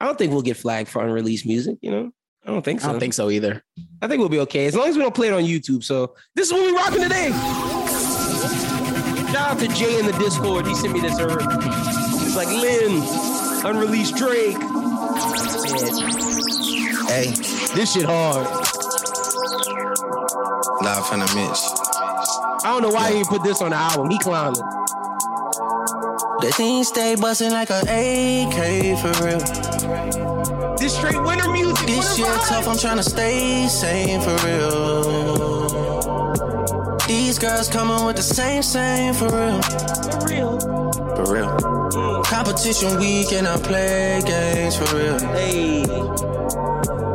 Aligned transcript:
I 0.00 0.06
don't 0.06 0.16
think 0.16 0.32
we'll 0.32 0.42
get 0.42 0.56
flagged 0.56 0.88
for 0.88 1.04
unreleased 1.04 1.46
music. 1.46 1.78
You 1.82 1.90
know, 1.90 2.10
I 2.44 2.50
don't 2.50 2.64
think 2.64 2.80
so. 2.80 2.88
I 2.88 2.92
don't 2.92 3.00
think 3.00 3.14
so 3.14 3.30
either. 3.30 3.62
I 4.00 4.08
think 4.08 4.20
we'll 4.20 4.30
be 4.30 4.40
okay 4.40 4.66
as 4.66 4.74
long 4.74 4.88
as 4.88 4.96
we 4.96 5.02
don't 5.02 5.14
play 5.14 5.28
it 5.28 5.34
on 5.34 5.42
YouTube. 5.42 5.84
So 5.84 6.14
this 6.34 6.46
is 6.46 6.52
what 6.52 6.62
we're 6.62 6.76
rocking 6.76 7.02
today. 7.02 7.30
Shout 9.30 9.52
out 9.52 9.58
to 9.60 9.68
Jay 9.68 9.98
in 9.98 10.06
the 10.06 10.12
Discord. 10.18 10.66
He 10.66 10.74
sent 10.74 10.92
me 10.94 11.00
this 11.00 11.20
early. 11.20 11.44
He's 12.18 12.34
like 12.34 12.48
Lynn, 12.48 13.02
unreleased 13.64 14.16
Drake. 14.16 14.56
Yeah. 14.56 14.68
Hey, 17.06 17.32
this 17.74 17.92
shit 17.92 18.04
hard. 18.06 18.46
Live 20.82 21.06
from 21.06 21.20
the 21.20 21.26
Mitch. 21.34 21.60
I 22.62 22.72
don't 22.72 22.82
know 22.82 22.90
why 22.90 23.12
he 23.12 23.22
put 23.24 23.42
this 23.42 23.60
on 23.60 23.70
the 23.70 23.76
album. 23.76 24.10
He 24.10 24.18
clowning. 24.18 24.62
The 26.40 26.52
thing 26.56 26.84
stay 26.84 27.16
busting 27.16 27.50
like 27.52 27.68
a 27.70 27.80
AK 27.82 28.98
for 28.98 29.12
real. 29.24 29.69
This 30.78 30.96
straight 30.96 31.20
winter 31.20 31.50
music. 31.50 31.86
This 31.86 32.18
winter 32.18 32.32
shit 32.32 32.48
tough, 32.48 32.68
I'm 32.68 32.78
trying 32.78 32.98
to 32.98 33.02
stay 33.02 33.66
sane 33.68 34.20
for 34.20 34.36
real. 34.46 35.68
These 37.08 37.38
girls 37.40 37.68
coming 37.68 38.04
with 38.04 38.16
the 38.16 38.22
same, 38.22 38.62
same 38.62 39.14
for 39.14 39.26
real. 39.26 39.60
For 39.62 40.26
real. 40.28 40.60
For 41.16 41.24
real. 41.34 42.22
Competition 42.22 42.98
week 42.98 43.32
and 43.32 43.48
I 43.48 43.58
play 43.58 44.22
games 44.24 44.76
for 44.76 44.96
real. 44.96 45.18
Hey. 45.18 46.29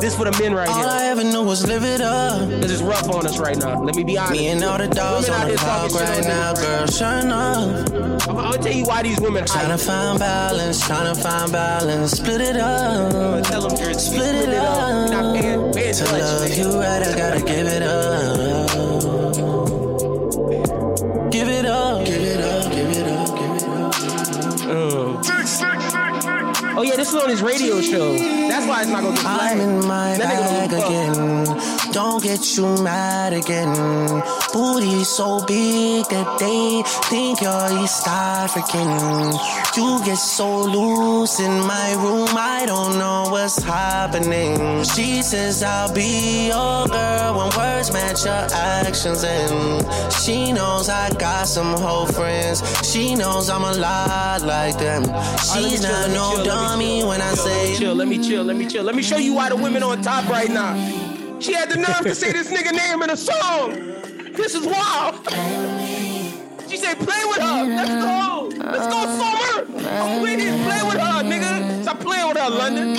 This 0.06 0.16
for 0.16 0.26
the 0.26 0.40
men 0.40 0.54
right 0.54 0.70
All 0.70 0.76
here. 0.76 0.88
I 0.88 1.08
ever 1.08 1.24
knew 1.24 1.42
was 1.42 1.66
live 1.68 1.84
it 1.84 2.00
up. 2.00 2.48
This 2.48 2.70
is 2.70 2.84
rough 2.84 3.10
on 3.10 3.26
us 3.26 3.40
right 3.40 3.58
now. 3.58 3.82
Let 3.82 3.96
me 3.96 4.04
be 4.04 4.20
honest. 4.20 4.40
Me 4.40 4.50
and 4.50 4.64
all 4.64 4.78
the 4.78 4.88
dogs 4.88 5.28
Women 5.28 5.42
on 5.42 5.50
the 5.50 5.58
block 5.58 5.92
right 5.94 6.24
now, 6.24 6.54
girl, 6.54 6.86
shine 6.86 7.32
up. 7.32 7.90
I'm, 8.30 8.36
gonna 8.36 8.58
tell 8.60 8.72
you 8.72 8.86
why 8.86 9.02
these 9.02 9.20
women 9.20 9.48
Trying 9.48 9.76
to 9.76 9.84
find 9.84 10.20
balance, 10.20 10.86
trying 10.86 11.16
to 11.16 11.20
find 11.20 11.52
balance. 11.52 12.12
Split 12.12 12.40
it 12.40 12.58
up. 12.58 13.46
Tell 13.46 13.68
them 13.68 13.84
you're 13.84 13.96
Split 13.96 14.36
it 14.36 14.50
You're 14.50 14.62
up. 14.62 15.10
not 15.10 15.36
paying, 15.42 15.74
paying 15.74 15.96
To 15.96 16.04
love 16.04 16.56
you 16.56 16.80
right, 16.80 17.02
I 17.02 17.18
gotta 17.18 17.40
give 17.40 17.66
it 17.66 17.82
up. 17.82 18.65
Yeah, 26.86 26.96
this 26.96 27.10
is 27.10 27.16
on 27.16 27.30
his 27.30 27.42
radio 27.42 27.82
show. 27.82 28.18
That's 28.18 28.66
why 28.68 28.82
it's 28.82 28.92
not 28.92 29.02
gonna 29.04 29.16
get 29.16 29.26
I'm 29.26 29.60
in 29.60 29.86
my 29.88 30.18
That 30.18 30.30
nigga 30.30 30.70
bag 30.70 30.74
again. 30.74 31.75
Don't 31.96 32.22
get 32.22 32.58
you 32.58 32.66
mad 32.84 33.32
again. 33.32 33.72
Booty 34.52 35.06
so 35.06 35.40
big 35.46 36.04
that 36.10 36.40
they 36.40 36.84
think 37.08 37.40
you're 37.40 37.82
East 37.82 38.06
African. 38.06 39.32
You 39.78 40.04
get 40.04 40.18
so 40.18 40.64
loose 40.64 41.40
in 41.40 41.62
my 41.66 41.94
room, 41.94 42.28
I 42.36 42.66
don't 42.66 43.00
know 43.00 43.28
what's 43.30 43.64
happening. 43.64 44.84
She 44.84 45.22
says 45.22 45.64
I'll 45.64 45.94
be 45.94 46.48
your 46.48 46.86
girl 46.88 47.38
when 47.38 47.50
words 47.56 47.94
match 47.94 48.26
your 48.26 48.46
actions, 48.52 49.24
and 49.24 49.86
she 50.12 50.52
knows 50.52 50.90
I 50.90 51.12
got 51.12 51.48
some 51.48 51.78
whole 51.78 52.08
friends. 52.08 52.62
She 52.92 53.16
knows 53.16 53.50
I'm 53.50 53.64
a 53.64 53.72
lot 53.74 54.42
like 54.42 54.78
them. 54.78 55.06
All 55.06 55.12
right, 55.14 55.50
let 55.56 55.64
me 55.64 55.70
She's 55.70 55.80
chill, 55.80 55.92
not 55.92 56.10
no 56.10 56.32
chill, 56.36 56.44
dummy 56.44 57.00
chill. 57.00 57.08
when 57.08 57.22
I 57.22 57.34
say. 57.36 57.70
let 57.70 57.70
me 57.70 57.78
chill, 57.78 57.96
let 57.96 58.08
me 58.10 58.18
chill, 58.20 58.44
let 58.44 58.58
me 58.58 58.68
chill. 58.68 58.84
Let 58.84 58.96
me 58.96 59.02
show 59.02 59.18
you 59.18 59.34
why 59.34 59.48
the 59.48 59.56
women 59.56 59.82
on 59.82 60.02
top 60.02 60.28
right 60.28 60.50
now. 60.50 61.05
She 61.40 61.54
had 61.54 61.70
the 61.70 61.78
nerve 61.78 62.02
to 62.04 62.16
say 62.16 62.32
this 62.32 62.50
nigga 62.52 62.72
name 62.72 63.02
in 63.04 63.10
a 63.10 63.18
song. 63.18 63.72
This 64.34 64.56
is 64.56 64.66
wild. 64.66 65.16
She 66.70 66.78
said, 66.78 66.98
play 66.98 67.24
with 67.26 67.38
her. 67.38 67.64
Let's 67.64 67.90
go. 67.90 68.52
Let's 68.58 68.88
go, 68.88 69.02
Summer. 69.20 69.90
I'm 69.90 70.22
with 70.22 70.40
it. 70.40 70.64
Play 70.66 70.84
with 70.84 71.00
her, 71.00 71.24
nigga. 71.24 71.84
Stop 71.84 72.00
playing 72.00 72.28
with 72.28 72.38
her, 72.38 72.50
London. 72.50 72.96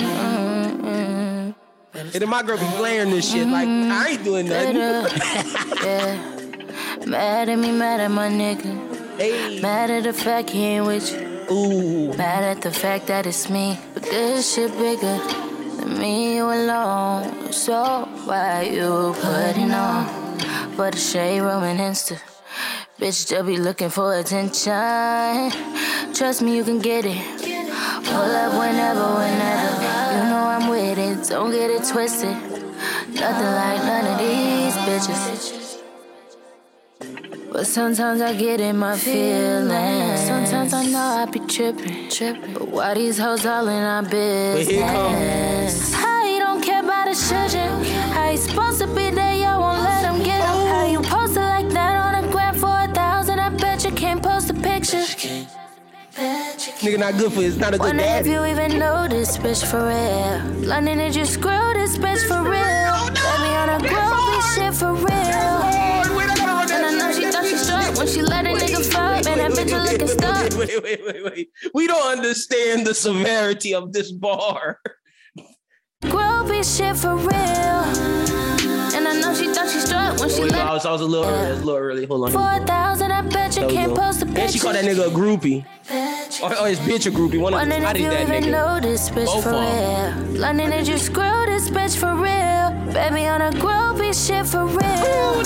And 1.93 2.11
then 2.11 2.29
my 2.29 2.43
girl 2.43 2.57
be 2.57 2.77
blaring 2.77 3.09
this 3.09 3.31
shit 3.31 3.47
like, 3.47 3.67
I 3.67 4.09
ain't 4.11 4.23
doing 4.23 4.47
nothing. 4.47 4.75
yeah. 5.83 6.33
Mad 7.05 7.49
at 7.49 7.57
me, 7.57 7.71
mad 7.71 7.99
at 8.01 8.11
my 8.11 8.29
nigga. 8.29 9.17
Hey. 9.17 9.59
Mad 9.61 9.89
at 9.89 10.03
the 10.03 10.13
fact 10.13 10.49
he 10.49 10.63
ain't 10.63 10.85
with 10.85 11.11
you. 11.11 11.55
Ooh. 11.55 12.13
Mad 12.17 12.43
at 12.43 12.61
the 12.61 12.71
fact 12.71 13.07
that 13.07 13.25
it's 13.25 13.49
me. 13.49 13.79
But 13.93 14.03
this 14.03 14.53
shit 14.53 14.71
bigger 14.77 15.17
me, 15.87 16.37
alone. 16.39 17.51
So 17.51 18.07
why 18.25 18.63
you 18.63 19.13
putting 19.21 19.71
on 19.71 20.39
for 20.75 20.91
the 20.91 20.97
shade 20.97 21.41
room 21.41 21.63
and 21.63 21.79
Insta? 21.79 22.19
Bitch, 22.99 23.13
still 23.13 23.43
be 23.43 23.57
looking 23.57 23.89
for 23.89 24.17
attention. 24.17 25.51
Trust 26.13 26.41
me, 26.41 26.55
you 26.55 26.63
can 26.63 26.79
get 26.79 27.05
it. 27.05 27.17
Pull 28.05 28.31
up 28.43 28.53
whenever, 28.59 29.07
whenever. 29.19 30.17
You 30.17 30.23
know 30.29 30.45
I'm 30.55 30.69
with 30.69 30.97
it, 30.97 31.29
don't 31.29 31.51
get 31.51 31.69
it 31.69 31.83
twisted. 31.85 32.37
Nothing 33.13 33.51
like 33.61 33.81
none 33.85 34.05
of 34.05 34.17
these 34.19 34.75
bitches. 34.87 35.56
But 37.57 37.65
sometimes 37.65 38.21
I 38.21 38.35
get 38.35 38.61
in 38.61 38.77
my 38.77 38.95
feelings. 38.95 40.19
Sometimes 40.27 40.73
I 40.75 40.85
know 40.85 40.99
I 40.99 41.25
be 41.25 41.39
tripping, 41.39 42.07
tripping. 42.07 42.53
But 42.53 42.67
why 42.67 42.93
these 42.93 43.17
hoes 43.17 43.47
all 43.47 43.67
in 43.67 43.83
our 43.83 44.03
business? 44.03 44.67
here 44.67 44.85
comes. 44.85 45.91
How 45.95 46.23
you 46.23 46.37
don't 46.37 46.61
care 46.61 46.83
about 46.83 47.07
the 47.07 47.15
children? 47.15 47.83
How 48.13 48.29
you 48.29 48.37
supposed 48.37 48.77
to 48.81 48.85
be 48.85 49.09
there? 49.09 49.33
Y'all 49.33 49.59
won't 49.59 49.81
let 49.81 50.03
them 50.03 50.21
get 50.21 50.39
up. 50.39 50.67
How 50.67 50.85
you 50.85 51.01
posted 51.01 51.41
like 51.41 51.69
that 51.69 51.95
on 51.95 52.23
a 52.23 52.31
gram 52.31 52.53
for 52.53 52.69
a 52.69 52.93
thousand? 52.93 53.39
I 53.39 53.49
bet 53.49 53.83
you 53.83 53.89
can't 53.89 54.21
post 54.21 54.51
a 54.51 54.53
picture. 54.53 55.01
Nigga 56.83 56.99
not 56.99 57.17
good 57.17 57.33
for 57.33 57.41
it's 57.41 57.57
not 57.57 57.73
a 57.73 57.79
good 57.79 57.87
Wonder 57.87 58.03
if 58.03 58.07
daddy. 58.07 58.29
you 58.33 58.45
even 58.45 58.77
know 58.77 59.07
this 59.07 59.35
bitch 59.39 59.65
for 59.65 59.81
real. 59.87 60.67
London, 60.67 60.99
did 60.99 61.15
you 61.15 61.25
screw 61.25 61.73
this 61.73 61.97
bitch 61.97 62.21
for 62.27 62.43
real? 62.43 63.07
Baby 63.17 63.49
on 63.61 63.69
a 63.69 63.79
groovy 63.79 64.53
shit 64.53 64.75
for 64.75 64.93
real. 64.93 65.16
Fuck. 69.67 69.85
Man, 69.85 69.85
that 69.85 69.95
bitch 69.95 70.01
was 70.01 70.15
looking 70.15 70.51
stuck. 70.51 70.59
Wait, 70.59 70.83
wait, 70.83 71.05
wait, 71.05 71.23
wait, 71.23 71.25
wait. 71.25 71.49
We 71.73 71.87
don't 71.87 72.17
understand 72.17 72.85
the 72.85 72.93
severity 72.93 73.73
of 73.73 73.93
this 73.93 74.11
bar. 74.11 74.79
Groovy 76.03 76.77
shit 76.77 76.95
for 76.95 77.15
real. 77.15 78.37
And 78.95 79.07
I 79.07 79.19
know 79.19 79.33
she 79.33 79.47
thought 79.53 79.69
she 79.69 79.79
struck 79.79 80.19
when 80.19 80.29
she 80.29 80.39
oh, 80.39 80.43
Wait, 80.43 80.53
I 80.53 80.73
was, 80.73 80.85
I 80.85 80.91
was 80.91 81.01
a 81.01 81.05
little 81.05 81.25
early. 81.25 81.51
A 81.51 81.55
little 81.55 81.75
early. 81.75 82.05
Hold 82.05 82.25
on. 82.25 82.31
4,000. 82.31 83.11
I 83.11 83.21
bet 83.21 83.57
you 83.57 83.67
can't 83.67 83.95
post 83.95 84.23
a 84.23 84.27
And 84.27 84.51
she 84.51 84.59
called 84.59 84.75
that 84.75 84.85
nigga 84.85 85.07
a 85.07 85.09
groupie. 85.09 85.65
Oh, 85.89 86.27
oh, 86.41 86.47
or, 86.47 86.59
or 86.59 86.67
his 86.67 86.79
bitch 86.79 87.07
a 87.07 87.11
groupie. 87.11 87.39
One 87.39 87.53
of 87.53 87.67
them. 87.67 87.85
I 87.85 87.93
did 87.93 88.11
that 88.11 88.21
even 88.21 88.43
nigga. 88.43 88.51
know 88.51 88.79
this 88.79 89.09
bitch 89.09 89.25
Both 89.25 89.43
for 89.43 89.51
real. 89.51 90.39
London, 90.39 90.69
did 90.71 90.87
you 90.87 90.97
screw 90.97 91.45
this 91.45 91.69
bitch 91.69 91.97
for 91.97 92.15
real? 92.15 92.93
Baby 92.93 93.27
on 93.27 93.41
a 93.41 93.51
groovy 93.51 94.13
shit 94.13 94.45
for 94.45 94.65
real. 94.65 95.37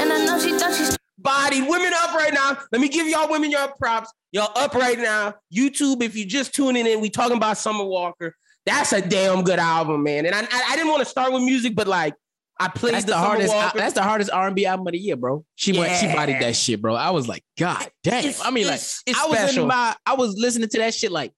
And 0.00 0.12
I 0.12 0.24
know 0.24 0.38
she 0.38 0.58
thought 0.58 0.74
she 0.74 0.84
Bodied 1.22 1.68
women 1.68 1.92
up 2.02 2.14
right 2.14 2.32
now. 2.34 2.58
Let 2.72 2.80
me 2.80 2.88
give 2.88 3.06
y'all 3.08 3.30
women 3.30 3.50
your 3.50 3.68
props. 3.78 4.12
Y'all 4.32 4.50
up 4.56 4.74
right 4.74 4.98
now. 4.98 5.34
YouTube, 5.54 6.02
if 6.02 6.16
you're 6.16 6.26
just 6.26 6.54
tuning 6.54 6.86
in, 6.86 7.00
we 7.00 7.10
talking 7.10 7.36
about 7.36 7.58
Summer 7.58 7.84
Walker. 7.84 8.34
That's 8.66 8.92
a 8.92 9.00
damn 9.06 9.42
good 9.42 9.58
album, 9.58 10.02
man. 10.02 10.26
And 10.26 10.34
I, 10.34 10.40
I, 10.40 10.62
I 10.70 10.76
didn't 10.76 10.88
want 10.90 11.00
to 11.00 11.08
start 11.08 11.32
with 11.32 11.42
music, 11.42 11.74
but 11.74 11.86
like 11.86 12.14
I 12.58 12.68
played 12.68 12.94
That's 12.94 13.04
the, 13.04 13.12
the 13.12 13.18
hardest. 13.18 13.52
That's 13.74 13.94
the 13.94 14.02
hardest 14.02 14.30
R 14.30 14.46
and 14.46 14.54
B 14.56 14.66
album 14.66 14.86
of 14.86 14.92
the 14.92 14.98
year, 14.98 15.16
bro. 15.16 15.44
She 15.56 15.72
went, 15.78 15.96
she 15.96 16.06
Yeah. 16.06 16.14
bodied 16.14 16.40
that 16.40 16.54
shit, 16.56 16.80
bro. 16.80 16.94
I 16.94 17.10
was 17.10 17.26
like, 17.28 17.42
God 17.58 17.88
damn. 18.04 18.20
It's- 18.20 18.40
I 18.44 18.50
mean, 18.50 18.66
like, 18.66 18.80
I 19.16 19.26
was 19.26 19.38
special. 19.38 19.62
in 19.62 19.68
my, 19.68 19.96
I 20.06 20.14
was 20.14 20.36
listening 20.38 20.68
to 20.68 20.78
that 20.78 20.94
shit, 20.94 21.10
like, 21.10 21.32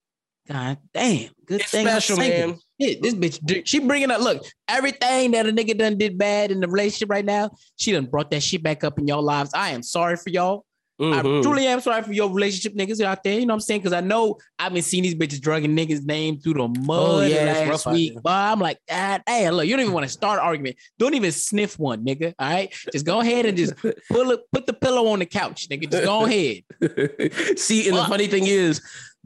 God 0.47 0.79
damn, 0.93 1.31
good 1.47 1.63
It's 1.63 1.71
thing. 1.71 1.87
Special, 1.87 2.19
man. 2.19 2.59
Shit, 2.81 3.03
this 3.03 3.15
bitch, 3.15 3.63
she 3.67 3.79
bringing 3.79 4.11
up. 4.11 4.21
Look, 4.21 4.45
everything 4.69 5.31
that 5.33 5.47
a 5.47 5.53
nigga 5.53 5.79
done 5.79 5.97
did 5.97 6.19
bad 6.19 6.51
in 6.51 6.61
the 6.61 6.69
relationship 6.69 7.09
right 7.09 7.25
now, 7.25 7.51
she 7.77 7.93
done 7.93 8.07
brought 8.07 8.31
that 8.33 8.43
shit 8.43 8.63
back 8.63 8.83
up 8.83 8.99
in 8.99 9.07
y'all 9.07 9.23
lives. 9.23 9.51
I 9.55 9.71
am 9.71 9.83
sorry 9.83 10.17
for 10.17 10.31
y'all. 10.31 10.65
I 11.01 11.23
Mhm. 11.23 11.43
truly 11.43 11.67
am 11.67 11.81
sorry 11.81 12.03
for 12.05 12.13
your 12.13 12.31
relationship 12.31 12.75
niggas 12.77 13.01
out 13.01 13.25
there. 13.25 13.35
You 13.39 13.47
know 13.47 13.55
what 13.55 13.55
I'm 13.57 13.61
saying? 13.63 13.81
Because 13.81 13.93
I 13.93 14.01
know 14.01 14.39
I've 14.61 14.73
been 14.73 14.83
seeing 14.83 15.03
these 15.03 15.17
bitches 15.17 15.41
drugging 15.41 15.77
niggas' 15.77 16.05
name 16.05 16.39
through 16.39 16.55
the 16.55 16.69
mud 16.69 16.99
Oh, 17.01 17.21
yeah, 17.21 17.65
last 17.67 17.87
week. 17.89 18.15
But 18.23 18.31
I'm 18.31 18.61
like, 18.61 18.79
ah, 18.89 19.19
hey, 19.27 19.51
look, 19.51 19.67
you 19.67 19.73
don't 19.73 19.81
even 19.81 19.93
want 19.93 20.07
to 20.07 20.13
start 20.13 20.39
an 20.39 20.45
argument. 20.47 20.77
Don't 21.01 21.15
even 21.15 21.33
sniff 21.33 21.81
one, 21.81 22.05
nigga. 22.05 22.33
All 22.39 22.49
right, 22.49 22.73
just 22.93 23.05
go 23.05 23.21
ahead 23.21 23.45
and 23.45 23.57
just 23.57 23.75
pull 24.09 24.31
it, 24.31 24.41
put 24.53 24.67
the 24.67 24.73
pillow 24.73 25.09
on 25.09 25.19
the 25.19 25.27
couch, 25.27 25.69
nigga. 25.69 25.91
Just 25.91 26.05
go 26.05 26.27
ahead. 26.27 26.63
See, 27.59 27.89
and 27.89 27.97
the 27.97 28.05
funny 28.05 28.29
thing 28.29 28.47
is, 28.47 28.81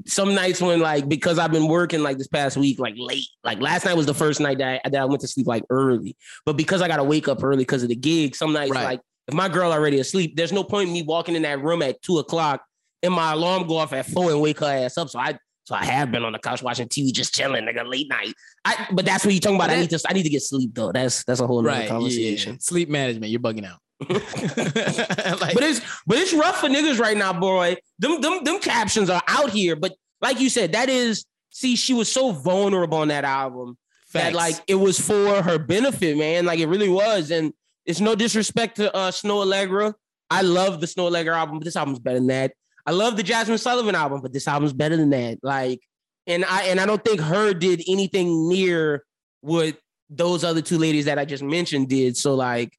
some 0.07 0.35
nights 0.35 0.61
when 0.63 0.81
like 0.81 1.09
because 1.09 1.39
I've 1.39 1.53
been 1.53 1.69
working 1.69 2.03
like 2.03 2.19
this 2.19 2.29
past 2.29 2.57
week, 2.57 2.79
like 2.79 2.95
late, 2.97 3.27
like 3.45 3.61
last 3.61 3.85
night 3.85 3.97
was 3.97 4.07
the 4.07 4.15
first 4.15 4.41
night 4.41 4.59
that 4.59 4.81
I, 4.85 4.89
that 4.91 5.01
I 5.03 5.05
went 5.05 5.21
to 5.23 5.29
sleep 5.29 5.47
like 5.47 5.65
early. 5.71 6.17
But 6.47 6.57
because 6.57 6.83
I 6.83 6.89
got 6.89 6.99
to 6.99 7.05
wake 7.05 7.29
up 7.29 7.43
early 7.43 7.59
because 7.59 7.83
of 7.83 7.89
the 7.89 7.97
gig, 7.97 8.35
some 8.37 8.53
nights 8.53 8.71
Right. 8.71 8.85
like 8.85 9.01
if 9.27 9.35
my 9.35 9.49
girl 9.49 9.73
already 9.73 9.99
asleep, 10.01 10.37
there's 10.37 10.53
no 10.53 10.65
point 10.65 10.89
in 10.89 10.93
me 10.95 11.03
walking 11.03 11.35
in 11.37 11.43
that 11.43 11.63
room 11.63 11.83
at 11.83 12.01
two 12.03 12.19
o'clock 12.19 12.63
and 13.03 13.13
my 13.13 13.33
alarm 13.33 13.67
go 13.67 13.77
off 13.77 13.93
at 13.93 14.07
four 14.07 14.31
and 14.31 14.41
wake 14.41 14.61
her 14.61 14.67
ass 14.67 14.97
up. 14.99 15.09
So 15.11 15.19
I 15.19 15.39
so 15.65 15.75
I 15.75 15.85
have 15.85 16.11
been 16.11 16.25
on 16.25 16.33
the 16.33 16.39
couch 16.39 16.63
watching 16.63 16.89
TV, 16.89 17.13
just 17.13 17.35
chilling, 17.35 17.67
like 17.67 17.77
a 17.77 17.85
late 17.85 18.09
night. 18.09 18.33
I 18.65 18.87
but 18.91 19.05
that's 19.05 19.25
what 19.25 19.35
you 19.35 19.41
talking 19.41 19.57
about. 19.57 19.69
I 19.71 19.81
need 19.81 19.91
to 19.91 20.01
I 20.09 20.15
need 20.15 20.23
to 20.23 20.31
get 20.31 20.43
sleep 20.43 20.71
though. 20.75 20.93
That's 20.93 21.25
that's 21.25 21.41
a 21.41 21.47
whole 21.47 21.63
Right. 21.63 21.89
Conversation. 21.89 22.55
yeah. 22.55 22.59
Sleep 22.61 22.89
management. 22.89 23.31
You're 23.31 23.41
bugging 23.41 23.67
out. 23.67 23.79
like, 24.09 25.55
But 25.55 25.63
it's 25.63 25.81
but 26.07 26.19
it's 26.19 26.33
rough 26.33 26.61
for 26.61 26.69
niggas 26.69 26.99
right 26.99 27.17
now, 27.17 27.33
boy. 27.33 27.77
Them 27.99 28.21
them 28.21 28.45
them 28.45 28.61
captions 28.61 29.11
are 29.11 29.23
out 29.27 29.51
here. 29.51 29.77
But 29.77 29.95
like 30.21 30.41
you 30.41 30.49
said, 30.49 30.73
that 30.73 30.89
is 30.89 31.25
see, 31.51 31.77
she 31.77 31.95
was 31.95 32.11
so 32.11 32.33
vulnerable 32.33 32.99
on 32.99 33.09
that 33.09 33.25
album 33.25 33.77
that 34.13 34.35
like 34.35 34.57
it 34.67 34.77
was 34.77 34.99
for 34.99 35.43
her 35.43 35.59
benefit, 35.59 36.17
man. 36.17 36.47
Like 36.47 36.61
it 36.61 36.67
really 36.67 36.89
was. 36.89 37.31
And 37.31 37.53
it's 37.85 38.01
no 38.01 38.15
disrespect 38.15 38.77
to 38.77 38.95
uh 38.95 39.11
Snoh 39.11 39.45
Aalegra. 39.45 39.95
I 40.31 40.43
love 40.43 40.81
the 40.81 40.87
Snoh 40.87 41.11
Aalegra 41.11 41.35
album, 41.37 41.59
but 41.59 41.65
this 41.65 41.77
album's 41.77 41.99
better 41.99 42.19
than 42.19 42.29
that. 42.29 42.53
I 42.87 42.91
love 42.93 43.17
the 43.17 43.25
Jazmine 43.25 43.59
Sullivan 43.59 43.95
album, 43.95 44.21
but 44.23 44.33
this 44.33 44.49
album's 44.49 44.73
better 44.73 44.97
than 44.97 45.11
that. 45.11 45.39
Like, 45.43 45.81
and 46.27 46.45
I 46.45 46.65
and 46.65 46.81
I 46.81 46.87
don't 46.87 47.05
think 47.05 47.21
her 47.21 47.53
did 47.53 47.83
anything 47.89 48.49
near 48.49 49.05
what 49.41 49.77
those 50.11 50.43
other 50.45 50.63
two 50.63 50.79
ladies 50.79 51.05
that 51.05 51.19
I 51.19 51.25
just 51.25 51.43
mentioned 51.43 51.89
did. 51.89 52.17
So 52.17 52.35
like, 52.35 52.79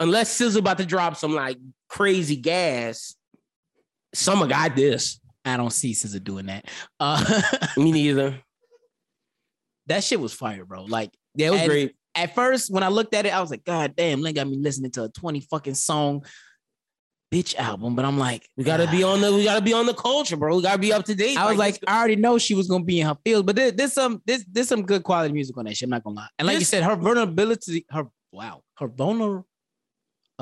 unless 0.00 0.36
SZA 0.40 0.58
about 0.58 0.78
to 0.78 0.86
drop 0.86 1.16
some 1.16 1.34
like 1.34 1.58
crazy 1.88 2.36
gas, 2.36 3.14
Summer 4.14 4.46
got 4.48 4.74
this. 4.74 5.20
I 5.44 5.56
don't 5.56 5.70
see 5.72 5.92
SZA 5.94 6.22
doing 6.24 6.46
that. 6.46 6.66
Uh, 6.98 7.42
Me 7.76 7.92
neither. 7.92 8.40
that 9.86 10.02
shit 10.04 10.20
was 10.20 10.32
fire, 10.32 10.64
bro. 10.64 10.84
Like 10.84 11.10
Yeah, 11.34 11.48
it 11.48 11.50
was 11.50 11.60
And- 11.60 11.70
great. 11.70 11.94
at 12.14 12.34
first 12.34 12.70
when 12.72 12.82
I 12.82 12.88
looked 12.88 13.14
at 13.14 13.26
it, 13.26 13.30
I 13.34 13.40
was 13.40 13.50
like, 13.50 13.64
God 13.64 13.94
damn, 13.96 14.20
they 14.22 14.32
got 14.32 14.48
me 14.48 14.56
listening 14.56 14.90
to 14.92 15.04
a 15.04 15.08
20 15.08 15.40
fucking 15.42 15.74
song 15.74 16.24
bitch 17.32 17.54
album. 17.56 17.94
But 17.94 18.04
I'm 18.04 18.18
like, 18.18 18.48
We 18.56 18.64
gotta 18.64 18.90
be 18.90 19.02
on 19.04 19.20
the 19.20 19.32
we 19.32 19.44
gotta 19.44 19.62
be 19.62 19.72
on 19.72 19.86
the 19.86 19.94
culture, 19.94 20.36
bro. 20.36 20.56
We 20.56 20.62
gotta 20.62 20.78
be 20.78 20.92
up 20.92 21.04
to 21.06 21.14
date. 21.14 21.36
I 21.38 21.48
was 21.48 21.56
like, 21.58 21.78
I 21.86 21.98
already 21.98 22.16
know 22.16 22.36
she 22.38 22.54
was 22.54 22.66
gonna 22.68 22.84
be 22.84 23.00
in 23.00 23.06
her 23.06 23.16
field, 23.24 23.46
but 23.46 23.54
there, 23.56 23.70
there's 23.70 23.92
some 23.92 24.20
this 24.26 24.44
there's 24.50 24.68
some 24.68 24.82
good 24.82 25.04
quality 25.04 25.32
music 25.32 25.56
on 25.56 25.64
that 25.66 25.76
shit. 25.76 25.86
I'm 25.86 25.90
not 25.90 26.02
gonna 26.04 26.16
lie. 26.16 26.28
And 26.38 26.46
like 26.48 26.58
you 26.58 26.64
said, 26.64 26.82
her 26.82 26.96
vulnerability, 26.96 27.86
her 27.90 28.04
wow, 28.32 28.62
her 28.78 28.88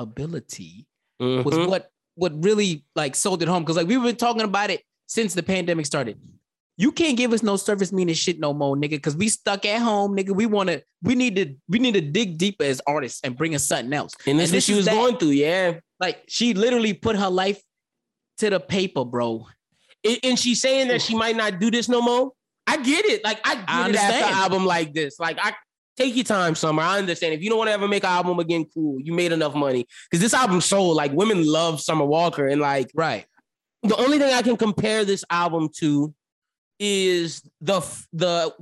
vulnerability 0.05 0.85
was 1.19 1.55
Mhm. 1.55 1.67
what 1.69 1.91
what 2.15 2.43
really 2.43 2.83
like 2.95 3.15
sold 3.15 3.41
it 3.41 3.47
home. 3.47 3.63
Cause 3.63 3.77
like 3.77 3.87
we've 3.87 4.01
been 4.03 4.15
talking 4.15 4.41
about 4.41 4.69
it 4.69 4.81
since 5.07 5.33
the 5.33 5.43
pandemic 5.43 5.85
started. 5.85 6.19
You 6.77 6.91
can't 6.91 7.17
give 7.17 7.31
us 7.33 7.43
no 7.43 7.55
service 7.57 7.91
meaning 7.93 8.15
shit 8.15 8.39
no 8.39 8.53
more, 8.53 8.75
nigga. 8.75 9.01
Cause 9.01 9.15
we 9.15 9.29
stuck 9.29 9.65
at 9.65 9.81
home, 9.81 10.15
nigga. 10.17 10.35
We 10.35 10.45
wanna, 10.45 10.81
we 11.01 11.15
need 11.15 11.35
to, 11.37 11.55
we 11.67 11.79
need 11.79 11.93
to 11.93 12.01
dig 12.01 12.37
deeper 12.37 12.63
as 12.63 12.81
artists 12.87 13.19
and 13.23 13.37
bring 13.37 13.55
us 13.55 13.65
something 13.65 13.93
else. 13.93 14.13
and 14.27 14.37
this 14.39 14.49
is 14.49 14.53
what 14.53 14.63
she 14.63 14.73
was 14.75 14.85
that. 14.85 14.93
going 14.95 15.17
through, 15.17 15.29
yeah. 15.29 15.79
Like 15.99 16.23
she 16.27 16.53
literally 16.53 16.93
put 16.93 17.15
her 17.17 17.29
life 17.29 17.61
to 18.39 18.49
the 18.49 18.59
paper, 18.59 19.03
bro. 19.05 19.45
And- 20.05 20.19
and 20.23 20.39
she's 20.39 20.61
saying 20.61 20.87
that 20.89 21.01
she 21.01 21.15
might 21.15 21.35
not 21.35 21.59
do 21.59 21.69
this 21.71 21.89
no 21.89 22.01
more. 22.01 22.31
I 22.67 22.77
get 22.77 23.05
it. 23.05 23.23
Like 23.23 23.39
I 23.45 23.55
get 23.55 23.65
I 23.67 23.89
it 23.89 23.95
after 23.95 23.99
an 23.99 24.13
understand. 24.13 24.35
album 24.35 24.65
like 24.65 24.93
this. 24.93 25.19
Like 25.19 25.37
I 25.41 25.53
take 25.99 26.15
your 26.15 26.23
time, 26.23 26.55
Summer. 26.55 26.81
I 26.81 26.97
understand. 26.97 27.33
If 27.33 27.41
you 27.41 27.49
don't 27.49 27.57
want 27.57 27.67
to 27.69 27.73
ever 27.73 27.87
make 27.87 28.03
an 28.03 28.09
album 28.09 28.39
again, 28.39 28.65
cool. 28.73 28.99
You 29.01 29.13
made 29.13 29.31
enough 29.31 29.53
money 29.53 29.85
because 30.09 30.21
this 30.21 30.33
album 30.33 30.61
sold. 30.61 30.95
Like 30.95 31.11
women 31.11 31.45
love 31.45 31.81
Summer 31.81 32.05
Walker, 32.05 32.47
and 32.47 32.61
like 32.61 32.89
Right. 32.95 33.25
the 33.83 33.95
only 33.97 34.17
thing 34.19 34.33
I 34.33 34.41
can 34.41 34.57
compare 34.57 35.05
this 35.05 35.23
album 35.29 35.69
to 35.77 36.13
is 36.79 37.43
the 37.61 37.81
the 38.13 38.53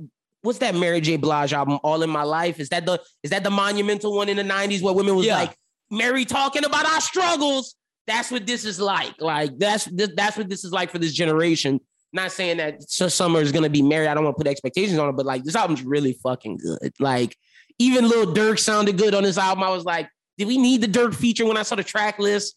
what's 0.42 0.58
that 0.58 0.74
Mary 0.74 1.00
J. 1.00 1.16
Blige 1.16 1.52
album, 1.52 1.78
All 1.82 2.02
in 2.02 2.10
My 2.10 2.24
Life? 2.24 2.58
Is 2.60 2.68
that 2.70 2.84
the 2.86 3.00
is 3.22 3.30
that 3.30 3.44
the 3.44 3.50
monumental 3.50 4.14
one 4.14 4.28
in 4.28 4.36
the 4.36 4.42
90s 4.44 4.82
where 4.82 4.94
women 4.94 5.14
was 5.16 5.26
Yeah. 5.26 5.38
like 5.38 5.56
Mary 5.90 6.24
talking 6.24 6.64
about 6.64 6.86
our 6.86 7.00
struggles? 7.00 7.74
That's 8.06 8.30
what 8.30 8.46
this 8.46 8.64
is 8.64 8.80
like. 8.80 9.14
Like 9.20 9.58
that's 9.58 9.84
that's 10.14 10.36
what 10.36 10.48
this 10.48 10.64
is 10.64 10.72
like 10.72 10.90
for 10.90 10.98
this 10.98 11.12
generation. 11.12 11.80
Not 12.12 12.32
saying 12.32 12.56
that 12.56 12.82
Summer 12.90 13.40
is 13.40 13.52
gonna 13.52 13.68
be 13.68 13.82
married. 13.82 14.08
I 14.08 14.14
don't 14.14 14.24
want 14.24 14.36
to 14.36 14.42
put 14.42 14.50
expectations 14.50 14.98
on 14.98 15.08
it, 15.08 15.16
but 15.16 15.26
like 15.26 15.44
this 15.44 15.54
album's 15.54 15.82
really 15.82 16.14
fucking 16.22 16.58
good. 16.58 16.92
Like 16.98 17.36
even 17.78 18.08
Lil 18.08 18.34
Durk 18.34 18.58
sounded 18.58 18.96
good 18.98 19.14
on 19.14 19.22
this 19.22 19.38
album. 19.38 19.62
I 19.64 19.70
was 19.70 19.84
like, 19.84 20.08
did 20.36 20.48
we 20.48 20.56
need 20.56 20.80
the 20.80 20.88
Durk 20.88 21.14
feature 21.14 21.46
when 21.46 21.56
I 21.56 21.62
saw 21.62 21.76
the 21.76 21.84
track 21.84 22.18
list? 22.18 22.56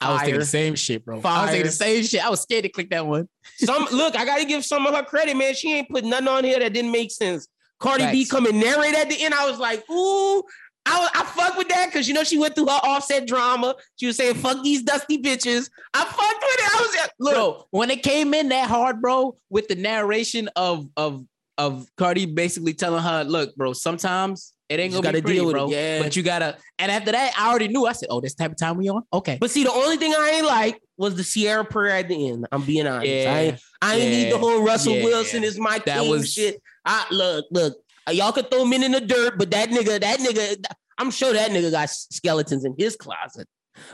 I 0.00 0.12
was 0.12 0.20
thinking 0.22 0.40
the 0.40 0.46
same 0.46 0.74
shit, 0.74 1.04
bro. 1.04 1.14
I 1.14 1.16
was 1.16 1.22
Fire. 1.22 1.46
thinking 1.48 1.66
the 1.66 1.72
same 1.72 2.04
shit. 2.04 2.24
I 2.24 2.28
was 2.28 2.42
scared 2.42 2.64
to 2.64 2.68
click 2.68 2.90
that 2.90 3.06
one. 3.06 3.28
Some 3.56 3.86
look, 3.92 4.16
I 4.16 4.24
gotta 4.24 4.44
give 4.44 4.64
some 4.64 4.86
of 4.86 4.94
her 4.94 5.02
credit, 5.02 5.36
man. 5.36 5.54
She 5.54 5.74
ain't 5.74 5.88
put 5.88 6.04
nothing 6.04 6.28
on 6.28 6.44
here 6.44 6.58
that 6.58 6.72
didn't 6.72 6.92
make 6.92 7.10
sense. 7.10 7.48
Cardi 7.78 8.10
B 8.10 8.24
Facts. 8.24 8.30
come 8.30 8.46
and 8.46 8.60
narrate 8.60 8.94
at 8.94 9.08
the 9.08 9.22
end. 9.22 9.34
I 9.34 9.48
was 9.48 9.58
like, 9.58 9.88
ooh, 9.90 10.42
I, 10.86 11.08
I 11.14 11.24
fuck 11.24 11.56
with 11.58 11.68
that 11.68 11.86
because 11.86 12.06
you 12.08 12.14
know 12.14 12.24
she 12.24 12.38
went 12.38 12.54
through 12.54 12.66
her 12.66 12.80
Offset 12.82 13.26
drama. 13.26 13.74
She 13.96 14.06
was 14.06 14.16
saying, 14.16 14.36
fuck 14.36 14.62
these 14.62 14.82
dusty 14.82 15.18
bitches. 15.20 15.68
I 15.92 16.04
fucked 16.04 16.16
with 16.16 16.20
it. 16.22 16.74
I 16.74 16.80
was 16.80 16.96
like, 17.00 17.10
look, 17.18 17.34
Bro, 17.34 17.66
when 17.70 17.90
it 17.90 18.02
came 18.02 18.32
in 18.34 18.48
that 18.50 18.68
hard, 18.68 19.02
bro, 19.02 19.36
with 19.50 19.68
the 19.68 19.74
narration 19.74 20.48
of 20.56 20.88
of 20.96 21.24
of 21.58 21.88
Cardi 21.96 22.26
basically 22.26 22.74
telling 22.74 23.02
her, 23.02 23.24
look, 23.24 23.54
bro, 23.56 23.72
sometimes 23.72 24.52
it 24.68 24.78
ain't 24.78 24.92
You 24.92 25.00
gonna 25.00 25.14
be 25.14 25.22
pretty, 25.22 25.36
deal 25.38 25.46
with 25.46 25.56
it, 25.56 25.58
bro. 25.58 25.70
yeah. 25.70 26.02
But 26.02 26.14
you 26.16 26.22
gotta, 26.22 26.56
and 26.78 26.90
after 26.92 27.12
that, 27.12 27.32
I 27.38 27.48
already 27.48 27.68
knew. 27.68 27.86
I 27.86 27.92
said, 27.92 28.08
oh, 28.10 28.20
this 28.20 28.34
type 28.34 28.50
of 28.52 28.58
time 28.58 28.76
we 28.76 28.88
on? 28.90 29.02
Okay. 29.12 29.38
but 29.40 29.50
see, 29.50 29.64
the 29.64 29.72
only 29.72 29.96
thing 29.96 30.12
I 30.12 30.32
ain't 30.36 30.46
like 30.46 30.80
was 30.98 31.14
the 31.14 31.22
Ciara 31.24 31.64
prayer 31.64 31.96
at 31.96 32.08
the 32.08 32.28
end. 32.30 32.46
I'm 32.52 32.62
being 32.62 32.86
honest. 32.86 33.06
I 33.08 33.40
ain't, 33.40 33.60
I 33.80 33.94
ain't 33.96 34.10
need 34.10 34.32
the 34.32 34.38
whole 34.38 34.62
Russell 34.62 34.94
yeah. 34.96 35.04
Wilson 35.04 35.44
is 35.44 35.58
my 35.58 35.78
That 35.86 36.00
king 36.00 36.10
was- 36.10 36.32
shit. 36.32 36.60
I 36.84 37.06
look, 37.10 37.46
look, 37.50 37.76
Uh, 38.08 38.12
y'all 38.12 38.32
could 38.32 38.50
throw 38.50 38.64
men 38.64 38.82
in 38.82 38.92
the 38.92 39.00
dirt, 39.00 39.38
but 39.38 39.50
that 39.50 39.70
nigga, 39.70 40.00
that 40.00 40.18
nigga, 40.20 40.62
I'm 40.98 41.10
sure 41.10 41.32
that 41.32 41.50
nigga 41.50 41.70
got 41.70 41.90
skeletons 41.90 42.64
in 42.64 42.74
his 42.78 42.96
closet. 42.96 43.48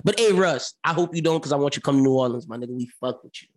But 0.05 0.19
hey, 0.19 0.33
Russ, 0.33 0.75
I 0.85 0.93
hope 0.93 1.15
you 1.15 1.23
don't, 1.23 1.39
because 1.39 1.53
I 1.53 1.57
want 1.57 1.75
you 1.75 1.81
to 1.81 1.85
come 1.85 1.97
to 1.97 2.03
New 2.03 2.15
Orleans, 2.15 2.47
my 2.47 2.57
nigga. 2.57 2.71
We 2.71 2.91
fuck 3.01 3.25
with 3.25 3.43
you. 3.43 3.49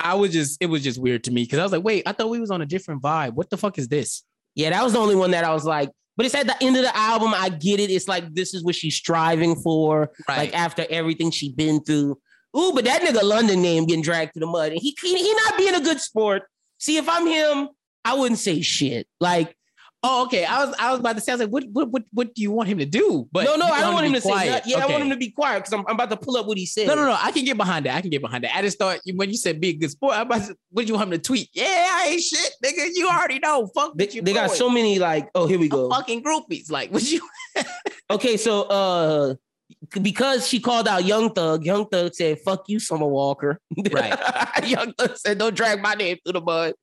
I 0.00 0.14
was 0.14 0.32
just, 0.32 0.62
it 0.62 0.66
was 0.66 0.82
just 0.82 1.00
weird 1.00 1.24
to 1.24 1.30
me 1.30 1.44
because 1.44 1.58
I 1.58 1.62
was 1.62 1.72
like, 1.72 1.84
wait, 1.84 2.02
I 2.06 2.12
thought 2.12 2.28
we 2.28 2.40
was 2.40 2.50
on 2.50 2.62
a 2.62 2.66
different 2.66 3.02
vibe. 3.02 3.34
What 3.34 3.50
the 3.50 3.56
fuck 3.56 3.78
is 3.78 3.88
this? 3.88 4.22
Yeah, 4.54 4.70
that 4.70 4.82
was 4.82 4.92
the 4.92 4.98
only 4.98 5.16
one 5.16 5.30
that 5.30 5.44
I 5.44 5.52
was 5.52 5.64
like, 5.64 5.90
but 6.16 6.26
it's 6.26 6.34
at 6.34 6.46
the 6.46 6.56
end 6.62 6.76
of 6.76 6.82
the 6.82 6.96
album. 6.96 7.32
I 7.34 7.48
get 7.48 7.80
it. 7.80 7.90
It's 7.90 8.08
like 8.08 8.34
this 8.34 8.52
is 8.52 8.64
what 8.64 8.74
she's 8.74 8.96
striving 8.96 9.54
for. 9.56 10.10
Like 10.26 10.52
after 10.52 10.84
everything 10.90 11.30
she 11.30 11.52
been 11.52 11.82
through. 11.82 12.18
Ooh, 12.56 12.72
but 12.74 12.84
that 12.86 13.02
nigga 13.02 13.22
London 13.22 13.62
name 13.62 13.86
getting 13.86 14.02
dragged 14.02 14.32
through 14.32 14.40
the 14.40 14.46
mud. 14.46 14.72
And 14.72 14.80
he, 14.80 14.96
he 15.00 15.16
he 15.16 15.34
not 15.34 15.56
being 15.56 15.74
a 15.74 15.80
good 15.80 16.00
sport. 16.00 16.42
See, 16.78 16.96
if 16.96 17.08
I'm 17.08 17.26
him, 17.26 17.68
I 18.04 18.14
wouldn't 18.14 18.38
say 18.38 18.60
shit. 18.62 19.06
Like, 19.20 19.54
Oh, 20.04 20.26
okay. 20.26 20.44
I 20.44 20.64
was, 20.64 20.74
I 20.78 20.90
was 20.92 21.00
about 21.00 21.16
to 21.16 21.20
say, 21.20 21.32
I 21.32 21.34
was 21.34 21.40
like, 21.40 21.50
what, 21.50 21.64
what, 21.72 21.88
what, 21.90 22.04
what 22.12 22.34
do 22.34 22.40
you 22.40 22.52
want 22.52 22.68
him 22.68 22.78
to 22.78 22.86
do? 22.86 23.28
But 23.32 23.44
no, 23.46 23.56
no, 23.56 23.66
I 23.66 23.80
don't 23.80 23.94
want 23.94 24.06
him 24.06 24.12
to 24.12 24.20
say 24.20 24.30
nothing. 24.30 24.62
Yeah, 24.70 24.78
I 24.78 24.86
want 24.86 25.02
him 25.02 25.10
to 25.10 25.16
be 25.16 25.30
quiet 25.30 25.58
because 25.58 25.72
I'm, 25.72 25.84
I'm 25.88 25.96
about 25.96 26.10
to 26.10 26.16
pull 26.16 26.36
up 26.36 26.46
what 26.46 26.56
he 26.56 26.66
said. 26.66 26.86
No, 26.86 26.94
no, 26.94 27.04
no. 27.04 27.16
I 27.20 27.32
can 27.32 27.44
get 27.44 27.56
behind 27.56 27.84
that. 27.86 27.96
I 27.96 28.00
can 28.00 28.10
get 28.10 28.22
behind 28.22 28.44
that. 28.44 28.56
I 28.56 28.62
just 28.62 28.78
thought 28.78 29.00
when 29.12 29.28
you 29.28 29.36
said 29.36 29.60
be 29.60 29.70
a 29.70 29.72
good 29.72 29.90
sport, 29.90 30.14
I 30.14 30.20
about 30.22 30.44
to, 30.46 30.56
what 30.70 30.82
do 30.82 30.88
you 30.92 30.94
want 30.94 31.12
him 31.12 31.18
to 31.18 31.18
tweet? 31.18 31.48
Yeah, 31.52 31.64
I 31.66 32.10
ain't 32.10 32.22
shit, 32.22 32.52
nigga. 32.64 32.90
You 32.94 33.08
already 33.08 33.40
know. 33.40 33.66
Fuck 33.74 33.94
They, 33.96 34.08
you 34.10 34.22
they 34.22 34.32
got 34.32 34.52
so 34.52 34.70
many 34.70 35.00
like, 35.00 35.30
oh, 35.34 35.48
here 35.48 35.58
we 35.58 35.64
I'm 35.64 35.70
go. 35.70 35.90
fucking 35.90 36.22
groupies. 36.22 36.70
Like, 36.70 36.92
what 36.92 37.02
you? 37.10 37.20
Okay, 38.10 38.38
so 38.38 38.62
uh 38.62 39.34
because 40.00 40.46
she 40.48 40.60
called 40.60 40.88
out 40.88 41.04
Young 41.04 41.30
Thug, 41.30 41.64
Young 41.64 41.86
Thug 41.86 42.14
said, 42.14 42.38
fuck 42.40 42.64
you, 42.68 42.78
Summer 42.78 43.06
Walker. 43.06 43.60
Right. 43.92 44.16
Young 44.66 44.92
Thug 44.94 45.16
said, 45.16 45.38
don't 45.38 45.54
drag 45.54 45.82
my 45.82 45.94
name 45.94 46.16
through 46.24 46.34
the 46.34 46.40
mud. 46.40 46.74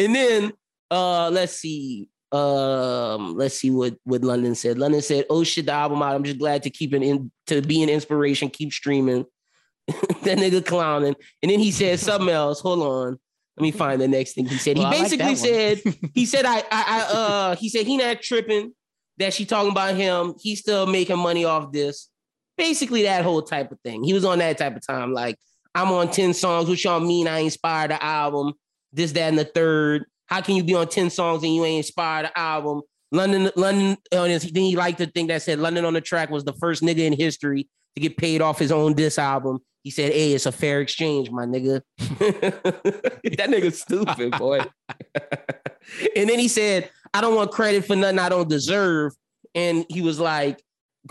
And 0.00 0.14
then 0.14 0.52
uh 0.90 1.30
let's 1.30 1.52
see. 1.52 2.08
Um, 2.32 3.36
let's 3.36 3.56
see 3.56 3.70
what, 3.70 3.96
what 4.04 4.22
London 4.22 4.54
said. 4.54 4.78
London 4.78 5.02
said, 5.02 5.26
Oh 5.28 5.42
shit, 5.42 5.66
the 5.66 5.72
album 5.72 6.00
out. 6.00 6.14
I'm 6.14 6.22
just 6.22 6.38
glad 6.38 6.62
to 6.62 6.70
keep 6.70 6.94
it 6.94 7.02
in 7.02 7.30
to 7.48 7.60
be 7.60 7.82
an 7.82 7.88
inspiration, 7.88 8.48
keep 8.50 8.72
streaming. 8.72 9.26
that 9.88 10.38
nigga 10.38 10.64
clowning. 10.64 11.16
And 11.42 11.50
then 11.50 11.58
he 11.58 11.72
said 11.72 11.98
something 12.00 12.28
else. 12.28 12.60
Hold 12.60 12.82
on. 12.82 13.18
Let 13.56 13.62
me 13.62 13.72
find 13.72 14.00
the 14.00 14.08
next 14.08 14.34
thing 14.34 14.46
he 14.46 14.56
said. 14.56 14.78
Well, 14.78 14.90
he 14.90 15.02
basically 15.02 15.34
that 15.34 15.36
said, 15.36 15.94
he 16.14 16.24
said, 16.24 16.46
I, 16.46 16.58
I, 16.58 16.64
I, 16.70 17.00
uh, 17.12 17.56
he 17.56 17.68
said 17.68 17.86
he 17.86 17.96
not 17.96 18.22
tripping 18.22 18.72
that 19.18 19.34
she 19.34 19.44
talking 19.44 19.72
about 19.72 19.96
him. 19.96 20.34
He's 20.40 20.60
still 20.60 20.86
making 20.86 21.18
money 21.18 21.44
off 21.44 21.72
this. 21.72 22.08
Basically, 22.56 23.02
that 23.02 23.24
whole 23.24 23.42
type 23.42 23.72
of 23.72 23.78
thing. 23.80 24.02
He 24.02 24.12
was 24.12 24.24
on 24.24 24.38
that 24.38 24.56
type 24.56 24.76
of 24.76 24.86
time. 24.86 25.12
Like, 25.12 25.36
I'm 25.74 25.90
on 25.92 26.10
10 26.10 26.34
songs. 26.34 26.68
What 26.68 26.82
y'all 26.82 27.00
mean 27.00 27.28
I 27.28 27.40
inspired 27.40 27.90
the 27.90 28.02
album? 28.02 28.54
This, 28.92 29.12
that, 29.12 29.28
and 29.28 29.38
the 29.38 29.44
third. 29.44 30.04
How 30.26 30.40
can 30.40 30.56
you 30.56 30.62
be 30.62 30.74
on 30.74 30.88
10 30.88 31.10
songs 31.10 31.42
and 31.42 31.54
you 31.54 31.64
ain't 31.64 31.78
inspired 31.78 32.26
the 32.26 32.38
album? 32.38 32.82
London, 33.12 33.50
London, 33.56 33.96
then 34.10 34.40
he 34.54 34.76
liked 34.76 34.98
to 34.98 35.06
think 35.06 35.28
that 35.28 35.42
said 35.42 35.58
London 35.58 35.84
on 35.84 35.94
the 35.94 36.00
track 36.00 36.30
was 36.30 36.44
the 36.44 36.52
first 36.54 36.82
nigga 36.82 36.98
in 36.98 37.12
history 37.12 37.68
to 37.96 38.00
get 38.00 38.16
paid 38.16 38.40
off 38.40 38.58
his 38.58 38.70
own 38.70 38.94
diss 38.94 39.18
album. 39.18 39.58
He 39.82 39.90
said, 39.90 40.12
Hey, 40.12 40.32
it's 40.32 40.46
a 40.46 40.52
fair 40.52 40.80
exchange, 40.80 41.30
my 41.30 41.46
nigga. 41.46 41.82
that 41.98 43.48
nigga's 43.48 43.80
stupid, 43.80 44.32
boy. 44.38 44.60
and 46.16 46.28
then 46.28 46.38
he 46.38 46.48
said, 46.48 46.90
I 47.12 47.20
don't 47.20 47.34
want 47.34 47.50
credit 47.50 47.84
for 47.86 47.96
nothing 47.96 48.18
I 48.18 48.28
don't 48.28 48.48
deserve. 48.48 49.12
And 49.54 49.84
he 49.88 50.02
was 50.02 50.20
like, 50.20 50.62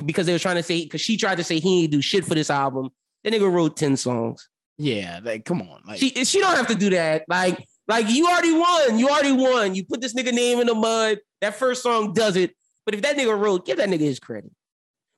because 0.06 0.26
they 0.26 0.34
were 0.34 0.40
trying 0.40 0.56
to 0.56 0.64
say, 0.64 0.84
because 0.84 1.02
she 1.02 1.18
tried 1.18 1.36
to 1.36 1.44
say 1.44 1.60
he 1.60 1.82
didn't 1.82 1.92
do 1.92 2.02
shit 2.02 2.24
for 2.24 2.36
this 2.36 2.50
album. 2.50 2.90
That 3.24 3.34
nigga 3.34 3.52
wrote 3.52 3.76
10 3.76 3.98
songs. 3.98 4.48
Yeah, 4.80 5.20
like, 5.22 5.44
come 5.44 5.62
on. 5.62 5.82
Like, 5.86 6.00
She 6.00 6.10
she 6.24 6.40
don't 6.40 6.56
have 6.56 6.68
to 6.68 6.76
do 6.76 6.90
that. 6.92 7.26
Like, 7.28 7.68
like 7.88 8.10
you 8.10 8.26
already 8.28 8.54
won. 8.54 8.98
You 8.98 9.10
already 9.10 9.34
won. 9.34 9.76
You 9.76 9.86
put 9.86 10.00
this 10.00 10.14
nigga 10.14 10.34
name 10.34 10.60
in 10.60 10.68
the 10.68 10.74
mud. 10.74 11.20
That 11.42 11.56
first 11.56 11.84
song 11.84 12.14
does 12.14 12.38
it. 12.38 12.56
But 12.86 12.96
if 12.96 13.02
that 13.02 13.18
nigga 13.18 13.38
wrote, 13.38 13.66
give 13.66 13.78
that 13.78 13.90
nigga 13.90 14.00
his 14.00 14.20
credit. 14.20 14.52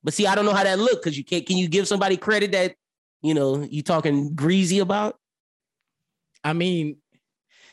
But 0.03 0.15
see, 0.15 0.25
I 0.25 0.34
don't 0.34 0.46
know 0.46 0.53
how 0.53 0.63
that 0.63 0.80
look 0.80 1.03
because 1.03 1.15
you 1.15 1.24
can't. 1.24 1.46
Can 1.46 1.58
you 1.58 1.68
give 1.68 1.88
somebody 1.88 2.18
credit 2.18 2.51
that 2.53 2.75
you 3.22 3.36
know 3.36 3.62
you 3.62 3.84
talking 3.84 4.34
greasy 4.34 4.80
about? 4.80 5.18
I 6.44 6.53
mean, 6.53 6.98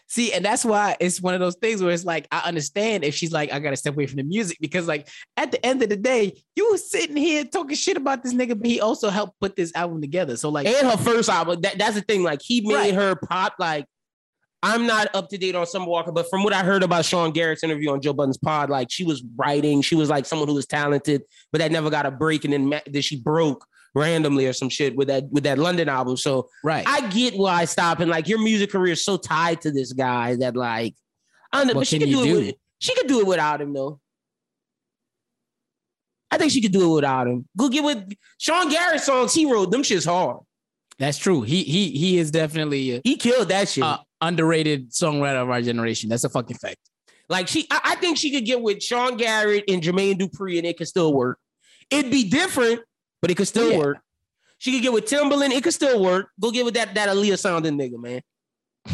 see, 0.09 0.33
and 0.33 0.45
that's 0.45 0.65
why 0.65 0.97
it's 0.99 1.21
one 1.21 1.35
of 1.35 1.41
those 1.41 1.55
things 1.57 1.83
where 1.83 1.93
it's 1.93 2.05
like 2.05 2.27
I 2.33 2.41
understand 2.41 3.05
if 3.05 3.15
she's 3.15 3.31
like, 3.33 3.53
I 3.53 3.61
gotta 3.61 3.77
step 3.77 3.95
away 3.95 4.07
from 4.07 4.17
the 4.17 4.25
music 4.25 4.59
because, 4.61 4.89
like, 4.89 5.09
at 5.37 5.53
the 5.53 5.65
end 5.65 5.83
of 5.83 5.89
the 5.89 5.97
day, 5.97 6.43
you 6.57 6.71
was 6.71 6.91
sitting 6.91 7.17
here 7.17 7.45
talking 7.45 7.77
shit 7.77 7.97
about 7.97 8.23
this 8.23 8.35
nigga, 8.35 8.59
but 8.59 8.67
he 8.67 8.81
also 8.81 9.11
helped 9.11 9.39
put 9.41 9.55
this 9.55 9.73
album 9.75 10.01
together. 10.01 10.37
So, 10.37 10.49
like, 10.49 10.67
And 10.67 10.89
her 10.89 10.97
first 10.97 11.29
album. 11.29 11.61
That, 11.61 11.79
that's 11.79 11.95
the 11.95 12.01
thing. 12.03 12.23
Like 12.23 12.41
he 12.43 12.61
made 12.63 12.75
Right. 12.75 12.95
her 12.95 13.15
pop. 13.15 13.55
Like 13.59 13.87
I'm 14.63 14.87
not 14.87 15.15
up 15.15 15.29
to 15.29 15.39
date 15.39 15.55
on 15.55 15.67
Summer 15.67 15.87
Walker, 15.87 16.11
but 16.11 16.29
from 16.29 16.43
what 16.43 16.53
I 16.53 16.65
heard 16.65 16.83
about 16.83 17.05
Sean 17.05 17.31
Garrett's 17.31 17.63
interview 17.63 17.93
on 17.93 18.01
Joe 18.01 18.13
Budden's 18.13 18.39
pod, 18.39 18.71
like 18.71 18.91
she 18.91 19.05
was 19.05 19.23
writing, 19.37 19.83
she 19.83 19.95
was 19.95 20.09
like 20.11 20.27
someone 20.27 20.49
who 20.49 20.55
was 20.55 20.67
talented, 20.67 21.23
but 21.53 21.59
that 21.61 21.71
never 21.71 21.91
got 21.91 22.07
a 22.07 22.11
break, 22.11 22.45
and 22.45 22.53
then 22.53 22.81
then 22.87 23.03
she 23.03 23.21
broke 23.21 23.65
randomly 23.95 24.47
or 24.47 24.53
some 24.53 24.69
shit 24.69 24.95
with 24.97 25.09
that 25.09 25.25
with 25.31 25.45
that 25.45 25.59
London 25.59 25.89
album. 25.89 26.17
So 26.17 26.49
right. 26.65 26.85
I 26.87 27.09
get 27.09 27.35
why 27.35 27.65
stopping. 27.65 28.09
Like 28.09 28.29
your 28.29 28.39
music 28.41 28.71
career 28.73 28.93
is 28.93 29.05
so 29.05 29.17
tied 29.17 29.61
to 29.63 29.71
this 29.71 29.93
guy 29.93 30.37
that 30.37 30.57
like 30.57 30.95
I 31.53 31.59
don't 31.59 31.67
know, 31.69 31.73
What 31.75 31.81
but 31.81 31.87
she 31.89 31.99
could 31.99 32.07
do, 32.11 32.25
do? 32.25 32.39
it. 32.39 32.47
With, 32.47 32.55
she 32.79 32.95
could 32.95 33.07
do 33.07 33.21
it 33.21 33.27
without 33.27 33.61
him 33.61 33.73
though. 33.73 34.01
I 36.31 36.37
think 36.37 36.53
she 36.53 36.61
could 36.61 36.73
do 36.73 36.91
it 36.93 36.95
without 36.97 37.27
him. 37.27 37.49
Go 37.57 37.69
get 37.69 37.83
with 37.85 38.13
Sean 38.37 38.69
Garrett 38.69 39.01
songs. 39.01 39.33
He 39.33 39.51
wrote 39.51 39.71
them 39.71 39.83
shits 39.83 40.07
hard. 40.07 40.41
That's 40.99 41.17
true. 41.17 41.43
He 41.43 41.63
he 41.63 41.91
he 41.93 42.19
is 42.19 42.31
definitely 42.31 42.97
a, 42.97 43.01
He 43.05 43.17
killed 43.17 43.49
that 43.49 43.69
shit. 43.69 43.85
a 43.85 44.01
underrated 44.21 44.91
songwriter 44.91 45.41
of 45.43 45.49
our 45.49 45.63
generation. 45.63 46.11
That's 46.11 46.25
a 46.25 46.29
fucking 46.29 46.57
fact. 46.59 46.77
Like 47.31 47.47
she, 47.47 47.67
I, 47.71 47.81
I 47.85 47.95
think 47.97 48.19
she 48.19 48.31
could 48.31 48.45
get 48.45 48.61
with 48.61 48.83
Sean 48.83 49.17
Garrett 49.17 49.65
and 49.69 49.83
Jermaine 49.83 50.19
Dupri, 50.19 50.59
and 50.59 50.67
it 50.67 50.77
could 50.77 50.89
still 50.89 51.15
work. 51.15 51.39
It'd 51.91 52.11
be 52.11 52.29
different, 52.29 52.81
but 53.21 53.31
it 53.31 53.37
could 53.37 53.49
still 53.49 53.71
Yeah. 53.71 53.79
work. 53.79 53.99
She 54.59 54.73
could 54.73 54.83
get 54.83 54.93
with 54.93 55.05
Timbaland, 55.07 55.51
it 55.53 55.63
could 55.63 55.75
still 55.75 56.03
work. 56.03 56.31
Go 56.41 56.51
get 56.51 56.65
with 56.65 56.75
that 56.75 56.95
that 56.95 57.09
Aaliyah 57.09 57.39
sounding 57.39 57.79
nigga, 57.79 57.99
man. 58.01 58.21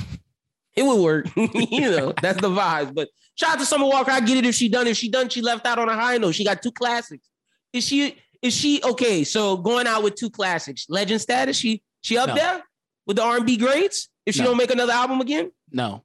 It 0.76 0.82
would 0.82 1.00
work, 1.00 1.28
you 1.36 1.82
know. 1.82 2.12
That's 2.20 2.40
the 2.40 2.48
vibes. 2.50 2.92
But 2.92 3.08
shout 3.36 3.50
out 3.52 3.58
to 3.60 3.64
Summer 3.64 3.86
Walker. 3.86 4.10
I 4.10 4.18
get 4.18 4.38
it 4.38 4.44
if 4.44 4.56
she 4.56 4.68
done. 4.68 4.88
If 4.88 4.96
she 4.96 5.08
done, 5.08 5.28
she 5.28 5.40
left 5.40 5.64
out 5.66 5.78
on 5.78 5.88
a 5.88 5.94
high 5.94 6.18
note. 6.18 6.34
She 6.34 6.44
got 6.44 6.62
two 6.62 6.72
classics. 6.72 7.28
Is 7.72 7.84
she? 7.86 8.16
Is 8.42 8.54
she 8.56 8.82
okay? 8.82 9.22
So 9.22 9.56
going 9.56 9.86
out 9.86 10.02
with 10.02 10.16
two 10.16 10.28
classics, 10.30 10.86
legend 10.88 11.20
status. 11.20 11.56
She 11.56 11.80
she 12.00 12.18
up 12.18 12.26
No. 12.30 12.34
there 12.34 12.62
with 13.06 13.16
the 13.18 13.22
R 13.22 13.36
and 13.36 13.46
B 13.46 13.56
greats. 13.56 14.08
If 14.26 14.34
she 14.34 14.40
No. 14.40 14.48
don't 14.48 14.56
make 14.56 14.72
another 14.72 14.92
album 14.92 15.20
again, 15.20 15.52
No, 15.70 16.02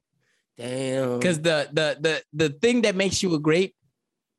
damn. 0.56 1.18
because 1.18 1.40
the 1.40 1.68
the 1.72 1.96
the 2.00 2.22
the 2.32 2.48
thing 2.50 2.82
that 2.82 2.94
makes 2.94 3.24
you 3.24 3.34
a 3.34 3.40
great 3.40 3.74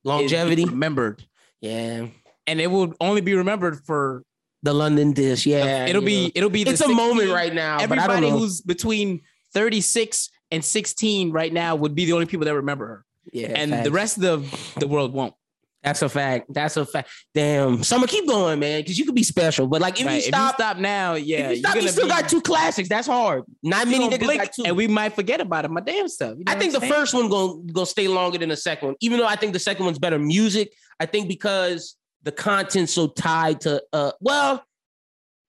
longevity, 0.06 0.64
remembered, 0.64 1.26
yeah. 1.60 2.08
And 2.52 2.60
it 2.60 2.68
will 2.68 2.94
only 3.00 3.22
be 3.22 3.34
remembered 3.34 3.80
for. 3.86 4.24
The 4.64 4.74
London 4.74 5.12
dish, 5.14 5.48
yeah. 5.48 5.88
it'll 5.88 6.04
you 6.04 6.06
be 6.06 6.24
know. 6.26 6.32
it'll 6.36 6.50
be. 6.52 6.64
The 6.64 6.72
it's 6.72 6.82
a 6.82 6.88
moment 6.88 7.32
right 7.32 7.52
now, 7.52 7.80
but 7.88 7.98
I 7.98 8.06
don't 8.06 8.18
Everybody 8.18 8.30
who's 8.30 8.62
between 8.62 9.22
thirty 9.56 9.82
six 9.82 10.30
and 10.52 10.64
sixteen 10.64 11.32
right 11.32 11.52
now 11.52 11.76
would 11.76 11.96
be 11.96 12.06
the 12.06 12.14
only 12.14 12.28
people 12.28 12.46
that 12.46 12.54
remember 12.54 12.86
her, 12.86 13.06
yeah, 13.34 13.48
and 13.56 13.72
facts. 13.72 13.84
the 13.86 13.92
rest 13.92 14.18
of 14.18 14.22
the 14.22 14.80
the 14.82 14.88
world 14.88 15.14
won't. 15.14 15.34
That's 15.82 16.04
a 16.04 16.10
fact. 16.10 16.54
That's 16.54 16.78
a 16.78 16.86
fact. 16.86 17.10
Damn, 17.34 17.82
Summer, 17.82 18.06
keep 18.06 18.28
going, 18.28 18.60
man, 18.60 18.82
because 18.82 19.00
you 19.00 19.06
could 19.06 19.16
be 19.16 19.24
special. 19.24 19.66
But 19.66 19.82
like, 19.82 20.00
if 20.00 20.06
Right? 20.06 20.18
you 20.18 20.22
stop, 20.22 20.54
stop 20.54 20.78
now, 20.78 21.16
yeah, 21.16 21.50
if 21.50 21.50
you 21.50 21.56
stop, 21.58 21.74
you 21.74 21.82
gonna 21.82 21.92
still 21.92 22.06
be, 22.06 22.12
got 22.12 22.30
two 22.30 22.42
classics. 22.42 22.88
That's 22.88 23.08
hard. 23.08 23.46
Not 23.64 23.88
many 23.88 24.08
niggas 24.08 24.20
blink, 24.20 24.44
got 24.44 24.54
two. 24.54 24.64
and 24.68 24.78
we 24.78 24.88
might 24.88 25.16
forget 25.16 25.42
about 25.42 25.66
it. 25.66 25.72
My 25.72 25.82
damn 25.82 26.08
stuff. 26.08 26.36
You 26.38 26.44
know 26.44 26.52
I 26.52 26.60
think 26.60 26.74
the 26.74 26.82
first 26.82 27.16
one 27.16 27.30
gonna 27.30 27.64
go 27.74 27.84
stay 27.86 28.08
longer 28.08 28.38
than 28.38 28.50
the 28.50 28.58
second 28.58 28.90
one, 28.90 28.96
even 29.02 29.18
though 29.18 29.26
I 29.26 29.36
think 29.36 29.54
the 29.54 29.60
second 29.60 29.86
one's 29.86 29.98
better 29.98 30.20
music. 30.20 30.72
I 31.00 31.08
think 31.08 31.28
because 31.28 31.96
the 32.24 32.32
content 32.32 32.90
so 32.90 33.08
tied 33.08 33.62
to, 33.62 33.82
uh, 33.94 34.12
well, 34.22 34.64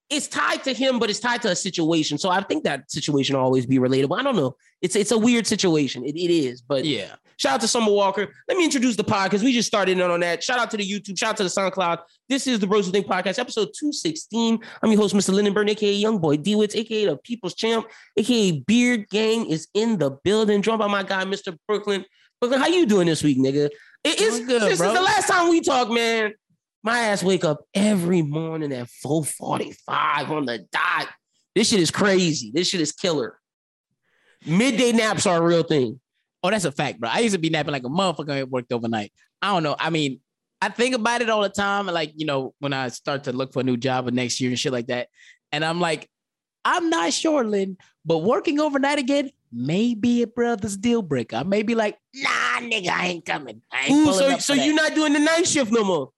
it's 0.09 0.27
tied 0.27 0.63
to 0.63 0.73
him, 0.73 0.99
but 0.99 1.09
it's 1.09 1.19
tied 1.19 1.41
to 1.41 1.49
a 1.49 1.55
situation. 1.55 2.17
So 2.17 2.29
I 2.29 2.41
think 2.41 2.63
that 2.65 2.91
situation 2.91 3.35
will 3.35 3.43
always 3.43 3.65
be 3.65 3.79
relatable. 3.79 4.19
I 4.19 4.23
don't 4.23 4.35
know. 4.35 4.55
It's 4.81 4.95
it's 4.95 5.11
a 5.11 5.17
weird 5.17 5.47
situation. 5.47 6.05
It, 6.05 6.15
it 6.15 6.31
is, 6.31 6.61
but 6.61 6.85
Yeah. 6.85 7.15
Shout 7.37 7.53
out 7.53 7.61
to 7.61 7.67
Summer 7.67 7.91
Walker. 7.91 8.27
Let 8.47 8.57
me 8.57 8.63
introduce 8.63 8.95
the 8.95 9.03
pod 9.03 9.29
because 9.31 9.43
we 9.43 9.51
just 9.53 9.67
started 9.67 9.93
in 9.93 10.01
on 10.01 10.19
that. 10.19 10.43
Shout 10.43 10.59
out 10.59 10.69
to 10.71 10.77
the 10.77 10.87
YouTube. 10.87 11.17
Shout 11.17 11.31
out 11.31 11.37
to 11.37 11.43
the 11.43 11.49
SoundCloud. 11.49 11.99
This 12.29 12.45
is 12.45 12.59
the 12.59 12.67
Bros 12.67 12.85
Who 12.85 12.91
Think 12.91 13.07
podcast, 13.07 13.39
episode 13.39 13.69
216. 13.77 14.59
I'm 14.83 14.91
your 14.91 15.01
host, 15.01 15.15
Mr. 15.15 15.33
Lindenberg, 15.33 15.67
aka 15.69 15.91
Young 15.91 16.19
Boy 16.19 16.37
D-Wits, 16.37 16.75
aka 16.75 17.05
the 17.05 17.17
People's 17.17 17.55
Champ, 17.55 17.87
aka 18.17 18.51
Beard 18.51 19.09
Gang 19.09 19.47
is 19.47 19.67
in 19.73 19.97
the 19.97 20.11
building, 20.23 20.61
joined 20.61 20.79
by 20.79 20.87
my 20.87 21.01
guy, 21.01 21.25
Mr. 21.25 21.57
Brooklyn. 21.67 22.05
Brooklyn, 22.39 22.61
how 22.61 22.67
you 22.67 22.85
doing 22.85 23.07
this 23.07 23.23
week, 23.23 23.39
nigga? 23.39 23.69
It 24.03 24.21
is 24.21 24.41
good, 24.41 24.61
this 24.61 24.77
bro. 24.77 24.89
is 24.89 24.93
the 24.93 25.01
last 25.01 25.27
time 25.27 25.49
we 25.49 25.61
talk, 25.61 25.89
man. 25.89 26.33
My 26.83 26.99
ass 26.99 27.23
wake 27.23 27.45
up 27.45 27.61
every 27.73 28.21
morning 28.21 28.73
at 28.73 28.89
4:45 29.05 30.29
on 30.29 30.45
the 30.45 30.59
dot. 30.71 31.07
This 31.55 31.69
shit 31.69 31.79
is 31.79 31.91
crazy. 31.91 32.51
This 32.53 32.67
shit 32.67 32.81
is 32.81 32.91
killer. 32.91 33.39
Midday 34.45 34.91
naps 34.91 35.25
are 35.25 35.37
a 35.37 35.41
real 35.41 35.63
thing. 35.63 35.99
Oh, 36.43 36.49
that's 36.49 36.65
a 36.65 36.71
fact, 36.71 36.99
bro. 36.99 37.09
I 37.09 37.19
used 37.19 37.35
to 37.35 37.39
be 37.39 37.49
napping 37.49 37.71
like 37.71 37.85
a 37.85 37.89
motherfucker 37.89 38.41
and 38.41 38.51
worked 38.51 38.73
overnight. 38.73 39.13
I 39.41 39.53
don't 39.53 39.63
know. 39.63 39.77
I 39.79 39.89
mean, 39.89 40.19
I 40.61 40.69
think 40.69 40.93
about 40.93 41.21
it 41.21 41.29
all 41.29 41.41
the 41.41 41.49
time. 41.49 41.85
Like, 41.85 42.11
you 42.15 42.25
know, 42.25 42.53
when 42.59 42.73
I 42.73 42.89
start 42.89 43.25
to 43.25 43.31
look 43.31 43.53
for 43.53 43.61
a 43.61 43.63
new 43.63 43.77
job 43.77 44.11
next 44.11 44.41
year 44.41 44.49
and 44.49 44.59
shit 44.59 44.73
like 44.73 44.87
that. 44.87 45.07
And 45.53 45.63
I'm 45.63 45.79
like, 45.79 46.09
I'm 46.65 46.89
not 46.89 47.13
sure, 47.13 47.43
Lynn, 47.45 47.77
but 48.05 48.19
working 48.19 48.59
overnight 48.59 48.99
again 48.99 49.31
may 49.51 49.93
be 49.93 50.23
a 50.23 50.27
brother's 50.27 50.75
deal 50.75 51.01
breaker. 51.01 51.37
I 51.37 51.43
may 51.43 51.63
be 51.63 51.75
like, 51.75 51.97
nah, 52.15 52.59
nigga, 52.59 52.89
I 52.89 53.07
ain't 53.07 53.25
coming. 53.25 53.61
I 53.71 53.85
ain't 53.85 53.91
Ooh, 54.07 54.13
so 54.13 54.37
so 54.37 54.55
that. 54.55 54.65
you're 54.65 54.75
not 54.75 54.95
doing 54.95 55.13
the 55.13 55.19
night 55.19 55.47
shift 55.47 55.71
no 55.71 55.83
more. 55.83 56.11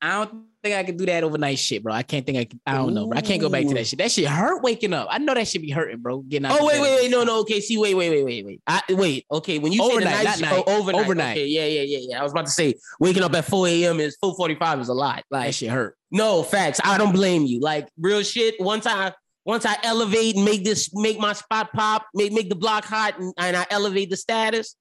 I 0.00 0.24
don't 0.24 0.46
think 0.62 0.76
I 0.76 0.84
can 0.84 0.96
do 0.96 1.06
that 1.06 1.24
overnight 1.24 1.58
shit, 1.58 1.82
bro. 1.82 1.92
I 1.92 2.02
can't 2.02 2.24
think 2.24 2.38
I 2.38 2.44
can, 2.44 2.60
I 2.64 2.74
don't 2.74 2.94
know, 2.94 3.08
bro. 3.08 3.18
I 3.18 3.20
can't 3.20 3.40
go 3.40 3.48
back 3.48 3.66
to 3.66 3.74
that 3.74 3.86
shit. 3.86 3.98
That 3.98 4.12
shit 4.12 4.26
hurt 4.26 4.62
waking 4.62 4.92
up. 4.92 5.08
I 5.10 5.18
know 5.18 5.34
that 5.34 5.48
should 5.48 5.62
be 5.62 5.70
hurting, 5.70 5.98
bro. 5.98 6.20
Getting 6.20 6.46
out 6.46 6.60
Oh 6.60 6.66
wait, 6.66 6.80
wait, 6.80 6.94
wait, 6.94 7.10
no, 7.10 7.24
no. 7.24 7.40
Okay, 7.40 7.60
see, 7.60 7.78
wait, 7.78 7.94
wait, 7.94 8.10
wait, 8.10 8.24
wait, 8.24 8.44
wait. 8.46 8.62
I, 8.66 8.82
wait, 8.90 9.26
okay. 9.30 9.58
When 9.58 9.72
you 9.72 9.80
say 9.80 9.92
Overnight, 9.92 10.24
night, 10.24 10.24
not 10.24 10.40
night. 10.40 10.64
oh, 10.66 10.80
overnight, 10.80 11.04
Overnight. 11.04 11.36
Okay, 11.36 11.46
yeah, 11.46 11.66
yeah, 11.66 11.82
yeah, 11.82 11.98
yeah. 12.10 12.20
I 12.20 12.22
was 12.22 12.32
about 12.32 12.46
to 12.46 12.52
say 12.52 12.74
waking 13.00 13.22
up 13.24 13.34
at 13.34 13.44
4 13.44 13.66
a.m. 13.66 14.00
is 14.00 14.16
4:45 14.22 14.80
is 14.82 14.88
a 14.88 14.94
lot. 14.94 15.24
Like 15.30 15.46
that 15.46 15.54
shit 15.54 15.70
hurt. 15.70 15.96
no 16.10 16.42
facts. 16.42 16.80
I 16.84 16.96
don't 16.96 17.12
blame 17.12 17.44
you. 17.44 17.60
Like 17.60 17.88
real 17.98 18.22
shit. 18.22 18.54
Once 18.60 18.86
I 18.86 19.12
once 19.44 19.64
I 19.66 19.76
elevate 19.82 20.36
and 20.36 20.44
make 20.44 20.62
this 20.62 20.94
make 20.94 21.18
my 21.18 21.32
spot 21.32 21.72
pop, 21.72 22.06
make 22.14 22.32
make 22.32 22.50
the 22.50 22.54
block 22.54 22.84
hot, 22.84 23.18
and, 23.18 23.32
and 23.38 23.56
I 23.56 23.66
elevate 23.70 24.10
the 24.10 24.16
status. 24.16 24.76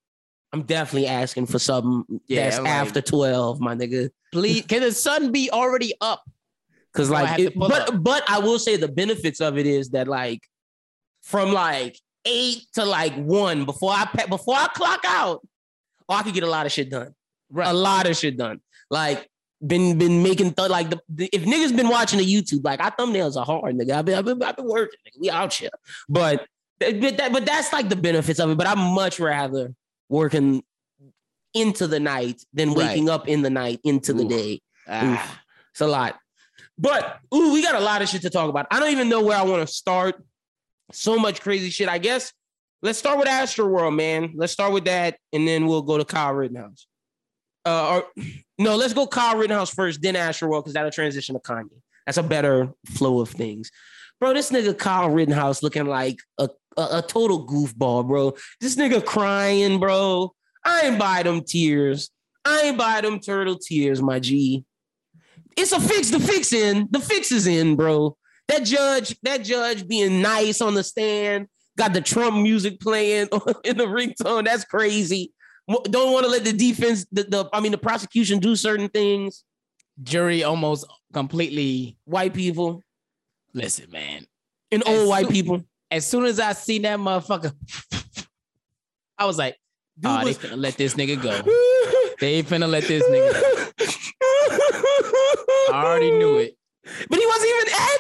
I'm 0.54 0.64
definitely 0.64 1.08
asking 1.08 1.48
for 1.48 1.60
something 1.60 2.22
Yeah, 2.28 2.44
that's 2.50 2.60
like- 2.60 2.68
after 2.70 3.02
12, 3.02 3.60
my 3.60 3.76
nigga. 3.76 4.10
Please, 4.32 4.66
can 4.66 4.82
the 4.82 4.92
sun 4.92 5.32
be 5.32 5.50
already 5.52 5.94
up? 6.02 6.24
Cause 6.94 7.10
like, 7.10 7.38
it- 7.40 7.54
but 7.58 7.90
up. 7.94 8.04
but 8.04 8.24
I 8.28 8.40
will 8.40 8.58
say 8.60 8.76
the 8.76 8.88
benefits 8.88 9.40
of 9.42 9.58
it 9.58 9.68
is 9.68 9.90
that 9.90 10.08
like 10.08 10.42
from 11.22 11.52
like 11.52 12.00
eight 12.26 12.64
to 12.74 12.86
like 12.86 13.14
one 13.16 13.66
before 13.66 13.92
I 13.92 14.08
before 14.30 14.56
I 14.56 14.68
clock 14.74 15.02
out, 15.06 15.46
oh, 16.10 16.14
I 16.16 16.24
could 16.24 16.34
get 16.34 16.44
a 16.44 16.50
lot 16.50 16.66
of 16.66 16.72
shit 16.72 16.90
done. 16.90 17.14
Right. 17.52 17.68
A 17.70 17.74
lot 17.74 18.08
of 18.08 18.18
shit 18.18 18.36
done. 18.38 18.62
Like 18.90 19.30
been 19.66 19.98
been 20.00 20.24
making 20.24 20.54
th- 20.54 20.70
like 20.70 20.90
the, 20.90 21.00
the- 21.10 21.30
if 21.32 21.44
niggas 21.44 21.76
been 21.76 21.90
watching 21.90 22.18
the 22.20 22.26
YouTube, 22.26 22.64
like 22.64 22.80
our 22.80 22.92
thumbnails 22.96 23.36
are 23.38 23.46
hard, 23.46 23.76
nigga. 23.76 23.92
I've 23.92 24.06
been 24.06 24.16
I've 24.18 24.26
been, 24.26 24.42
I've 24.42 24.56
been 24.56 24.68
working, 24.68 24.98
nigga. 25.08 25.20
We 25.20 25.30
out 25.30 25.54
here, 25.54 25.70
but 26.10 26.48
but 26.80 27.18
that 27.18 27.32
but 27.32 27.46
that's 27.46 27.72
like 27.74 27.90
the 27.90 27.96
benefits 27.96 28.40
of 28.40 28.50
it. 28.50 28.58
But 28.58 28.66
I 28.68 28.74
much 28.76 29.20
rather 29.20 29.74
working 30.10 30.64
into 31.54 31.88
the 31.88 32.00
night 32.00 32.44
than 32.54 32.70
Right. 32.70 32.90
waking 32.90 33.10
up 33.10 33.28
in 33.28 33.42
the 33.42 33.50
night 33.50 33.80
into 33.84 34.14
the 34.14 34.26
day. 34.26 34.62
Ah. 34.88 35.42
It's 35.72 35.82
a 35.82 35.88
lot. 35.88 36.18
But 36.78 37.20
ooh, 37.34 37.54
we 37.54 37.62
got 37.62 37.76
a 37.76 37.80
lot 37.80 38.02
of 38.02 38.10
shit 38.10 38.22
to 38.22 38.30
talk 38.30 38.50
about. 38.50 38.68
I 38.72 38.80
don't 38.80 38.92
even 38.92 39.10
know 39.10 39.24
where 39.24 39.38
I 39.38 39.42
want 39.44 39.68
to 39.68 39.74
start. 39.74 40.24
So 40.92 41.18
much 41.18 41.42
crazy 41.42 41.70
shit. 41.70 41.90
I 41.90 41.98
guess 41.98 42.32
let's 42.82 43.00
start 43.00 43.18
with 43.18 43.28
Astro 43.28 43.68
World, 43.68 43.96
man. 43.96 44.34
Let's 44.36 44.54
start 44.54 44.72
with 44.72 44.86
that, 44.86 45.18
and 45.34 45.48
then 45.48 45.68
we'll 45.68 45.82
go 45.82 45.98
to 45.98 46.06
Kyle 46.06 46.34
Rittenhouse. 46.34 46.88
Uh, 47.66 47.96
or 48.18 48.24
no, 48.58 48.76
let's 48.76 48.94
go 48.94 49.06
Kyle 49.08 49.38
Rittenhouse 49.38 49.74
first, 49.74 50.02
then 50.02 50.16
Astro 50.16 50.48
World, 50.50 50.64
because 50.64 50.74
that'll 50.76 50.92
transition 50.92 51.36
to 51.36 51.42
Kanye. 51.42 51.70
That's 52.06 52.18
a 52.18 52.24
better 52.24 52.72
flow 52.86 53.20
of 53.20 53.30
things. 53.30 53.70
Bro, 54.20 54.34
this 54.34 54.52
nigga 54.52 54.78
Kyle 54.78 55.10
Rittenhouse 55.10 55.62
looking 55.62 55.86
like 55.86 56.20
a, 56.38 56.50
a, 56.78 56.98
a 57.00 57.02
total 57.02 57.46
goofball, 57.46 58.08
bro. 58.08 58.34
This 58.62 58.76
nigga 58.76 59.04
crying, 59.04 59.80
bro. 59.80 60.34
I 60.64 60.82
ain't 60.82 61.00
buy 61.00 61.24
them 61.24 61.42
tears. 61.44 62.10
I 62.46 62.62
ain't 62.66 62.78
buy 62.78 63.02
them 63.02 63.20
turtle 63.20 63.58
tears, 63.58 64.02
my 64.02 64.20
G. 64.20 64.64
It's 65.56 65.72
a 65.72 65.80
fix. 65.80 66.10
The 66.12 66.20
fix 66.20 66.54
in. 66.54 66.88
The 66.92 67.00
fix 67.00 67.32
is 67.32 67.48
in, 67.48 67.76
bro. 67.76 68.16
That 68.48 68.64
judge, 68.64 69.18
that 69.24 69.44
judge 69.44 69.88
being 69.88 70.22
nice 70.22 70.62
on 70.62 70.74
the 70.74 70.84
stand, 70.84 71.48
got 71.78 71.94
the 71.94 72.02
Trump 72.02 72.38
music 72.38 72.80
playing 72.80 73.28
in 73.66 73.78
the 73.78 73.86
ringtone. 73.86 74.46
That's 74.46 74.64
crazy. 74.64 75.34
Don't 75.68 76.14
want 76.14 76.26
to 76.26 76.32
let 76.32 76.46
the 76.46 76.54
defense, 76.54 77.06
the, 77.12 77.24
the 77.24 77.50
I 77.52 77.60
mean, 77.60 77.74
the 77.74 77.78
prosecution 77.78 78.40
do 78.40 78.56
certain 78.56 78.88
things. 78.88 79.44
Jury 80.02 80.44
almost 80.44 80.86
completely. 81.12 81.98
White 82.06 82.34
people 82.34 82.84
Listen, 83.54 83.90
man. 83.92 84.26
and 84.72 84.84
old 84.88 85.10
white 85.10 85.26
soon- 85.26 85.34
people. 85.34 85.66
As 85.90 86.06
soon 86.06 86.26
as 86.26 86.40
I 86.40 86.54
seen 86.54 86.82
that 86.84 87.00
motherfucker, 87.00 87.54
I 89.18 89.26
was 89.26 89.38
like, 89.38 89.56
oh, 90.04 90.24
was- 90.24 90.38
they 90.38 90.48
finna 90.50 90.58
let 90.58 90.78
this 90.78 90.94
nigga 90.96 91.22
go. 91.22 91.42
They 92.20 92.34
ain't 92.34 92.48
finna 92.48 92.68
let 92.68 92.84
this 92.86 93.04
nigga 93.04 93.32
go. 93.32 93.64
I 95.72 95.86
already 95.86 96.10
knew 96.10 96.40
it. 96.40 96.58
But 97.10 97.20
he 97.20 97.26
wasn't 97.28 97.50
even 97.50 97.74
ad 97.76 98.00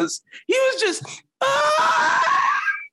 libs. 0.00 0.22
He 0.48 0.54
was 0.54 0.80
just. 0.80 1.04
"Ah." 1.40 2.50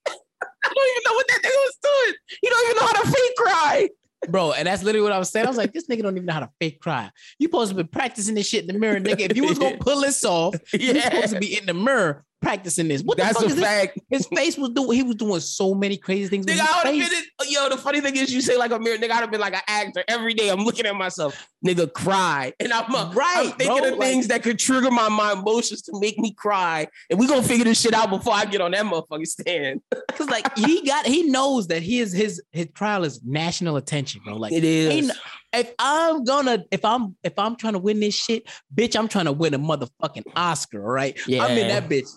I 0.08 0.70
don't 0.76 0.90
even 0.92 1.04
know 1.06 1.14
what 1.16 1.28
that 1.28 1.40
nigga 1.44 1.56
was 1.56 1.78
doing. 1.82 2.16
He 2.42 2.50
don't 2.50 2.66
even 2.66 2.76
know 2.76 2.88
how 2.88 3.02
to 3.02 3.10
fake 3.10 3.36
cry. 3.38 3.90
Bro, 4.30 4.52
and 4.54 4.68
that's 4.68 4.84
literally 4.84 5.04
what 5.04 5.12
I 5.14 5.18
was 5.18 5.30
saying. 5.32 5.46
I 5.48 5.50
was 5.50 5.58
like, 5.58 5.74
this 5.74 5.88
nigga 5.88 6.04
don't 6.04 6.16
even 6.18 6.26
know 6.26 6.34
how 6.34 6.42
to 6.42 6.50
fake 6.60 6.80
cry. 6.82 7.10
You 7.40 7.48
supposed 7.48 7.72
to 7.72 7.76
be 7.76 7.84
practicing 7.84 8.36
this 8.36 8.48
shit 8.48 8.62
in 8.62 8.68
the 8.68 8.78
mirror, 8.78 9.00
nigga. 9.00 9.32
If 9.32 9.38
you 9.38 9.46
was 9.48 9.58
gonna 9.58 9.78
pull 9.80 10.02
this 10.02 10.24
off, 10.24 10.56
you 10.74 11.00
supposed 11.02 11.34
to 11.34 11.40
be 11.40 11.58
in 11.58 11.66
the 11.66 11.74
mirror 11.74 12.26
practicing 12.42 12.88
this. 12.88 13.02
What 13.02 13.18
the 13.18 13.24
That's 13.24 13.36
fuck 13.38 13.44
a 13.46 13.48
is 13.48 13.56
this? 13.56 13.64
fact. 13.66 14.00
His 14.10 14.28
face 14.28 14.58
was 14.58 14.70
doing. 14.72 14.92
He 14.98 15.04
was 15.04 15.16
doing 15.16 15.40
so 15.40 15.74
many 15.74 15.98
crazy 15.98 16.28
things. 16.28 16.46
with 16.46 16.56
Nigga, 16.56 16.62
his 16.62 16.70
I 16.70 16.78
would 16.78 16.96
have 17.02 17.10
face. 17.10 17.10
been, 17.40 17.48
in, 17.48 17.52
yo, 17.54 17.70
the 17.70 17.78
funny 17.78 18.02
thing 18.02 18.16
is, 18.16 18.34
you 18.34 18.42
say 18.42 18.58
like 18.58 18.72
a 18.72 18.80
mirror, 18.80 18.98
nigga, 18.98 19.12
I'd 19.12 19.22
have 19.22 19.32
been 19.32 19.42
like 19.42 19.54
an 19.56 19.62
actor 19.68 20.04
every 20.08 20.34
day. 20.34 20.50
I'm 20.50 20.60
looking 20.64 20.86
at 20.86 20.96
myself, 20.96 21.48
nigga, 21.66 21.92
cry. 21.92 22.54
And 22.60 22.72
I'm, 22.74 22.94
uh, 22.94 23.12
Right, 23.14 23.36
I'm 23.52 23.52
thinking 23.58 23.78
bro, 23.82 23.92
of 23.94 23.98
like- 23.98 24.10
things 24.10 24.28
that 24.28 24.44
could 24.44 24.60
trigger 24.60 24.92
my, 24.92 25.10
my 25.10 25.34
emotions 25.34 25.82
to 25.84 26.00
make 26.00 26.18
me 26.20 26.34
cry. 26.34 26.88
And 27.10 27.20
we 27.20 27.28
gonna 27.28 27.44
figure 27.44 27.66
this 27.66 27.82
shit 27.82 27.94
out 27.94 28.10
before 28.10 28.34
I 28.34 28.46
get 28.46 28.62
on 28.62 28.72
that 28.72 28.86
motherfucking 28.86 29.28
stand. 29.28 29.82
Cause 30.14 30.30
like 30.30 30.56
he 30.58 30.86
got, 30.86 31.06
he 31.06 31.24
knows 31.24 31.68
that 31.68 31.82
his 31.82 32.12
his 32.14 32.42
his 32.52 32.68
trial 32.74 33.04
is 33.04 33.22
national 33.24 33.78
attention, 33.78 34.22
bro. 34.24 34.36
Like 34.38 34.54
It 34.54 34.64
is. 34.64 34.90
ain't- 34.94 35.12
if 35.54 35.74
I'm 35.80 36.24
gonna, 36.26 36.66
if 36.72 36.84
I'm 36.84 37.16
if 37.24 37.40
I'm 37.40 37.56
trying 37.56 37.74
to 37.74 37.80
win 37.80 38.00
this 38.02 38.14
shit, 38.14 38.44
bitch, 38.76 38.98
I'm 39.00 39.08
trying 39.08 39.26
to 39.26 39.32
win 39.32 39.54
a 39.54 39.60
motherfucking 39.60 40.24
Oscar, 40.36 40.84
all 40.86 40.92
right? 40.92 41.18
I'm 41.28 41.58
in 41.58 41.70
that 41.70 41.88
bitch 41.90 42.10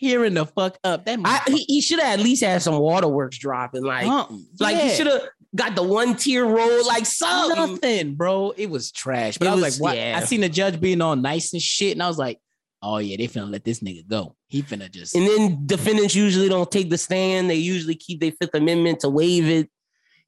tearing 0.00 0.34
the 0.34 0.46
fuck 0.46 0.78
up. 0.84 1.04
That 1.06 1.18
I, 1.24 1.40
he, 1.48 1.64
he 1.64 1.80
should 1.80 2.00
have 2.00 2.18
at 2.18 2.24
least 2.24 2.42
had 2.44 2.62
some 2.62 2.78
waterworks 2.78 3.38
dropping. 3.38 3.84
Like, 3.84 4.06
something. 4.06 4.46
like 4.60 4.76
he 4.76 4.90
should 4.90 5.06
have 5.06 5.22
got 5.54 5.74
the 5.74 5.82
one 5.82 6.16
tear 6.16 6.44
roll, 6.44 6.86
like 6.86 7.06
something. 7.06 7.56
nothing, 7.72 8.14
bro. 8.14 8.52
It 8.56 8.68
was 8.70 8.92
trash. 8.92 9.38
But 9.38 9.46
It 9.46 9.50
I 9.50 9.54
was, 9.54 9.64
was- 9.64 9.80
like, 9.80 9.82
what? 9.82 9.96
yeah. 9.96 10.18
I 10.20 10.24
seen 10.24 10.40
the 10.40 10.48
judge 10.48 10.80
being 10.80 11.00
all 11.00 11.16
nice 11.16 11.52
and 11.52 11.62
shit, 11.62 11.92
and 11.92 12.02
I 12.02 12.08
was 12.08 12.18
like, 12.18 12.38
oh 12.82 12.98
yeah, 12.98 13.16
they 13.16 13.26
finna 13.26 13.50
let 13.50 13.64
this 13.64 13.80
nigga 13.80 14.06
go. 14.06 14.36
He 14.48 14.62
finna 14.62 14.90
just 14.90 15.14
And 15.16 15.26
then 15.26 15.66
defendants 15.66 16.14
usually 16.14 16.48
don't 16.48 16.70
take 16.70 16.90
the 16.90 16.98
stand. 16.98 17.50
They 17.50 17.56
usually 17.56 17.94
keep 17.96 18.20
their 18.20 18.32
Fifth 18.32 18.54
Amendment 18.54 19.00
to 19.00 19.08
waive 19.08 19.48
it. 19.48 19.70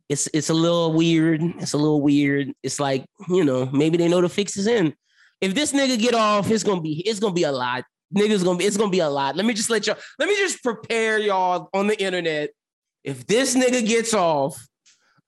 It's 0.09 0.27
it's 0.33 0.49
a 0.49 0.55
little 0.55 0.95
weird. 0.95 1.43
It's 1.43 1.75
a 1.75 1.77
little 1.77 2.01
weird. 2.01 2.53
It's 2.63 2.81
like 2.81 3.05
you 3.29 3.45
know 3.45 3.67
maybe 3.67 3.99
they 3.99 4.09
know 4.09 4.23
the 4.23 4.29
fix 4.31 4.57
is 4.57 4.67
in. 4.67 4.95
If 5.41 5.55
this 5.55 5.73
nigga 5.73 5.99
get 5.99 6.15
off, 6.15 6.51
it's 6.51 6.65
gonna 6.65 6.81
be 6.81 7.03
it's 7.07 7.21
gonna 7.21 7.35
be 7.35 7.43
a 7.45 7.53
lot. 7.53 7.85
Niggas 8.15 8.45
gonna 8.45 8.59
be 8.59 8.65
it's 8.65 8.77
gonna 8.77 8.91
be 8.91 9.01
a 9.01 9.09
lot. 9.09 9.37
Let 9.37 9.45
me 9.45 9.55
just 9.55 9.71
let 9.71 9.87
y'all. 9.87 9.97
Let 10.19 10.29
me 10.29 10.37
just 10.37 10.63
prepare 10.63 11.19
y'all 11.19 11.69
on 11.75 11.87
the 11.87 12.01
internet. 12.01 12.51
If 13.05 13.27
this 13.27 13.55
nigga 13.55 13.87
gets 13.87 14.15
off, 14.15 14.57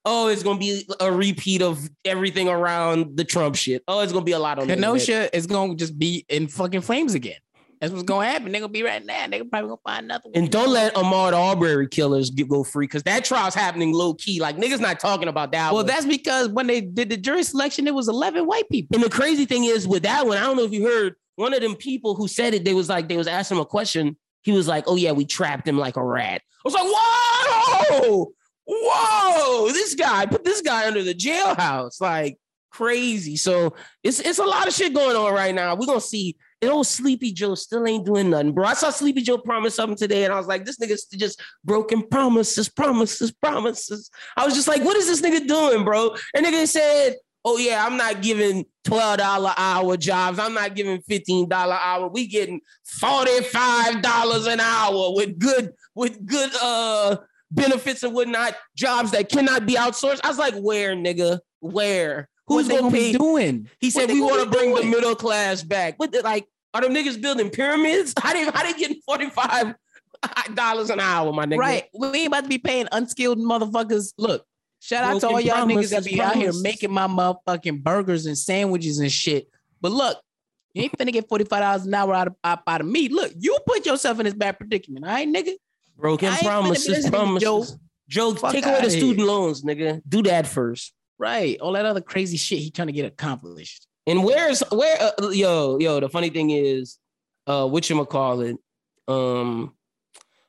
oh, 0.04 0.28
it's 0.28 0.42
gonna 0.42 0.58
be 0.58 0.84
a 0.98 1.12
repeat 1.12 1.62
of 1.62 1.78
everything 2.04 2.48
around 2.48 3.16
the 3.16 3.24
Trump 3.24 3.56
shit. 3.56 3.82
Oh, 3.86 4.00
it's 4.00 4.12
gonna 4.12 4.24
be 4.24 4.32
a 4.32 4.38
lot 4.38 4.58
on 4.58 4.66
the 4.66 4.74
internet. 4.74 5.00
Kenosha 5.00 5.36
is 5.36 5.46
gonna 5.46 5.74
just 5.74 5.98
be 5.98 6.24
in 6.28 6.48
fucking 6.48 6.80
flames 6.80 7.14
again. 7.14 7.38
That's 7.80 7.94
what's 7.94 8.04
gonna 8.04 8.26
happen. 8.26 8.52
They're 8.52 8.60
gonna 8.60 8.72
be 8.72 8.82
right 8.82 9.04
now. 9.04 9.26
They're 9.26 9.44
probably 9.44 9.68
gonna 9.68 9.80
find 9.84 10.04
another 10.04 10.24
one. 10.24 10.32
And 10.34 10.50
don't 10.50 10.68
let 10.68 10.94
Ahmaud 10.94 11.32
Arbery 11.32 11.88
killers 11.88 12.28
get, 12.28 12.46
go 12.46 12.62
free 12.62 12.86
because 12.86 13.02
that 13.04 13.24
trial's 13.24 13.54
happening 13.54 13.94
low 13.94 14.12
key. 14.14 14.38
Like 14.38 14.58
niggas 14.58 14.80
not 14.80 15.00
talking 15.00 15.28
about 15.28 15.52
that. 15.52 15.72
Well, 15.72 15.82
one. 15.82 15.86
that's 15.86 16.04
because 16.04 16.48
when 16.48 16.66
they 16.66 16.82
did 16.82 17.08
the 17.08 17.16
jury 17.16 17.42
selection, 17.42 17.86
it 17.86 17.94
was 17.94 18.08
11 18.08 18.46
white 18.46 18.68
people. 18.68 18.96
and 18.96 19.02
the 19.02 19.08
crazy 19.08 19.46
thing 19.46 19.64
is 19.64 19.88
with 19.88 20.02
that 20.02 20.26
one. 20.26 20.36
I 20.36 20.42
don't 20.42 20.58
know 20.58 20.64
if 20.64 20.72
you 20.72 20.84
heard 20.84 21.14
one 21.40 21.54
of 21.54 21.62
them 21.62 21.74
people 21.74 22.14
who 22.14 22.28
said 22.28 22.54
it. 22.54 22.64
They 22.64 22.74
was 22.74 22.88
like 22.88 23.08
they 23.08 23.16
was 23.16 23.26
asking 23.26 23.56
him 23.56 23.62
a 23.62 23.66
question. 23.66 24.16
He 24.42 24.52
was 24.52 24.68
like, 24.68 24.84
"Oh 24.86 24.96
yeah, 24.96 25.12
we 25.12 25.24
trapped 25.24 25.66
him 25.66 25.78
like 25.78 25.96
a 25.96 26.04
rat." 26.04 26.42
I 26.42 26.62
was 26.64 26.74
like, 26.74 26.84
"Whoa, 26.86 28.32
whoa! 28.66 29.72
This 29.72 29.94
guy 29.94 30.26
put 30.26 30.44
this 30.44 30.60
guy 30.60 30.86
under 30.86 31.02
the 31.02 31.14
jailhouse 31.14 32.00
like 32.00 32.38
crazy." 32.70 33.36
So 33.36 33.74
it's 34.04 34.20
it's 34.20 34.38
a 34.38 34.44
lot 34.44 34.68
of 34.68 34.74
shit 34.74 34.94
going 34.94 35.16
on 35.16 35.32
right 35.32 35.54
now. 35.54 35.74
We're 35.74 35.86
gonna 35.86 36.00
see. 36.00 36.36
And 36.62 36.70
old 36.70 36.86
Sleepy 36.86 37.32
Joe 37.32 37.54
still 37.54 37.86
ain't 37.86 38.04
doing 38.04 38.28
nothing, 38.28 38.52
bro. 38.52 38.66
I 38.66 38.74
saw 38.74 38.90
Sleepy 38.90 39.22
Joe 39.22 39.38
promise 39.38 39.74
something 39.74 39.96
today, 39.96 40.24
and 40.24 40.32
I 40.32 40.36
was 40.36 40.46
like, 40.46 40.66
this 40.66 40.76
nigga's 40.76 41.06
just 41.06 41.40
broken 41.64 42.06
promises, 42.06 42.68
promises, 42.68 43.32
promises. 43.32 44.10
I 44.36 44.44
was 44.44 44.54
just 44.54 44.68
like, 44.68 44.84
what 44.84 44.94
is 44.98 45.06
this 45.06 45.22
nigga 45.22 45.48
doing, 45.48 45.84
bro? 45.84 46.14
And 46.34 46.44
nigga 46.44 46.68
said, 46.68 47.16
oh 47.44 47.56
yeah, 47.56 47.84
I'm 47.84 47.96
not 47.96 48.22
giving 48.22 48.66
$12 48.84 49.54
hour 49.56 49.96
jobs. 49.96 50.38
I'm 50.38 50.54
not 50.54 50.74
giving 50.74 51.02
$15 51.02 51.50
hour. 51.52 52.08
We 52.08 52.26
getting 52.26 52.60
$45 53.02 54.52
an 54.52 54.60
hour 54.60 55.14
with 55.14 55.38
good, 55.38 55.72
with 55.94 56.24
good 56.26 56.50
uh 56.62 57.16
benefits 57.50 58.02
and 58.02 58.14
whatnot, 58.14 58.56
jobs 58.76 59.10
that 59.10 59.28
cannot 59.28 59.66
be 59.66 59.74
outsourced. 59.74 60.20
I 60.24 60.28
was 60.28 60.38
like, 60.38 60.54
where, 60.54 60.94
nigga? 60.94 61.40
Where? 61.60 62.28
Who's 62.46 62.68
What 62.68 62.80
gonna 62.80 62.92
be 62.92 63.12
doing? 63.12 63.68
He 63.78 63.90
said 63.90 64.08
we 64.08 64.20
want 64.20 64.42
to 64.42 64.50
bring 64.50 64.74
the 64.74 64.84
middle 64.84 65.14
class 65.14 65.62
back. 65.62 65.94
What 65.98 66.12
the, 66.12 66.22
like 66.22 66.46
are 66.74 66.80
them 66.80 66.94
niggas 66.94 67.20
building 67.20 67.50
pyramids? 67.50 68.14
How 68.20 68.32
they 68.32 68.44
how 68.44 68.62
they 68.64 68.72
getting 68.78 69.00
45 69.06 69.74
dollars 70.54 70.90
an 70.90 71.00
hour, 71.00 71.32
my 71.32 71.46
nigga? 71.46 71.58
Right. 71.58 71.84
We 71.98 72.08
ain't 72.18 72.26
about 72.28 72.42
to 72.42 72.48
be 72.48 72.58
paying 72.58 72.88
unskilled 72.92 73.38
motherfuckers. 73.38 74.12
Look, 74.18 74.44
shout 74.80 75.04
out 75.04 75.20
to 75.20 75.28
all 75.28 75.40
y'all 75.40 75.66
niggas 75.66 75.90
that 75.90 76.04
be 76.04 76.20
out 76.20 76.34
here 76.34 76.52
making 76.52 76.90
my 76.92 77.06
motherfucking 77.06 77.82
burgers 77.82 78.26
and 78.26 78.36
sandwiches 78.36 78.98
and 78.98 79.12
shit. 79.12 79.48
But 79.80 79.92
look, 79.92 80.18
you 80.74 80.82
ain't 80.82 80.98
finna 80.98 81.12
get 81.12 81.28
$45 81.28 81.84
an 81.84 81.94
hour 81.94 82.14
out 82.14 82.26
of, 82.28 82.36
out, 82.44 82.60
out 82.66 82.80
of 82.80 82.86
me. 82.86 83.08
Look, 83.08 83.32
you 83.38 83.56
put 83.66 83.86
yourself 83.86 84.18
in 84.20 84.24
this 84.24 84.34
bad 84.34 84.58
predicament. 84.58 85.04
All 85.04 85.12
right, 85.12 85.28
nigga? 85.28 85.52
Broken 85.96 86.28
I 86.28 86.32
ain't 86.32 86.40
finna 86.40 86.46
promises, 86.46 87.10
promises. 87.10 87.78
Joe, 88.08 88.34
Fuck 88.34 88.52
take 88.52 88.66
away 88.66 88.80
the 88.82 88.90
student 88.90 89.26
loans, 89.26 89.62
nigga. 89.62 90.02
Do 90.08 90.22
that 90.24 90.46
first. 90.46 90.92
Right. 91.18 91.60
All 91.60 91.72
that 91.72 91.86
other 91.86 92.00
crazy 92.00 92.36
shit 92.36 92.58
he 92.58 92.70
trying 92.70 92.88
to 92.88 92.92
get 92.92 93.04
accomplished. 93.04 93.86
And 94.06 94.24
where's 94.24 94.60
where 94.72 94.96
uh, 95.00 95.28
yo 95.28 95.78
yo? 95.78 96.00
The 96.00 96.08
funny 96.08 96.30
thing 96.30 96.50
is, 96.50 96.98
uh, 97.46 97.68
what 97.68 97.88
you 97.88 98.04
call 98.06 98.40
it? 98.40 98.56
Um, 99.06 99.74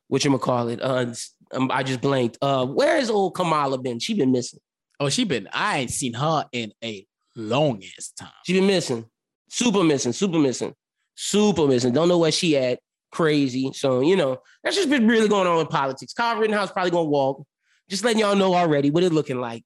what 0.07 0.25
you 0.25 0.35
call 0.39 0.69
it? 0.69 0.81
Uh, 0.81 1.13
um, 1.53 1.69
I 1.71 1.83
just 1.83 2.01
blanked. 2.01 2.37
Uh, 2.41 2.65
where 2.65 2.97
is 2.97 3.09
old 3.09 3.35
Kamala 3.35 3.77
been? 3.77 3.99
She 3.99 4.13
been 4.13 4.31
missing. 4.31 4.59
Oh, 4.99 5.09
she 5.09 5.23
been, 5.23 5.49
I 5.51 5.79
ain't 5.79 5.91
seen 5.91 6.13
her 6.13 6.45
in 6.51 6.71
a 6.83 7.05
long 7.35 7.81
ass 7.97 8.11
time. 8.11 8.29
She 8.45 8.53
been 8.53 8.67
missing. 8.67 9.05
Super 9.49 9.83
missing. 9.83 10.13
Super 10.13 10.37
missing. 10.39 10.73
Super 11.15 11.67
missing. 11.67 11.91
Don't 11.93 12.07
know 12.07 12.17
where 12.19 12.31
she 12.31 12.55
at. 12.57 12.79
Crazy. 13.11 13.71
So 13.73 13.99
you 14.01 14.15
know 14.15 14.37
that's 14.63 14.75
just 14.75 14.89
been 14.89 15.07
really 15.07 15.27
going 15.27 15.45
on 15.47 15.59
in 15.59 15.67
politics. 15.67 16.13
Kyle 16.13 16.37
Rittenhouse 16.39 16.71
probably 16.71 16.91
gonna 16.91 17.09
walk. 17.09 17.43
Just 17.89 18.05
letting 18.05 18.19
y'all 18.21 18.35
know 18.37 18.53
already 18.55 18.89
what 18.89 19.03
it 19.03 19.11
looking 19.11 19.41
like. 19.41 19.65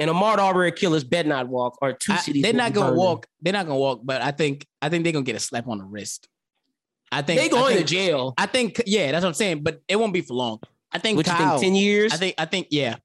And 0.00 0.10
Ahmaud 0.10 0.38
Arbery 0.38 0.72
killers 0.72 1.04
bet 1.04 1.26
not 1.26 1.46
walk. 1.46 1.78
Or 1.82 1.92
two 1.92 2.14
I- 2.14 2.16
cities. 2.16 2.42
they're 2.42 2.52
not 2.52 2.72
gonna 2.72 2.86
burning. 2.88 2.98
walk. 2.98 3.26
They're 3.40 3.52
not 3.52 3.66
gonna 3.66 3.78
walk, 3.78 4.00
but 4.02 4.22
I 4.22 4.32
think 4.32 4.66
I 4.82 4.88
think 4.88 5.04
they're 5.04 5.12
gonna 5.12 5.24
get 5.24 5.36
a 5.36 5.40
slap 5.40 5.68
on 5.68 5.78
the 5.78 5.84
wrist. 5.84 6.26
I 7.12 7.22
think 7.22 7.40
They 7.40 7.48
going 7.48 7.76
I 7.76 7.80
to 7.80 7.84
jail. 7.84 8.34
I 8.38 8.46
think 8.46 8.80
yeah, 8.86 9.12
that's 9.12 9.22
what 9.22 9.28
I'm 9.28 9.34
saying. 9.34 9.62
But 9.62 9.82
it 9.86 9.96
won't 9.96 10.12
be 10.12 10.22
for 10.22 10.34
long. 10.34 10.58
I 10.92 10.98
think 10.98 11.16
What 11.16 11.26
you 11.26 11.32
Kyle. 11.32 11.58
think? 11.58 11.62
Ten 11.62 11.74
years. 11.74 12.12
I 12.12 12.16
think 12.16 12.34
I 12.38 12.44
think 12.44 12.66
yeah. 12.70 12.96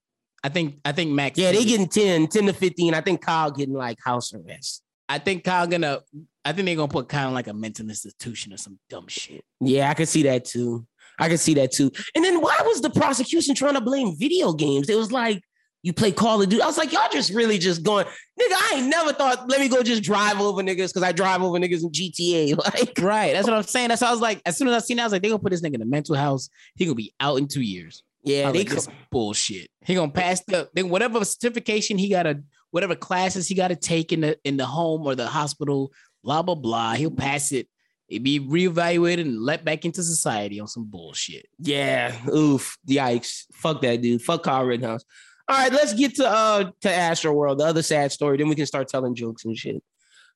I 0.44 0.50
think 0.50 0.80
I 0.86 0.92
think 0.92 1.12
Max. 1.12 1.38
Yeah, 1.40 1.52
they 1.52 1.66
getting 1.66 1.88
10, 1.88 2.28
10 2.28 2.46
to 2.46 2.54
15. 2.54 2.94
I 2.94 3.02
think 3.02 3.22
Kyle 3.22 3.50
getting 3.52 3.74
like 3.76 3.98
house 4.04 4.34
arrest. 4.34 4.84
I 5.10 5.18
think 5.20 5.44
Kyle 5.44 5.66
gonna. 5.68 6.02
I 6.44 6.52
think 6.54 6.66
they're 6.68 6.76
gonna 6.76 6.88
put 6.88 7.10
Kyle 7.10 7.28
in 7.30 7.34
like 7.34 7.48
a 7.48 7.54
mental 7.54 7.88
institution 7.90 8.54
or 8.54 8.58
some 8.58 8.78
dumb 8.90 9.08
shit. 9.08 9.44
Yeah, 9.60 9.90
I 9.90 9.94
could 9.96 10.08
see 10.08 10.24
that 10.24 10.46
too. 10.46 10.86
I 11.18 11.30
could 11.30 11.40
see 11.40 11.54
that 11.56 11.72
too. 11.72 11.92
And 12.14 12.24
then 12.24 12.42
why 12.42 12.58
was 12.64 12.82
the 12.82 12.90
prosecution 12.90 13.56
trying 13.56 13.74
to 13.76 13.82
blame 13.82 14.16
video 14.18 14.54
games? 14.54 14.90
It 14.90 14.98
was 14.98 15.12
like 15.12 15.42
you 15.86 15.94
play 15.94 16.12
Call 16.12 16.42
of 16.42 16.50
Duty. 16.50 16.64
I 16.64 16.66
was 16.66 16.80
like, 16.80 16.92
y'all 16.92 17.08
just 17.12 17.32
really 17.32 17.60
just 17.60 17.84
going, 17.84 18.06
nigga. 18.06 18.14
I 18.40 18.72
ain't 18.78 18.88
never 18.88 19.14
thought. 19.14 19.48
Let 19.48 19.60
me 19.60 19.70
go 19.70 19.84
just 19.84 20.02
drive 20.02 20.42
over 20.42 20.64
niggas 20.64 20.88
because 20.88 21.04
I 21.04 21.12
drive 21.12 21.44
over 21.44 21.60
niggas 21.60 21.84
in 21.84 21.92
GTA. 21.92 22.58
Like, 22.66 23.00
Right. 23.00 23.34
That's 23.34 23.48
what 23.48 23.56
I'm 23.56 23.62
saying. 23.62 23.90
That's 23.90 24.02
why 24.02 24.08
I 24.08 24.12
was 24.12 24.20
like, 24.20 24.42
as 24.48 24.58
soon 24.58 24.68
as 24.68 24.74
I 24.74 24.84
seen 24.84 24.98
that, 24.98 25.04
I 25.04 25.06
was 25.06 25.14
like, 25.14 25.22
they 25.22 25.28
gonna 25.30 25.38
put 25.38 25.52
this 25.52 25.62
nigga 25.62 25.76
in 25.76 25.84
a 25.84 25.86
mental 25.86 26.16
house. 26.16 26.50
He 26.74 26.86
gonna 26.86 26.96
be 26.96 27.14
out 27.20 27.38
in 27.38 27.48
two 27.48 27.62
years. 27.62 28.02
yeah, 28.24 28.52
they 28.52 28.60
like, 28.60 28.70
this 28.70 28.88
bullshit. 29.12 29.70
He 29.86 29.94
gonna 29.94 30.12
pass 30.12 30.42
the 30.48 30.68
then 30.74 30.90
whatever 30.90 31.24
certification 31.24 32.00
he 32.00 32.10
gotta, 32.10 32.42
whatever 32.72 32.96
classes 32.96 33.48
he 33.48 33.54
gotta 33.54 33.76
take 33.76 34.12
in 34.12 34.22
the 34.22 34.40
in 34.44 34.58
the 34.58 34.66
home 34.66 35.06
or 35.06 35.14
the 35.14 35.28
hospital, 35.28 35.92
blah 36.24 36.42
blah 36.42 36.56
blah. 36.56 36.96
He'll 36.96 37.12
pass 37.12 37.52
it. 37.52 37.68
It 38.10 38.24
be 38.24 38.40
reevaluated 38.40 39.22
and 39.22 39.40
let 39.40 39.64
back 39.64 39.86
into 39.86 40.02
society 40.02 40.60
on 40.60 40.68
some 40.68 40.86
bullshit. 40.86 41.46
Yeah, 41.60 42.16
oof, 42.34 42.76
yikes. 42.90 43.44
Fuck 43.54 43.82
that 43.84 44.02
dude. 44.02 44.24
Fuck 44.24 44.44
Kyle 44.44 44.66
Rittenhouse. 44.66 45.06
All 45.48 45.58
right, 45.58 45.72
let's 45.72 45.94
get 45.94 46.16
to 46.16 46.28
uh 46.28 46.72
to 46.82 46.92
Astro 46.92 47.34
World, 47.34 47.60
the 47.60 47.66
other 47.66 47.84
sad 47.84 48.12
story. 48.12 48.38
Then 48.38 48.50
we 48.50 48.56
can 48.56 48.66
start 48.66 48.88
telling 48.88 49.14
jokes 49.16 49.46
and 49.46 49.56
shit. 49.58 49.84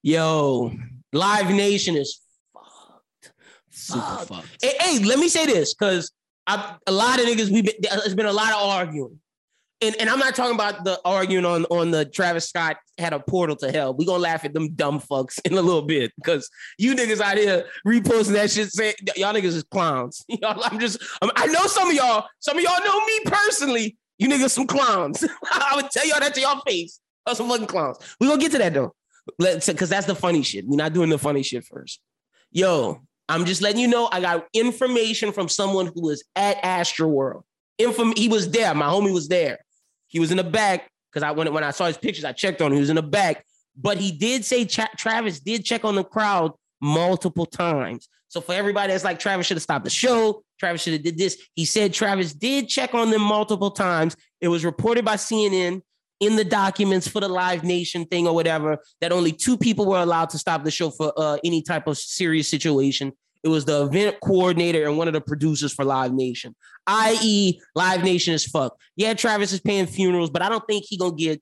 Yo, 0.04 0.72
Live 1.14 1.50
Nation 1.50 1.96
is 1.96 2.22
fucked. 2.54 3.32
Super 3.72 4.02
Fucked. 4.02 4.28
fucked. 4.30 4.48
Hey, 4.64 4.74
hey, 4.80 5.04
let 5.06 5.20
me 5.20 5.28
say 5.30 5.46
this 5.46 5.74
because 5.74 6.12
a 6.48 6.92
lot 6.92 7.20
of 7.20 7.26
niggas 7.28 7.50
we 7.52 7.62
been 7.62 7.74
there's 7.82 8.16
been 8.16 8.26
a 8.26 8.34
lot 8.34 8.52
of 8.54 8.62
arguing. 8.70 9.20
And, 9.82 9.96
and 9.98 10.10
I'm 10.10 10.20
not 10.20 10.36
talking 10.36 10.56
about 10.56 10.84
the 10.84 11.00
arguing 11.06 11.46
on, 11.46 11.64
on 11.66 11.90
the 11.90 12.04
Travis 12.04 12.50
Scott 12.50 12.76
had 12.98 13.14
a 13.14 13.20
portal 13.20 13.56
to 13.58 13.72
hell. 13.72 13.94
We 13.94 14.06
gonna 14.06 14.20
laugh 14.22 14.44
at 14.44 14.54
them 14.54 14.74
dumb 14.74 15.00
fucks 15.00 15.40
in 15.46 15.54
a 15.54 15.62
little 15.62 15.82
bit 15.84 16.12
because 16.18 16.50
you 16.78 16.96
niggas 16.96 17.22
out 17.22 17.38
here 17.38 17.66
reposting 17.88 18.34
that 18.34 18.52
shit 18.52 18.72
saying 18.72 18.96
y'all 19.16 19.34
niggas 19.34 19.56
is 19.56 19.64
clowns. 19.64 20.26
Y'all, 20.30 20.62
I'm 20.66 20.80
just 20.80 21.02
I'm- 21.22 21.32
I 21.36 21.46
know 21.48 21.66
some 21.68 21.90
of 21.90 21.96
y'all, 21.96 22.26
some 22.40 22.58
of 22.58 22.64
y'all 22.64 22.84
know 22.84 23.06
me 23.06 23.20
personally. 23.26 23.98
You 24.20 24.28
niggas 24.28 24.52
some 24.52 24.68
clowns. 24.68 25.26
I 25.52 25.78
would 25.78 25.90
tell 25.90 26.06
y'all 26.06 26.20
that 26.20 26.36
to 26.36 26.42
y'all 26.42 26.62
face. 26.68 27.00
Y'all 27.26 27.36
some 27.36 27.50
fucking 27.50 27.68
clowns. 27.68 27.98
We 28.20 28.28
gonna 28.28 28.40
get 28.40 28.52
to 28.52 28.58
that 28.60 28.74
though. 28.74 28.94
Let's 29.40 29.68
because 29.68 29.90
that's 29.90 30.06
the 30.06 30.16
funny 30.16 30.44
shit. 30.44 30.68
We're 30.68 30.78
not 30.78 30.94
doing 30.94 31.10
the 31.10 31.18
funny 31.18 31.42
shit 31.42 31.66
first. 31.66 32.00
Yo, 32.52 33.02
I'm 33.28 33.46
just 33.46 33.62
letting 33.62 33.80
you 33.80 33.88
know 33.88 34.10
I 34.12 34.22
got 34.22 34.48
information 34.54 35.32
from 35.32 35.48
someone 35.48 35.88
who 35.88 36.02
was 36.02 36.24
at 36.36 36.58
Astro 36.64 37.08
World. 37.08 37.44
Inform 37.78 38.14
he 38.16 38.28
was 38.28 38.50
there. 38.52 38.74
My 38.76 38.88
homie 38.88 39.14
was 39.14 39.28
there. 39.28 39.60
He 40.08 40.20
was 40.20 40.32
in 40.32 40.38
the 40.38 40.44
back 40.44 40.90
because 41.12 41.24
I 41.24 41.32
when, 41.32 41.52
when 41.54 41.64
I 41.64 41.72
saw 41.72 41.86
his 41.86 41.98
pictures, 41.98 42.26
I 42.26 42.34
checked 42.34 42.62
on 42.62 42.72
him. 42.72 42.74
He 42.74 42.80
was 42.82 42.90
in 42.90 42.98
the 42.98 43.04
back, 43.04 43.46
but 43.78 43.98
he 43.98 44.12
did 44.12 44.44
say 44.44 44.66
Tra- 44.66 44.90
Travis 44.98 45.40
did 45.40 45.64
check 45.64 45.86
on 45.86 45.96
the 45.96 46.04
crowd 46.04 46.54
multiple 46.82 47.46
times. 47.46 48.10
So 48.30 48.42
for 48.42 48.54
everybody 48.54 48.94
that's 48.94 49.04
like 49.04 49.20
Travis 49.20 49.48
should 49.48 49.58
have 49.58 49.64
stopped 49.64 49.84
the 49.84 49.90
show, 49.90 50.44
Travis 50.60 50.84
should 50.84 50.94
have 50.94 51.04
did 51.04 51.18
this. 51.18 51.38
He 51.56 51.66
said 51.66 51.94
Travis 51.94 52.34
did 52.34 52.70
check 52.70 52.94
on 52.94 53.10
them 53.10 53.22
multiple 53.22 53.72
times. 53.72 54.16
It 54.40 54.48
was 54.48 54.64
reported 54.64 55.04
by 55.04 55.16
CNN 55.16 55.82
in 56.20 56.36
the 56.36 56.44
documents 56.44 57.08
for 57.08 57.22
the 57.22 57.28
Live 57.28 57.64
Nation 57.64 58.06
thing 58.06 58.28
or 58.28 58.36
whatever 58.36 58.78
that 59.02 59.12
only 59.12 59.32
two 59.32 59.58
people 59.58 59.86
were 59.86 60.00
allowed 60.00 60.30
to 60.30 60.38
stop 60.38 60.64
the 60.64 60.72
show 60.72 60.92
for 60.92 61.12
uh, 61.18 61.38
any 61.44 61.62
type 61.62 61.88
of 61.88 61.98
serious 61.98 62.48
situation. 62.48 63.14
It 63.42 63.48
was 63.48 63.66
the 63.66 63.86
event 63.86 64.18
coordinator 64.22 64.86
and 64.86 64.98
one 64.98 65.08
of 65.08 65.14
the 65.14 65.22
producers 65.22 65.74
for 65.74 65.86
Live 65.86 66.14
Nation, 66.14 66.56
i.e., 66.88 67.60
Live 67.74 68.04
Nation 68.04 68.34
is 68.34 68.46
fucked. 68.46 68.82
Yeah, 68.98 69.14
Travis 69.14 69.54
is 69.54 69.62
paying 69.62 69.86
funerals, 69.86 70.30
but 70.30 70.42
I 70.42 70.50
don't 70.50 70.66
think 70.68 70.86
he 70.88 70.98
gonna 70.98 71.16
get. 71.16 71.42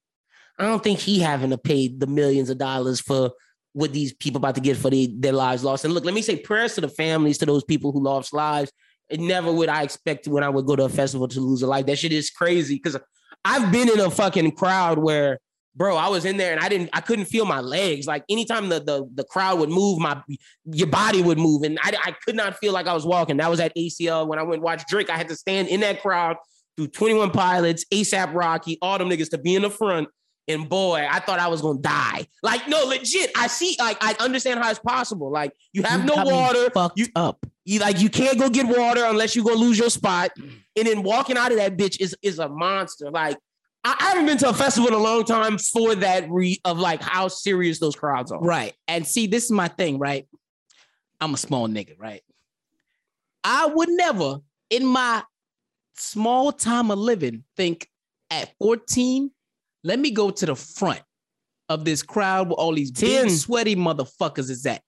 I 0.59 0.65
don't 0.65 0.83
think 0.83 0.99
he 0.99 1.19
having 1.19 1.49
to 1.51 1.57
pay 1.57 1.87
the 1.87 2.07
millions 2.07 2.49
of 2.49 2.57
dollars 2.57 2.99
for 2.99 3.31
what 3.77 3.93
these 3.93 4.11
people 4.11 4.37
about 4.37 4.55
to 4.55 4.61
get 4.61 4.75
for 4.75 4.89
the, 4.89 5.13
their 5.19 5.33
lives 5.33 5.63
lost. 5.63 5.85
And 5.85 5.93
look, 5.93 6.03
let 6.03 6.15
me 6.15 6.23
say 6.23 6.35
prayers 6.35 6.73
to 6.75 6.81
the 6.81 6.89
families, 6.89 7.37
to 7.37 7.45
those 7.45 7.63
people 7.63 7.91
who 7.91 8.03
lost 8.03 8.33
lives. 8.33 8.71
And 9.11 9.27
never 9.27 9.53
would 9.53 9.69
I 9.69 9.83
expect 9.83 10.27
when 10.27 10.43
I 10.43 10.49
would 10.49 10.65
go 10.65 10.75
to 10.75 10.85
a 10.85 10.89
festival 10.89 11.27
to 11.27 11.39
lose 11.39 11.61
a 11.61 11.67
life. 11.67 11.85
That 11.85 11.99
shit 11.99 12.11
is 12.11 12.31
crazy 12.31 12.73
because 12.73 12.97
I've 13.45 13.71
been 13.71 13.87
in 13.87 13.99
a 13.99 14.09
fucking 14.09 14.53
crowd 14.53 14.97
where, 14.97 15.37
bro, 15.75 15.95
I 15.95 16.07
was 16.07 16.25
in 16.25 16.37
there 16.37 16.53
and 16.53 16.59
I 16.59 16.69
didn't, 16.69 16.89
I 16.91 17.01
couldn't 17.01 17.25
feel 17.25 17.45
my 17.45 17.59
legs. 17.59 18.07
Like 18.07 18.23
anytime 18.31 18.67
the 18.69 18.79
the, 18.79 19.07
the 19.13 19.23
crowd 19.23 19.59
would 19.59 19.69
move, 19.69 19.99
my 19.99 20.23
your 20.65 20.87
body 20.87 21.21
would 21.21 21.37
move, 21.37 21.61
and 21.61 21.77
I, 21.83 21.95
I 22.03 22.15
could 22.25 22.35
not 22.35 22.57
feel 22.57 22.73
like 22.73 22.87
I 22.87 22.93
was 22.93 23.05
walking. 23.05 23.37
That 23.37 23.49
was 23.51 23.59
at 23.59 23.75
ACL 23.77 24.27
when 24.27 24.39
I 24.39 24.43
went 24.43 24.63
watch 24.63 24.83
Drake. 24.87 25.11
I 25.11 25.17
had 25.17 25.27
to 25.27 25.35
stand 25.35 25.67
in 25.67 25.81
that 25.81 26.01
crowd 26.01 26.37
through 26.77 26.87
21 26.87 27.29
Pilots, 27.29 27.85
ASAP 27.93 28.33
Rocky, 28.33 28.79
all 28.81 28.97
them 28.97 29.09
niggas 29.09 29.29
to 29.29 29.37
be 29.37 29.53
in 29.53 29.61
the 29.61 29.69
front. 29.69 30.09
And 30.47 30.69
boy, 30.69 31.05
I 31.09 31.19
thought 31.19 31.39
I 31.39 31.47
was 31.47 31.61
gonna 31.61 31.79
die. 31.79 32.25
Like, 32.41 32.67
no, 32.69 32.85
legit. 32.85 33.31
I 33.35 33.47
see, 33.47 33.75
like, 33.79 33.97
I 34.01 34.15
understand 34.19 34.61
how 34.63 34.69
it's 34.69 34.79
possible. 34.79 35.29
Like, 35.31 35.51
you 35.73 35.83
have 35.83 36.01
You 36.01 36.15
no 36.15 36.23
water. 36.23 36.69
Fucked 36.69 36.99
You- 36.99 37.07
up. 37.15 37.45
You 37.65 37.79
like 37.79 37.99
you 37.99 38.09
can't 38.09 38.39
go 38.39 38.49
get 38.49 38.65
water 38.65 39.03
unless 39.03 39.35
you 39.35 39.43
go 39.43 39.53
lose 39.53 39.77
your 39.77 39.89
spot. 39.89 40.31
And 40.37 40.87
then 40.87 41.03
walking 41.03 41.35
out 41.35 41.51
of 41.51 41.57
that 41.57 41.75
bitch 41.75 41.99
is 41.99 42.15
is 42.21 42.39
a 42.39 42.47
monster. 42.47 43.11
Like 43.11 43.35
I, 43.83 43.93
I 43.99 44.03
haven't 44.05 44.25
been 44.25 44.37
to 44.37 44.47
a 44.49 44.53
festival 44.53 44.87
in 44.87 44.93
a 44.93 44.97
long 44.97 45.25
time 45.25 45.57
for 45.57 45.93
that 45.95 46.29
re 46.29 46.61
of 46.63 46.79
like 46.79 47.01
how 47.01 47.27
serious 47.27 47.79
those 47.79 47.93
crowds 47.93 48.31
are. 48.31 48.39
Right. 48.39 48.73
And 48.87 49.05
see, 49.05 49.27
this 49.27 49.43
is 49.43 49.51
my 49.51 49.67
thing, 49.67 49.99
right? 49.99 50.25
I'm 51.19 51.33
a 51.33 51.37
small 51.37 51.67
nigga, 51.67 51.99
right? 51.99 52.21
I 53.43 53.65
would 53.65 53.89
never, 53.89 54.37
in 54.69 54.85
my 54.85 55.23
small 55.97 56.53
time 56.53 56.89
of 56.89 56.99
living, 56.99 57.43
think 57.57 57.89
at 58.31 58.53
14, 58.59 59.29
let 59.83 59.99
me 59.99 60.11
go 60.11 60.29
to 60.29 60.45
the 60.45 60.55
front 60.55 61.01
of 61.69 61.85
this 61.85 62.03
crowd 62.03 62.49
where 62.49 62.55
all 62.55 62.73
these 62.73 62.91
big, 62.91 63.29
sweaty 63.29 63.75
motherfuckers 63.75 64.49
is 64.49 64.65
at. 64.65 64.81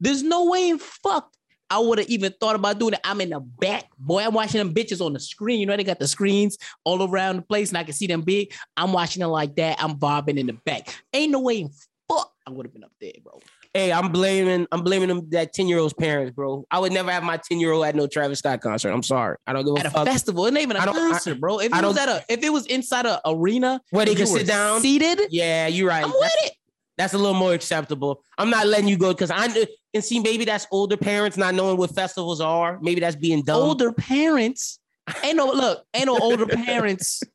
There's 0.00 0.22
no 0.22 0.46
way 0.46 0.68
in 0.68 0.78
fuck 0.78 1.32
I 1.68 1.78
would 1.78 1.98
have 1.98 2.08
even 2.08 2.32
thought 2.38 2.54
about 2.54 2.78
doing 2.78 2.94
it. 2.94 3.00
I'm 3.02 3.20
in 3.20 3.30
the 3.30 3.40
back. 3.40 3.86
Boy, 3.98 4.22
I'm 4.22 4.34
watching 4.34 4.58
them 4.58 4.72
bitches 4.72 5.04
on 5.04 5.12
the 5.12 5.20
screen. 5.20 5.58
You 5.60 5.66
know, 5.66 5.76
they 5.76 5.84
got 5.84 5.98
the 5.98 6.06
screens 6.06 6.56
all 6.84 7.08
around 7.08 7.36
the 7.36 7.42
place 7.42 7.70
and 7.70 7.78
I 7.78 7.84
can 7.84 7.92
see 7.92 8.06
them 8.06 8.22
big. 8.22 8.52
I'm 8.76 8.92
watching 8.92 9.22
it 9.22 9.26
like 9.26 9.56
that. 9.56 9.82
I'm 9.82 9.94
bobbing 9.96 10.38
in 10.38 10.46
the 10.46 10.52
back. 10.52 10.94
Ain't 11.12 11.32
no 11.32 11.40
way 11.40 11.60
in 11.60 11.70
fuck 12.08 12.32
I 12.46 12.50
would 12.50 12.66
have 12.66 12.72
been 12.72 12.84
up 12.84 12.92
there, 13.00 13.12
bro. 13.22 13.40
Hey, 13.76 13.92
I'm 13.92 14.10
blaming 14.10 14.66
I'm 14.72 14.82
blaming 14.82 15.08
them 15.08 15.28
that 15.30 15.52
10 15.52 15.68
year 15.68 15.78
old's 15.78 15.92
parents, 15.92 16.34
bro. 16.34 16.64
I 16.70 16.78
would 16.78 16.92
never 16.92 17.10
have 17.10 17.22
my 17.22 17.36
10 17.36 17.60
year 17.60 17.72
old 17.72 17.84
at 17.84 17.94
no 17.94 18.06
Travis 18.06 18.38
Scott 18.38 18.60
concert. 18.62 18.90
I'm 18.90 19.02
sorry. 19.02 19.36
I 19.46 19.52
don't 19.52 19.64
give 19.66 19.74
a 19.76 19.80
At 19.80 19.86
a 19.86 19.90
fuck. 19.90 20.06
festival, 20.06 20.46
it 20.46 20.50
ain't 20.54 20.62
even 20.62 20.76
a 20.76 20.80
I 20.80 20.86
don't- 20.86 20.96
I- 20.96 21.10
concert, 21.10 21.38
bro. 21.40 21.58
If 21.58 21.74
I 21.74 21.80
it 21.80 21.84
was 21.86 21.98
at 21.98 22.08
a, 22.08 22.24
if 22.30 22.42
it 22.42 22.50
was 22.50 22.64
inside 22.66 23.04
an 23.04 23.18
arena 23.26 23.82
Where 23.90 24.06
they 24.06 24.12
and 24.12 24.18
can 24.18 24.26
you 24.28 24.32
were 24.32 24.38
sit 24.38 24.46
down. 24.46 24.80
seated, 24.80 25.20
Yeah, 25.30 25.66
you're 25.66 25.88
right. 25.88 26.04
I'm 26.04 26.10
That's- 26.10 26.32
with 26.42 26.50
it. 26.52 26.56
That's 26.96 27.12
a 27.12 27.18
little 27.18 27.34
more 27.34 27.52
acceptable. 27.52 28.22
I'm 28.38 28.48
not 28.48 28.66
letting 28.66 28.88
you 28.88 28.96
go 28.96 29.12
because 29.12 29.30
I 29.30 29.44
and 29.92 30.02
see 30.02 30.20
maybe 30.20 30.46
that's 30.46 30.66
older 30.70 30.96
parents 30.96 31.36
not 31.36 31.54
knowing 31.54 31.76
what 31.76 31.94
festivals 31.94 32.40
are. 32.40 32.78
Maybe 32.80 33.00
that's 33.02 33.16
being 33.16 33.42
dumb. 33.42 33.60
Older 33.60 33.92
parents, 33.92 34.78
ain't 35.22 35.36
no 35.36 35.48
look, 35.48 35.84
ain't 35.92 36.06
no 36.06 36.18
older 36.18 36.46
parents. 36.46 37.22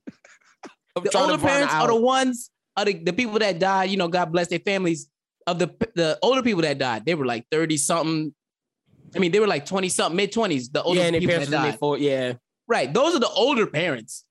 The 0.96 1.18
older 1.18 1.38
parents 1.38 1.74
are 1.74 1.88
the 1.88 1.96
ones 1.96 2.50
are 2.76 2.84
the, 2.86 2.96
the 2.96 3.14
people 3.14 3.38
that 3.40 3.60
died. 3.60 3.90
You 3.92 3.98
know, 3.98 4.08
God 4.08 4.32
bless 4.32 4.48
their 4.48 4.60
families. 4.60 5.08
Of 5.48 5.60
the 5.60 5.68
the 5.96 6.20
older 6.22 6.44
people 6.44 6.62
that 6.62 6.78
died, 6.78 7.06
they 7.06 7.16
were 7.16 7.26
like 7.26 7.46
thirty 7.52 7.78
something. 7.78 8.34
I 9.16 9.20
mean, 9.20 9.32
they 9.32 9.40
were 9.40 9.48
like 9.48 9.66
twenty 9.66 9.90
something, 9.90 10.16
mid 10.16 10.32
twenties. 10.32 10.70
The 10.70 10.84
older 10.84 11.00
yeah, 11.00 11.06
and 11.08 11.14
their 11.16 11.20
people 11.22 11.34
parents 11.34 11.50
that 11.52 11.58
was 11.58 11.60
in 11.60 11.64
their 11.64 11.72
died, 11.72 11.80
for 11.80 11.98
yeah. 11.98 12.34
right? 12.68 12.94
Those 12.94 13.16
are 13.16 13.20
the 13.20 13.30
older 13.30 13.66
parents. 13.68 14.26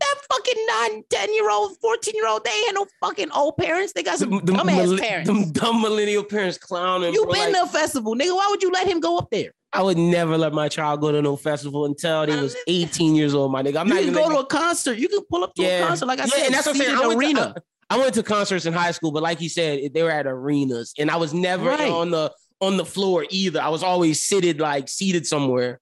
That 0.00 0.14
fucking 0.30 0.66
nine, 0.68 1.02
10 1.10 1.34
year 1.34 1.50
old, 1.50 1.76
14 1.80 2.14
year 2.14 2.28
old, 2.28 2.44
they 2.44 2.50
ain't 2.66 2.74
no 2.74 2.86
fucking 3.00 3.32
old 3.32 3.56
parents. 3.56 3.92
They 3.94 4.04
got 4.04 4.18
some 4.18 4.30
Them- 4.30 4.44
them 4.44 4.56
dumbass 4.58 4.76
millen- 4.76 4.98
parents. 4.98 5.28
Them 5.28 5.50
dumb 5.50 5.82
millennial 5.82 6.22
parents 6.22 6.56
clowning. 6.56 7.12
You 7.12 7.24
bro. 7.24 7.32
been 7.32 7.52
Like, 7.52 7.62
to 7.64 7.68
a 7.68 7.80
festival, 7.80 8.14
nigga. 8.14 8.34
Why 8.36 8.46
would 8.48 8.62
you 8.62 8.70
let 8.70 8.86
him 8.86 9.00
go 9.00 9.18
up 9.18 9.28
there? 9.32 9.50
I 9.72 9.82
would 9.82 9.98
never 9.98 10.38
let 10.38 10.52
my 10.52 10.68
child 10.68 11.00
go 11.00 11.10
to 11.10 11.20
no 11.20 11.36
festival 11.36 11.84
until 11.84 12.26
they 12.26 12.40
was 12.40 12.54
18 12.68 13.16
years 13.16 13.34
old, 13.34 13.50
my 13.50 13.60
nigga. 13.60 13.78
I'm 13.78 13.88
you 13.88 13.94
not 13.94 14.00
can 14.00 14.10
even 14.10 14.14
go 14.14 14.30
to 14.30 14.38
a 14.38 14.46
concert. 14.46 14.98
You 14.98 15.08
can 15.08 15.20
pull 15.28 15.42
up 15.42 15.52
to 15.56 15.62
Yeah. 15.62 15.82
a 15.84 15.86
concert, 15.88 16.06
like 16.06 16.20
I 16.20 16.24
Yeah, 16.24 16.28
said, 16.30 16.46
and 16.46 16.54
that's 16.54 16.66
what 16.66 16.76
I'm 16.76 16.82
saying. 16.82 16.90
seated 16.96 17.04
I 17.04 17.08
went 17.08 17.20
to- 17.20 17.26
arena. 17.26 17.54
I 17.90 17.98
went 17.98 18.14
to 18.14 18.22
concerts 18.22 18.66
in 18.66 18.72
high 18.74 18.90
school, 18.90 19.12
but 19.12 19.22
like 19.22 19.40
you 19.40 19.48
said, 19.48 19.92
they 19.94 20.02
were 20.02 20.10
at 20.10 20.26
arenas, 20.26 20.92
and 20.98 21.10
I 21.10 21.16
was 21.16 21.32
never 21.32 21.70
Right. 21.70 21.90
on 21.90 22.10
the 22.10 22.32
on 22.60 22.76
the 22.76 22.84
floor 22.84 23.24
either. 23.30 23.60
I 23.60 23.68
was 23.68 23.82
always 23.82 24.22
seated, 24.24 24.60
like 24.60 24.88
seated 24.88 25.26
somewhere. 25.26 25.80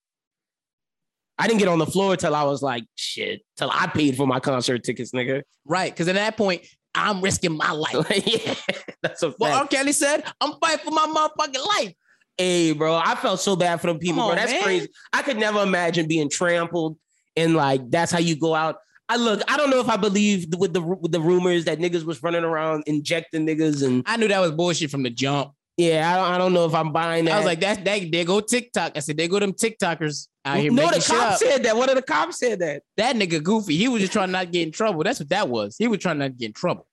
I 1.39 1.47
didn't 1.49 1.59
get 1.61 1.69
on 1.69 1.79
the 1.79 1.87
floor 1.87 2.17
till 2.17 2.35
I 2.35 2.45
was 2.45 2.63
like 2.63 2.85
shit, 2.95 3.43
till 3.57 3.71
I 3.71 3.87
paid 3.89 4.17
for 4.17 4.27
my 4.27 4.41
concert 4.41 4.85
tickets, 4.85 5.13
nigga. 5.13 5.43
right. 5.67 5.93
Because 5.93 6.09
at 6.09 6.15
that 6.15 6.37
point, 6.37 6.63
I'm 6.95 7.21
risking 7.21 7.57
my 7.57 7.73
life. 7.73 8.11
Yeah, 8.27 8.55
that's 9.03 9.23
a 9.23 9.31
What 9.33 9.51
fact. 9.51 9.61
R. 9.63 9.67
Kelly 9.69 9.93
said, 9.93 10.23
I'm 10.41 10.53
fighting 10.61 10.85
for 10.85 10.91
my 10.93 11.07
motherfucking 11.07 11.67
life. 11.67 11.95
Hey, 12.39 12.73
bro, 12.73 12.95
I 12.95 13.15
felt 13.17 13.41
so 13.41 13.57
bad 13.57 13.81
for 13.81 13.87
them 13.89 13.99
people, 13.99 14.17
Come 14.23 14.29
bro. 14.29 14.35
That's 14.37 14.53
man. 14.53 14.63
crazy. 14.63 14.89
I 15.13 15.23
could 15.23 15.37
never 15.39 15.63
imagine 15.63 16.07
being 16.09 16.31
trampled 16.31 16.99
and 17.37 17.55
like 17.55 17.91
that's 17.91 18.13
how 18.13 18.19
you 18.19 18.39
go 18.39 18.55
out. 18.55 18.77
I 19.09 19.17
look, 19.17 19.41
I 19.49 19.57
don't 19.57 19.71
know 19.71 19.81
if 19.81 19.89
I 19.89 19.97
believe 19.97 20.47
with 20.57 20.73
the 20.73 20.81
with 20.81 21.13
the 21.13 21.21
rumors 21.21 21.65
that 21.67 21.79
niggas 21.79 22.05
was 22.05 22.23
running 22.23 22.45
around 22.45 22.85
injecting 22.87 23.47
niggas 23.47 23.87
and 23.87 24.03
I 24.07 24.17
knew 24.17 24.29
that 24.29 24.41
was 24.41 24.51
bullshit 24.53 24.91
from 24.91 25.03
the 25.05 25.11
jump. 25.11 25.53
yeah, 25.77 26.11
I 26.13 26.17
don't, 26.17 26.35
I 26.35 26.39
don't 26.39 26.53
know 26.53 26.65
if 26.67 26.75
I'm 26.75 26.93
buying 26.93 27.27
that. 27.27 27.35
I 27.35 27.37
was 27.37 27.47
like, 27.47 27.61
that's 27.61 27.81
that. 27.83 28.11
they 28.11 28.25
go 28.25 28.41
TikTok. 28.41 28.97
I 28.97 29.01
said, 29.01 29.17
they 29.17 29.29
go 29.29 29.39
them 29.39 29.53
TikTokers 29.53 30.29
out 30.45 30.59
here 30.59 30.73
no, 30.73 30.89
the 30.89 31.05
cop 31.07 31.39
said 31.39 31.65
that. 31.65 31.77
One 31.77 31.89
of 31.89 31.97
the 31.97 32.03
cops 32.03 32.39
said 32.39 32.61
that. 32.61 32.83
That 32.97 33.17
nigga 33.17 33.43
goofy. 33.43 33.77
He 33.77 33.89
was 33.89 34.01
just 34.01 34.13
trying 34.13 34.31
not 34.31 34.47
to 34.47 34.51
get 34.51 34.67
in 34.67 34.73
trouble. 34.73 35.05
That's 35.05 35.21
what 35.21 35.29
that 35.29 35.49
was. 35.49 35.77
He 35.79 35.87
was 35.87 35.99
trying 35.99 36.19
not 36.19 36.27
to 36.27 36.31
get 36.31 36.47
in 36.47 36.53
trouble. 36.53 36.87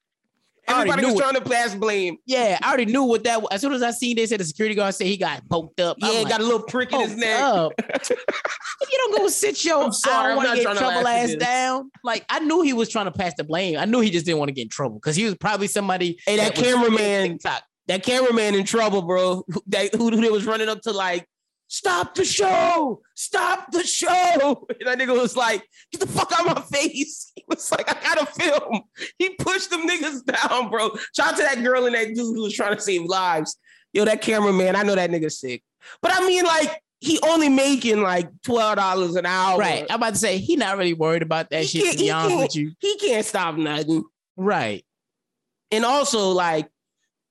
Everybody 0.68 1.06
was 1.06 1.16
it. 1.16 1.20
trying 1.20 1.34
to 1.34 1.42
pass 1.42 1.76
blame. 1.76 2.18
Yeah, 2.26 2.58
I 2.62 2.68
already 2.68 2.86
knew 2.86 3.04
what 3.04 3.24
that 3.26 3.42
was. 3.42 3.50
As 3.52 3.62
soon 3.62 3.74
as 3.74 3.84
I 3.84 3.92
seen 3.92 4.16
they 4.16 4.26
said 4.26 4.40
the 4.40 4.46
security 4.46 4.76
guard 4.76 4.96
said 4.96 5.08
he 5.08 5.18
got 5.18 5.48
poked 5.50 5.80
up. 5.80 5.98
Yeah, 6.00 6.10
he 6.10 6.18
like, 6.20 6.30
got 6.30 6.42
a 6.42 6.44
little 6.44 6.64
prick 6.64 6.94
in 6.94 7.02
his 7.02 7.18
neck. 7.18 7.72
if 7.78 8.10
you 8.10 8.98
don't 8.98 9.18
go 9.18 9.28
sit 9.28 9.64
your 9.66 9.84
I'm 9.84 9.92
sorry, 9.92 10.26
I 10.26 10.28
don't 10.28 10.38
want 10.38 10.48
not 10.48 10.56
to 10.56 10.58
get 10.58 10.64
trying 10.64 10.78
in 10.78 10.84
to 10.84 10.90
trouble 10.90 11.08
ass 11.08 11.36
down. 11.36 11.92
Like 12.04 12.26
I 12.30 12.40
knew 12.40 12.62
he 12.62 12.74
was 12.74 12.90
trying 12.90 13.06
to 13.06 13.12
pass 13.12 13.34
the 13.36 13.44
blame. 13.44 13.78
I 13.78 13.86
knew 13.86 14.00
he 14.00 14.10
just 14.10 14.26
didn't 14.26 14.40
want 14.40 14.50
to 14.50 14.54
get 14.54 14.64
in 14.64 14.70
trouble 14.70 14.96
because 14.96 15.16
he 15.16 15.26
was 15.26 15.36
probably 15.36 15.68
somebody. 15.68 16.18
Hey, 16.26 16.38
that 16.38 16.58
was 16.58 16.66
cameraman- 16.66 17.40
That 17.88 18.04
cameraman 18.04 18.56
in 18.56 18.64
trouble, 18.64 19.02
bro. 19.02 19.44
That 19.68 19.94
who, 19.94 20.10
who 20.10 20.32
was 20.32 20.46
running 20.46 20.70
up 20.70 20.82
to 20.84 20.92
like, 20.92 21.28
stop 21.74 22.14
the 22.14 22.24
show, 22.24 23.02
stop 23.16 23.72
the 23.72 23.84
show. 23.84 24.68
And 24.80 24.88
that 24.88 25.00
nigga 25.00 25.20
was 25.20 25.36
like, 25.36 25.68
get 25.92 26.02
the 26.02 26.08
fuck 26.08 26.32
out 26.32 26.48
of 26.48 26.56
my 26.56 26.62
face. 26.78 27.32
He 27.36 27.44
was 27.48 27.72
like, 27.72 27.90
I 27.90 28.00
gotta 28.02 28.26
film. 28.28 28.82
He 29.18 29.30
pushed 29.32 29.72
them 29.72 29.88
niggas 29.88 30.24
down, 30.24 30.70
bro. 30.70 30.92
Shout 31.16 31.34
out 31.34 31.38
to 31.38 31.42
that 31.44 31.64
girl 31.64 31.86
and 31.88 31.96
that 31.96 32.08
dude 32.10 32.18
who 32.18 32.44
was 32.44 32.54
trying 32.54 32.76
to 32.76 32.82
save 32.82 33.06
lives. 33.06 33.58
Yo, 33.92 34.06
that 34.06 34.22
cameraman, 34.22 34.76
I 34.76 34.84
know 34.84 34.94
that 34.96 35.10
nigga 35.10 35.32
sick. 35.32 35.64
But 36.02 36.12
I 36.14 36.26
mean, 36.28 36.46
like, 36.46 36.80
he 37.00 37.20
only 37.24 37.50
making 37.50 38.02
like 38.02 38.30
twelve 38.44 38.78
dollars 38.78 39.16
an 39.16 39.26
hour. 39.26 39.58
Right. 39.60 39.86
I'm 39.90 39.96
about 39.98 40.14
to 40.14 40.20
say 40.20 40.38
he 40.38 40.56
not 40.56 40.78
really 40.78 40.94
worried 40.94 41.24
about 41.24 41.50
that 41.50 41.64
He 41.64 41.80
shit. 41.80 41.94
To 41.94 41.98
be 41.98 42.12
honest 42.12 42.38
with 42.38 42.56
you. 42.56 42.72
He 42.80 42.98
can't 42.98 43.26
stop 43.26 43.56
nothing. 43.56 44.04
Right. 44.38 44.86
and 45.72 45.84
also 45.86 46.30
like 46.32 46.70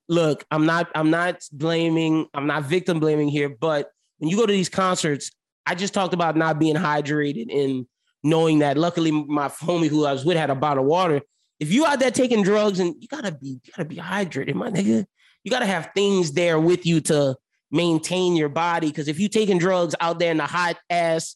look 0.09 0.43
i'm 0.51 0.65
not 0.65 0.89
i'm 0.95 1.09
not 1.09 1.41
blaming 1.53 2.27
i'm 2.33 2.45
not 2.45 2.63
victim 2.63 2.99
blaming 2.99 3.29
here 3.29 3.47
but 3.49 3.89
when 4.17 4.29
you 4.29 4.37
go 4.37 4.45
to 4.45 4.53
these 4.53 4.69
concerts 4.69 5.31
i 5.65 5.75
just 5.75 5.93
talked 5.93 6.13
about 6.13 6.35
not 6.35 6.59
being 6.59 6.75
hydrated 6.75 7.53
and 7.53 7.85
knowing 8.23 8.59
that 8.59 8.77
luckily 8.77 9.11
my 9.11 9.47
homie 9.49 9.87
who 9.87 10.05
i 10.05 10.13
was 10.13 10.25
with 10.25 10.37
had 10.37 10.49
a 10.49 10.55
bottle 10.55 10.83
of 10.83 10.89
water. 10.89 11.21
If 11.59 11.71
you 11.71 11.85
out 11.85 11.99
there 11.99 12.11
taking 12.11 12.43
drugs 12.43 12.79
and 12.79 12.95
you 12.99 13.07
gotta 13.07 13.31
be 13.31 13.59
you 13.63 13.71
gotta 13.75 13.87
be 13.87 13.97
hydrated 13.97 14.55
my 14.55 14.69
nigga. 14.69 15.05
You 15.43 15.51
gotta 15.51 15.65
have 15.65 15.89
things 15.93 16.31
there 16.31 16.59
with 16.59 16.85
you 16.85 17.01
to 17.01 17.35
maintain 17.69 18.35
your 18.35 18.49
body 18.49 18.87
because 18.87 19.07
if 19.07 19.19
you 19.19 19.27
taking 19.27 19.57
drugs 19.57 19.93
out 19.99 20.19
there 20.19 20.31
in 20.31 20.37
the 20.37 20.45
hot 20.45 20.77
ass 20.89 21.35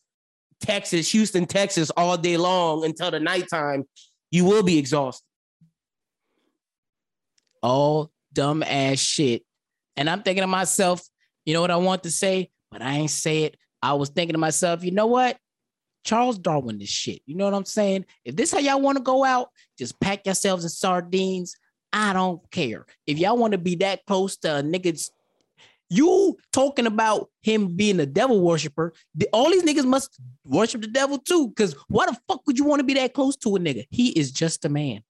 texas 0.59 1.11
houston 1.11 1.45
texas 1.45 1.91
all 1.97 2.17
day 2.17 2.37
long 2.37 2.83
until 2.85 3.11
the 3.11 3.19
nighttime 3.19 3.83
you 4.31 4.45
will 4.45 4.63
be 4.63 4.77
exhausted. 4.77 5.23
All 7.63 8.11
dumb 8.33 8.63
ass 8.63 8.99
shit. 8.99 9.43
And 9.95 10.09
I'm 10.09 10.21
thinking 10.21 10.41
to 10.41 10.47
myself, 10.47 11.01
you 11.45 11.53
know 11.53 11.61
what 11.61 11.71
I 11.71 11.77
want 11.77 12.03
to 12.03 12.11
say, 12.11 12.49
but 12.71 12.81
I 12.81 12.93
ain't 12.93 13.09
say 13.09 13.43
it. 13.43 13.57
I 13.81 13.93
was 13.93 14.09
thinking 14.09 14.33
to 14.33 14.39
myself, 14.39 14.83
you 14.83 14.91
know 14.91 15.07
what? 15.07 15.37
Charles 16.03 16.37
Darwin 16.39 16.79
this 16.79 16.89
shit. 16.89 17.21
You 17.25 17.35
know 17.35 17.45
what 17.45 17.53
I'm 17.53 17.65
saying? 17.65 18.05
If 18.23 18.35
this 18.35 18.51
how 18.51 18.59
y'all 18.59 18.81
want 18.81 18.97
to 18.97 19.03
go 19.03 19.23
out, 19.25 19.49
just 19.77 19.99
pack 19.99 20.25
yourselves 20.25 20.63
in 20.63 20.69
sardines. 20.69 21.55
I 21.91 22.13
don't 22.13 22.41
care. 22.51 22.85
If 23.05 23.17
y'all 23.17 23.37
want 23.37 23.51
to 23.51 23.57
be 23.57 23.75
that 23.75 24.05
close 24.05 24.37
to 24.37 24.57
a 24.57 24.63
nigga's 24.63 25.11
You 25.89 26.37
talking 26.51 26.85
about 26.85 27.29
him 27.41 27.75
being 27.75 27.99
a 27.99 28.05
devil 28.05 28.41
worshiper? 28.41 28.93
All 29.31 29.49
these 29.49 29.63
niggas 29.63 29.85
must 29.85 30.19
worship 30.43 30.81
the 30.81 30.87
devil 30.87 31.17
too. 31.17 31.47
Because 31.49 31.75
why 31.87 32.05
the 32.07 32.17
fuck 32.27 32.45
would 32.45 32.57
you 32.57 32.65
want 32.65 32.81
to 32.81 32.83
be 32.83 32.95
that 32.95 33.13
close 33.13 33.37
to 33.37 33.55
a 33.55 33.59
nigga? 33.59 33.85
He 33.89 34.09
is 34.09 34.31
just 34.31 34.65
a 34.65 34.69
man. 34.69 35.01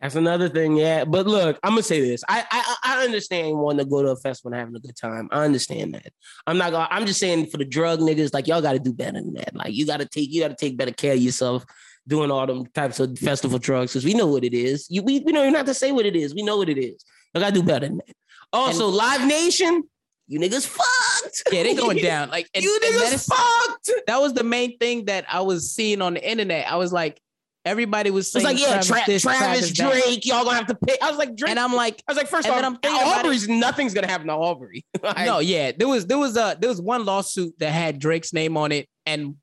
That's 0.00 0.14
another 0.14 0.48
thing, 0.48 0.76
yeah. 0.76 1.04
But 1.04 1.26
look, 1.26 1.58
I'm 1.62 1.72
gonna 1.72 1.82
say 1.82 2.00
this. 2.00 2.22
I 2.28 2.44
I, 2.50 2.76
I 2.84 3.04
understand 3.04 3.58
wanting 3.58 3.84
to 3.84 3.90
go 3.90 4.02
to 4.02 4.10
a 4.10 4.16
festival 4.16 4.52
and 4.52 4.60
having 4.60 4.76
a 4.76 4.80
good 4.80 4.96
time. 4.96 5.28
I 5.32 5.44
understand 5.44 5.94
that. 5.94 6.12
I'm 6.46 6.56
not 6.56 6.70
gonna. 6.70 6.88
I'm 6.90 7.04
just 7.04 7.18
saying 7.18 7.46
for 7.46 7.56
the 7.56 7.64
drug 7.64 7.98
niggas, 7.98 8.32
like 8.32 8.46
y'all 8.46 8.62
got 8.62 8.72
to 8.72 8.78
do 8.78 8.92
better 8.92 9.20
than 9.20 9.34
that. 9.34 9.54
Like 9.56 9.74
you 9.74 9.86
got 9.86 9.98
to 9.98 10.06
take 10.06 10.32
you 10.32 10.40
got 10.40 10.48
to 10.48 10.56
take 10.56 10.76
better 10.76 10.92
care 10.92 11.14
of 11.14 11.18
yourself 11.18 11.64
doing 12.06 12.30
all 12.30 12.46
them 12.46 12.66
types 12.66 13.00
of 13.00 13.18
festival 13.18 13.58
drugs 13.58 13.92
because 13.92 14.04
we 14.04 14.14
know 14.14 14.28
what 14.28 14.44
it 14.44 14.54
is. 14.54 14.86
You 14.88 15.02
we, 15.02 15.20
we 15.20 15.32
don't 15.32 15.42
even 15.42 15.54
have 15.54 15.66
to 15.66 15.74
say 15.74 15.90
what 15.90 16.06
it 16.06 16.14
is. 16.14 16.34
We 16.34 16.42
know 16.42 16.56
what 16.56 16.68
it 16.68 16.78
is. 16.78 17.04
You 17.34 17.40
gotta 17.40 17.54
do 17.54 17.62
better 17.62 17.86
than 17.88 17.98
that. 17.98 18.16
Also, 18.52 18.86
Live 18.86 19.26
Nation, 19.26 19.82
you 20.28 20.38
niggas 20.38 20.66
fucked. 20.66 21.42
Yeah, 21.52 21.64
they 21.64 21.74
going 21.74 21.98
down. 21.98 22.30
Like 22.30 22.48
and, 22.54 22.62
you 22.62 22.80
niggas 22.84 23.26
fucked. 23.26 23.90
that 24.06 24.20
was 24.20 24.32
the 24.32 24.44
main 24.44 24.78
thing 24.78 25.06
that 25.06 25.24
I 25.28 25.40
was 25.40 25.72
seeing 25.72 26.00
on 26.00 26.14
the 26.14 26.30
internet. 26.30 26.70
I 26.70 26.76
was 26.76 26.92
like, 26.92 27.20
everybody 27.64 28.10
was 28.10 28.26
It's 28.26 28.32
saying 28.32 28.44
like 28.44 28.60
yeah, 28.60 28.80
Tra- 28.80 29.02
this, 29.06 29.22
Travis, 29.22 29.76
that. 29.76 29.90
Drake, 30.04 30.24
y'all 30.26 30.44
gonna 30.44 30.56
have 30.56 30.66
to 30.68 30.74
pay. 30.74 30.96
I 31.02 31.08
was 31.10 31.18
like 31.18 31.36
Drake. 31.36 31.50
and 31.50 31.58
I'm 31.58 31.74
like, 31.74 32.02
I 32.08 32.12
was 32.12 32.16
like, 32.16 32.28
first 32.28 32.48
off, 32.48 32.62
I'm 32.62 32.76
thinking 32.76 33.00
Aubrey's 33.02 33.48
nothing's 33.48 33.94
gonna 33.94 34.06
happen 34.06 34.26
to 34.28 34.34
Aubrey. 34.34 34.84
Like, 35.02 35.26
no, 35.26 35.38
yeah, 35.38 35.72
there 35.76 35.88
was 35.88 36.06
there 36.06 36.18
was 36.18 36.36
a 36.36 36.56
there 36.60 36.68
was 36.70 36.80
one 36.80 37.04
lawsuit 37.04 37.58
that 37.58 37.70
had 37.70 37.98
Drake's 37.98 38.32
name 38.32 38.56
on 38.56 38.72
it, 38.72 38.88
and 39.06 39.36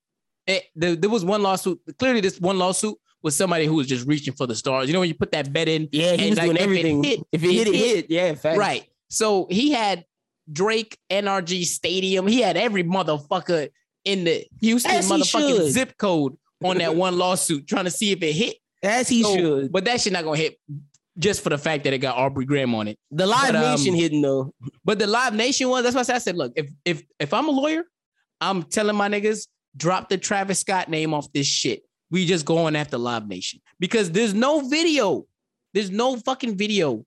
it, 0.47 0.63
there, 0.75 0.95
there 0.95 1.10
was 1.10 1.23
one 1.25 1.41
lawsuit. 1.43 1.80
Clearly, 1.97 2.21
this 2.21 2.39
one 2.39 2.58
lawsuit 2.58 2.95
was 3.23 3.36
somebody 3.36 3.65
who 3.65 3.73
was 3.75 3.88
just 3.88 4.06
reaching 4.08 4.34
for 4.34 4.45
the 4.45 4.54
stars. 4.56 4.88
You 4.88 4.93
know, 4.93 4.99
when 4.99 5.10
you 5.10 5.15
put 5.15 5.32
that 5.32 5.51
bet 5.51 5.67
in, 5.67 5.89
Yeah, 5.91 6.13
he 6.15 6.28
And, 6.28 6.30
was 6.32 6.38
like, 6.38 6.45
doing 6.45 6.58
if 6.58 6.62
it 6.62 6.63
everything. 6.63 7.04
hit, 7.04 7.19
if 7.32 7.43
it 7.43 7.51
hit, 7.51 7.67
it 7.67 7.73
it 7.73 7.75
hit. 7.75 8.06
Yeah, 8.10 8.34
facts. 8.36 8.58
right? 8.60 8.86
So 9.10 9.47
he 9.49 9.71
had 9.71 10.06
Drake 10.51 10.97
NRG 11.10 11.63
Stadium. 11.65 12.28
He 12.28 12.41
had 12.41 12.56
every 12.58 12.84
motherfucker 12.84 13.69
in 14.04 14.25
the 14.25 14.45
Houston 14.62 14.91
As 14.91 15.08
he 15.10 15.13
motherfucking 15.15 15.69
zip 15.71 15.97
code 15.97 16.38
on 16.63 16.77
that 16.77 16.95
one 16.95 17.17
lawsuit, 17.17 17.67
trying 17.67 17.85
to 17.85 17.91
see 17.91 18.11
if 18.11 18.21
it 18.21 18.33
hit. 18.33 18.57
As 18.83 19.07
he 19.09 19.23
So- 19.23 19.35
should. 19.35 19.71
But 19.71 19.85
that 19.85 20.01
shit 20.01 20.13
not 20.13 20.23
gonna 20.23 20.37
hit 20.37 20.59
just 21.17 21.41
for 21.41 21.49
the 21.49 21.57
fact 21.57 21.85
that 21.85 21.93
it 21.93 21.99
got 21.99 22.17
Aubrey 22.17 22.45
Graham 22.45 22.75
on 22.75 22.87
it. 22.87 22.99
The 23.11 23.25
Live 23.25 23.53
but, 23.53 23.55
um, 23.55 23.71
Nation 23.79 23.95
hitting 23.95 24.21
though. 24.21 24.53
But 24.83 24.99
the 24.99 25.07
Live 25.07 25.33
Nation 25.33 25.69
one, 25.69 25.83
that's 25.83 25.95
why 25.95 26.01
I 26.01 26.03
said, 26.03 26.15
I 26.15 26.19
said, 26.19 26.37
look, 26.37 26.53
if 26.55 26.69
if 26.83 27.03
if 27.19 27.33
I'm 27.33 27.47
a 27.47 27.51
lawyer, 27.51 27.83
I'm 28.41 28.63
telling 28.63 28.95
my 28.95 29.09
niggas, 29.09 29.47
drop 29.75 30.09
the 30.09 30.17
Travis 30.17 30.59
Scott 30.59 30.89
name 30.89 31.13
off 31.13 31.31
this 31.33 31.47
shit. 31.47 31.83
We 32.11 32.25
just 32.25 32.45
going 32.45 32.75
after 32.75 32.97
Live 32.97 33.27
Nation 33.27 33.59
because 33.79 34.11
there's 34.11 34.33
no 34.33 34.61
video. 34.67 35.25
There's 35.73 35.89
no 35.89 36.17
fucking 36.17 36.57
video 36.57 37.05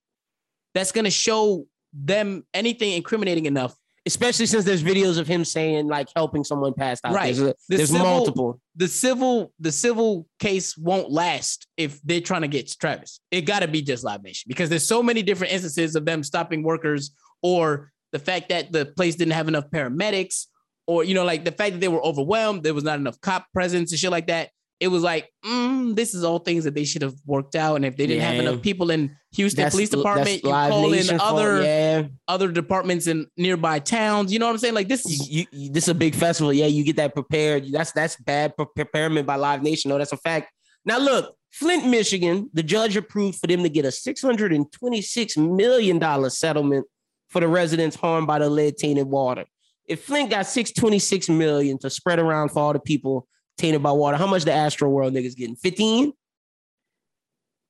that's 0.74 0.92
gonna 0.92 1.11
show 1.11 1.66
them 1.92 2.44
anything 2.52 2.92
incriminating 2.92 3.46
enough. 3.46 3.74
Especially 4.09 4.47
since 4.47 4.64
there's 4.64 4.83
videos 4.83 5.18
of 5.18 5.27
him 5.27 5.44
saying 5.44 5.87
like 5.87 6.09
helping 6.16 6.42
someone 6.42 6.73
pass 6.75 6.99
out. 7.05 7.14
Right. 7.14 7.35
There's, 7.35 7.38
a- 7.40 7.55
The 7.68 7.77
there's 7.77 7.90
civil- 7.90 8.07
multiple. 8.07 8.61
The 8.77 8.88
civil 8.88 9.53
the 9.61 9.71
civil 9.73 10.27
case 10.38 10.77
won't 10.77 11.11
last 11.11 11.66
if 11.77 12.01
they're 12.03 12.21
trying 12.21 12.42
to 12.42 12.49
get 12.49 12.75
Travis. 12.81 13.21
It 13.31 13.42
got 13.42 13.61
to 13.61 13.68
be 13.68 13.83
just 13.83 14.03
Live 14.05 14.23
Nation 14.23 14.47
because 14.49 14.68
there's 14.71 14.87
so 14.87 15.03
many 15.03 15.23
different 15.23 15.53
instances 15.53 15.94
of 15.94 16.05
them 16.05 16.23
stopping 16.23 16.62
workers 16.62 17.11
or 17.42 17.92
the 18.12 18.18
fact 18.18 18.49
that 18.49 18.73
the 18.73 18.87
place 18.87 19.16
didn't 19.16 19.35
have 19.35 19.49
enough 19.49 19.68
paramedics 19.71 20.47
or 20.87 21.05
you 21.05 21.14
know 21.14 21.25
like 21.25 21.44
the 21.44 21.53
fact 21.53 21.73
that 21.75 21.81
they 21.81 21.88
were 21.88 22.03
overwhelmed 22.03 22.62
there 22.62 22.73
was 22.75 22.85
not 22.85 22.99
enough 22.99 23.21
cop 23.21 23.47
presence 23.53 23.92
and 23.92 23.99
shit 23.99 24.11
like 24.11 24.29
that 24.29 24.49
it 24.81 24.88
was 24.88 25.03
like 25.03 25.29
mm, 25.45 25.95
this 25.97 26.14
is 26.14 26.23
all 26.25 26.38
things 26.38 26.64
that 26.64 26.75
they 26.75 26.85
should 26.85 27.03
have 27.03 27.14
worked 27.27 27.55
out 27.57 27.77
and 27.77 27.85
if 27.85 27.97
they 27.97 28.07
didn't 28.07 28.23
have 28.23 28.37
enough 28.37 28.62
people 28.62 28.91
in 28.91 29.14
houston 29.33 29.57
That's- 29.57 29.73
police 29.75 29.91
department 29.91 30.43
you 30.45 30.51
call 30.51 30.93
in 30.93 31.05
fault, 31.05 31.21
other 31.21 31.62
Yeah. 31.62 32.03
other 32.29 32.51
departments 32.53 33.07
in 33.07 33.27
nearby 33.37 33.79
towns 33.81 34.33
you 34.33 34.38
know 34.38 34.47
what 34.47 34.53
i'm 34.53 34.59
saying 34.59 34.75
like 34.75 34.88
this 34.88 35.05
is 35.05 35.29
You, 35.29 35.47
you, 35.51 35.71
this 35.71 35.85
is 35.85 35.88
a 35.91 35.95
big 35.95 36.14
festival. 36.14 36.53
Yeah, 36.53 36.67
you 36.67 36.85
get 36.85 36.97
that 36.97 37.12
prepared. 37.14 37.67
That's 37.73 37.93
that's 37.93 38.17
bad 38.17 38.57
pre- 38.57 38.67
preparement 38.75 39.27
by 39.27 39.37
Live 39.37 39.62
Nation. 39.62 39.88
No, 39.91 39.99
that's 39.99 40.12
a 40.12 40.17
fact. 40.17 40.51
Now 40.85 40.99
look, 40.99 41.35
Flint, 41.51 41.87
Michigan, 41.87 42.49
the 42.55 42.62
judge 42.62 42.97
approved 42.97 43.38
for 43.38 43.47
them 43.47 43.62
to 43.62 43.69
get 43.69 43.85
a 43.85 43.91
six 43.93 44.23
hundred 44.23 44.53
and 44.53 44.71
twenty-six 44.73 45.37
million 45.37 45.99
dollar 45.99 46.31
settlement 46.31 46.87
for 47.29 47.41
the 47.41 47.49
residents 47.49 47.97
harmed 47.97 48.27
by 48.27 48.38
the 48.38 48.49
lead 48.49 48.77
tainted 48.79 49.07
water. 49.07 49.45
If 49.87 50.05
Flint 50.05 50.31
got 50.31 50.47
six 50.47 50.73
twenty-six 50.73 51.29
million 51.29 51.79
to 51.81 51.91
spread 51.91 52.19
around 52.19 52.51
for 52.51 52.61
all 52.61 52.73
the 52.73 52.81
people 52.81 53.27
tainted 53.59 53.83
by 53.83 53.92
water, 53.92 54.16
how 54.16 54.27
much 54.27 54.44
the 54.44 54.53
Astro 54.53 54.88
World 54.88 55.12
niggas 55.12 55.37
getting? 55.37 55.57
Fifteen. 55.57 56.12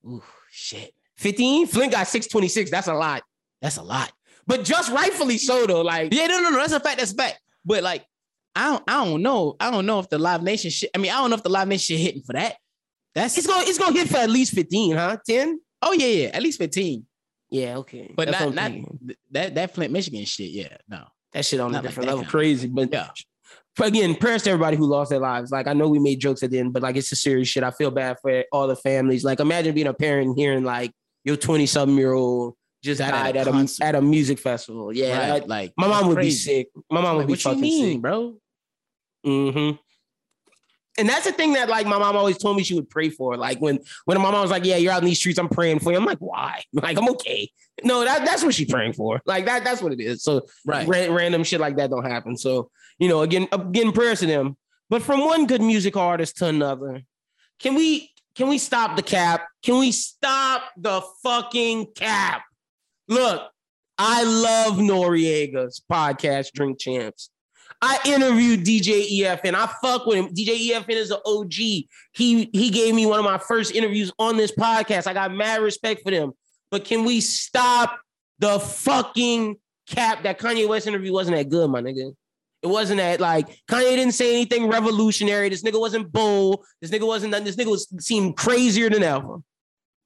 ooh, 0.06 0.22
shit 0.50 0.92
15? 1.16 1.66
Flint 1.66 1.92
got 1.92 2.06
626. 2.06 2.70
That's 2.70 2.86
a 2.86 2.94
lot. 2.94 3.22
that's 3.60 3.76
a 3.76 3.82
lot 3.82 4.12
But 4.46 4.62
just 4.64 4.90
rightfully 4.92 5.36
so, 5.36 5.66
though. 5.66 5.80
Like, 5.82 6.14
Yeah, 6.14 6.28
no, 6.28 6.40
no, 6.40 6.50
no. 6.50 6.58
That's 6.58 6.72
a 6.72 6.78
fact. 6.80 6.98
That's 6.98 7.10
a 7.12 7.16
fact. 7.16 7.40
But 7.64 7.82
like, 7.82 8.04
I 8.54 8.70
don't, 8.70 8.84
I 8.86 9.04
don't 9.04 9.22
know. 9.22 9.56
I 9.58 9.70
don't 9.72 9.84
know 9.84 9.98
if 9.98 10.08
the 10.08 10.18
Live 10.18 10.42
Nation 10.44 10.70
shit. 10.70 10.90
I 10.94 10.98
mean, 10.98 11.10
I 11.10 11.16
don't 11.16 11.30
know 11.30 11.36
if 11.36 11.42
the 11.42 11.48
Live 11.48 11.66
Nation 11.66 11.96
shit 11.96 12.04
hitting 12.04 12.22
for 12.22 12.34
that. 12.34 12.54
That's 13.14 13.36
it's 13.36 13.46
gonna 13.48 13.64
it's 13.66 13.78
gonna 13.78 13.98
hit 13.98 14.08
for 14.08 14.18
at 14.18 14.30
least 14.30 14.54
15, 14.54 14.94
huh? 14.96 15.16
10? 15.26 15.60
oh 15.82 15.92
yeah, 15.92 16.06
yeah, 16.06 16.28
at 16.28 16.42
least 16.42 16.58
fifteen. 16.58 17.04
Yeah, 17.50 17.78
okay. 17.78 18.12
But 18.14 18.28
That's 18.28 18.40
not 18.40 18.48
what 18.50 18.58
I'm 18.58 18.80
not 18.82 18.90
th- 19.06 19.18
that 19.32 19.54
that 19.56 19.74
Flint, 19.74 19.92
Michigan 19.92 20.24
shit. 20.24 20.50
Yeah, 20.50 20.76
no. 20.88 21.04
that 21.32 21.44
shit 21.44 21.58
on 21.60 21.70
a 21.70 21.72
not 21.72 21.78
like 21.84 21.90
different 21.90 22.06
that 22.06 22.12
level. 22.14 22.22
kind. 22.24 22.30
Crazy. 22.30 22.68
But 22.68 22.92
Yeah. 22.92 23.08
Again, 23.80 24.14
prayers 24.14 24.42
to 24.44 24.50
everybody 24.50 24.76
who 24.76 24.86
lost 24.86 25.10
their 25.10 25.20
lives. 25.20 25.50
Like 25.50 25.66
I 25.66 25.72
know 25.72 25.88
we 25.88 25.98
made 25.98 26.20
jokes 26.20 26.42
at 26.42 26.50
the 26.50 26.58
end, 26.58 26.72
but 26.72 26.82
like 26.82 26.96
it's 26.96 27.12
a 27.12 27.16
serious 27.16 27.48
shit. 27.48 27.62
I 27.62 27.70
feel 27.70 27.90
bad 27.90 28.16
for 28.20 28.44
all 28.52 28.66
the 28.66 28.76
families. 28.76 29.24
Like 29.24 29.40
imagine 29.40 29.74
being 29.74 29.86
a 29.86 29.94
parent 29.94 30.28
and 30.28 30.38
hearing 30.38 30.64
like 30.64 30.92
your 31.24 31.36
20 31.36 31.66
something 31.66 31.96
year 31.96 32.12
old 32.12 32.54
just 32.82 33.00
Died 33.00 33.08
at 33.10 33.12
died 33.12 33.36
a 33.36 33.56
at 33.56 33.70
a, 33.80 33.84
at 33.84 33.94
a 33.96 34.02
music 34.02 34.38
festival. 34.38 34.92
Yeah. 34.92 35.18
right. 35.18 35.40
that- 35.40 35.48
like 35.48 35.72
my 35.76 35.88
mom 35.88 36.08
would 36.08 36.14
crazy. 36.16 36.28
be 36.28 36.34
sick. 36.64 36.68
My 36.90 37.00
mom 37.00 37.16
would 37.16 37.20
Like, 37.22 37.26
be 37.26 37.32
what 37.32 37.38
you 37.44 37.50
fucking 37.50 37.60
mean, 37.60 37.92
sick. 37.94 38.02
bro? 38.02 38.36
Mm-hmm. 39.26 39.76
And 40.98 41.08
that's 41.08 41.26
the 41.26 41.32
thing 41.32 41.52
that 41.52 41.68
like 41.68 41.86
my 41.86 41.98
mom 41.98 42.16
always 42.16 42.38
told 42.38 42.56
me 42.56 42.64
she 42.64 42.74
would 42.74 42.90
pray 42.90 43.08
for. 43.08 43.36
Like 43.36 43.60
when 43.60 43.78
when 44.04 44.20
my 44.20 44.32
mom 44.32 44.42
was 44.42 44.50
like, 44.50 44.64
"Yeah, 44.64 44.76
you're 44.76 44.90
out 44.92 45.00
in 45.02 45.04
these 45.06 45.18
streets, 45.18 45.38
I'm 45.38 45.48
praying 45.48 45.78
for 45.78 45.92
you." 45.92 45.98
I'm 45.98 46.04
like, 46.04 46.18
"Why?" 46.18 46.60
Like 46.72 46.98
I'm 46.98 47.08
okay. 47.10 47.48
No, 47.84 48.04
that, 48.04 48.24
that's 48.24 48.42
what 48.42 48.52
she's 48.54 48.68
praying 48.68 48.94
for. 48.94 49.20
Like 49.24 49.44
that 49.44 49.62
that's 49.62 49.80
what 49.80 49.92
it 49.92 50.00
is. 50.00 50.24
So 50.24 50.46
Right. 50.66 50.88
ra- 50.88 51.14
random 51.14 51.44
shit 51.44 51.60
like 51.60 51.76
that 51.76 51.90
don't 51.90 52.04
happen. 52.04 52.36
So 52.36 52.70
you 52.98 53.08
know, 53.08 53.22
again, 53.22 53.48
uh, 53.52 53.60
again, 53.60 53.92
prayers 53.92 54.20
to 54.20 54.26
them. 54.26 54.56
But 54.90 55.02
from 55.02 55.24
one 55.24 55.46
good 55.46 55.60
music 55.60 55.96
artist 55.96 56.38
to 56.38 56.46
another, 56.46 57.02
can 57.58 57.74
we 57.74 58.10
can 58.34 58.48
we 58.48 58.58
stop 58.58 58.96
the 58.96 59.02
cap? 59.02 59.46
Can 59.62 59.78
we 59.78 59.92
stop 59.92 60.62
the 60.76 61.02
fucking 61.22 61.88
cap? 61.94 62.42
Look, 63.08 63.42
I 63.98 64.22
love 64.22 64.78
Noreaga's 64.78 65.82
podcast, 65.90 66.52
Drink 66.52 66.78
Champs. 66.78 67.30
I 67.80 67.98
interviewed 68.06 68.64
DJ 68.64 69.20
EFN. 69.20 69.54
I 69.54 69.66
fuck 69.82 70.06
with 70.06 70.16
him. 70.16 70.28
DJ 70.34 70.70
EFN 70.70 70.90
is 70.90 71.10
an 71.10 71.18
OG. 71.24 71.52
He 71.52 71.88
he 72.12 72.70
gave 72.70 72.94
me 72.94 73.06
one 73.06 73.18
of 73.18 73.24
my 73.24 73.38
first 73.38 73.74
interviews 73.74 74.12
on 74.18 74.36
this 74.36 74.52
podcast. 74.52 75.06
I 75.06 75.12
got 75.12 75.32
mad 75.32 75.60
respect 75.60 76.02
for 76.02 76.10
them. 76.10 76.32
But 76.70 76.84
can 76.84 77.04
we 77.04 77.20
stop 77.20 77.98
the 78.38 78.58
fucking 78.58 79.56
cap? 79.88 80.22
That 80.24 80.38
Kanye 80.38 80.68
West 80.68 80.86
interview 80.86 81.12
wasn't 81.12 81.36
that 81.36 81.48
good, 81.48 81.70
my 81.70 81.80
nigga. 81.80 82.14
It 82.62 82.66
wasn't 82.66 82.98
that 82.98 83.20
like 83.20 83.46
Kanye 83.70 83.96
didn't 83.96 84.14
say 84.14 84.32
anything 84.32 84.68
revolutionary. 84.68 85.48
This 85.48 85.62
nigga 85.62 85.78
wasn't 85.78 86.10
bold. 86.10 86.64
This 86.80 86.90
nigga 86.90 87.06
wasn't. 87.06 87.30
Nothing. 87.30 87.46
This 87.46 87.56
nigga 87.56 87.70
was 87.70 87.88
seemed 88.04 88.36
crazier 88.36 88.90
than 88.90 89.02
ever. 89.02 89.38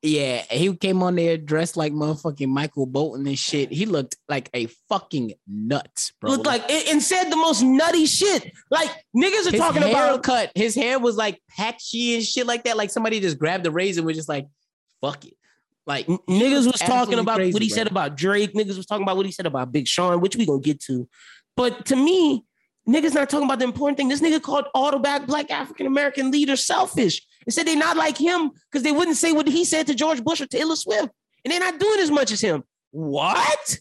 Yeah, 0.05 0.43
he 0.51 0.75
came 0.77 1.01
on 1.05 1.15
there 1.15 1.39
dressed 1.39 1.77
like 1.77 1.93
motherfucking 1.93 2.49
Michael 2.49 2.87
Bolton 2.87 3.25
and 3.25 3.39
shit. 3.39 3.71
He 3.71 3.87
looked 3.87 4.17
like 4.29 4.51
a 4.53 4.67
fucking 4.89 5.35
nut, 5.47 6.11
bro. 6.21 6.33
Looked 6.33 6.47
like 6.47 6.69
and, 6.69 6.89
and 6.89 7.03
said 7.03 7.31
the 7.31 7.37
most 7.37 7.63
nutty 7.63 8.07
shit. 8.07 8.53
Like 8.69 8.91
niggas 9.17 9.47
are 9.47 9.53
his 9.53 9.61
talking 9.61 9.83
about 9.85 9.95
haircut, 9.95 10.51
his 10.57 10.75
hair 10.75 10.99
was 10.99 11.17
like 11.17 11.41
patchy 11.49 12.17
and 12.17 12.25
shit 12.25 12.49
like 12.49 12.65
that. 12.65 12.77
Like 12.77 12.91
somebody 12.91 13.21
just 13.21 13.39
grabbed 13.39 13.65
the 13.65 13.71
razor 13.71 14.01
and 14.01 14.07
was 14.07 14.17
just 14.17 14.29
like, 14.29 14.49
fuck 15.01 15.25
it. 15.25 15.35
Like 15.87 16.09
N- 16.09 16.19
niggas 16.29 16.67
was 16.71 16.81
talking 16.81 17.21
about 17.21 17.37
crazy, 17.37 17.53
what 17.53 17.63
he 17.63 17.69
bro. 17.69 17.77
said 17.77 17.87
about 17.87 18.17
Drake. 18.17 18.55
Niggas 18.55 18.77
was 18.77 18.87
talking 18.87 19.05
about 19.05 19.17
what 19.17 19.27
he 19.27 19.33
said 19.33 19.47
about 19.47 19.71
Big 19.71 19.87
Sean, 19.87 20.21
which 20.21 20.35
we 20.35 20.47
gonna 20.47 20.61
get 20.61 20.81
to. 20.81 21.09
But 21.57 21.87
to 21.87 21.97
me, 21.97 22.45
niggas 22.89 23.15
not 23.15 23.31
talking 23.31 23.47
about 23.47 23.59
the 23.59 23.65
important 23.65 23.99
thing. 23.99 24.09
This 24.09 24.21
nigga 24.21 24.43
called 24.43 24.67
all 24.75 24.91
the 24.91 24.99
back 24.99 25.27
black 25.27 25.51
African 25.51 25.87
American 25.87 26.31
leaders 26.31 26.65
selfish 26.65 27.23
and 27.45 27.53
said 27.53 27.67
they 27.67 27.77
not 27.77 27.97
like 27.97 28.17
him 28.19 28.51
because 28.71 28.83
they 28.83 28.93
wouldn't 28.93 29.17
say 29.17 29.33
what 29.33 29.47
he 29.49 29.65
said 29.65 29.87
to 29.87 29.95
George 29.95 30.23
Bush 30.23 30.41
or 30.41 30.47
Taylor 30.47 30.77
Swift, 30.77 31.09
and 31.45 31.53
they're 31.53 31.61
not 31.61 31.79
doing 31.79 32.01
as 32.01 32.11
much 32.11 32.33
as 32.33 32.41
him. 32.41 32.65
What? 32.91 33.79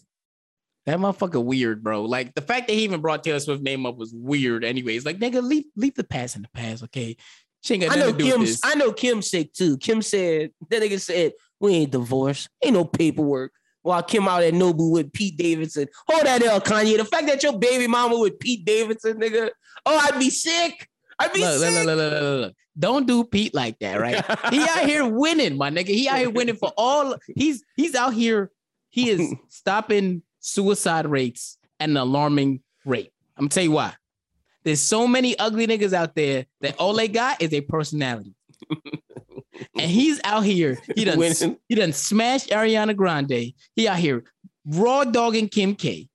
That 0.86 0.98
motherfucker 0.98 1.42
weird, 1.42 1.82
bro. 1.82 2.04
Like 2.04 2.34
the 2.34 2.40
fact 2.40 2.66
that 2.66 2.74
he 2.74 2.82
even 2.82 3.00
brought 3.00 3.22
Taylor 3.22 3.38
Swift's 3.38 3.62
name 3.62 3.86
up 3.86 3.96
was 3.96 4.12
weird. 4.12 4.64
Anyways, 4.64 5.04
like 5.04 5.18
nigga, 5.18 5.42
leave 5.42 5.64
leave 5.76 5.94
the 5.94 6.04
past 6.04 6.36
in 6.36 6.42
the 6.42 6.48
past, 6.54 6.82
okay? 6.84 7.16
She 7.62 7.74
ain't 7.74 7.84
got 7.84 7.92
I 7.92 8.00
know 8.00 8.10
to 8.10 8.18
do 8.18 8.24
with 8.24 8.34
Kim's. 8.34 8.60
I 8.64 8.74
know 8.74 8.92
Kim's 8.92 9.30
sick 9.30 9.52
too. 9.52 9.78
Kim 9.78 10.02
said 10.02 10.50
that 10.68 10.82
nigga 10.82 11.00
said 11.00 11.32
we 11.60 11.74
ain't 11.74 11.92
divorced, 11.92 12.48
ain't 12.62 12.74
no 12.74 12.84
paperwork. 12.84 13.52
While 13.82 14.02
Kim 14.02 14.28
out 14.28 14.42
at 14.42 14.54
Nobu 14.54 14.90
with 14.92 15.12
Pete 15.12 15.36
Davidson. 15.36 15.88
Hold 16.08 16.26
that 16.26 16.42
L, 16.42 16.60
Kanye. 16.60 16.96
The 16.96 17.04
fact 17.04 17.26
that 17.26 17.42
your 17.42 17.58
baby 17.58 17.86
mama 17.86 18.18
with 18.18 18.38
Pete 18.38 18.64
Davidson, 18.64 19.18
nigga. 19.20 19.50
Oh, 19.84 19.96
I'd 19.96 20.18
be 20.18 20.30
sick. 20.30 20.88
I'd 21.18 21.32
be 21.32 21.40
Look, 21.40 21.58
sick. 21.60 21.74
look, 21.74 21.86
look, 21.86 21.96
look, 21.96 22.12
look, 22.22 22.40
look. 22.42 22.54
Don't 22.78 23.06
do 23.06 23.24
Pete 23.24 23.54
like 23.54 23.78
that, 23.80 24.00
right? 24.00 24.24
he 24.50 24.60
out 24.62 24.80
here 24.88 25.06
winning, 25.06 25.58
my 25.58 25.70
nigga. 25.70 25.88
He 25.88 26.08
out 26.08 26.18
here 26.18 26.30
winning 26.30 26.56
for 26.56 26.72
all. 26.76 27.16
He's 27.36 27.64
he's 27.76 27.94
out 27.94 28.14
here. 28.14 28.50
He 28.88 29.10
is 29.10 29.34
stopping 29.48 30.22
suicide 30.40 31.06
rates 31.06 31.58
at 31.80 31.88
an 31.88 31.96
alarming 31.96 32.62
rate. 32.84 33.10
I'm 33.36 33.42
gonna 33.44 33.50
tell 33.50 33.64
you 33.64 33.72
why. 33.72 33.94
There's 34.64 34.80
so 34.80 35.06
many 35.08 35.36
ugly 35.38 35.66
niggas 35.66 35.92
out 35.92 36.14
there 36.14 36.46
that 36.60 36.76
all 36.76 36.94
they 36.94 37.08
got 37.08 37.42
is 37.42 37.52
a 37.52 37.60
personality. 37.60 38.34
and 39.78 39.90
he's 39.90 40.20
out 40.24 40.44
here. 40.44 40.78
He 40.94 41.04
done 41.04 41.18
Winning. 41.18 41.56
he 41.68 41.74
done 41.74 41.92
smashed 41.92 42.50
Ariana 42.50 42.96
Grande. 42.96 43.52
He 43.74 43.88
out 43.88 43.98
here 43.98 44.24
raw 44.66 45.04
dogging 45.04 45.48
Kim 45.48 45.74
K. 45.74 46.08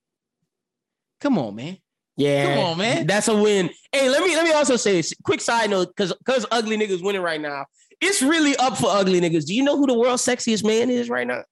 Come 1.20 1.38
on, 1.38 1.54
man. 1.56 1.78
Yeah, 2.16 2.54
Come 2.56 2.64
on, 2.64 2.78
man. 2.78 3.06
That's 3.06 3.28
a 3.28 3.36
win. 3.36 3.70
Hey, 3.92 4.08
let 4.08 4.24
me 4.24 4.34
let 4.34 4.44
me 4.44 4.52
also 4.52 4.76
say 4.76 4.92
this. 4.92 5.14
Quick 5.24 5.40
side 5.40 5.70
note, 5.70 5.88
because 5.88 6.12
because 6.14 6.46
ugly 6.50 6.76
niggas 6.76 7.02
winning 7.02 7.22
right 7.22 7.40
now. 7.40 7.66
It's 8.00 8.22
really 8.22 8.56
up 8.56 8.76
for 8.76 8.90
ugly 8.90 9.20
niggas. 9.20 9.46
Do 9.46 9.54
you 9.54 9.62
know 9.62 9.76
who 9.76 9.86
the 9.86 9.98
world's 9.98 10.24
sexiest 10.24 10.64
man 10.64 10.90
is 10.90 11.08
right 11.08 11.26
now? 11.26 11.42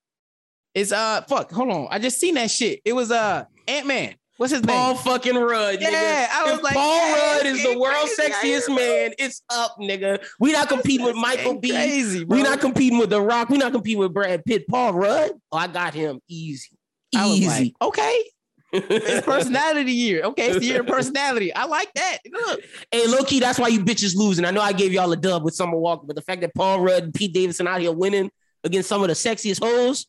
It's 0.75 0.93
uh 0.93 1.23
fuck. 1.23 1.51
Hold 1.53 1.71
on. 1.71 1.89
I 1.91 1.99
just 1.99 2.19
seen 2.21 2.35
that 2.35 2.51
shit. 2.51 2.81
It 2.85 2.95
was 2.95 3.11
uh 3.11 3.45
Ant 3.67 3.87
Man. 3.87 4.15
What's 4.37 4.53
his 4.53 4.61
Paul 4.61 4.89
name? 4.89 4.97
Paul 4.97 5.13
fucking 5.13 5.37
Rudd. 5.37 5.81
Yeah, 5.81 5.91
nigga. 5.91 6.29
I 6.31 6.45
was 6.45 6.55
If 6.59 6.63
like, 6.63 6.75
Paul 6.75 6.95
yeah, 6.97 7.37
Rudd 7.37 7.47
is 7.47 7.63
the 7.63 7.79
world's 7.79 8.15
crazy 8.15 8.33
out 8.33 8.43
here, 8.43 8.61
sexiest 8.61 8.77
man. 8.77 9.13
It's 9.19 9.43
up, 9.51 9.77
nigga. 9.81 10.23
We 10.39 10.53
not 10.53 10.69
competing 10.69 11.07
with 11.07 11.17
Michael 11.17 11.59
B. 11.59 11.71
Crazy, 11.71 12.25
bro. 12.25 12.37
We 12.37 12.43
not 12.43 12.61
competing 12.61 12.99
with 12.99 13.11
The 13.11 13.21
Rock. 13.21 13.49
We 13.49 13.57
not 13.57 13.73
competing 13.73 14.01
with 14.01 14.13
Brad 14.13 14.45
Pitt. 14.45 14.69
Paul 14.69 14.93
Rudd. 14.93 15.33
Oh, 15.51 15.57
I 15.57 15.67
got 15.69 15.95
him 15.95 16.21
easy. 16.29 16.69
Was 17.15 17.23
like, 17.23 17.39
Easy. 17.39 17.75
okay. 17.81 18.25
It's 18.73 19.25
personality 19.27 19.93
year. 19.93 20.23
Okay, 20.25 20.49
it's 20.49 20.59
the 20.59 20.67
year 20.67 20.81
of 20.81 20.87
personality. 20.87 21.55
I 21.55 21.65
like 21.65 21.91
that. 21.95 22.19
Look. 22.31 22.61
Hey, 22.91 23.07
low 23.07 23.23
key, 23.25 23.41
that's 23.41 23.59
why 23.59 23.69
you 23.69 23.81
bitches 23.83 24.15
losing. 24.15 24.45
I 24.45 24.51
know 24.51 24.61
I 24.61 24.73
gave 24.73 24.93
y'all 24.93 25.11
a 25.13 25.17
dub 25.17 25.45
with 25.45 25.55
Summer 25.55 25.79
Walker, 25.79 26.05
but 26.07 26.17
the 26.17 26.21
fact 26.23 26.43
that 26.43 26.55
Paul 26.55 26.81
Rudd 26.81 27.05
and 27.05 27.15
Pete 27.15 27.33
Davidson 27.33 27.67
out 27.69 27.81
here 27.81 27.93
winning 27.93 28.31
against 28.65 28.89
some 28.89 29.03
of 29.03 29.09
the 29.09 29.15
sexiest 29.15 29.63
hoes. 29.65 30.07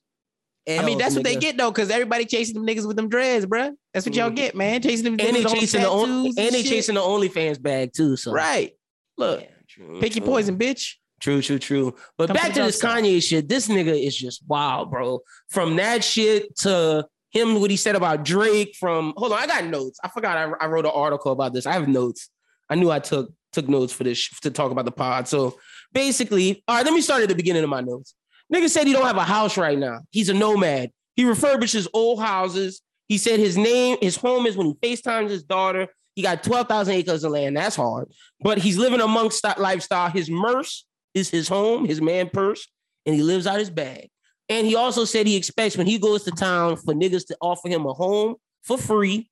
I 0.68 0.84
mean, 0.84 0.98
that's 0.98 1.16
what 1.16 1.24
they 1.24 1.36
get 1.38 1.58
though, 1.58 1.72
because 1.72 1.90
everybody 1.90 2.26
chasing 2.26 2.56
them 2.56 2.66
niggas 2.68 2.86
with 2.86 2.98
them 2.98 3.08
dreads, 3.10 3.46
bruh. 3.46 3.72
That's 3.94 4.06
what 4.06 4.16
y'all 4.16 4.30
Mhm. 4.30 4.36
get, 4.36 4.56
man. 4.56 4.82
Chasing 4.82 5.06
them 5.06 5.14
And 5.14 5.22
niggas 5.22 5.34
they 5.34 5.44
with 5.44 5.54
chasing 5.54 5.82
the 5.82 5.90
on- 5.90 6.08
tattoos 6.26 6.38
and 6.38 6.56
they 6.56 6.64
chasing 6.64 6.96
the 6.96 7.02
OnlyFans 7.02 7.62
bag 7.62 7.92
too. 7.96 8.18
So 8.18 8.32
right. 8.32 8.74
Look, 9.18 9.42
Yeah, 9.42 9.48
true, 9.70 10.00
pick 10.02 10.16
your 10.16 10.26
poison, 10.26 10.58
bitch. 10.58 10.96
True, 11.20 11.42
true, 11.42 11.58
true. 11.58 11.96
But 12.18 12.28
Come 12.28 12.36
back 12.36 12.48
to 12.50 12.60
to 12.60 12.64
this 12.68 12.80
dark 12.80 12.98
side. 12.98 13.04
Kanye 13.06 13.24
shit. 13.24 13.48
This 13.50 13.68
nigga 13.68 14.06
is 14.06 14.16
just 14.16 14.44
wild, 14.48 14.92
bro. 14.92 15.22
From 15.50 15.76
that 15.78 16.04
shit 16.04 16.56
to 16.58 17.08
him, 17.32 17.60
what 17.60 17.72
he 17.72 17.78
said 17.78 17.96
about 17.96 18.24
Drake. 18.24 18.76
From 18.80 19.14
hold 19.18 19.32
on, 19.32 19.40
I 19.40 19.48
got 19.48 19.66
notes. 19.66 20.00
I 20.04 20.10
forgot 20.10 20.38
I, 20.38 20.52
I 20.64 20.68
wrote 20.68 20.86
an 20.86 20.92
article 20.94 21.32
about 21.32 21.54
this. 21.54 21.66
I 21.66 21.74
have 21.74 21.88
notes. 21.88 22.30
I 22.70 22.76
knew 22.76 22.92
I 22.92 23.00
took 23.00 23.32
took 23.54 23.68
notes 23.70 23.94
for 23.94 24.04
this 24.04 24.18
sh- 24.20 24.40
to 24.42 24.52
talk 24.52 24.72
about 24.72 24.86
the 24.86 24.92
pod. 24.92 25.28
So 25.28 25.58
basically, 25.94 26.64
all 26.68 26.76
right. 26.76 26.86
Let 26.86 26.94
me 26.94 27.02
start 27.02 27.24
at 27.24 27.30
the 27.30 27.36
beginning 27.36 27.64
of 27.64 27.70
my 27.70 27.82
notes. 27.82 28.14
Nigga 28.54 28.70
said 28.70 28.88
he 28.88 28.94
don't 28.94 29.06
have 29.06 29.18
a 29.18 29.24
house 29.24 29.58
right 29.58 29.78
now. 29.78 30.00
He's 30.12 30.30
a 30.30 30.34
nomad. 30.34 30.92
He 31.16 31.24
refurbishes 31.24 31.88
old 31.94 32.22
houses. 32.22 32.82
He 33.08 33.18
said 33.18 33.40
his 33.40 33.58
name, 33.58 33.98
his 34.02 34.16
home 34.16 34.46
is 34.46 34.56
when 34.56 34.68
he 34.68 34.96
FaceTimes 34.96 35.30
his 35.30 35.44
daughter. 35.44 35.88
He 36.16 36.22
got 36.22 36.44
12,000 36.44 36.94
acres 36.94 37.24
of 37.24 37.32
land. 37.32 37.58
That's 37.58 37.76
hard. 37.76 38.12
But 38.42 38.58
he's 38.58 38.78
living 38.78 39.02
amongst 39.02 39.44
that 39.44 39.60
lifestyle. 39.60 40.10
His 40.10 40.30
merce 40.30 40.86
is 41.14 41.30
his 41.30 41.48
home, 41.48 41.86
his 41.86 42.02
man 42.02 42.30
purse, 42.30 42.68
and 43.06 43.16
he 43.16 43.22
lives 43.22 43.48
out 43.48 43.60
his 43.60 43.70
bag. 43.70 44.10
And 44.50 44.66
he 44.66 44.76
also 44.76 45.06
said 45.06 45.28
he 45.28 45.36
expects 45.36 45.78
when 45.78 45.88
he 45.88 46.00
goes 46.00 46.24
to 46.24 46.32
town 46.32 46.78
for 46.78 46.94
niggas 46.94 47.28
to 47.28 47.38
offer 47.42 47.68
him 47.68 47.86
a 47.86 47.94
home 47.94 48.36
for 48.64 48.78
free 48.78 49.30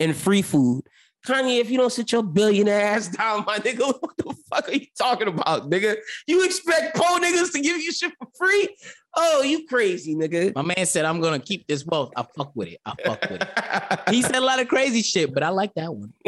and 0.00 0.16
free 0.16 0.42
food. 0.42 0.82
Kanye, 1.26 1.58
if 1.58 1.70
you 1.70 1.78
don't 1.78 1.90
sit 1.90 2.12
your 2.12 2.22
billionaire 2.22 2.80
ass 2.80 3.08
down, 3.08 3.44
my 3.46 3.56
nigga, 3.58 3.80
what 4.00 4.16
the 4.18 4.34
fuck 4.50 4.68
are 4.68 4.72
you 4.72 4.86
talking 4.98 5.28
about, 5.28 5.70
nigga? 5.70 5.96
You 6.26 6.44
expect 6.44 6.96
poor 6.96 7.18
niggas 7.18 7.52
to 7.52 7.60
give 7.60 7.80
you 7.80 7.92
shit 7.92 8.12
for 8.18 8.28
free? 8.36 8.76
Oh, 9.16 9.42
you 9.42 9.66
crazy, 9.66 10.14
nigga. 10.14 10.54
My 10.54 10.62
man 10.62 10.84
said, 10.84 11.04
I'm 11.04 11.20
gonna 11.20 11.38
keep 11.38 11.66
this 11.66 11.84
wealth. 11.86 12.12
I 12.16 12.26
fuck 12.36 12.54
with 12.54 12.68
it. 12.68 12.80
I 12.84 12.94
fuck 13.04 13.20
with 13.30 13.42
it. 13.42 14.14
He 14.14 14.22
said 14.22 14.36
a 14.36 14.40
lot 14.40 14.60
of 14.60 14.68
crazy 14.68 15.02
shit, 15.02 15.32
but 15.32 15.42
I 15.42 15.48
like 15.48 15.72
that 15.74 15.94
one. 15.94 16.12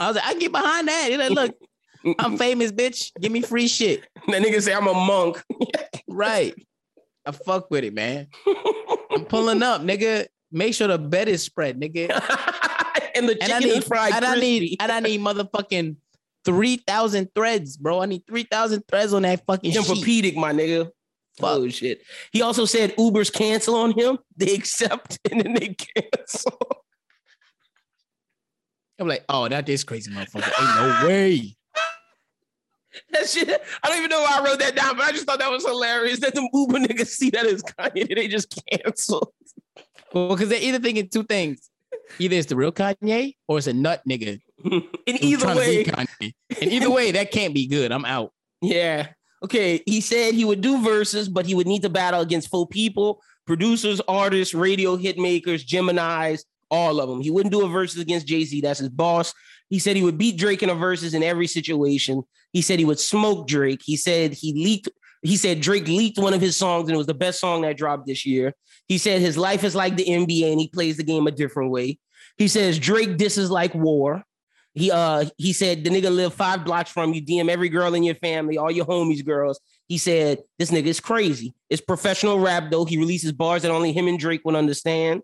I 0.00 0.06
was 0.08 0.16
like, 0.16 0.24
I 0.26 0.34
get 0.34 0.52
behind 0.52 0.88
that. 0.88 1.06
He's 1.08 1.18
like, 1.18 1.30
look, 1.30 2.16
I'm 2.18 2.36
famous, 2.36 2.70
bitch. 2.70 3.12
Give 3.20 3.32
me 3.32 3.40
free 3.40 3.66
shit. 3.66 4.06
that 4.28 4.42
nigga 4.42 4.60
say 4.60 4.74
I'm 4.74 4.86
a 4.86 4.94
monk. 4.94 5.42
Right. 6.06 6.54
I 7.24 7.32
fuck 7.32 7.70
with 7.70 7.84
it, 7.84 7.94
man. 7.94 8.28
I'm 9.10 9.24
pulling 9.24 9.62
up, 9.62 9.82
nigga. 9.82 10.26
Make 10.50 10.74
sure 10.74 10.88
the 10.88 10.98
bed 10.98 11.28
is 11.28 11.42
spread, 11.42 11.78
nigga. 11.80 12.08
And 13.18 13.28
the 13.28 13.42
And 13.42 13.52
I 13.52 13.58
need, 13.58 13.68
is 13.78 13.84
fried 13.84 14.12
and 14.12 14.24
I 14.24 14.38
need, 14.38 14.58
crispy. 14.60 14.76
and 14.80 14.92
I 14.92 15.00
need 15.00 15.20
motherfucking 15.20 15.96
three 16.44 16.76
thousand 16.76 17.28
threads, 17.34 17.76
bro. 17.76 18.00
I 18.00 18.06
need 18.06 18.26
three 18.26 18.44
thousand 18.44 18.82
threads 18.88 19.12
on 19.12 19.22
that 19.22 19.44
fucking. 19.46 19.72
Tempur-Pedic, 19.72 20.34
my 20.36 20.52
nigga. 20.52 20.90
Fuck. 21.38 21.50
Oh 21.58 21.68
shit. 21.68 22.02
He 22.32 22.42
also 22.42 22.64
said 22.64 22.96
Ubers 22.96 23.32
cancel 23.32 23.74
on 23.76 23.92
him. 23.92 24.18
They 24.36 24.54
accept 24.54 25.18
and 25.30 25.40
then 25.40 25.54
they 25.54 25.74
cancel. 25.74 26.58
I'm 29.00 29.06
like, 29.08 29.24
oh, 29.28 29.48
that 29.48 29.68
is 29.68 29.84
crazy, 29.84 30.10
motherfucker. 30.10 30.46
Ain't 30.60 31.02
no 31.02 31.06
way. 31.06 31.54
That 33.12 33.28
shit. 33.28 33.48
I 33.82 33.88
don't 33.88 33.98
even 33.98 34.10
know 34.10 34.20
why 34.22 34.38
I 34.40 34.44
wrote 34.44 34.58
that 34.58 34.74
down, 34.74 34.96
but 34.96 35.04
I 35.06 35.12
just 35.12 35.24
thought 35.24 35.38
that 35.38 35.50
was 35.50 35.64
hilarious. 35.64 36.18
That 36.18 36.34
the 36.34 36.48
Uber 36.52 36.78
niggas 36.78 37.06
see 37.06 37.30
that 37.30 37.46
as 37.46 37.62
Kanye, 37.78 38.12
they 38.12 38.26
just 38.26 38.60
cancel. 38.72 39.32
Well, 40.12 40.30
because 40.30 40.48
they're 40.48 40.60
either 40.62 40.80
thinking 40.80 41.08
two 41.08 41.22
things. 41.22 41.70
Either 42.18 42.36
it's 42.36 42.46
the 42.46 42.56
real 42.56 42.72
Kanye 42.72 43.34
or 43.46 43.58
it's 43.58 43.66
a 43.66 43.72
nut 43.72 44.02
nigga. 44.08 44.40
In 44.64 44.82
either 45.06 45.42
trying 45.42 45.56
to 45.56 46.16
be 46.20 46.26
way. 46.26 46.34
And 46.62 46.72
either 46.72 46.90
way, 46.90 47.12
that 47.12 47.30
can't 47.30 47.54
be 47.54 47.66
good. 47.66 47.92
I'm 47.92 48.04
out. 48.04 48.32
yeah. 48.62 49.08
Okay. 49.44 49.82
He 49.86 50.00
said 50.00 50.34
he 50.34 50.44
would 50.44 50.60
do 50.60 50.82
verses, 50.82 51.28
but 51.28 51.46
he 51.46 51.54
would 51.54 51.66
need 51.68 51.82
to 51.82 51.88
battle 51.88 52.20
against 52.20 52.48
full 52.48 52.66
people, 52.66 53.22
producers, 53.46 54.00
artists, 54.08 54.52
radio 54.52 54.96
hit 54.96 55.16
makers, 55.16 55.64
Geminis, 55.64 56.42
all 56.70 57.00
of 57.00 57.08
them. 57.08 57.20
He 57.20 57.30
wouldn't 57.30 57.52
do 57.52 57.64
a 57.64 57.68
verses 57.68 58.00
against 58.00 58.26
Jay 58.26 58.44
Z. 58.44 58.60
That's 58.60 58.80
his 58.80 58.88
boss. 58.88 59.32
He 59.70 59.78
said 59.78 59.96
he 59.96 60.02
would 60.02 60.18
beat 60.18 60.38
Drake 60.38 60.62
in 60.62 60.70
a 60.70 60.74
verses 60.74 61.14
in 61.14 61.22
every 61.22 61.46
situation. 61.46 62.22
He 62.52 62.62
said 62.62 62.78
he 62.78 62.84
would 62.84 62.98
smoke 62.98 63.46
Drake. 63.46 63.80
He 63.84 63.96
said 63.96 64.32
he 64.32 64.52
leaked. 64.54 64.88
He 65.22 65.36
said 65.36 65.60
Drake 65.60 65.86
leaked 65.86 66.18
one 66.18 66.34
of 66.34 66.40
his 66.40 66.56
songs 66.56 66.88
and 66.88 66.94
it 66.94 66.98
was 66.98 67.06
the 67.06 67.14
best 67.14 67.40
song 67.40 67.62
that 67.62 67.76
dropped 67.76 68.06
this 68.06 68.24
year. 68.24 68.54
He 68.88 68.98
said 68.98 69.20
his 69.20 69.36
life 69.36 69.64
is 69.64 69.74
like 69.74 69.96
the 69.96 70.06
NBA 70.06 70.50
and 70.50 70.60
he 70.60 70.68
plays 70.68 70.96
the 70.96 71.04
game 71.04 71.26
a 71.26 71.30
different 71.30 71.70
way. 71.70 71.98
He 72.38 72.48
says 72.48 72.78
Drake 72.78 73.16
disses 73.16 73.50
like 73.50 73.74
war. 73.74 74.24
He 74.74 74.90
uh 74.90 75.26
he 75.36 75.52
said 75.52 75.84
the 75.84 75.90
nigga 75.90 76.14
live 76.14 76.34
five 76.34 76.64
blocks 76.64 76.90
from 76.90 77.12
you, 77.12 77.20
DM 77.20 77.48
every 77.48 77.68
girl 77.68 77.94
in 77.94 78.02
your 78.02 78.14
family, 78.14 78.56
all 78.58 78.70
your 78.70 78.86
homies 78.86 79.24
girls. 79.24 79.60
He 79.88 79.98
said 79.98 80.38
this 80.58 80.70
nigga 80.70 80.86
is 80.86 81.00
crazy. 81.00 81.54
It's 81.68 81.80
professional 81.80 82.38
rap 82.38 82.70
though. 82.70 82.84
He 82.84 82.96
releases 82.96 83.32
bars 83.32 83.62
that 83.62 83.70
only 83.70 83.92
him 83.92 84.08
and 84.08 84.18
Drake 84.18 84.42
would 84.44 84.54
understand. 84.54 85.22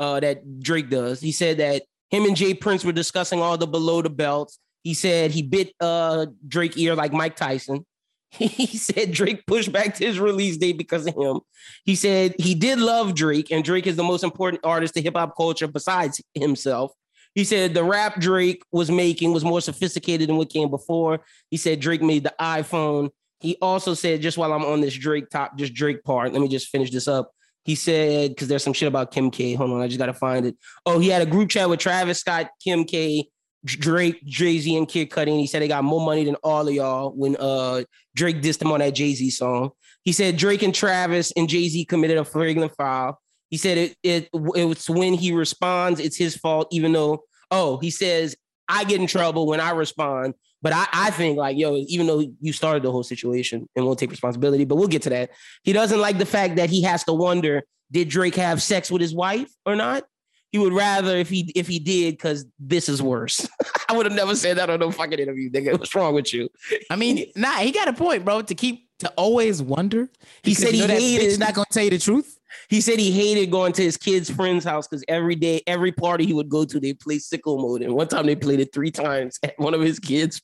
Uh, 0.00 0.20
that 0.20 0.60
Drake 0.60 0.90
does. 0.90 1.20
He 1.20 1.32
said 1.32 1.58
that 1.58 1.82
him 2.10 2.24
and 2.24 2.36
J. 2.36 2.54
Prince 2.54 2.84
were 2.84 2.92
discussing 2.92 3.42
all 3.42 3.58
the 3.58 3.66
below 3.66 4.00
the 4.00 4.10
belts. 4.10 4.60
He 4.82 4.94
said 4.94 5.32
he 5.32 5.42
bit 5.42 5.72
uh 5.80 6.26
Drake 6.46 6.76
ear 6.76 6.94
like 6.94 7.12
Mike 7.12 7.36
Tyson. 7.36 7.84
He 8.38 8.66
said 8.66 9.12
Drake 9.12 9.46
pushed 9.46 9.72
back 9.72 9.94
to 9.94 10.06
his 10.06 10.20
release 10.20 10.56
date 10.56 10.78
because 10.78 11.06
of 11.06 11.14
him. 11.14 11.40
He 11.84 11.94
said 11.94 12.34
he 12.38 12.54
did 12.54 12.78
love 12.78 13.14
Drake, 13.14 13.50
and 13.50 13.64
Drake 13.64 13.86
is 13.86 13.96
the 13.96 14.02
most 14.02 14.22
important 14.22 14.64
artist 14.64 14.94
to 14.94 15.02
hip 15.02 15.16
hop 15.16 15.36
culture 15.36 15.66
besides 15.66 16.20
himself. 16.34 16.92
He 17.34 17.44
said 17.44 17.74
the 17.74 17.84
rap 17.84 18.20
Drake 18.20 18.62
was 18.72 18.90
making 18.90 19.32
was 19.32 19.44
more 19.44 19.60
sophisticated 19.60 20.28
than 20.28 20.36
what 20.36 20.50
came 20.50 20.70
before. 20.70 21.20
He 21.50 21.56
said 21.56 21.80
Drake 21.80 22.02
made 22.02 22.24
the 22.24 22.34
iPhone. 22.40 23.10
He 23.40 23.56
also 23.62 23.94
said, 23.94 24.20
just 24.20 24.36
while 24.36 24.52
I'm 24.52 24.64
on 24.64 24.80
this 24.80 24.94
Drake 24.94 25.30
top, 25.30 25.56
just 25.56 25.72
Drake 25.72 26.02
part, 26.02 26.32
let 26.32 26.42
me 26.42 26.48
just 26.48 26.68
finish 26.68 26.90
this 26.90 27.06
up. 27.06 27.30
He 27.64 27.76
said, 27.76 28.30
because 28.30 28.48
there's 28.48 28.64
some 28.64 28.72
shit 28.72 28.88
about 28.88 29.12
Kim 29.12 29.30
K. 29.30 29.54
Hold 29.54 29.70
on, 29.70 29.80
I 29.80 29.86
just 29.86 29.98
gotta 29.98 30.14
find 30.14 30.46
it. 30.46 30.56
Oh, 30.84 30.98
he 30.98 31.08
had 31.08 31.22
a 31.22 31.26
group 31.26 31.50
chat 31.50 31.68
with 31.68 31.78
Travis 31.78 32.18
Scott, 32.18 32.48
Kim 32.62 32.84
K, 32.84 33.28
Drake, 33.64 34.24
Jay 34.24 34.58
Z, 34.58 34.76
and 34.76 34.88
Kid 34.88 35.10
Cudi. 35.10 35.30
And 35.30 35.40
he 35.40 35.46
said 35.46 35.62
they 35.62 35.68
got 35.68 35.84
more 35.84 36.04
money 36.04 36.24
than 36.24 36.36
all 36.36 36.66
of 36.66 36.72
y'all 36.72 37.10
when 37.10 37.36
uh 37.36 37.82
Drake 38.14 38.40
dissed 38.40 38.62
him 38.62 38.72
on 38.72 38.80
that 38.80 38.94
Jay 38.94 39.14
Z 39.14 39.30
song. 39.30 39.70
He 40.04 40.12
said 40.12 40.36
Drake 40.36 40.62
and 40.62 40.74
Travis 40.74 41.32
and 41.36 41.48
Jay 41.48 41.68
Z 41.68 41.84
committed 41.86 42.18
a 42.18 42.24
flagrant 42.24 42.74
foul. 42.76 43.20
He 43.50 43.56
said 43.56 43.78
it 43.78 43.96
it 44.02 44.28
it's 44.32 44.88
when 44.88 45.14
he 45.14 45.32
responds, 45.32 46.00
it's 46.00 46.16
his 46.16 46.36
fault, 46.36 46.68
even 46.70 46.92
though 46.92 47.24
oh 47.50 47.78
he 47.78 47.90
says 47.90 48.36
I 48.68 48.84
get 48.84 49.00
in 49.00 49.06
trouble 49.06 49.46
when 49.46 49.60
I 49.60 49.70
respond. 49.70 50.34
But 50.60 50.72
I, 50.72 50.86
I 50.92 51.10
think 51.10 51.38
like 51.38 51.56
yo, 51.56 51.76
even 51.88 52.06
though 52.06 52.24
you 52.40 52.52
started 52.52 52.82
the 52.82 52.92
whole 52.92 53.04
situation 53.04 53.68
and 53.74 53.86
won't 53.86 53.98
take 53.98 54.10
responsibility, 54.10 54.64
but 54.64 54.76
we'll 54.76 54.88
get 54.88 55.02
to 55.02 55.10
that. 55.10 55.30
He 55.62 55.72
doesn't 55.72 56.00
like 56.00 56.18
the 56.18 56.26
fact 56.26 56.56
that 56.56 56.70
he 56.70 56.82
has 56.82 57.04
to 57.04 57.12
wonder 57.12 57.62
did 57.90 58.08
Drake 58.08 58.34
have 58.34 58.62
sex 58.62 58.90
with 58.90 59.00
his 59.00 59.14
wife 59.14 59.50
or 59.64 59.74
not? 59.74 60.04
He 60.50 60.58
would 60.58 60.72
rather 60.72 61.16
if 61.16 61.28
he 61.28 61.52
if 61.54 61.66
he 61.66 61.78
did 61.78 62.14
because 62.14 62.46
this 62.58 62.88
is 62.88 63.02
worse. 63.02 63.46
I 63.88 63.96
would 63.96 64.06
have 64.06 64.14
never 64.14 64.34
said 64.34 64.56
that 64.56 64.70
on 64.70 64.80
no 64.80 64.90
fucking 64.90 65.18
interview, 65.18 65.50
nigga. 65.50 65.78
What's 65.78 65.94
wrong 65.94 66.14
with 66.14 66.32
you? 66.32 66.48
I 66.90 66.96
mean, 66.96 67.26
nah, 67.36 67.56
he 67.56 67.70
got 67.70 67.88
a 67.88 67.92
point, 67.92 68.24
bro. 68.24 68.42
To 68.42 68.54
keep 68.54 68.88
to 69.00 69.10
always 69.10 69.62
wonder. 69.62 70.10
He 70.42 70.54
said 70.54 70.74
he 70.74 70.80
hated- 70.80 71.30
bitch 71.30 71.38
not 71.38 71.54
gonna 71.54 71.66
tell 71.70 71.84
you 71.84 71.90
the 71.90 71.98
truth. 71.98 72.38
He 72.68 72.80
said 72.80 72.98
he 72.98 73.10
hated 73.10 73.50
going 73.50 73.72
to 73.74 73.82
his 73.82 73.96
kid's 73.96 74.30
friend's 74.30 74.64
house 74.64 74.88
because 74.88 75.04
every 75.06 75.34
day, 75.34 75.62
every 75.66 75.92
party 75.92 76.24
he 76.24 76.32
would 76.32 76.48
go 76.48 76.64
to, 76.64 76.80
they 76.80 76.94
play 76.94 77.16
Sicko 77.16 77.60
Mode. 77.60 77.82
And 77.82 77.94
one 77.94 78.08
time 78.08 78.26
they 78.26 78.36
played 78.36 78.60
it 78.60 78.72
three 78.72 78.90
times 78.90 79.38
at 79.42 79.58
one 79.58 79.74
of 79.74 79.80
his 79.80 79.98
kids' 79.98 80.40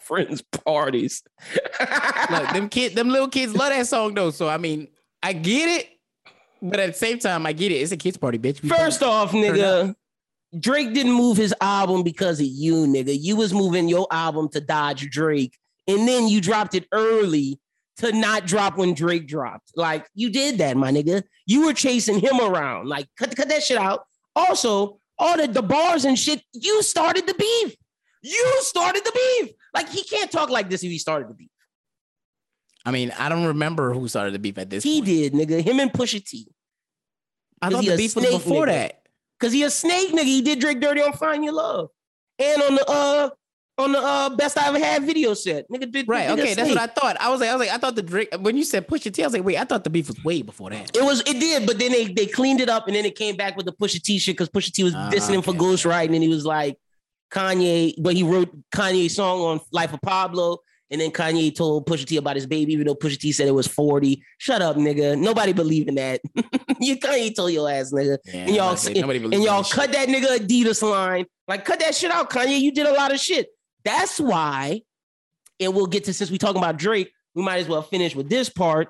friends' 0.00 0.42
parties. 0.42 1.22
Look, 2.30 2.50
them 2.52 2.68
kid, 2.68 2.94
them 2.94 3.08
little 3.08 3.28
kids 3.28 3.54
love 3.54 3.70
that 3.70 3.86
song 3.86 4.14
though. 4.14 4.30
So 4.30 4.48
I 4.48 4.58
mean, 4.58 4.88
I 5.22 5.32
get 5.32 5.68
it, 5.80 5.88
But 6.60 6.80
at 6.80 6.86
the 6.88 6.98
same 6.98 7.18
time, 7.18 7.46
I 7.46 7.52
get 7.52 7.72
it. 7.72 7.76
It's 7.76 7.92
a 7.92 7.96
kids 7.96 8.16
party, 8.16 8.38
bitch. 8.38 8.62
We 8.62 8.68
First 8.68 9.02
off, 9.02 9.32
nigga, 9.32 9.94
Drake 10.58 10.92
didn't 10.94 11.12
move 11.12 11.36
his 11.36 11.54
album 11.60 12.02
because 12.02 12.40
of 12.40 12.46
you, 12.46 12.86
nigga. 12.86 13.16
You 13.18 13.36
was 13.36 13.52
moving 13.52 13.88
your 13.88 14.06
album 14.10 14.48
to 14.50 14.60
dodge 14.60 15.08
Drake, 15.10 15.56
and 15.86 16.08
then 16.08 16.28
you 16.28 16.40
dropped 16.40 16.74
it 16.74 16.86
early 16.92 17.60
to 17.98 18.12
not 18.12 18.46
drop 18.46 18.76
when 18.76 18.94
Drake 18.94 19.26
dropped. 19.26 19.72
Like 19.76 20.06
you 20.14 20.30
did 20.30 20.58
that, 20.58 20.76
my 20.76 20.90
nigga. 20.90 21.22
You 21.46 21.66
were 21.66 21.74
chasing 21.74 22.18
him 22.18 22.40
around. 22.40 22.88
Like 22.88 23.06
cut, 23.16 23.34
cut 23.36 23.48
that 23.48 23.62
shit 23.62 23.78
out. 23.78 24.04
Also, 24.34 25.00
all 25.18 25.36
the, 25.36 25.48
the 25.48 25.62
bars 25.62 26.04
and 26.04 26.18
shit, 26.18 26.42
you 26.52 26.82
started 26.82 27.26
the 27.26 27.34
beef. 27.34 27.76
You 28.22 28.58
started 28.60 29.04
the 29.04 29.12
beef. 29.12 29.52
Like 29.74 29.88
he 29.88 30.02
can't 30.04 30.30
talk 30.30 30.48
like 30.50 30.70
this 30.70 30.82
if 30.82 30.90
he 30.90 30.98
started 30.98 31.28
the 31.28 31.34
beef. 31.34 31.50
I 32.88 32.90
mean, 32.90 33.12
I 33.18 33.28
don't 33.28 33.44
remember 33.44 33.92
who 33.92 34.08
started 34.08 34.32
the 34.34 34.38
beef 34.38 34.56
at 34.56 34.70
this. 34.70 34.82
He 34.82 35.00
point. 35.00 35.06
did, 35.06 35.32
nigga. 35.34 35.60
Him 35.62 35.78
and 35.78 35.92
Pusha 35.92 36.24
T. 36.24 36.48
I 37.60 37.68
thought 37.70 37.84
the 37.84 37.96
beef 37.96 38.16
was 38.16 38.24
before 38.26 38.64
nigga. 38.66 38.72
that. 38.72 39.02
Cause 39.40 39.52
he 39.52 39.62
a 39.62 39.70
snake 39.70 40.10
nigga. 40.12 40.24
He 40.24 40.42
did 40.42 40.58
Drake 40.58 40.80
dirty 40.80 41.02
on 41.02 41.12
Find 41.12 41.44
Your 41.44 41.52
Love. 41.52 41.90
And 42.38 42.62
on 42.62 42.74
the 42.76 42.84
uh 42.88 43.30
on 43.78 43.92
the 43.92 43.98
uh 44.00 44.30
best 44.30 44.56
I 44.58 44.68
ever 44.68 44.78
had 44.78 45.04
video 45.04 45.34
set. 45.34 45.70
Nigga 45.70 45.90
did 45.92 46.08
Right. 46.08 46.28
nigga 46.28 46.32
Okay. 46.40 46.54
That's 46.54 46.68
what. 46.70 46.78
I 46.78 46.86
thought. 46.86 47.20
I 47.20 47.28
was 47.30 47.40
like, 47.40 47.50
I 47.50 47.54
was 47.54 47.60
like, 47.66 47.74
I 47.74 47.78
thought 47.78 47.94
the 47.94 48.02
Drake 48.02 48.30
when 48.40 48.56
you 48.56 48.64
said 48.64 48.88
Pusha 48.88 49.12
T, 49.12 49.22
I 49.22 49.26
was 49.26 49.34
like, 49.34 49.44
wait, 49.44 49.58
I 49.58 49.64
thought 49.64 49.84
the 49.84 49.90
beef 49.90 50.08
was 50.08 50.22
way 50.24 50.42
before 50.42 50.70
that. 50.70 50.96
It 50.96 51.02
was 51.04 51.20
it 51.20 51.38
did, 51.38 51.66
but 51.66 51.78
then 51.78 51.92
they 51.92 52.06
they 52.06 52.26
cleaned 52.26 52.60
it 52.60 52.68
up 52.70 52.86
and 52.86 52.96
then 52.96 53.04
it 53.04 53.16
came 53.16 53.36
back 53.36 53.56
with 53.56 53.66
the 53.66 53.72
Pusha 53.72 54.00
T 54.02 54.18
shit 54.18 54.36
because 54.36 54.48
Pusha 54.48 54.72
T 54.72 54.82
was 54.82 54.94
Ah, 54.96 55.10
dissing 55.12 55.34
him 55.34 55.42
for 55.42 55.50
okay, 55.50 55.58
ghostwriting 55.58 56.14
and 56.14 56.22
he 56.22 56.28
was 56.28 56.46
like 56.46 56.78
Kanye, 57.30 57.94
but 57.98 58.14
he 58.14 58.22
wrote 58.22 58.50
Kanye's 58.74 59.14
song 59.14 59.40
on 59.40 59.60
Life 59.72 59.92
of 59.92 60.00
Pablo. 60.00 60.58
And 60.90 61.00
then 61.00 61.10
Kanye 61.10 61.54
told 61.54 61.86
Pusha 61.86 62.06
T 62.06 62.16
about 62.16 62.36
his 62.36 62.46
baby, 62.46 62.72
even 62.72 62.86
though 62.86 62.94
Pusha 62.94 63.18
T 63.18 63.32
said 63.32 63.46
it 63.46 63.52
was 63.52 63.66
40. 63.66 64.22
Shut 64.38 64.62
up, 64.62 64.76
nigga. 64.76 65.18
Nobody 65.18 65.52
believe 65.52 65.86
in 65.86 65.96
that. 65.96 66.20
you 66.80 66.96
Kanye 66.96 67.34
told 67.34 67.52
your 67.52 67.70
ass, 67.70 67.92
nigga. 67.92 68.16
Yeah, 68.24 68.34
and 68.34 68.54
y'all 68.54 68.76
nobody 68.94 69.22
and 69.24 69.44
y'all 69.44 69.62
that 69.62 69.66
shit. 69.66 69.74
cut 69.74 69.92
that 69.92 70.08
nigga 70.08 70.38
Adidas 70.38 70.82
line. 70.82 71.26
Like, 71.46 71.64
cut 71.64 71.80
that 71.80 71.94
shit 71.94 72.10
out, 72.10 72.30
Kanye. 72.30 72.58
You 72.60 72.72
did 72.72 72.86
a 72.86 72.92
lot 72.92 73.12
of 73.12 73.20
shit. 73.20 73.48
That's 73.84 74.18
why, 74.18 74.82
and 75.60 75.74
we'll 75.74 75.86
get 75.86 76.04
to 76.04 76.14
since 76.14 76.30
we 76.30 76.38
talking 76.38 76.60
about 76.60 76.78
Drake, 76.78 77.12
we 77.34 77.42
might 77.42 77.58
as 77.58 77.68
well 77.68 77.82
finish 77.82 78.14
with 78.14 78.28
this 78.30 78.48
part. 78.48 78.88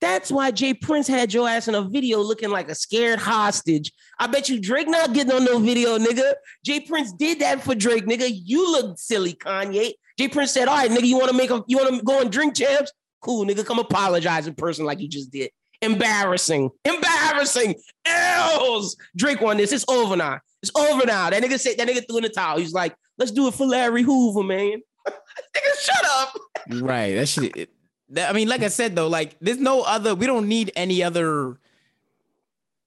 That's 0.00 0.30
why 0.30 0.52
J. 0.52 0.74
Prince 0.74 1.08
had 1.08 1.34
your 1.34 1.48
ass 1.48 1.66
in 1.66 1.74
a 1.74 1.82
video 1.82 2.20
looking 2.20 2.50
like 2.50 2.68
a 2.68 2.74
scared 2.74 3.18
hostage. 3.18 3.92
I 4.18 4.28
bet 4.28 4.48
you 4.48 4.60
Drake 4.60 4.88
not 4.88 5.12
getting 5.12 5.32
on 5.32 5.44
no 5.44 5.58
video, 5.58 5.98
nigga. 5.98 6.34
J. 6.64 6.80
Prince 6.80 7.12
did 7.12 7.40
that 7.40 7.62
for 7.64 7.74
Drake, 7.74 8.06
nigga. 8.06 8.30
You 8.30 8.70
look 8.70 8.96
silly, 8.98 9.34
Kanye. 9.34 9.94
J. 10.18 10.28
Prince 10.28 10.50
said, 10.52 10.68
"All 10.68 10.76
right, 10.76 10.90
nigga, 10.90 11.06
you 11.06 11.16
want 11.16 11.30
to 11.30 11.36
make 11.36 11.50
a, 11.50 11.62
you 11.68 11.76
want 11.78 11.94
to 11.94 12.02
go 12.02 12.20
and 12.20 12.30
drink 12.30 12.56
champs? 12.56 12.92
Cool, 13.20 13.46
nigga. 13.46 13.64
Come 13.64 13.78
apologize 13.78 14.46
in 14.46 14.54
person 14.54 14.84
like 14.84 15.00
you 15.00 15.08
just 15.08 15.30
did. 15.30 15.50
Embarrassing, 15.80 16.70
embarrassing. 16.84 17.76
L's. 18.04 18.96
Drake 19.16 19.40
won 19.40 19.56
this. 19.58 19.72
It's 19.72 19.84
over 19.88 20.16
now. 20.16 20.40
It's 20.62 20.72
over 20.76 21.06
now. 21.06 21.30
That 21.30 21.42
nigga 21.42 21.58
said 21.58 21.76
that 21.78 21.86
nigga 21.88 22.04
threw 22.08 22.16
in 22.18 22.24
the 22.24 22.28
towel. 22.30 22.58
He's 22.58 22.72
like, 22.72 22.96
let's 23.16 23.30
do 23.30 23.46
it 23.46 23.54
for 23.54 23.64
Larry 23.66 24.02
Hoover, 24.02 24.42
man. 24.42 24.82
nigga, 25.08 25.80
shut 25.80 26.04
up. 26.18 26.36
Right. 26.82 27.14
That 27.14 27.26
shit. 27.28 27.56
it- 27.56 27.70
that- 28.10 28.30
I 28.30 28.32
mean, 28.32 28.48
like 28.48 28.62
I 28.62 28.68
said 28.68 28.96
though, 28.96 29.06
like 29.08 29.36
there's 29.40 29.58
no 29.58 29.82
other. 29.82 30.14
We 30.16 30.26
don't 30.26 30.48
need 30.48 30.72
any 30.74 31.02
other 31.02 31.58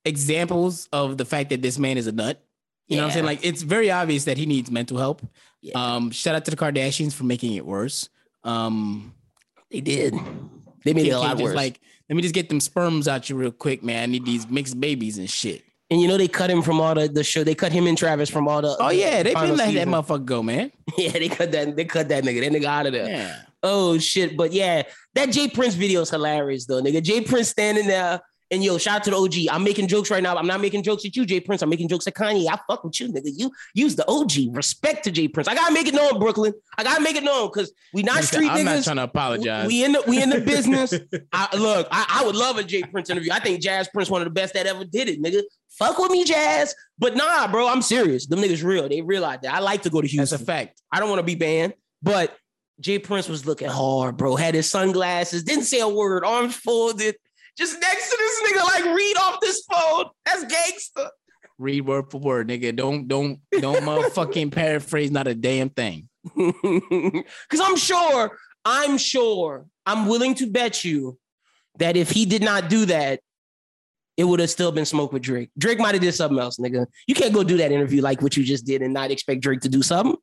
examples 0.03 0.89
of 0.91 1.17
the 1.17 1.25
fact 1.25 1.49
that 1.51 1.61
this 1.61 1.77
man 1.77 1.97
is 1.97 2.07
a 2.07 2.11
nut. 2.11 2.43
You 2.91 2.97
know 2.97 3.03
what 3.03 3.07
I'm 3.07 3.13
saying? 3.13 3.25
Like 3.25 3.45
it's 3.45 3.61
very 3.61 3.89
obvious 3.89 4.25
that 4.25 4.37
he 4.37 4.45
needs 4.45 4.69
mental 4.69 4.97
help. 4.97 5.21
Yeah. 5.61 5.73
Um, 5.75 6.11
shout 6.11 6.35
out 6.35 6.45
to 6.45 6.51
the 6.51 6.57
Kardashians 6.57 7.13
for 7.13 7.23
making 7.23 7.53
it 7.53 7.65
worse. 7.65 8.09
Um, 8.43 9.13
They 9.71 9.81
did. 9.81 10.13
They 10.83 10.93
made 10.93 11.07
it 11.07 11.11
a 11.11 11.19
lot 11.19 11.37
worse. 11.37 11.55
like, 11.55 11.79
let 12.09 12.15
me 12.15 12.21
just 12.21 12.33
get 12.33 12.49
them 12.49 12.59
sperms 12.59 13.07
out 13.07 13.29
you 13.29 13.35
real 13.35 13.51
quick, 13.51 13.83
man. 13.83 14.03
I 14.03 14.05
need 14.07 14.25
these 14.25 14.49
mixed 14.49 14.79
babies 14.79 15.17
and 15.19 15.29
shit. 15.29 15.63
and 15.91 16.01
you 16.01 16.07
know 16.07 16.17
they 16.17 16.27
cut 16.27 16.49
him 16.49 16.61
from 16.61 16.81
all 16.81 16.95
the, 16.95 17.07
the 17.07 17.23
show. 17.23 17.43
They 17.43 17.55
cut 17.55 17.71
him 17.71 17.85
and 17.87 17.97
Travis 17.97 18.29
from 18.29 18.47
all 18.47 18.61
the. 18.61 18.75
Oh 18.79 18.89
yeah, 18.89 19.23
they 19.23 19.33
been 19.33 19.55
letting 19.55 19.75
that 19.75 19.87
motherfucker 19.87 20.25
go, 20.25 20.43
man. 20.43 20.71
Yeah, 20.97 21.11
they 21.11 21.29
cut 21.29 21.51
that. 21.53 21.75
They 21.75 21.85
cut 21.85 22.09
that 22.09 22.23
nigga. 22.23 22.41
That 22.41 22.51
nigga 22.51 22.65
out 22.65 22.85
of 22.87 22.93
there. 22.93 23.07
Yeah. 23.07 23.41
Oh 23.63 23.97
shit! 23.99 24.35
But 24.35 24.51
yeah, 24.51 24.83
that 25.13 25.27
J. 25.31 25.47
Prince 25.49 25.75
video 25.75 26.01
is 26.01 26.09
hilarious 26.09 26.65
though, 26.65 26.81
nigga. 26.81 27.01
J. 27.01 27.21
Prince 27.21 27.49
standing 27.49 27.87
there 27.87 28.19
and 28.52 28.62
yo, 28.62 28.78
shout 28.78 28.97
out 28.97 29.04
to 29.06 29.12
the 29.12 29.16
OG. 29.16 29.34
I'm 29.49 29.64
making 29.64 29.88
jokes 29.88 30.12
right 30.12 30.22
now. 30.22 30.36
I'm 30.36 30.45
not 30.45 30.60
making 30.60 30.84
jokes 30.84 31.06
at 31.06 31.16
you, 31.16 31.26
J. 31.26 31.39
Prince. 31.39 31.62
I'm 31.62 31.70
making 31.70 31.88
jokes 31.88 32.06
at 32.06 32.14
Kanye. 32.14 32.47
I 32.52 32.60
fuck 32.68 32.84
with 32.84 32.99
you, 32.99 33.08
nigga. 33.08 33.32
You 33.34 33.49
use 33.74 33.95
the 33.95 34.06
OG. 34.10 34.54
Respect 34.56 35.06
to 35.06 35.12
J. 35.12 35.30
Prince. 35.30 35.47
I 35.47 35.56
gotta 35.56 35.74
make 35.74 35.88
it 35.88 35.93
known, 35.93 36.20
Brooklyn. 36.20 36.54
I 36.78 36.84
gotta 36.84 37.02
make 37.02 37.16
it 37.16 37.24
known 37.24 37.47
because 37.47 37.72
we 37.93 38.04
not 38.04 38.18
said, 38.18 38.26
street 38.26 38.49
I'm 38.52 38.66
not 38.66 38.84
trying 38.84 38.97
to 38.97 39.04
apologize. 39.04 39.68
We 39.68 39.86
in 39.86 39.93
the 39.93 40.04
we 40.06 40.22
in 40.22 40.30
the 40.30 40.41
business. 40.41 40.93
I, 41.34 41.56
look, 41.56 41.88
I, 41.91 42.22
I 42.22 42.26
would 42.26 42.36
love 42.36 42.58
a 42.58 42.64
J. 42.64 42.84
Prince 42.84 43.10
interview. 43.10 43.32
I 43.32 43.39
think 43.39 43.62
Jas 43.62 43.88
Prince 43.88 44.10
one 44.10 44.22
of 44.22 44.26
the 44.26 44.32
best 44.34 44.54
that 44.56 44.66
ever 44.66 44.84
did 44.84 45.08
it, 45.08 45.22
nigga. 45.24 45.43
Fuck 45.70 45.97
with 45.97 46.12
me, 46.12 46.26
Jazz. 46.26 46.76
But 46.99 47.16
nah, 47.16 47.49
bro, 47.49 47.70
I'm 47.70 47.82
serious. 47.82 48.28
Them 48.28 48.39
niggas 48.39 48.64
real. 48.64 48.89
They 48.89 49.02
realize 49.02 49.39
that. 49.43 49.54
I 49.54 49.60
like 49.60 49.84
to 49.84 49.89
go 49.89 50.02
to 50.02 50.08
Houston. 50.08 50.38
That's 50.38 50.41
a 50.41 50.45
fact. 50.45 50.82
I 50.91 50.99
don't 50.99 51.10
want 51.10 51.20
to 51.20 51.24
be 51.26 51.36
banned, 51.36 51.74
but 52.04 52.36
J. 52.82 52.99
Prince 52.99 53.30
was 53.30 53.45
looking 53.45 53.70
hard, 53.70 54.18
bro. 54.18 54.36
Had 54.36 54.56
his 54.56 54.70
sunglasses, 54.70 55.43
didn't 55.43 55.64
say 55.64 55.80
a 55.80 55.88
word, 55.88 56.26
arms 56.26 56.56
folded, 56.56 57.16
just 57.58 57.80
next 57.80 58.10
to 58.10 58.18
this 58.18 58.52
nigga, 58.52 58.64
like 58.64 58.95
read 58.95 59.16
off 59.18 59.39
this 59.41 59.64
phone. 59.72 60.06
That's 60.26 60.45
gangster. 60.45 61.10
Read 61.58 61.82
word 61.82 62.10
for 62.10 62.20
word, 62.20 62.49
nigga. 62.49 62.76
Don't 62.76 63.08
don't 63.08 63.39
don't 63.52 63.82
motherfucking 63.84 64.52
paraphrase 64.52 65.12
not 65.12 65.28
a 65.28 65.36
damn 65.36 65.70
thing. 65.70 66.08
Because 66.38 67.62
I'm 67.62 67.78
sure, 67.78 68.38
I'm 68.64 68.97
sure, 68.97 69.66
I'm 69.86 70.08
willing 70.08 70.36
to 70.36 70.47
bet 70.47 70.84
you 70.84 71.18
that 71.80 71.97
if 71.97 72.10
he 72.10 72.26
did 72.26 72.43
not 72.43 72.70
do 72.70 72.86
that, 72.86 73.22
it 74.18 74.26
would 74.26 74.39
have 74.39 74.49
still 74.49 74.72
been 74.72 74.86
smoke 74.86 75.14
with 75.14 75.24
Drake. 75.24 75.49
Drake 75.58 75.80
might 75.80 75.95
have 75.95 76.02
did 76.02 76.14
something 76.14 76.38
else, 76.38 76.58
nigga. 76.58 76.86
You 77.08 77.16
can't 77.16 77.34
go 77.34 77.43
do 77.43 77.58
that 77.58 77.72
interview 77.72 78.02
like 78.02 78.22
what 78.22 78.38
you 78.38 78.43
just 78.43 78.66
did 78.66 78.82
and 78.82 78.93
not 78.93 79.10
expect 79.10 79.41
Drake 79.41 79.62
to 79.62 79.70
do 79.70 79.82
something. 79.82 80.16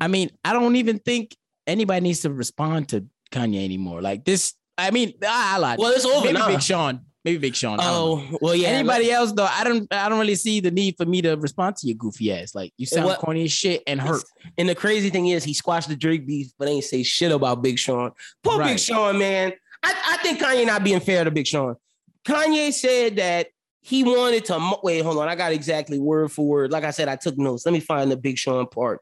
I 0.00 0.08
mean, 0.08 0.30
I 0.44 0.52
don't 0.52 0.76
even 0.76 0.98
think 0.98 1.36
anybody 1.66 2.00
needs 2.00 2.20
to 2.20 2.30
respond 2.32 2.88
to 2.90 3.06
Kanye 3.32 3.64
anymore. 3.64 4.00
Like 4.00 4.24
this, 4.24 4.54
I 4.78 4.90
mean, 4.92 5.12
I, 5.22 5.56
I 5.56 5.58
lied. 5.58 5.78
Well, 5.78 5.92
it's 5.92 6.04
over 6.04 6.26
Maybe 6.26 6.38
now. 6.38 6.46
Big 6.46 6.62
Sean. 6.62 7.00
Maybe 7.24 7.38
Big 7.38 7.56
Sean. 7.56 7.80
I 7.80 7.84
don't 7.84 7.92
know. 7.92 8.28
Oh, 8.32 8.38
well, 8.40 8.54
yeah. 8.54 8.68
Anybody 8.68 9.10
else 9.10 9.32
though? 9.32 9.48
I 9.50 9.64
don't. 9.64 9.92
I 9.92 10.08
don't 10.08 10.20
really 10.20 10.36
see 10.36 10.60
the 10.60 10.70
need 10.70 10.96
for 10.96 11.04
me 11.04 11.20
to 11.22 11.34
respond 11.36 11.76
to 11.76 11.86
your 11.86 11.96
goofy 11.96 12.32
ass. 12.32 12.54
Like 12.54 12.72
you 12.78 12.86
sound 12.86 13.06
what- 13.06 13.18
corny 13.18 13.44
as 13.44 13.52
shit 13.52 13.82
and 13.86 14.00
hurt. 14.00 14.22
And 14.56 14.68
the 14.68 14.74
crazy 14.74 15.10
thing 15.10 15.26
is, 15.26 15.44
he 15.44 15.52
squashed 15.52 15.88
the 15.88 15.96
Drake 15.96 16.26
beef, 16.26 16.52
but 16.58 16.68
ain't 16.68 16.84
say 16.84 17.02
shit 17.02 17.32
about 17.32 17.60
Big 17.60 17.78
Sean. 17.78 18.12
Poor 18.42 18.62
Big 18.62 18.78
Sean, 18.78 19.18
man. 19.18 19.52
I, 19.82 19.94
I 20.10 20.16
think 20.22 20.40
Kanye 20.40 20.66
not 20.66 20.84
being 20.84 21.00
fair 21.00 21.24
to 21.24 21.30
Big 21.30 21.46
Sean. 21.46 21.76
Kanye 22.24 22.72
said 22.72 23.16
that 23.16 23.48
he 23.80 24.04
wanted 24.04 24.44
to 24.46 24.76
wait. 24.82 25.02
Hold 25.02 25.18
on, 25.18 25.28
I 25.28 25.34
got 25.34 25.52
exactly 25.52 25.98
word 25.98 26.30
for 26.30 26.46
word. 26.46 26.72
Like 26.72 26.84
I 26.84 26.90
said, 26.90 27.08
I 27.08 27.16
took 27.16 27.36
notes. 27.36 27.66
Let 27.66 27.72
me 27.72 27.80
find 27.80 28.10
the 28.10 28.16
Big 28.16 28.38
Sean 28.38 28.66
part. 28.66 29.00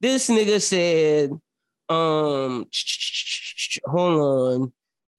This 0.00 0.28
nigga 0.28 0.60
said, 0.62 1.30
um, 1.88 2.66
hold 3.86 4.20
on. 4.20 4.72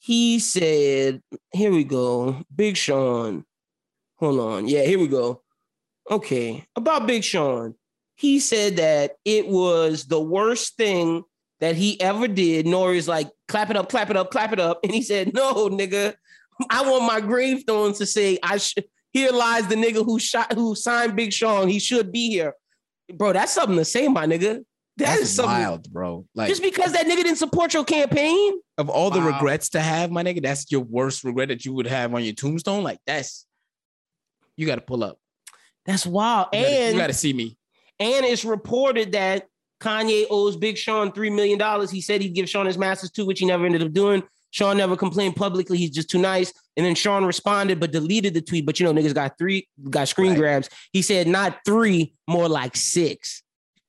He 0.07 0.39
said, 0.39 1.21
here 1.51 1.71
we 1.71 1.83
go. 1.83 2.41
Big 2.55 2.77
Sean. 2.77 3.43
Hold 4.15 4.39
on. 4.39 4.67
Yeah, 4.67 4.83
here 4.83 4.99
we 4.99 5.07
go. 5.07 5.43
Okay. 6.09 6.65
About 6.75 7.05
Big 7.05 7.23
Sean 7.23 7.75
he 8.17 8.39
said 8.39 8.77
that 8.77 9.15
it 9.25 9.47
was 9.47 10.05
the 10.05 10.19
worst 10.19 10.75
thing 10.75 11.23
that 11.59 11.75
he 11.75 12.01
ever 12.01 12.27
did. 12.27 12.65
Nori's 12.65 13.07
like, 13.07 13.29
clap 13.47 13.69
it 13.69 13.77
up, 13.77 13.89
clap 13.89 14.09
it 14.09 14.17
up, 14.17 14.31
clap 14.31 14.51
it 14.51 14.59
up. 14.59 14.79
And 14.83 14.91
he 14.91 15.03
said, 15.03 15.33
No, 15.33 15.69
nigga, 15.69 16.15
I 16.69 16.89
want 16.89 17.05
my 17.05 17.21
gravestones 17.21 17.99
to 17.99 18.05
say, 18.05 18.39
I 18.43 18.57
should 18.57 18.85
here 19.13 19.31
lies 19.31 19.67
the 19.67 19.75
nigga 19.75 20.03
who 20.03 20.19
shot 20.19 20.53
who 20.53 20.75
signed 20.75 21.15
Big 21.15 21.31
Sean. 21.31 21.67
He 21.67 21.79
should 21.79 22.11
be 22.11 22.29
here. 22.29 22.53
Bro, 23.13 23.33
that's 23.33 23.53
something 23.53 23.77
to 23.77 23.85
say, 23.85 24.07
my 24.07 24.25
nigga. 24.25 24.63
That 24.97 25.13
is 25.15 25.19
That's 25.21 25.33
something. 25.33 25.51
wild, 25.53 25.91
bro. 25.93 26.25
Like 26.35 26.49
Just 26.49 26.61
because 26.63 26.91
that 26.93 27.05
nigga 27.05 27.17
didn't 27.23 27.35
support 27.37 27.73
your 27.73 27.85
campaign. 27.85 28.53
of 28.79 28.89
all 28.89 29.09
the 29.11 29.19
Wow. 29.19 29.27
regrets 29.27 29.69
to 29.69 29.79
have, 29.81 30.11
my 30.11 30.23
nigga, 30.23 30.41
that's 30.41 30.71
your 30.71 30.81
worst 30.81 31.23
regret 31.23 31.47
that 31.49 31.65
you 31.65 31.73
would 31.73 31.87
have 31.87 32.13
on 32.13 32.23
your 32.23 32.33
tombstone. 32.33 32.83
Like 32.83 32.99
that's 33.05 33.45
you 34.55 34.65
got 34.65 34.75
to 34.75 34.81
pull 34.81 35.03
up. 35.03 35.19
That's 35.85 36.05
wild. 36.05 36.47
You 36.53 36.61
gotta- 36.61 36.73
and 36.73 36.95
you 36.95 37.01
got 37.01 37.07
to 37.07 37.13
see 37.13 37.33
me. 37.33 37.57
And 37.99 38.25
it's 38.25 38.43
reported 38.45 39.11
that 39.13 39.45
Kanye 39.79 40.25
owes 40.29 40.55
Big 40.57 40.77
Sean 40.77 41.11
$3 41.11 41.33
million. 41.35 41.87
He 41.89 42.01
said 42.01 42.21
he'd 42.21 42.33
give 42.33 42.49
Sean 42.49 42.65
his 42.65 42.77
masters 42.77 43.11
too, 43.11 43.25
which 43.25 43.39
he 43.39 43.45
never 43.45 43.65
ended 43.65 43.83
up 43.83 43.93
doing. 43.93 44.23
Sean 44.49 44.77
never 44.77 44.95
complained 44.95 45.35
publicly. 45.35 45.77
He's 45.77 45.91
just 45.91 46.09
too 46.09 46.17
nice. 46.19 46.51
And 46.75 46.85
then 46.85 46.95
Sean 46.95 47.25
responded, 47.25 47.79
but 47.79 47.91
deleted 47.91 48.33
the 48.33 48.41
tweet. 48.41 48.65
But 48.65 48.79
you 48.79 48.85
know, 48.91 48.93
niggas 48.99 49.13
got 49.13 49.37
three, 49.37 49.67
got 49.89 50.07
screen 50.07 50.31
Right. 50.31 50.37
grabs. 50.39 50.69
He 50.93 51.01
said, 51.03 51.27
not 51.27 51.59
three, 51.65 52.13
more 52.27 52.47
like 52.49 52.75
six. 52.75 53.43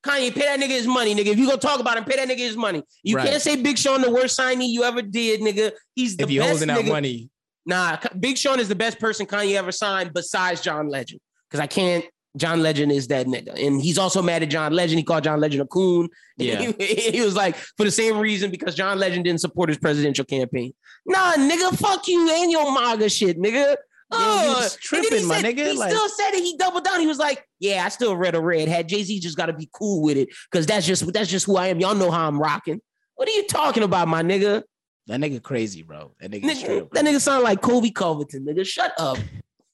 Kanye, 0.05 0.33
pay 0.33 0.41
that 0.41 0.59
nigga 0.59 0.69
his 0.69 0.87
money, 0.87 1.13
nigga. 1.13 1.27
If 1.27 1.37
you 1.37 1.45
gonna 1.45 1.57
talk 1.57 1.79
about 1.79 1.97
him, 1.97 2.05
pay 2.05 2.15
that 2.15 2.27
nigga 2.27 2.37
his 2.39 2.55
money. 2.57 2.83
You 3.03 3.17
Right. 3.17 3.27
can't 3.27 3.41
say 3.41 3.55
Big 3.61 3.77
Sean 3.77 4.01
the 4.01 4.09
worst 4.11 4.39
signee 4.39 4.69
you 4.69 4.83
ever 4.83 5.01
did, 5.01 5.41
nigga. 5.41 5.71
He's 5.95 6.15
the 6.15 6.23
If 6.23 6.31
you're 6.31 6.43
best 6.43 6.59
holding 6.59 6.69
out 6.69 6.85
money, 6.85 7.29
Nah, 7.65 7.97
Big 8.19 8.37
Sean 8.37 8.59
is 8.59 8.67
the 8.69 8.75
best 8.75 8.97
person 8.99 9.25
Kanye 9.25 9.55
ever 9.55 9.71
signed 9.71 10.11
besides 10.13 10.61
John 10.61 10.89
Legend. 10.89 11.19
Because 11.49 11.59
I 11.59 11.67
can't. 11.67 12.05
John 12.37 12.61
Legend 12.61 12.91
is 12.91 13.07
that 13.07 13.25
nigga, 13.25 13.53
and 13.65 13.81
he's 13.81 13.97
also 13.97 14.21
mad 14.21 14.43
at 14.43 14.49
John 14.49 14.71
Legend. 14.71 14.99
He 14.99 15.03
called 15.03 15.23
John 15.23 15.39
Legend 15.41 15.63
a 15.63 15.65
coon. 15.65 16.09
Yeah. 16.37 16.71
he, 16.79 16.95
he 17.11 17.21
was 17.21 17.35
like 17.35 17.57
for 17.75 17.83
the 17.83 17.91
same 17.91 18.17
reason 18.17 18.49
because 18.49 18.73
John 18.73 18.97
Legend 18.97 19.25
didn't 19.25 19.41
support 19.41 19.67
his 19.67 19.77
presidential 19.77 20.23
campaign. 20.23 20.73
Nah, 21.05 21.33
nigga, 21.33 21.77
fuck 21.77 22.07
you 22.07 22.29
and 22.31 22.49
your 22.49 22.71
MAGA 22.71 23.09
shit, 23.09 23.37
nigga. 23.37 23.75
Oh, 24.11 24.55
was 24.61 24.75
tripping, 24.77 25.27
my 25.27 25.41
nigga. 25.41 25.71
He 25.71 25.77
Like- 25.77 25.91
still 25.91 26.09
said 26.09 26.31
it. 26.33 26.43
He 26.43 26.57
doubled 26.57 26.83
down. 26.83 26.99
He 26.99 27.05
was 27.07 27.19
like, 27.19 27.45
"Yeah, 27.59 27.85
I 27.85 27.89
still 27.89 28.15
read 28.15 28.33
a 28.35 28.41
red 28.41 28.67
hat. 28.67 28.87
Jay 28.87 29.03
Z 29.03 29.19
just 29.19 29.37
got 29.37 29.45
to 29.47 29.53
be 29.53 29.69
cool 29.73 30.01
with 30.01 30.17
it 30.17 30.29
because 30.51 30.65
that's 30.65 30.85
just 30.87 31.11
that's 31.13 31.29
just 31.29 31.45
who 31.45 31.57
I 31.57 31.67
am. 31.67 31.79
Y'all 31.79 31.93
know 31.95 32.09
how 32.11 32.27
I'm 32.27 32.39
rocking. 32.39 32.81
What 33.15 33.27
are 33.27 33.31
you 33.31 33.45
talking 33.47 33.83
about, 33.83 34.07
my 34.07 34.23
nigga? 34.23 34.63
That 35.07 35.19
nigga 35.19 35.41
crazy, 35.43 35.83
bro. 35.83 36.11
That 36.19 36.31
nigga, 36.31 36.43
Nigga, 36.43 36.91
that 36.93 37.03
nigga 37.05 37.19
sound 37.19 37.43
like 37.43 37.61
Colby 37.61 37.91
Covington, 37.91 38.45
nigga. 38.45 38.65
Shut 38.65 38.93
up, 38.99 39.17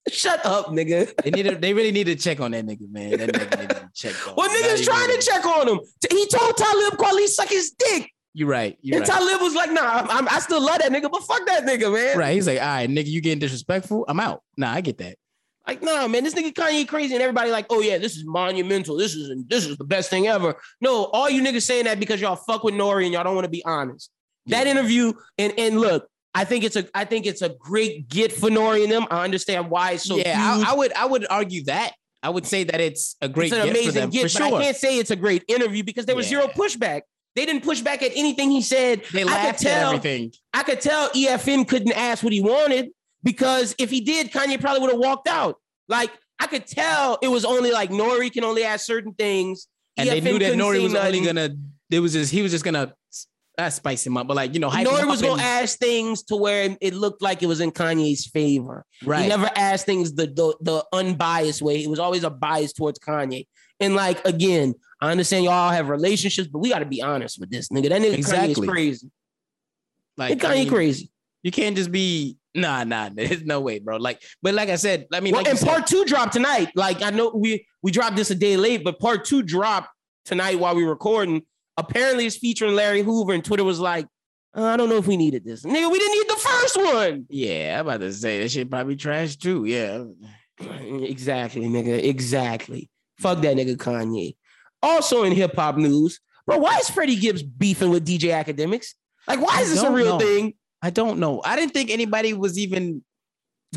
shut 0.10 0.46
up, 0.46 0.68
nigga. 0.68 1.14
They 1.24 1.32
need 1.32 1.44
to, 1.44 1.56
they 1.56 1.74
really 1.74 1.92
need 1.92 2.06
to 2.06 2.16
check 2.16 2.40
on 2.40 2.52
that 2.52 2.66
nigga, 2.66 2.90
man. 2.90 3.12
That 3.18 3.30
nigga 3.34 3.60
need 3.60 3.70
to 3.70 3.76
be 3.76 3.88
checked 3.94 4.28
on. 4.28 4.36
Well, 4.38 4.50
niggas 4.50 4.84
trying 4.84 5.10
to 5.10 5.22
check 5.22 5.46
on 5.46 5.68
him. 5.68 5.80
He 6.10 6.28
told 6.28 6.58
Talib 6.58 6.94
Kweli 6.98 7.28
suck 7.28 7.50
his 7.50 7.72
dick, 7.72 8.10
You're 8.38 8.50
right. 8.50 8.78
You're 8.82 8.98
and 8.98 9.08
right. 9.08 9.18
Talib 9.18 9.42
was 9.42 9.56
like, 9.56 9.72
"Nah, 9.72 9.82
I'm, 9.82 10.12
I'm- 10.12 10.28
I 10.30 10.40
still 10.40 10.62
love 10.62 10.80
that 10.80 10.92
nigga, 10.92 11.10
but 11.10 11.24
fuck 11.24 11.46
that 11.46 11.64
nigga, 11.64 11.92
man. 11.92 12.18
Right. 12.18 12.34
He's 12.34 12.48
like, 12.48 12.60
all 12.60 12.68
right, 12.68 12.90
nigga, 12.90 13.08
you 13.08 13.22
getting 13.22 13.40
disrespectful? 13.40 14.04
I'm 14.10 14.20
out. 14.20 14.42
Nah, 14.58 14.74
I 14.74 14.82
get 14.82 14.98
that. 14.98 15.16
Like, 15.66 15.82
nah, 15.82 16.06
man, 16.10 16.26
this 16.26 16.34
nigga 16.34 16.52
Kanye 16.54 16.86
crazy, 16.86 17.14
and 17.16 17.24
everybody 17.24 17.50
like, 17.50 17.68
oh 17.70 17.80
yeah, 17.80 17.98
this 17.98 18.18
is 18.18 18.26
monumental. 18.26 18.98
This 18.98 19.16
is 19.16 19.34
this 19.48 19.66
is 19.66 19.78
the 19.78 19.86
best 19.86 20.10
thing 20.10 20.28
ever. 20.28 20.56
No, 20.82 21.06
all 21.06 21.30
you 21.30 21.42
niggas 21.42 21.64
saying 21.64 21.86
that 21.86 21.98
because 21.98 22.20
y'all 22.20 22.36
fuck 22.36 22.66
with 22.66 22.76
Nori 22.76 23.06
and 23.06 23.14
y'all 23.14 23.24
don't 23.24 23.36
want 23.36 23.46
to 23.46 23.50
be 23.50 23.64
honest. 23.64 24.12
That 24.48 24.68
interview, 24.68 25.14
and 25.38 25.54
and 25.58 25.80
look, 25.80 26.08
I 26.36 26.44
think 26.44 26.66
it's 26.66 26.76
a 26.76 26.86
I 26.94 27.06
think 27.06 27.26
it's 27.26 27.42
a 27.42 27.50
great 27.50 28.10
get 28.10 28.34
for 28.34 28.50
Nori 28.50 28.84
and 28.84 28.92
them. 28.92 29.08
I 29.10 29.24
understand 29.24 29.70
why 29.72 29.94
it's 29.94 30.04
so 30.04 30.18
yeah. 30.18 30.36
I, 30.38 30.74
I 30.74 30.76
would 30.76 30.94
I 30.94 31.06
would 31.06 31.26
argue 31.30 31.64
that. 31.64 31.94
I 32.22 32.30
would 32.30 32.46
say 32.46 32.64
that 32.66 32.82
it's 32.82 33.16
a 33.22 33.30
great 33.30 33.54
it's 33.54 33.56
an 33.56 33.68
get 33.68 33.74
for 33.76 33.80
amazing 33.80 34.02
them, 34.02 34.10
get, 34.10 34.22
for 34.24 34.30
sure. 34.30 34.46
I 34.46 34.64
can't 34.64 34.76
say 34.76 35.00
it's 35.00 35.12
a 35.12 35.16
great 35.16 35.44
interview 35.48 35.84
because 35.84 36.06
there 36.06 36.16
was 36.16 36.28
zero 36.28 36.48
pushback. 36.48 37.02
They 37.36 37.46
didn't 37.46 37.64
push 37.64 37.82
back 37.82 38.02
at 38.02 38.12
anything 38.16 38.50
he 38.52 38.62
said. 38.62 39.04
They 39.12 39.22
I 39.22 39.24
could 39.26 39.32
laughed 39.32 39.66
at 39.66 39.72
tell. 39.72 39.88
everything. 39.94 40.32
I 40.54 40.64
could 40.64 40.80
tell 40.82 41.10
EFN 41.10 41.68
couldn't 41.68 41.92
ask 41.94 42.24
what 42.24 42.32
he 42.34 42.42
wanted 42.42 42.90
because 43.24 43.76
if 43.78 43.90
he 43.90 44.02
did, 44.02 44.32
Kanye 44.32 44.60
probably 44.60 44.82
would 44.82 44.92
have 44.92 45.00
walked 45.00 45.28
out. 45.28 45.58
Like 45.90 46.12
I 46.40 46.48
could 46.48 46.66
tell 46.66 47.18
it 47.22 47.28
was 47.28 47.44
only 47.46 47.72
like 47.72 47.90
Nori 47.90 48.32
can 48.32 48.44
only 48.44 48.64
ask 48.64 48.86
certain 48.86 49.14
things. 49.14 49.68
And 49.98 50.08
they 50.10 50.22
knew 50.22 50.40
that 50.40 50.54
Nori 50.54 50.82
was 50.82 50.96
only 50.96 51.22
gonna 51.22 51.50
it 51.92 52.00
was 52.00 52.14
just 52.14 52.32
he 52.32 52.42
was 52.42 52.52
just 52.52 52.64
gonna 52.64 52.94
uh, 53.58 53.70
spice 53.70 54.06
him 54.06 54.18
up, 54.18 54.28
but 54.28 54.36
like 54.36 54.54
you 54.54 54.60
know, 54.60 54.70
Nori 54.70 55.08
was 55.08 55.22
gonna 55.22 55.34
and- 55.34 55.42
ask 55.42 55.78
things 55.78 56.24
to 56.24 56.36
where 56.36 56.76
it 56.82 56.94
looked 56.94 57.22
like 57.22 57.44
it 57.44 57.46
was 57.48 57.62
in 57.62 57.72
Kanye's 57.72 58.26
favor. 58.28 58.86
right. 59.06 59.24
He 59.24 59.30
never 59.30 59.50
asked 59.56 59.86
things 59.86 60.14
the, 60.14 60.28
the 60.28 60.56
the 60.62 60.86
unbiased 60.94 61.62
way. 61.62 61.84
It 61.84 61.90
was 61.90 62.00
always 62.00 62.24
a 62.24 62.30
bias 62.30 62.74
towards 62.74 63.00
Kanye. 63.00 63.46
And 63.80 63.96
like 63.96 64.26
again, 64.26 64.76
I 65.02 65.12
understand 65.12 65.44
y'all 65.46 65.72
have 65.72 65.90
relationships, 65.90 66.48
but 66.48 66.60
we 66.60 66.70
got 66.70 66.80
to 66.80 66.86
be 66.86 67.02
honest 67.02 67.40
with 67.40 67.50
this 67.50 67.70
nigga. 67.70 67.90
That 67.90 68.02
nigga 68.02 68.14
Kanye 68.14 68.18
Exactly. 68.18 68.52
is 68.52 68.70
crazy. 68.70 69.12
like 70.18 70.32
it' 70.32 70.40
Kanye 70.40 70.50
I 70.50 70.54
mean, 70.56 70.70
crazy. 70.70 71.12
You 71.44 71.52
can't 71.52 71.76
just 71.76 71.92
be 71.92 72.38
nah, 72.56 72.84
nah. 72.84 73.10
There's 73.14 73.44
no 73.44 73.60
way, 73.62 73.80
bro. 73.80 73.98
Like, 73.98 74.22
but 74.42 74.54
like 74.54 74.70
I 74.70 74.78
said, 74.78 75.06
I 75.14 75.20
mean, 75.20 75.34
well, 75.34 75.42
like 75.44 75.50
and 75.50 75.60
said- 75.60 75.68
part 75.68 75.86
two 75.88 76.06
dropped 76.06 76.34
tonight. 76.34 76.70
Like 76.76 77.02
I 77.04 77.10
know 77.10 77.32
we 77.36 77.68
we 77.84 77.92
dropped 77.92 78.16
this 78.16 78.32
a 78.32 78.36
day 78.36 78.58
late, 78.58 78.84
but 78.84 79.00
part 79.00 79.26
two 79.26 79.44
dropped 79.44 79.90
tonight 80.24 80.60
while 80.60 80.76
we 80.76 80.84
were 80.84 80.90
recording. 80.92 81.44
Apparently, 81.78 82.26
it's 82.26 82.38
featuring 82.38 82.74
Larry 82.74 83.02
Hoover, 83.02 83.34
and 83.34 83.44
Twitter 83.44 83.66
was 83.66 83.80
like, 83.82 84.08
"Uh, 84.56 84.64
"I 84.64 84.78
don't 84.78 84.88
know 84.88 84.96
if 84.98 85.08
we 85.08 85.18
needed 85.18 85.44
this, 85.44 85.64
nigga. 85.64 85.92
We 85.92 86.00
didn't 86.00 86.14
need 86.18 86.30
the 86.30 86.40
first 86.42 86.78
one." 86.78 87.26
yeah, 87.30 87.76
I'm 87.82 87.88
about 87.88 88.00
to 88.00 88.14
say 88.14 88.42
that 88.42 88.50
shit 88.50 88.72
probably 88.72 88.96
trash 88.96 89.36
too. 89.36 89.66
Yeah, 89.66 90.06
Exactly, 90.60 91.64
nigga. 91.68 92.02
Exactly. 92.04 92.90
Fuck 93.20 93.42
that 93.42 93.58
nigga 93.58 93.76
Kanye. 93.76 94.36
Also 94.86 95.24
in 95.24 95.34
hip 95.34 95.56
hop 95.56 95.78
news, 95.78 96.20
bro, 96.46 96.58
why 96.58 96.78
is 96.78 96.90
Freddie 96.90 97.16
Gibbs 97.16 97.44
beefing 97.44 97.90
with 97.90 98.06
DJ 98.08 98.32
Akademiks? 98.44 98.90
Like, 99.28 99.42
why 99.42 99.58
I 99.58 99.62
is 99.62 99.74
this 99.74 99.84
a 99.84 99.92
real 99.92 100.18
know. 100.18 100.20
thing? 100.20 100.54
I 100.82 100.92
don't 100.92 101.20
know. 101.20 101.42
I 101.44 101.56
didn't 101.56 101.74
think 101.74 101.90
anybody 101.90 102.34
was 102.34 102.58
even 102.60 103.04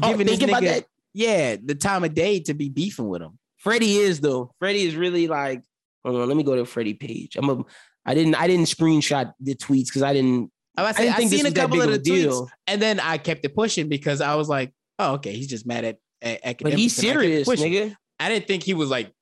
Oh, 0.03 0.11
giving 0.11 0.27
this 0.27 0.39
thinking 0.39 0.51
about 0.51 0.63
nigga, 0.63 0.75
that? 0.75 0.87
yeah, 1.15 1.57
the 1.65 1.75
time 1.75 2.05
of 2.05 2.15
day 2.15 2.41
to 2.41 2.55
be 2.55 2.69
beefing 2.69 3.09
with 3.09 3.23
him. 3.23 3.39
Freddie 3.57 3.97
is 3.97 4.21
though. 4.21 4.53
Freddie 4.61 4.85
is 4.85 4.95
really 4.95 5.27
like. 5.27 5.63
Hold 6.05 6.21
on, 6.21 6.29
let 6.29 6.37
me 6.37 6.45
go 6.45 6.55
to 6.55 6.65
Freddie 6.65 6.95
page. 6.95 7.37
I'm 7.37 7.49
a. 7.51 7.65
I 8.07 8.15
didn't. 8.15 8.35
I 8.37 8.47
didn't 8.47 8.67
screenshot 8.67 9.33
the 9.41 9.55
tweets 9.57 9.87
because 9.87 10.03
I 10.03 10.13
didn't. 10.13 10.53
I, 10.77 10.83
was 10.83 10.97
I 10.97 11.01
didn't 11.01 11.15
I 11.15 11.17
think 11.17 11.31
this 11.31 11.41
seen 11.41 11.47
a 11.51 11.53
couple 11.55 11.81
of 11.83 11.91
of 11.91 12.05
the 12.05 12.11
a 12.13 12.15
tweets, 12.15 12.23
deal. 12.23 12.51
and 12.69 12.81
then 12.81 13.01
I 13.01 13.19
kept 13.19 13.45
it 13.45 13.55
pushing 13.55 13.89
because 13.89 14.21
I 14.21 14.37
was 14.37 14.49
like, 14.49 14.73
oh, 15.01 15.15
okay, 15.15 15.33
he's 15.33 15.49
just 15.49 15.67
mad 15.67 15.85
at, 15.85 15.97
at 16.23 16.59
But 16.59 16.73
Akademiks. 16.75 16.77
he's 16.77 16.99
and 16.99 17.09
I 17.09 17.11
kept 17.11 17.21
serious, 17.23 17.49
pushing. 17.49 17.73
nigga. 17.73 17.97
I 18.21 18.29
didn't 18.29 18.47
think 18.47 18.63
he 18.63 18.75
was 18.75 18.89
like 18.91 19.13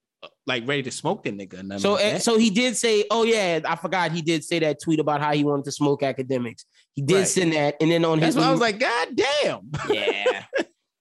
like 0.46 0.66
ready 0.66 0.82
to 0.84 0.90
smoke 0.90 1.24
the 1.24 1.32
nigga. 1.32 1.80
So, 1.80 1.92
like 1.94 2.04
eh, 2.04 2.12
that. 2.14 2.22
so 2.22 2.38
he 2.38 2.50
did 2.50 2.76
say, 2.76 3.04
"Oh 3.10 3.24
yeah, 3.24 3.60
I 3.64 3.76
forgot." 3.76 4.12
He 4.12 4.22
did 4.22 4.44
say 4.44 4.58
that 4.60 4.80
tweet 4.82 5.00
about 5.00 5.20
how 5.20 5.32
he 5.32 5.44
wanted 5.44 5.64
to 5.66 5.72
smoke 5.72 6.00
Akademiks. 6.02 6.64
He 6.94 7.02
did 7.02 7.14
Right. 7.16 7.28
send 7.28 7.52
that, 7.52 7.76
and 7.80 7.90
then 7.90 8.04
on 8.04 8.20
that's 8.20 8.34
his, 8.36 8.44
I 8.44 8.50
was 8.50 8.60
like, 8.60 8.78
God 8.78 9.08
damn. 9.14 9.70
yeah, 9.92 10.44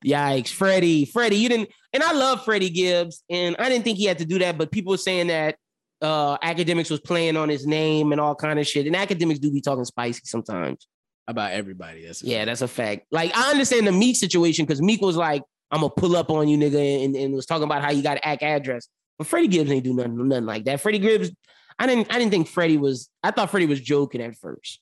yikes, 0.05 0.49
Freddie, 0.49 1.05
Freddie, 1.05 1.37
you 1.37 1.49
didn't. 1.49 1.69
And 1.93 2.03
I 2.03 2.11
love 2.13 2.43
Freddie 2.43 2.69
Gibbs, 2.69 3.23
and 3.29 3.55
I 3.57 3.69
didn't 3.69 3.85
think 3.85 3.97
he 3.97 4.05
had 4.05 4.17
to 4.19 4.25
do 4.25 4.39
that, 4.39 4.57
but 4.57 4.71
people 4.71 4.91
were 4.91 4.97
saying 4.97 5.27
that 5.27 5.55
uh 6.01 6.37
Akademiks 6.39 6.91
was 6.91 6.99
playing 6.99 7.37
on 7.37 7.47
his 7.47 7.65
name 7.65 8.11
and 8.11 8.19
all 8.19 8.35
kind 8.35 8.59
of 8.59 8.67
shit. 8.67 8.85
And 8.85 8.95
Akademiks 8.95 9.39
do 9.39 9.51
be 9.51 9.61
talking 9.61 9.85
spicy 9.85 10.21
sometimes. 10.25 10.87
About 11.27 11.53
everybody. 11.53 12.05
That's 12.05 12.21
Yeah, 12.21 12.45
that's 12.45 12.61
a 12.61 12.67
fact. 12.67 13.05
Like 13.11 13.31
I 13.35 13.49
understand 13.51 13.87
the 13.87 13.91
Meek 13.93 14.15
situation 14.17 14.65
because 14.65 14.81
Meek 14.81 15.01
was 15.01 15.15
like, 15.15 15.41
"I'm 15.71 15.79
gonna 15.81 15.89
pull 15.95 16.15
up 16.17 16.29
on 16.29 16.47
you, 16.49 16.57
nigga," 16.57 17.05
and, 17.05 17.15
and 17.15 17.33
was 17.33 17.45
talking 17.45 17.63
about 17.63 17.81
how 17.81 17.91
you 17.91 18.03
got 18.03 18.19
act 18.21 18.43
address. 18.43 18.87
But 19.17 19.27
Freddie 19.27 19.47
Gibbs 19.47 19.71
ain't 19.71 19.83
do 19.83 19.93
nothing, 19.93 20.27
nothing 20.27 20.45
like 20.45 20.65
that. 20.65 20.81
Freddie 20.81 20.99
Gibbs, 20.99 21.31
I 21.79 21.87
didn't, 21.87 22.13
I 22.13 22.19
didn't 22.19 22.31
think 22.31 22.47
Freddie 22.47 22.77
was. 22.77 23.09
I 23.23 23.31
thought 23.31 23.49
Freddie 23.49 23.65
was 23.65 23.81
joking 23.81 24.21
at 24.21 24.35
first. 24.35 24.79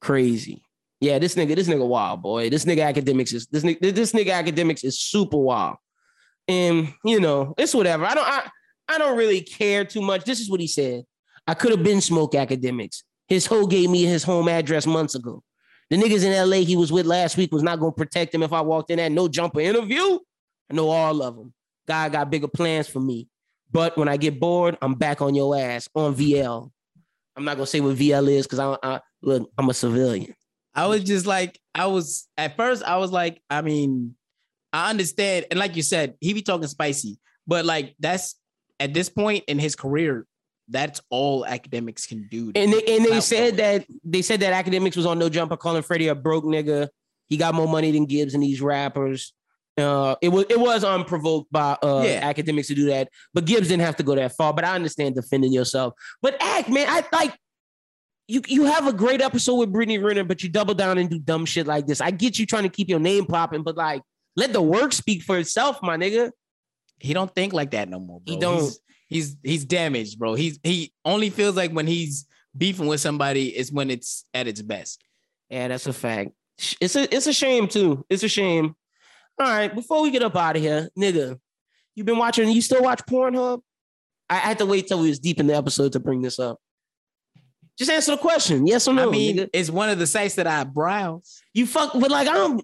Crazy. 0.00 0.62
Yeah, 1.00 1.18
this 1.18 1.34
nigga, 1.34 1.54
this 1.54 1.68
nigga 1.68 1.86
wild 1.86 2.22
boy. 2.22 2.48
This 2.48 2.64
nigga 2.64 2.92
Akademiks 2.92 3.34
is 3.34 3.46
this 3.46 3.62
nigga, 3.62 3.94
this 3.94 4.12
nigga 4.12 4.42
Akademiks 4.44 4.84
is 4.84 4.98
super 4.98 5.36
wild. 5.36 5.76
And 6.48 6.92
you 7.04 7.20
know, 7.20 7.54
it's 7.58 7.74
whatever. 7.74 8.04
I 8.04 8.14
don't 8.14 8.26
I, 8.26 8.48
I 8.88 8.98
don't 8.98 9.16
really 9.16 9.40
care 9.40 9.84
too 9.84 10.00
much. 10.00 10.24
This 10.24 10.40
is 10.40 10.50
what 10.50 10.60
he 10.60 10.66
said. 10.66 11.04
I 11.46 11.54
could 11.54 11.70
have 11.70 11.82
been 11.82 12.00
smoke 12.00 12.32
Akademiks. 12.32 13.02
His 13.28 13.46
hoe 13.46 13.66
gave 13.66 13.90
me 13.90 14.04
his 14.04 14.22
home 14.22 14.48
address 14.48 14.86
months 14.86 15.14
ago. 15.14 15.42
The 15.90 15.96
niggas 15.96 16.24
in 16.24 16.50
LA 16.50 16.58
he 16.58 16.76
was 16.76 16.92
with 16.92 17.06
last 17.06 17.36
week 17.36 17.52
was 17.52 17.62
not 17.62 17.78
gonna 17.78 17.92
protect 17.92 18.34
him 18.34 18.42
if 18.42 18.52
I 18.52 18.60
walked 18.60 18.90
in 18.90 18.98
at 18.98 19.12
no 19.12 19.28
jumper 19.28 19.60
interview. 19.60 20.18
I 20.70 20.74
know 20.74 20.88
all 20.88 21.22
of 21.22 21.36
them. 21.36 21.52
God 21.86 22.12
got 22.12 22.30
bigger 22.30 22.48
plans 22.48 22.88
for 22.88 23.00
me. 23.00 23.28
But 23.70 23.96
when 23.96 24.08
I 24.08 24.16
get 24.16 24.38
bored, 24.40 24.78
I'm 24.80 24.94
back 24.94 25.20
on 25.20 25.34
your 25.34 25.56
ass 25.56 25.88
on 25.94 26.14
VL. 26.14 26.70
I'm 27.36 27.44
not 27.44 27.56
gonna 27.56 27.66
say 27.66 27.80
what 27.80 27.96
VL 27.96 28.28
is 28.28 28.46
because 28.46 28.58
I, 28.58 28.76
I 28.82 29.00
look, 29.22 29.50
I'm 29.58 29.68
a 29.68 29.74
civilian. 29.74 30.34
I 30.74 30.86
was 30.86 31.04
just 31.04 31.26
like, 31.26 31.58
I 31.74 31.86
was 31.86 32.28
at 32.36 32.56
first, 32.56 32.82
I 32.84 32.96
was 32.96 33.10
like, 33.10 33.42
I 33.50 33.62
mean, 33.62 34.14
I 34.72 34.90
understand. 34.90 35.46
And 35.50 35.58
like 35.58 35.76
you 35.76 35.82
said, 35.82 36.14
he 36.20 36.32
be 36.32 36.42
talking 36.42 36.66
spicy, 36.68 37.18
but 37.46 37.64
like 37.64 37.94
that's 37.98 38.36
at 38.80 38.94
this 38.94 39.08
point 39.08 39.44
in 39.48 39.58
his 39.58 39.76
career, 39.76 40.26
that's 40.68 41.00
all 41.10 41.44
Akademiks 41.44 42.08
can 42.08 42.28
do. 42.28 42.52
And 42.54 42.72
they 42.72 42.82
and 42.96 43.04
they 43.04 43.20
said 43.20 43.56
that 43.58 43.86
they 44.04 44.22
said 44.22 44.40
that 44.40 44.64
Akademiks 44.64 44.96
was 44.96 45.06
on 45.06 45.18
no 45.18 45.28
jumper 45.28 45.56
calling 45.56 45.82
Freddie 45.82 46.08
a 46.08 46.14
broke 46.14 46.44
nigga. 46.44 46.88
He 47.28 47.36
got 47.36 47.54
more 47.54 47.68
money 47.68 47.90
than 47.90 48.06
Gibbs 48.06 48.34
and 48.34 48.42
these 48.42 48.60
rappers. 48.60 49.32
Uh, 49.78 50.16
it 50.22 50.30
was 50.30 50.46
it 50.48 50.58
was 50.58 50.84
unprovoked 50.84 51.52
by 51.52 51.76
uh 51.82 52.02
Yeah. 52.04 52.32
Akademiks 52.32 52.68
to 52.68 52.74
do 52.74 52.86
that, 52.86 53.08
but 53.34 53.44
Gibbs 53.44 53.68
didn't 53.68 53.82
have 53.82 53.96
to 53.96 54.02
go 54.02 54.14
that 54.14 54.32
far. 54.36 54.54
But 54.54 54.64
I 54.64 54.74
understand 54.74 55.14
defending 55.14 55.52
yourself. 55.52 55.94
But 56.22 56.36
act, 56.40 56.70
man, 56.70 56.86
I 56.88 57.04
like 57.12 57.36
you. 58.26 58.40
You 58.48 58.64
have 58.64 58.86
a 58.86 58.92
great 58.92 59.20
episode 59.20 59.56
with 59.56 59.72
Brittany 59.72 59.98
Renner, 59.98 60.24
but 60.24 60.42
you 60.42 60.48
double 60.48 60.74
down 60.74 60.96
and 60.98 61.10
do 61.10 61.18
dumb 61.18 61.44
shit 61.44 61.66
like 61.66 61.86
this. 61.86 62.00
I 62.00 62.10
get 62.10 62.38
you 62.38 62.46
trying 62.46 62.62
to 62.62 62.68
keep 62.70 62.88
your 62.88 62.98
name 63.00 63.26
popping, 63.26 63.62
but 63.62 63.76
like 63.76 64.02
let 64.34 64.52
the 64.52 64.62
work 64.62 64.92
speak 64.92 65.22
for 65.22 65.38
itself, 65.38 65.78
my 65.82 65.96
nigga. 65.96 66.30
he 66.98 67.12
don't 67.12 67.34
think 67.34 67.52
like 67.52 67.72
that 67.72 67.88
no 67.88 68.00
more. 68.00 68.20
Bro. 68.20 68.34
He 68.34 68.40
don't. 68.40 68.60
He's, 68.60 68.80
he's 69.08 69.36
he's 69.42 69.64
damaged, 69.66 70.18
bro. 70.18 70.34
He's 70.34 70.58
he 70.62 70.92
only 71.04 71.28
feels 71.30 71.54
like 71.54 71.72
when 71.72 71.86
he's 71.86 72.26
beefing 72.56 72.86
with 72.86 73.00
somebody 73.02 73.54
is 73.54 73.70
when 73.70 73.90
it's 73.90 74.24
at 74.32 74.46
its 74.46 74.62
best. 74.62 75.02
Yeah, 75.50 75.68
that's 75.68 75.86
a 75.86 75.92
fact. 75.92 76.30
It's 76.80 76.96
a 76.96 77.14
it's 77.14 77.26
a 77.26 77.32
shame 77.34 77.68
too. 77.68 78.06
It's 78.08 78.22
a 78.22 78.28
shame. 78.28 78.74
All 79.38 79.46
right, 79.46 79.74
before 79.74 80.02
we 80.02 80.10
get 80.10 80.22
up 80.22 80.34
out 80.36 80.56
of 80.56 80.62
here, 80.62 80.88
nigga, 80.98 81.38
you 81.94 82.04
been 82.04 82.16
watching? 82.18 82.48
You 82.50 82.62
still 82.62 82.82
watch 82.82 83.00
Pornhub? 83.04 83.60
I 84.30 84.36
had 84.36 84.58
to 84.58 84.66
wait 84.66 84.88
till 84.88 85.00
we 85.00 85.08
was 85.08 85.18
deep 85.18 85.38
in 85.40 85.46
the 85.46 85.54
episode 85.54 85.92
to 85.92 86.00
bring 86.00 86.22
this 86.22 86.38
up. 86.38 86.58
Just 87.78 87.90
answer 87.90 88.12
the 88.12 88.18
question, 88.18 88.66
yes 88.66 88.88
or 88.88 88.94
no. 88.94 89.08
I 89.08 89.10
mean, 89.10 89.36
nigga. 89.36 89.50
it's 89.52 89.68
one 89.70 89.90
of 89.90 89.98
the 89.98 90.06
sites 90.06 90.36
that 90.36 90.46
I 90.46 90.64
browse. 90.64 91.42
you 91.52 91.66
fuck, 91.66 91.92
but 91.92 92.10
like 92.10 92.28
I 92.28 92.32
don't. 92.32 92.62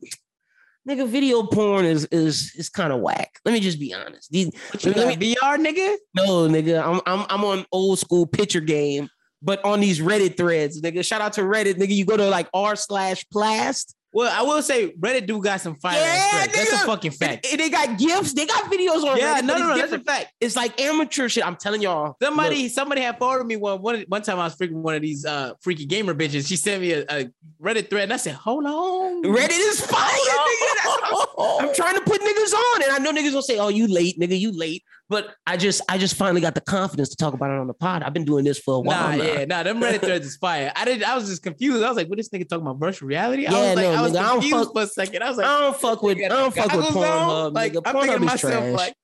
Nigga, 0.88 1.06
video 1.06 1.44
porn 1.44 1.84
is 1.84 2.06
is 2.06 2.54
is 2.56 2.68
kind 2.68 2.92
of 2.92 3.00
whack. 3.00 3.38
Let 3.44 3.52
me 3.52 3.60
just 3.60 3.78
be 3.78 3.94
honest. 3.94 4.30
These, 4.32 4.50
you 4.80 4.92
let 4.92 5.18
me- 5.18 5.34
VR 5.36 5.56
nigga? 5.56 5.96
no, 6.16 6.48
nigga, 6.48 6.82
I'm 6.82 7.00
I'm 7.06 7.26
I'm 7.28 7.44
on 7.44 7.66
old 7.70 7.98
school 7.98 8.26
picture 8.26 8.60
game, 8.60 9.08
but 9.42 9.64
on 9.64 9.78
these 9.80 10.00
Reddit 10.00 10.36
threads, 10.36 10.80
nigga. 10.80 11.04
Shout 11.04 11.20
out 11.20 11.34
to 11.34 11.42
Reddit, 11.42 11.74
nigga. 11.74 11.94
You 11.94 12.04
go 12.06 12.16
to 12.16 12.28
like 12.28 12.48
r 12.54 12.74
slash 12.74 13.24
plast. 13.30 13.94
Well, 14.12 14.30
I 14.30 14.42
will 14.42 14.62
say 14.62 14.92
Reddit 14.92 15.26
do 15.26 15.40
got 15.40 15.60
some 15.60 15.74
fire. 15.76 15.96
Yeah, 15.98 16.42
threads. 16.44 16.52
That's 16.54 16.70
nigga. 16.70 16.82
a 16.82 16.86
fucking 16.86 17.10
fact. 17.12 17.46
And 17.50 17.58
they 17.58 17.70
got 17.70 17.98
gifts. 17.98 18.34
They 18.34 18.44
got 18.46 18.64
videos 18.70 19.04
on 19.04 19.16
Yeah, 19.16 19.40
Reddit, 19.40 19.44
no, 19.44 19.58
no, 19.58 19.68
no, 19.68 19.76
that's 19.76 19.92
a 19.92 20.00
fact. 20.00 20.34
It's 20.40 20.54
like 20.54 20.78
amateur 20.80 21.28
shit. 21.28 21.46
I'm 21.46 21.56
telling 21.56 21.80
y'all. 21.80 22.16
Somebody, 22.22 22.64
Look, 22.64 22.72
somebody 22.72 23.00
had 23.00 23.18
forwarded 23.18 23.46
me 23.46 23.56
one, 23.56 23.80
one. 23.80 24.04
One 24.08 24.22
time 24.22 24.38
I 24.38 24.44
was 24.44 24.56
freaking 24.56 24.82
one 24.82 24.94
of 24.94 25.02
these 25.02 25.24
uh 25.24 25.54
freaky 25.60 25.86
gamer 25.86 26.14
bitches. 26.14 26.46
She 26.46 26.56
sent 26.56 26.82
me 26.82 26.92
a, 26.92 27.04
a 27.08 27.30
Reddit 27.62 27.88
thread, 27.88 28.04
and 28.04 28.12
I 28.12 28.16
said, 28.18 28.34
"Hold 28.34 28.66
on, 28.66 29.22
Reddit 29.24 29.50
is 29.50 29.80
fire, 29.80 30.08
nigga. 30.08 31.26
I'm, 31.38 31.68
I'm 31.68 31.74
trying 31.74 31.94
to 31.94 32.02
put 32.02 32.20
niggas 32.20 32.52
on, 32.52 32.82
and 32.82 32.92
I 32.92 32.98
know 32.98 33.12
niggas 33.12 33.30
gonna 33.30 33.42
say, 33.42 33.58
"Oh, 33.58 33.68
you 33.68 33.86
late, 33.86 34.18
nigga, 34.18 34.38
you 34.38 34.52
late." 34.52 34.82
But 35.08 35.34
I 35.46 35.56
just, 35.58 35.82
I 35.90 35.98
just 35.98 36.14
finally 36.16 36.40
got 36.40 36.54
the 36.54 36.60
confidence 36.62 37.10
to 37.10 37.16
talk 37.16 37.34
about 37.34 37.50
it 37.50 37.58
on 37.58 37.66
the 37.66 37.74
pod. 37.74 38.02
I've 38.02 38.14
been 38.14 38.24
doing 38.24 38.44
this 38.44 38.58
for 38.58 38.76
a 38.76 38.80
while 38.80 39.10
Nah, 39.10 39.16
now. 39.16 39.24
yeah, 39.24 39.44
nah, 39.44 39.62
them 39.62 39.78
Reddit 39.80 40.00
threads 40.00 40.26
is 40.26 40.36
fire. 40.36 40.72
I 40.74 40.84
did. 40.86 41.02
I 41.02 41.14
was 41.14 41.28
just 41.28 41.42
confused. 41.42 41.82
I 41.82 41.88
was 41.88 41.96
like, 41.98 42.08
"What 42.08 42.16
this 42.16 42.30
nigga 42.30 42.48
talking 42.48 42.62
about 42.66 42.78
virtual 42.78 43.08
reality?" 43.08 43.46
I 43.46 43.52
Yeah, 43.52 43.58
was 43.74 43.76
like, 43.76 43.84
no, 43.84 43.92
I 43.92 44.00
was 44.02 44.12
nigga, 44.12 44.16
I 44.18 44.22
don't 44.28 44.50
fuck- 44.64 44.72
for 44.72 44.82
a 44.82 44.86
second. 44.86 45.22
I 45.22 45.28
was 45.28 45.36
like, 45.38 45.46
I 45.46 45.60
don't 45.60 45.76
fuck 45.76 46.02
with, 46.02 46.18
I 46.18 46.28
don't 46.28 46.54
fuck 46.54 46.72
with? 46.72 46.84
Pornhub, 46.86 47.52
Like, 47.54 47.72
nigga. 47.72 47.82
I'm 47.84 47.92
thinking 47.94 48.10
Pornhub 48.10 48.14
is 48.16 48.20
myself, 48.22 48.52
trash. 48.64 48.74
like, 48.76 48.94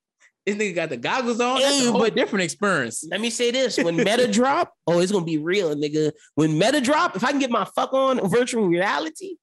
this 0.46 0.56
nigga 0.56 0.74
got 0.74 0.88
the 0.88 0.96
goggles 0.96 1.40
on. 1.40 1.60
That's 1.60 1.74
Hey, 1.78 1.88
a 1.88 1.90
whole 1.92 2.00
but- 2.00 2.14
different 2.16 2.44
experience. 2.44 3.04
Let 3.10 3.20
me 3.20 3.28
say 3.28 3.50
this: 3.50 3.76
when 3.76 3.96
Meta 3.96 4.28
drop, 4.32 4.72
oh, 4.86 5.00
it's 5.00 5.12
gonna 5.12 5.26
be 5.26 5.36
real, 5.36 5.76
nigga. 5.76 6.12
When 6.36 6.56
Meta 6.58 6.80
drop, 6.80 7.16
if 7.16 7.24
I 7.24 7.32
can 7.32 7.40
get 7.40 7.50
my 7.50 7.66
fuck 7.76 7.92
on 7.92 8.26
virtual 8.30 8.66
reality, 8.66 9.36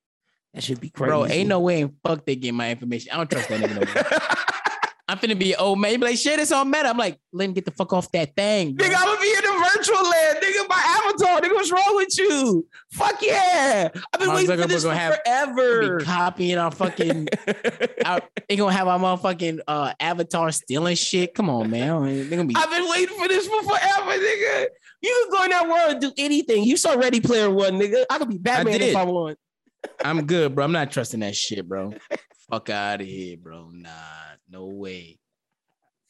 that 0.55 0.63
should 0.63 0.79
be 0.81 0.89
crazy, 0.89 1.09
Bro, 1.09 1.27
ain't 1.27 1.49
no 1.49 1.59
way 1.59 1.81
in 1.81 1.93
fuck 2.03 2.25
they 2.25 2.35
get 2.35 2.55
my 2.55 2.71
information. 2.71 3.11
I 3.11 3.17
don't 3.17 3.29
trust 3.29 3.49
that 3.49 3.61
nigga 3.61 3.75
no 3.85 3.93
more. 3.93 4.21
I'm 5.07 5.19
finna 5.19 5.37
be 5.37 5.55
old 5.55 5.79
man. 5.79 5.91
He 5.91 5.97
be 5.97 6.05
like, 6.05 6.17
share 6.17 6.35
this 6.35 6.51
on 6.51 6.69
Meta. 6.71 6.89
I'm 6.89 6.97
like, 6.97 7.19
let 7.31 7.45
him 7.45 7.53
get 7.53 7.65
the 7.65 7.71
fuck 7.71 7.93
off 7.93 8.11
that 8.13 8.35
thing. 8.35 8.73
bro. 8.73 8.87
Nigga, 8.87 8.95
I'm 8.97 9.05
gonna 9.05 9.21
be 9.21 9.27
in 9.27 9.43
the 9.43 9.69
virtual 9.75 10.03
land. 10.03 10.39
Nigga, 10.41 10.67
my 10.67 11.01
avatar. 11.05 11.41
Nigga, 11.41 11.53
what's 11.53 11.71
wrong 11.71 11.95
with 11.95 12.17
you? 12.17 12.67
Fuck 12.91 13.21
yeah. 13.21 13.89
I've 13.93 14.19
been 14.19 14.27
Mark 14.29 14.39
waiting 14.39 14.61
for 14.61 14.67
this 14.67 14.83
for 14.83 14.93
have- 14.93 15.17
forever. 15.23 15.99
Be 15.99 16.05
copying 16.05 16.57
our 16.57 16.71
fucking. 16.71 17.27
our, 18.05 18.19
they 18.49 18.55
gonna 18.55 18.73
have 18.73 18.87
our 18.87 18.97
motherfucking 18.97 19.59
uh, 19.67 19.93
avatar 19.99 20.51
stealing 20.51 20.95
shit. 20.95 21.35
Come 21.35 21.51
on, 21.51 21.69
man. 21.69 22.03
They 22.27 22.35
gonna 22.35 22.45
be. 22.45 22.55
I've 22.57 22.71
been 22.71 22.89
waiting 22.89 23.15
for 23.15 23.27
this 23.27 23.47
for 23.47 23.61
forever, 23.61 24.11
nigga. 24.11 24.65
You 25.03 25.27
can 25.29 25.37
go 25.37 25.43
in 25.43 25.49
that 25.51 25.67
world 25.67 25.91
and 25.91 26.01
do 26.01 26.11
anything. 26.17 26.63
You 26.63 26.77
saw 26.77 26.93
Ready 26.95 27.19
Player 27.19 27.51
One, 27.51 27.73
nigga. 27.73 28.05
I 28.09 28.17
could 28.17 28.29
be 28.29 28.39
Batman 28.39 28.81
if. 28.81 28.95
I 28.95 29.03
want. 29.03 29.37
I'm 30.03 30.25
good, 30.25 30.55
bro. 30.55 30.65
I'm 30.65 30.71
not 30.71 30.89
trusting 30.89 31.19
that 31.19 31.35
shit, 31.35 31.67
bro. 31.67 31.93
Fuck 32.49 32.69
out 32.69 33.01
of 33.01 33.07
here, 33.07 33.37
bro. 33.37 33.69
Nah, 33.73 33.89
no 34.49 34.65
way. 34.65 35.19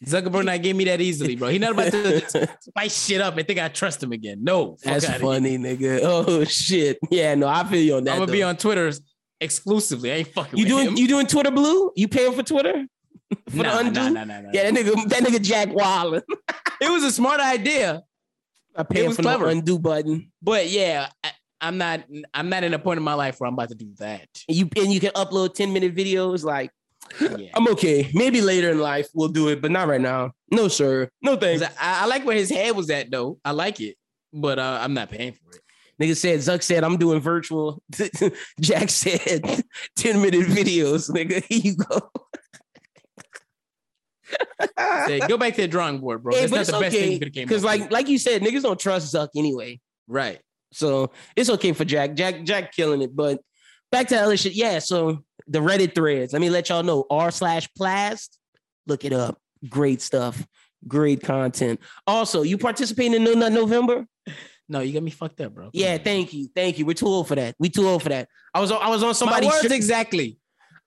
Zuckerberg 0.04 0.46
not 0.46 0.62
give 0.62 0.76
me 0.76 0.84
that 0.86 1.00
easily, 1.00 1.36
bro. 1.36 1.48
He 1.48 1.58
not 1.58 1.72
about 1.72 1.92
to 1.92 2.50
spice 2.60 3.06
shit 3.06 3.22
up 3.22 3.38
and 3.38 3.48
think 3.48 3.60
I 3.60 3.70
trust 3.70 4.04
him 4.04 4.12
again. 4.12 4.44
No, 4.44 4.78
That's 4.84 5.06
funny, 5.06 5.58
nigga. 5.58 6.02
Oh 6.04 6.44
shit. 6.44 7.00
Yeah, 7.10 7.36
no, 7.36 7.48
I 7.48 7.64
feel 7.64 7.82
you 7.82 7.96
on 7.96 8.04
that. 8.04 8.14
I'm 8.14 8.20
gonna 8.20 8.32
be 8.32 8.44
on 8.44 8.58
Twitter 8.58 8.92
exclusively. 9.40 10.12
I 10.12 10.16
ain't 10.18 10.28
fucking. 10.28 10.60
You 10.60 10.66
with 10.66 10.74
doing 10.74 10.88
him. 10.90 10.98
you 10.98 11.08
doing 11.08 11.28
Twitter 11.28 11.52
Blue? 11.52 11.92
You 11.96 12.08
paying 12.08 12.34
for 12.34 12.44
Twitter? 12.44 12.86
for 13.50 13.58
the 13.58 13.64
nah, 13.64 13.80
undo? 13.80 14.00
nah, 14.00 14.10
nah, 14.10 14.24
nah, 14.26 14.42
nah. 14.42 14.50
Yeah, 14.54 14.70
that 14.70 14.74
nigga, 14.74 15.10
that 15.10 15.24
nigga 15.24 15.42
Jack 15.42 15.74
Wallen. 15.74 16.22
It 16.82 16.92
was 16.92 17.04
a 17.04 17.12
smart 17.12 17.40
idea, 17.40 18.04
I 18.76 18.84
pay 18.84 19.08
was 19.08 19.16
for 19.16 19.24
the 19.24 19.46
undo 19.46 19.80
button. 19.80 20.32
but 20.42 20.68
yeah, 20.68 21.10
I, 21.24 21.32
I'm 21.62 21.78
not. 21.78 22.03
I'm 22.34 22.49
not 22.49 22.64
in 22.64 22.74
a 22.74 22.80
point 22.80 22.97
in 22.97 23.03
my 23.03 23.14
life 23.14 23.39
where 23.39 23.47
I'm 23.47 23.53
about 23.53 23.70
to 23.70 23.76
do 23.76 23.91
that. 23.97 24.28
And 24.47 24.58
you 24.58 24.70
and 24.78 24.91
you 24.93 24.99
can 24.99 25.12
upload 25.12 25.53
10 25.53 25.72
minute 25.74 25.95
videos. 25.95 26.43
Like, 26.43 26.72
Yeah. 27.20 27.49
I'm 27.53 27.68
okay. 27.70 28.10
Maybe 28.14 28.41
later 28.41 28.72
in 28.72 28.80
life 28.80 29.08
we'll 29.14 29.30
do 29.30 29.47
it, 29.49 29.62
but 29.62 29.72
not 29.72 29.88
right 29.88 30.01
now. 30.01 30.32
No, 30.51 30.68
sir. 30.68 31.10
No 31.22 31.36
thanks. 31.38 31.64
I, 31.64 31.70
I 31.80 32.06
like 32.08 32.26
where 32.26 32.36
his 32.36 32.49
head 32.49 32.76
was 32.76 32.89
at 32.89 33.10
though. 33.12 33.39
I 33.45 33.51
like 33.51 33.80
it, 33.80 33.95
but 34.34 34.60
uh, 34.60 34.80
I'm 34.82 34.93
not 34.93 35.10
paying 35.10 35.34
for 35.34 35.56
it. 35.56 35.62
Nigga 36.01 36.18
said, 36.18 36.39
Zuck 36.39 36.62
said, 36.62 36.84
I'm 36.84 36.97
doing 36.97 37.22
virtual. 37.22 37.82
Jack 38.60 38.89
said, 38.89 39.64
10 39.95 40.22
minute 40.22 40.45
videos. 40.47 41.10
Nigga, 41.10 41.41
here 41.47 41.60
you 41.64 41.76
go. 41.78 42.12
Say, 45.06 45.20
go 45.28 45.38
back 45.38 45.53
to 45.56 45.62
the 45.62 45.68
drawing 45.68 45.99
board, 45.99 46.22
bro. 46.24 46.34
Hey, 46.34 46.47
That's 46.47 46.70
not 46.72 46.80
the 46.80 46.84
best 46.86 46.95
thing 46.95 47.03
okay 47.03 47.14
you 47.14 47.20
could 47.20 47.28
have 47.30 47.34
came 47.34 47.47
because, 47.47 47.64
like, 47.64 47.82
with. 47.84 47.91
like 47.91 48.08
you 48.10 48.18
said, 48.18 48.41
niggas 48.41 48.64
don't 48.64 48.80
trust 48.80 49.14
Zuck 49.14 49.30
anyway. 49.38 49.80
right. 50.08 50.39
So 50.76 51.11
it's 51.36 51.49
okay 51.49 51.71
for 51.73 51.86
Jack. 51.86 52.15
Jack, 52.15 52.43
Jack 52.43 52.73
killing 52.73 53.01
it. 53.01 53.15
But 53.15 53.39
back 53.91 54.07
to 54.09 54.17
other 54.17 54.36
shit. 54.38 54.53
Yeah. 54.53 54.80
So 54.80 55.23
the 55.47 55.59
Reddit 55.59 55.95
threads. 55.95 56.34
Let 56.34 56.41
me 56.41 56.49
let 56.49 56.69
y'all 56.69 56.84
know. 56.84 57.05
R 57.09 57.32
slash 57.32 57.69
plast. 57.76 58.38
Look 58.88 59.05
it 59.05 59.13
up. 59.13 59.39
Great 59.69 60.01
stuff. 60.01 60.45
Great 60.88 61.21
content. 61.23 61.80
Also, 62.05 62.41
you 62.43 62.57
participating 62.57 63.13
in 63.13 63.23
No 63.23 63.34
Nut 63.34 63.51
November? 63.51 64.05
No, 64.67 64.80
you 64.82 64.93
got 64.93 65.03
me 65.03 65.11
fucked 65.11 65.41
up, 65.41 65.53
bro. 65.53 65.65
Come 65.65 65.71
Yeah, 65.73 65.93
on. 65.93 65.99
thank 65.99 66.34
you. 66.34 66.49
Thank 66.55 66.78
you. 66.80 66.86
We're 66.86 66.93
too 66.93 67.07
old 67.07 67.28
for 67.28 67.36
that. 67.36 67.55
We 67.59 67.69
too 67.69 67.88
old 67.88 68.03
for 68.03 68.09
that. 68.09 68.28
I 68.53 68.59
was 68.59 68.71
on, 68.71 68.82
I 68.82 68.89
was 68.89 69.01
on 69.03 69.09
My 69.09 69.13
somebody's 69.13 69.49
words 69.49 69.67
sh- 69.67 69.71
exactly. 69.71 70.38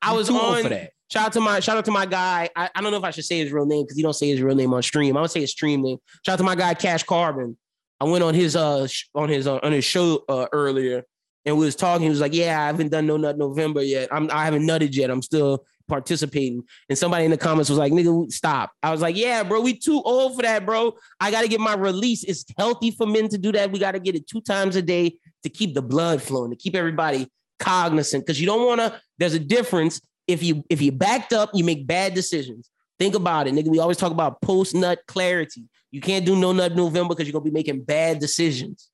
I 0.02 0.12
was 0.12 0.28
too 0.28 0.34
old 0.34 0.56
on 0.56 0.62
for 0.64 0.68
that. 0.68 0.90
Shout 1.10 1.26
out 1.26 1.32
to 1.32 1.40
my 1.40 1.60
shout 1.60 1.78
out 1.78 1.84
to 1.86 1.90
my 1.90 2.04
guy. 2.04 2.50
I, 2.54 2.68
I 2.74 2.80
don't 2.82 2.90
know 2.92 2.98
if 2.98 3.04
I 3.04 3.10
should 3.10 3.24
say 3.24 3.38
his 3.38 3.50
real 3.50 3.64
name 3.66 3.84
because 3.84 3.96
he 3.96 4.02
don't 4.02 4.12
say 4.14 4.28
his 4.28 4.42
real 4.42 4.54
name 4.54 4.74
on 4.74 4.82
stream. 4.82 5.16
I 5.16 5.22
would 5.22 5.30
say 5.30 5.40
his 5.40 5.52
stream 5.52 5.80
name. 5.82 5.96
Shout 6.26 6.34
out 6.34 6.36
to 6.38 6.44
my 6.44 6.54
guy 6.54 6.74
Cash 6.74 7.04
Carbon. 7.04 7.56
I 8.00 8.04
went 8.04 8.24
on 8.24 8.34
his 8.34 8.56
uh 8.56 8.86
sh- 8.86 9.08
on 9.14 9.28
his 9.28 9.46
uh, 9.46 9.58
on 9.62 9.72
his 9.72 9.84
show 9.84 10.24
uh, 10.28 10.46
earlier 10.52 11.04
and 11.48 11.56
we 11.56 11.64
was 11.64 11.76
talking. 11.76 12.02
He 12.02 12.10
was 12.10 12.20
like, 12.20 12.34
"Yeah, 12.34 12.60
I 12.60 12.66
haven't 12.66 12.90
done 12.90 13.06
no 13.06 13.16
nut 13.16 13.38
November 13.38 13.82
yet. 13.82 14.08
I'm 14.12 14.30
I 14.30 14.44
haven't 14.44 14.62
nutted 14.62 14.94
yet. 14.94 15.10
I'm 15.10 15.22
still 15.22 15.64
participating." 15.88 16.62
And 16.88 16.98
somebody 16.98 17.24
in 17.24 17.30
the 17.30 17.38
comments 17.38 17.70
was 17.70 17.78
like, 17.78 17.92
"Nigga, 17.92 18.30
stop." 18.30 18.72
I 18.82 18.90
was 18.90 19.00
like, 19.00 19.16
"Yeah, 19.16 19.42
bro, 19.42 19.60
we 19.60 19.74
too 19.74 20.02
old 20.02 20.36
for 20.36 20.42
that, 20.42 20.66
bro. 20.66 20.94
I 21.20 21.30
got 21.30 21.42
to 21.42 21.48
get 21.48 21.60
my 21.60 21.74
release. 21.74 22.22
It's 22.24 22.44
healthy 22.58 22.90
for 22.90 23.06
men 23.06 23.28
to 23.30 23.38
do 23.38 23.50
that. 23.52 23.72
We 23.72 23.78
got 23.78 23.92
to 23.92 24.00
get 24.00 24.14
it 24.14 24.26
two 24.26 24.42
times 24.42 24.76
a 24.76 24.82
day 24.82 25.18
to 25.42 25.48
keep 25.48 25.74
the 25.74 25.82
blood 25.82 26.22
flowing, 26.22 26.50
to 26.50 26.56
keep 26.56 26.74
everybody 26.74 27.28
cognizant 27.58 28.26
because 28.26 28.40
you 28.40 28.46
don't 28.46 28.66
want 28.66 28.80
to. 28.80 29.00
There's 29.16 29.34
a 29.34 29.40
difference 29.40 30.00
if 30.26 30.42
you 30.42 30.64
if 30.68 30.82
you 30.82 30.92
backed 30.92 31.32
up, 31.32 31.50
you 31.54 31.64
make 31.64 31.86
bad 31.86 32.14
decisions. 32.14 32.70
Think 32.98 33.14
about 33.14 33.46
it, 33.46 33.54
nigga. 33.54 33.68
We 33.68 33.78
always 33.78 33.96
talk 33.96 34.12
about 34.12 34.42
post 34.42 34.74
nut 34.74 34.98
clarity. 35.06 35.64
You 35.90 36.00
can't 36.00 36.24
do 36.26 36.36
no 36.36 36.52
nut 36.52 36.76
November 36.76 37.14
because 37.14 37.26
you're 37.26 37.32
gonna 37.32 37.44
be 37.44 37.50
making 37.50 37.82
bad 37.82 38.18
decisions. 38.18 38.90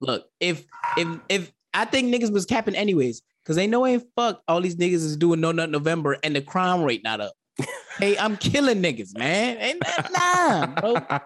Look, 0.00 0.26
if 0.40 0.64
if 0.96 1.20
if 1.28 1.52
I 1.72 1.84
think 1.84 2.14
niggas 2.14 2.32
was 2.32 2.44
capping 2.44 2.74
anyways, 2.74 3.22
because 3.42 3.56
they 3.56 3.66
know 3.66 3.86
ain't 3.86 4.04
fuck 4.16 4.42
all 4.46 4.60
these 4.60 4.76
niggas 4.76 4.94
is 4.94 5.16
doing 5.16 5.40
no 5.40 5.52
nut 5.52 5.70
November 5.70 6.18
and 6.22 6.36
the 6.36 6.42
crime 6.42 6.82
rate 6.82 7.02
not 7.02 7.20
up. 7.20 7.32
hey, 7.98 8.16
I'm 8.18 8.36
killing 8.36 8.82
niggas, 8.82 9.16
man. 9.16 9.56
Ain't 9.58 9.80
that 9.80 10.10
nah, 10.12 10.80
bro. 10.80 11.18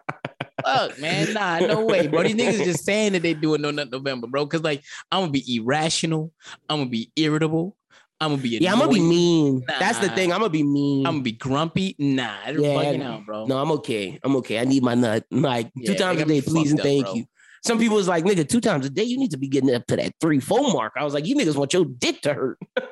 Fuck, 0.65 0.99
man. 0.99 1.33
Nah, 1.33 1.59
no 1.61 1.85
way, 1.85 2.07
bro. 2.07 2.23
These 2.23 2.35
niggas 2.35 2.65
just 2.65 2.85
saying 2.85 3.13
that 3.13 3.23
they 3.23 3.35
doing 3.35 3.63
no 3.63 3.71
nut 3.71 3.91
November, 3.91 4.27
bro. 4.27 4.47
Cause 4.47 4.63
like 4.63 4.83
I'm 5.11 5.23
gonna 5.23 5.33
be 5.33 5.57
irrational, 5.57 6.33
I'm 6.69 6.81
gonna 6.81 6.91
be 6.91 7.11
irritable, 7.17 7.77
I'm 8.21 8.31
gonna 8.31 8.43
be 8.43 8.49
Yeah, 8.61 8.73
I'm 8.73 8.79
gonna 8.79 8.93
be 8.93 9.01
mean. 9.01 9.63
That's 9.67 9.99
the 9.99 10.09
thing. 10.09 10.33
I'm 10.33 10.39
gonna 10.41 10.51
be 10.51 10.63
mean. 10.63 11.07
I'm 11.07 11.15
gonna 11.15 11.23
be 11.23 11.33
grumpy. 11.33 11.95
Nah, 11.99 12.35
they're 12.47 12.61
Yeah, 12.61 12.75
fucking 12.83 13.03
out, 13.03 13.27
bro. 13.27 13.47
no, 13.47 13.59
I'm 13.59 13.71
okay. 13.73 14.19
I'm 14.23 14.37
okay. 14.37 14.59
I 14.59 14.65
need 14.65 14.83
my 14.83 14.95
nut 14.95 15.25
like 15.31 15.71
two 15.85 15.95
times 15.95 16.21
a 16.21 16.25
day, 16.25 16.41
please 16.41 16.71
and 16.71 16.81
up, 16.81 16.85
thank 16.87 17.05
bro. 17.05 17.15
you. 17.15 17.25
Some 17.65 17.79
people 17.79 17.97
was 17.97 18.07
like, 18.09 18.25
nigga, 18.25 18.49
two 18.49 18.61
times 18.61 18.87
a 18.87 18.91
day, 18.91 19.03
you 19.03 19.19
need 19.19 19.33
to 19.33 19.37
be 19.37 19.49
getting 19.49 19.75
up 19.75 19.85
to 19.87 19.97
that 19.97 20.13
three, 20.21 20.39
four 20.41 20.73
mark. 20.73 20.93
I 20.97 21.05
was 21.05 21.15
like, 21.15 21.27
you 21.27 21.35
niggas 21.35 21.57
want 21.57 21.73
your 21.73 21.85
dick 21.85 22.21
to 22.23 22.33
hurt. 22.33 22.59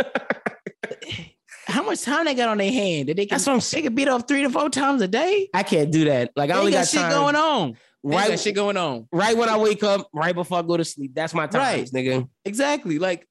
How 1.66 1.82
much 1.82 2.02
time 2.02 2.26
they 2.26 2.34
got 2.34 2.50
on 2.50 2.58
their 2.58 2.70
hand 2.70 3.06
Did 3.06 3.16
they 3.16 3.24
can 3.26 3.36
That's 3.36 3.46
what 3.46 3.54
I'm 3.54 3.82
they 3.82 3.88
beat 3.88 4.08
off 4.08 4.28
three 4.28 4.42
to 4.42 4.50
four 4.50 4.68
times 4.68 5.00
a 5.00 5.08
day? 5.08 5.48
I 5.54 5.62
can't 5.62 5.90
do 5.90 6.04
that. 6.04 6.32
Like 6.36 6.50
I 6.50 6.54
They 6.54 6.58
only 6.58 6.72
got, 6.72 6.80
got, 6.80 6.88
shit 6.88 7.00
time. 7.00 7.10
going 7.10 7.36
on. 7.36 7.76
Right, 8.02 8.28
got 8.28 8.38
shit 8.38 8.54
going 8.54 8.76
on. 8.76 9.08
right 9.10 9.34
when 9.36 9.48
I 9.48 9.56
wake 9.56 9.82
up, 9.82 10.08
right 10.12 10.34
before 10.34 10.58
I 10.58 10.62
go 10.62 10.76
to 10.76 10.84
sleep. 10.84 11.14
That's 11.14 11.32
my 11.32 11.46
times, 11.46 11.90
nigga. 11.90 12.28
Exactly. 12.44 12.98
Like 12.98 13.26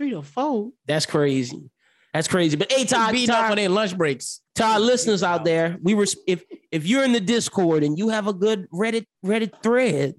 three 0.00 0.10
to 0.10 0.22
four. 0.22 0.70
That's 0.86 1.04
crazy. 1.04 1.70
That's 2.14 2.26
crazy. 2.26 2.56
But 2.56 2.72
hey, 2.72 2.84
Todd, 2.84 3.12
beating 3.12 3.30
off 3.30 3.42
on 3.42 3.48
Todd, 3.50 3.58
their 3.58 3.68
lunch 3.68 3.96
breaks. 3.96 4.40
to 4.56 4.64
our 4.64 4.80
listeners 4.80 5.22
out 5.22 5.44
there, 5.44 5.78
we 5.82 5.94
were 5.94 6.06
if 6.26 6.42
if 6.72 6.86
you're 6.86 7.04
in 7.04 7.12
the 7.12 7.20
Discord 7.20 7.84
and 7.84 7.98
you 7.98 8.08
have 8.08 8.26
a 8.26 8.32
good 8.32 8.66
Reddit 8.72 9.04
Reddit 9.24 9.62
thread, 9.62 10.14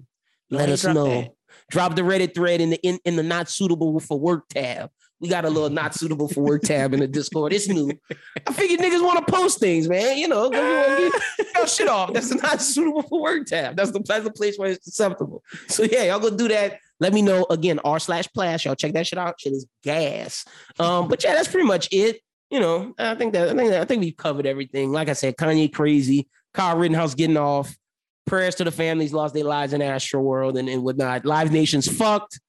let 0.50 0.60
ahead, 0.60 0.70
us 0.70 0.82
drop 0.82 0.94
know. 0.94 1.04
that. 1.06 1.32
Drop 1.70 1.96
the 1.96 2.02
Reddit 2.02 2.34
thread 2.34 2.60
in 2.60 2.70
the 2.70 2.76
in, 2.82 2.98
in 3.04 3.16
the 3.16 3.22
not 3.22 3.50
suitable 3.50 3.98
for 4.00 4.18
work 4.18 4.48
tab. 4.48 4.90
We 5.22 5.28
got 5.28 5.44
a 5.44 5.50
little 5.50 5.70
not 5.70 5.94
suitable 5.94 6.26
for 6.26 6.42
work 6.42 6.62
tab 6.62 6.92
in 6.92 6.98
the 6.98 7.06
Discord. 7.06 7.52
It's 7.52 7.68
new. 7.68 7.92
I 8.44 8.52
figured 8.52 8.80
niggas 8.80 9.04
want 9.04 9.24
to 9.24 9.32
post 9.32 9.60
things, 9.60 9.88
man. 9.88 10.18
You 10.18 10.26
know, 10.26 10.50
get 10.50 11.12
your 11.54 11.66
shit 11.68 11.88
off. 11.88 12.12
That's 12.12 12.34
not 12.34 12.60
suitable 12.60 13.02
for 13.04 13.22
work 13.22 13.46
tab. 13.46 13.76
That's 13.76 13.92
the 13.92 14.00
that's 14.00 14.24
the 14.24 14.32
place 14.32 14.58
where 14.58 14.70
it's 14.70 14.88
acceptable. 14.88 15.44
So 15.68 15.84
yeah, 15.84 16.02
y'all 16.02 16.18
go 16.18 16.28
do 16.28 16.48
that. 16.48 16.80
Let 16.98 17.12
me 17.12 17.22
know 17.22 17.46
again. 17.50 17.78
R 17.84 18.00
slash 18.00 18.28
plash. 18.34 18.64
Y'all 18.64 18.74
check 18.74 18.94
that 18.94 19.06
shit 19.06 19.18
out. 19.18 19.40
Shit 19.40 19.52
is 19.52 19.64
gas. 19.84 20.44
Um, 20.80 21.06
but 21.06 21.22
yeah, 21.22 21.34
that's 21.34 21.46
pretty 21.46 21.68
much 21.68 21.88
it. 21.92 22.20
You 22.50 22.58
know, 22.58 22.92
I 22.98 23.14
think 23.14 23.32
that 23.34 23.48
I 23.48 23.54
think 23.54 23.70
that, 23.70 23.80
I 23.80 23.84
think 23.84 24.02
we've 24.02 24.16
covered 24.16 24.44
everything. 24.44 24.90
Like 24.90 25.08
I 25.08 25.12
said, 25.12 25.36
Kanye 25.36 25.72
crazy, 25.72 26.28
Kyle 26.52 26.76
Rittenhouse 26.76 27.14
getting 27.14 27.36
off. 27.36 27.76
Prayers 28.26 28.56
to 28.56 28.64
the 28.64 28.72
families 28.72 29.12
lost 29.12 29.34
their 29.34 29.44
lives 29.44 29.72
in 29.72 29.82
Astro 29.82 30.20
World 30.20 30.56
and, 30.56 30.68
and 30.68 30.82
whatnot. 30.82 31.24
Live 31.24 31.52
Nation's 31.52 31.86
fucked. 31.86 32.40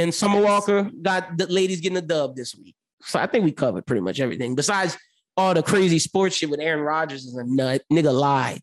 And 0.00 0.14
Summer 0.14 0.40
Walker 0.40 0.90
got 1.02 1.36
the 1.36 1.46
ladies 1.46 1.82
getting 1.82 1.98
a 1.98 2.02
dub 2.02 2.34
this 2.34 2.54
week. 2.54 2.74
So 3.02 3.18
I 3.18 3.26
think 3.26 3.44
we 3.44 3.52
covered 3.52 3.84
pretty 3.84 4.00
much 4.00 4.18
everything. 4.18 4.54
Besides 4.54 4.96
all 5.36 5.52
the 5.52 5.62
crazy 5.62 5.98
sports 5.98 6.36
shit 6.36 6.48
with 6.48 6.58
Aaron 6.58 6.80
Rodgers 6.80 7.26
is 7.26 7.34
a 7.34 7.44
nut. 7.44 7.82
Nigga 7.92 8.12
lied. 8.18 8.62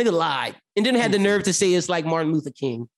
Nigga 0.00 0.12
lied. 0.12 0.56
And 0.76 0.84
then 0.84 0.96
had 0.96 1.12
the 1.12 1.20
nerve 1.20 1.44
to 1.44 1.52
say 1.52 1.72
it's 1.72 1.88
like 1.88 2.04
Martin 2.04 2.32
Luther 2.32 2.50
King. 2.50 2.88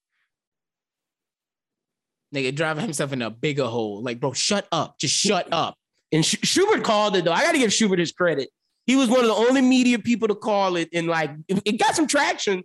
Nigga 2.35 2.55
driving 2.55 2.85
himself 2.85 3.12
in 3.12 3.20
a 3.20 3.28
bigger 3.30 3.66
hole. 3.66 4.03
Like, 4.03 4.18
bro, 4.18 4.32
shut 4.32 4.66
up. 4.72 4.99
Just 4.99 5.14
shut 5.14 5.47
up. 5.53 5.76
And 6.11 6.24
Sch- 6.24 6.39
Schubert 6.43 6.85
called 6.85 7.16
it 7.16 7.26
though. 7.26 7.32
I 7.32 7.43
got 7.43 7.53
to 7.53 7.59
give 7.59 7.72
Schubert 7.72 7.99
his 7.99 8.12
credit. 8.12 8.49
He 8.87 8.97
was 8.97 9.11
one 9.11 9.20
of 9.20 9.26
the 9.26 9.35
only 9.35 9.61
media 9.61 9.99
people 9.99 10.28
to 10.28 10.35
call 10.35 10.76
it, 10.76 10.89
and 10.93 11.07
like 11.07 11.30
it, 11.49 11.61
it 11.64 11.72
got 11.78 11.95
some 11.95 12.07
traction. 12.07 12.62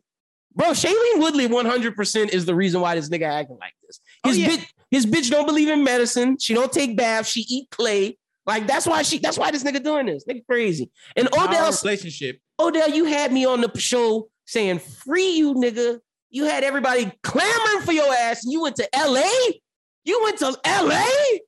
Bro, 0.55 0.71
Shailene 0.71 1.19
Woodley 1.19 1.47
100% 1.47 2.29
is 2.33 2.45
the 2.45 2.55
reason 2.55 2.81
why 2.81 2.95
this 2.95 3.09
nigga 3.09 3.29
acting 3.29 3.57
like 3.59 3.73
this. 3.85 3.99
Oh, 4.23 4.29
His 4.29 4.39
yeah. 4.39 4.49
bitch, 4.49 4.65
his 4.91 5.05
bitch 5.05 5.29
don't 5.29 5.45
believe 5.45 5.69
in 5.69 5.83
medicine. 5.83 6.37
She 6.39 6.53
don't 6.53 6.71
take 6.71 6.95
baths. 6.97 7.29
She 7.29 7.45
eat 7.49 7.69
clay. 7.71 8.17
Like 8.45 8.65
that's 8.67 8.87
why 8.87 9.01
she. 9.03 9.19
That's 9.19 9.37
why 9.37 9.51
this 9.51 9.63
nigga 9.63 9.83
doing 9.83 10.07
this. 10.07 10.25
Nigga 10.25 10.45
crazy. 10.45 10.89
And 11.15 11.27
Our 11.37 11.47
Odell, 11.47 11.71
relationship. 11.83 12.39
Odell, 12.59 12.89
you 12.89 13.05
had 13.05 13.31
me 13.31 13.45
on 13.45 13.61
the 13.61 13.71
show 13.79 14.29
saying 14.45 14.79
free 14.79 15.31
you, 15.37 15.53
nigga. 15.53 15.99
You 16.31 16.45
had 16.45 16.63
everybody 16.63 17.11
clamoring 17.23 17.81
for 17.85 17.91
your 17.91 18.11
ass, 18.13 18.43
and 18.43 18.51
you 18.51 18.61
went 18.61 18.75
to 18.77 18.95
L.A. 18.95 19.61
You 20.05 20.21
went 20.23 20.37
to 20.39 20.55
L.A. 20.63 21.41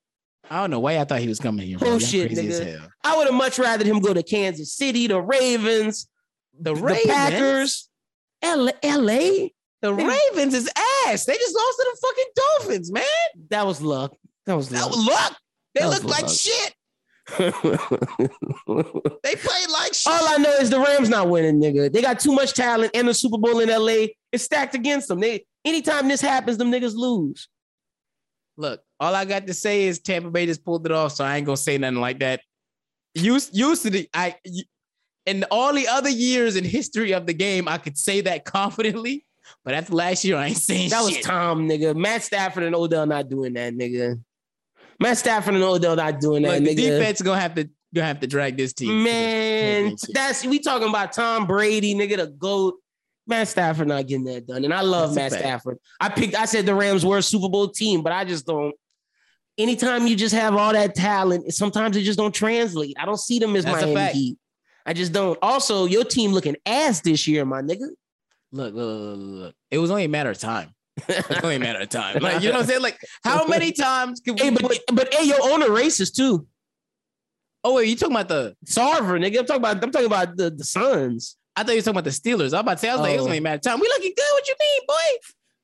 I 0.50 0.60
don't 0.60 0.70
know 0.70 0.80
why 0.80 1.00
I 1.00 1.06
thought 1.06 1.20
he 1.22 1.28
was 1.28 1.40
coming 1.40 1.66
here. 1.66 1.78
bro. 1.78 1.88
Oh, 1.88 1.92
Y'all 1.92 2.00
Bullshit, 2.00 2.32
as 2.32 2.40
nigga. 2.40 2.78
hell. 2.80 2.90
I 3.04 3.18
would 3.18 3.28
have 3.28 3.36
much 3.36 3.58
rather 3.58 3.86
him 3.86 4.00
go 4.00 4.14
to 4.14 4.22
Kansas 4.24 4.76
City, 4.76 5.08
the 5.08 5.22
Ravens, 5.22 6.08
The 6.60 6.74
the 6.74 6.82
Ravens. 6.82 7.06
Packers, 7.08 7.90
L- 8.44 8.70
L.A. 8.84 9.54
The 9.82 9.94
Ravens 9.94 10.54
is 10.54 10.70
ass. 11.08 11.26
They 11.26 11.36
just 11.36 11.56
lost 11.56 11.78
to 11.78 11.92
the 11.92 11.98
fucking 12.08 12.32
Dolphins, 12.36 12.92
man. 12.92 13.04
That 13.50 13.66
was 13.66 13.82
luck. 13.82 14.16
That 14.46 14.56
was 14.56 14.70
That 14.70 14.82
luck. 14.82 14.90
was 14.92 15.06
luck. 15.06 15.38
They 15.76 15.82
That 15.82 15.88
was 15.90 16.04
look 16.04 16.12
like 16.12 16.24
luck. 16.24 16.32
shit. 16.32 16.74
They 19.24 19.36
played 19.36 19.70
like 19.70 19.94
shit. 19.94 20.08
All 20.12 20.28
I 20.28 20.38
know 20.38 20.52
is 20.54 20.70
the 20.70 20.80
Rams 20.80 21.10
not 21.10 21.30
winning, 21.30 21.62
nigga. 21.62 21.92
They 21.92 22.02
got 22.02 22.20
too 22.20 22.32
much 22.34 22.54
talent 22.54 22.92
and 22.96 23.08
the 23.08 23.14
Super 23.14 23.38
Bowl 23.38 23.60
in 23.60 23.70
LA. 23.70 24.08
It's 24.32 24.44
stacked 24.44 24.76
against 24.76 25.08
them. 25.08 25.20
They 25.20 25.46
anytime 25.66 26.08
this 26.08 26.22
happens, 26.22 26.58
them 26.58 26.72
niggas 26.72 26.96
lose. 26.96 27.48
Look, 28.58 28.82
all 29.00 29.14
I 29.16 29.26
got 29.26 29.48
to 29.48 29.54
say 29.54 29.84
is 29.84 30.00
Tampa 30.00 30.30
Bay 30.32 30.46
just 30.46 30.64
pulled 30.66 30.86
it 30.86 30.92
off, 30.92 31.14
so 31.14 31.24
I 31.24 31.38
ain't 31.38 31.46
gonna 31.46 31.58
say 31.58 31.78
nothing 31.78 32.00
like 32.00 32.20
that. 32.20 32.42
Used 33.14 33.56
used 33.56 33.84
to 33.84 33.90
the 33.90 34.10
I 34.14 34.36
in 35.26 35.46
all 35.52 35.74
the 35.74 35.88
other 35.88 36.10
years 36.10 36.56
in 36.56 36.64
history 36.64 37.12
of 37.14 37.26
the 37.28 37.34
game, 37.34 37.68
I 37.68 37.78
could 37.78 37.98
say 37.98 38.22
that 38.22 38.46
confidently. 38.46 39.26
But 39.64 39.74
after 39.74 39.94
last 39.94 40.24
year, 40.26 40.38
I 40.38 40.48
ain't 40.48 40.58
saying 40.58 40.90
That 40.90 41.04
was. 41.04 41.18
Tom, 41.20 41.68
nigga. 41.68 41.96
Matt 41.96 42.24
Stafford 42.24 42.64
and 42.64 42.76
Odell 42.76 43.06
not 43.06 43.30
doing 43.30 43.54
that, 43.54 43.74
nigga. 43.74 44.20
Matt 45.00 45.18
Stafford 45.18 45.56
and 45.56 45.64
Odell 45.64 45.96
not 45.96 46.20
doing 46.20 46.44
that, 46.44 46.62
Look, 46.62 46.64
the 46.64 46.76
nigga. 46.76 47.00
defense 47.00 47.22
gonna 47.22 47.40
have 47.40 47.56
to 47.56 47.70
gonna 47.94 48.08
have 48.08 48.20
to 48.20 48.28
drag 48.28 48.58
this 48.58 48.74
team. 48.74 49.04
Man, 49.04 49.96
that's 50.14 50.46
we 50.46 50.60
talking 50.60 50.90
about 50.90 51.12
Tom 51.14 51.48
Brady, 51.48 51.96
nigga, 51.96 52.18
the 52.18 52.28
goat. 52.28 52.76
Matt 53.28 53.48
Stafford 53.48 53.88
not 53.88 54.08
getting 54.08 54.26
that 54.26 54.48
done, 54.48 54.66
and 54.66 54.74
I 54.74 54.82
love 54.82 55.16
That's 55.16 55.34
Matt. 55.34 55.42
Stafford. 55.42 55.78
I 56.00 56.10
picked. 56.10 56.36
I 56.36 56.46
said 56.46 56.66
the 56.66 56.76
Rams 56.76 57.06
were 57.06 57.20
a 57.20 57.24
Super 57.24 57.50
Bowl 57.50 57.70
team, 57.70 58.02
but 58.02 58.12
I 58.14 58.26
just 58.26 58.46
don't. 58.46 58.76
Anytime 59.58 60.08
you 60.08 60.16
just 60.16 60.34
have 60.34 60.56
all 60.56 60.74
that 60.74 60.96
talent, 60.96 61.54
sometimes 61.54 61.96
it 61.98 62.02
just 62.02 62.18
don't 62.18 62.34
translate. 62.34 62.96
I 63.00 63.06
don't 63.06 63.20
see 63.20 63.38
them 63.38 63.56
as 63.56 63.66
That's 63.66 63.86
Miami. 63.86 64.12
Heat. 64.12 64.38
I 64.86 64.94
just 64.94 65.14
don't. 65.14 65.38
Also, 65.42 65.86
your 65.86 66.04
team 66.04 66.32
looking 66.32 66.56
ass 66.66 67.02
this 67.02 67.28
year, 67.28 67.46
my 67.46 67.62
nigga. 67.62 67.88
Look, 68.52 68.74
look, 68.74 69.00
look, 69.02 69.18
look. 69.20 69.56
It 69.70 69.78
was 69.78 69.92
only 69.92 70.06
a 70.06 70.10
matter 70.10 70.30
of 70.32 70.38
time. 70.38 70.74
It 71.08 71.28
was 71.30 71.38
only 71.44 71.56
a 71.56 71.60
matter 71.60 71.80
of 71.80 71.90
time. 71.90 72.22
Like, 72.22 72.42
you 72.44 72.50
know 72.50 72.56
what 72.56 72.62
I'm 72.64 72.68
saying? 72.68 72.82
Like, 72.82 73.00
how 73.24 73.48
many 73.48 73.72
times 73.72 74.20
could 74.20 74.40
we 74.40 74.46
Hey, 74.48 74.50
but 74.52 74.78
but 74.94 75.14
hey, 75.14 75.26
your 75.26 75.42
owner 75.42 75.68
racist 75.68 76.16
too. 76.16 76.46
Oh, 77.64 77.76
wait, 77.76 77.88
you 77.90 77.96
talking 77.96 78.16
about 78.16 78.28
the 78.28 78.56
Sarver, 78.66 79.20
nigga. 79.20 79.40
I'm 79.40 79.46
talking 79.46 79.56
about. 79.62 79.84
I'm 79.84 79.92
talking 79.92 80.08
about 80.08 80.36
the 80.36 80.50
the 80.50 80.64
Suns. 80.64 81.38
I 81.56 81.64
thought 81.64 81.72
you 81.74 81.78
were 81.78 81.82
talking 81.82 81.92
about 82.00 82.04
the 82.06 82.10
Steelers. 82.12 82.40
I 82.40 82.44
was 82.44 82.54
about 82.54 82.74
to 82.74 82.78
say, 82.80 82.90
I 82.90 82.94
was 82.94 83.02
like, 83.02 83.12
it 83.14 83.18
was 83.18 83.22
Oh. 83.24 83.26
only 83.30 83.38
a 83.38 83.42
matter 83.42 83.56
of 83.56 83.62
time. 83.62 83.80
We 83.80 83.88
looking 83.88 84.14
good. 84.16 84.26
What 84.34 84.48
you 84.48 84.56
mean, 84.60 84.82
boy? 84.88 84.96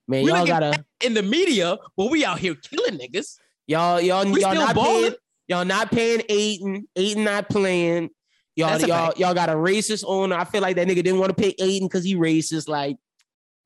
Man, 0.09 0.23
We 0.23 0.31
y'all 0.31 0.45
gotta 0.47 0.85
in 1.03 1.13
the 1.13 1.23
media, 1.23 1.77
but 1.97 2.09
we 2.11 2.23
out 2.23 2.39
here 2.39 2.55
killing 2.55 2.97
niggas. 2.99 3.37
y'all 3.67 3.99
y'all 3.99 4.29
We 4.31 4.41
y'all 4.41 4.53
not 4.55 4.75
balling. 4.75 5.01
paying. 5.03 5.13
Y'all 5.49 5.65
not 5.65 5.91
paying 5.91 6.21
Ayton. 6.29 6.87
Ayton 6.95 7.23
not 7.23 7.49
playing. 7.49 8.09
Y'all, 8.57 8.79
y'all, 8.81 9.13
y'all 9.17 9.33
got 9.35 9.49
a 9.49 9.53
racist 9.53 10.03
owner. 10.07 10.35
I 10.35 10.43
feel 10.43 10.61
like 10.61 10.75
that 10.77 10.87
nigga 10.87 10.95
didn't 10.95 11.19
want 11.19 11.29
to 11.29 11.41
pay 11.41 11.53
Ayton 11.59 11.87
because 11.87 12.03
he 12.03 12.15
racist. 12.15 12.67
Like, 12.67 12.97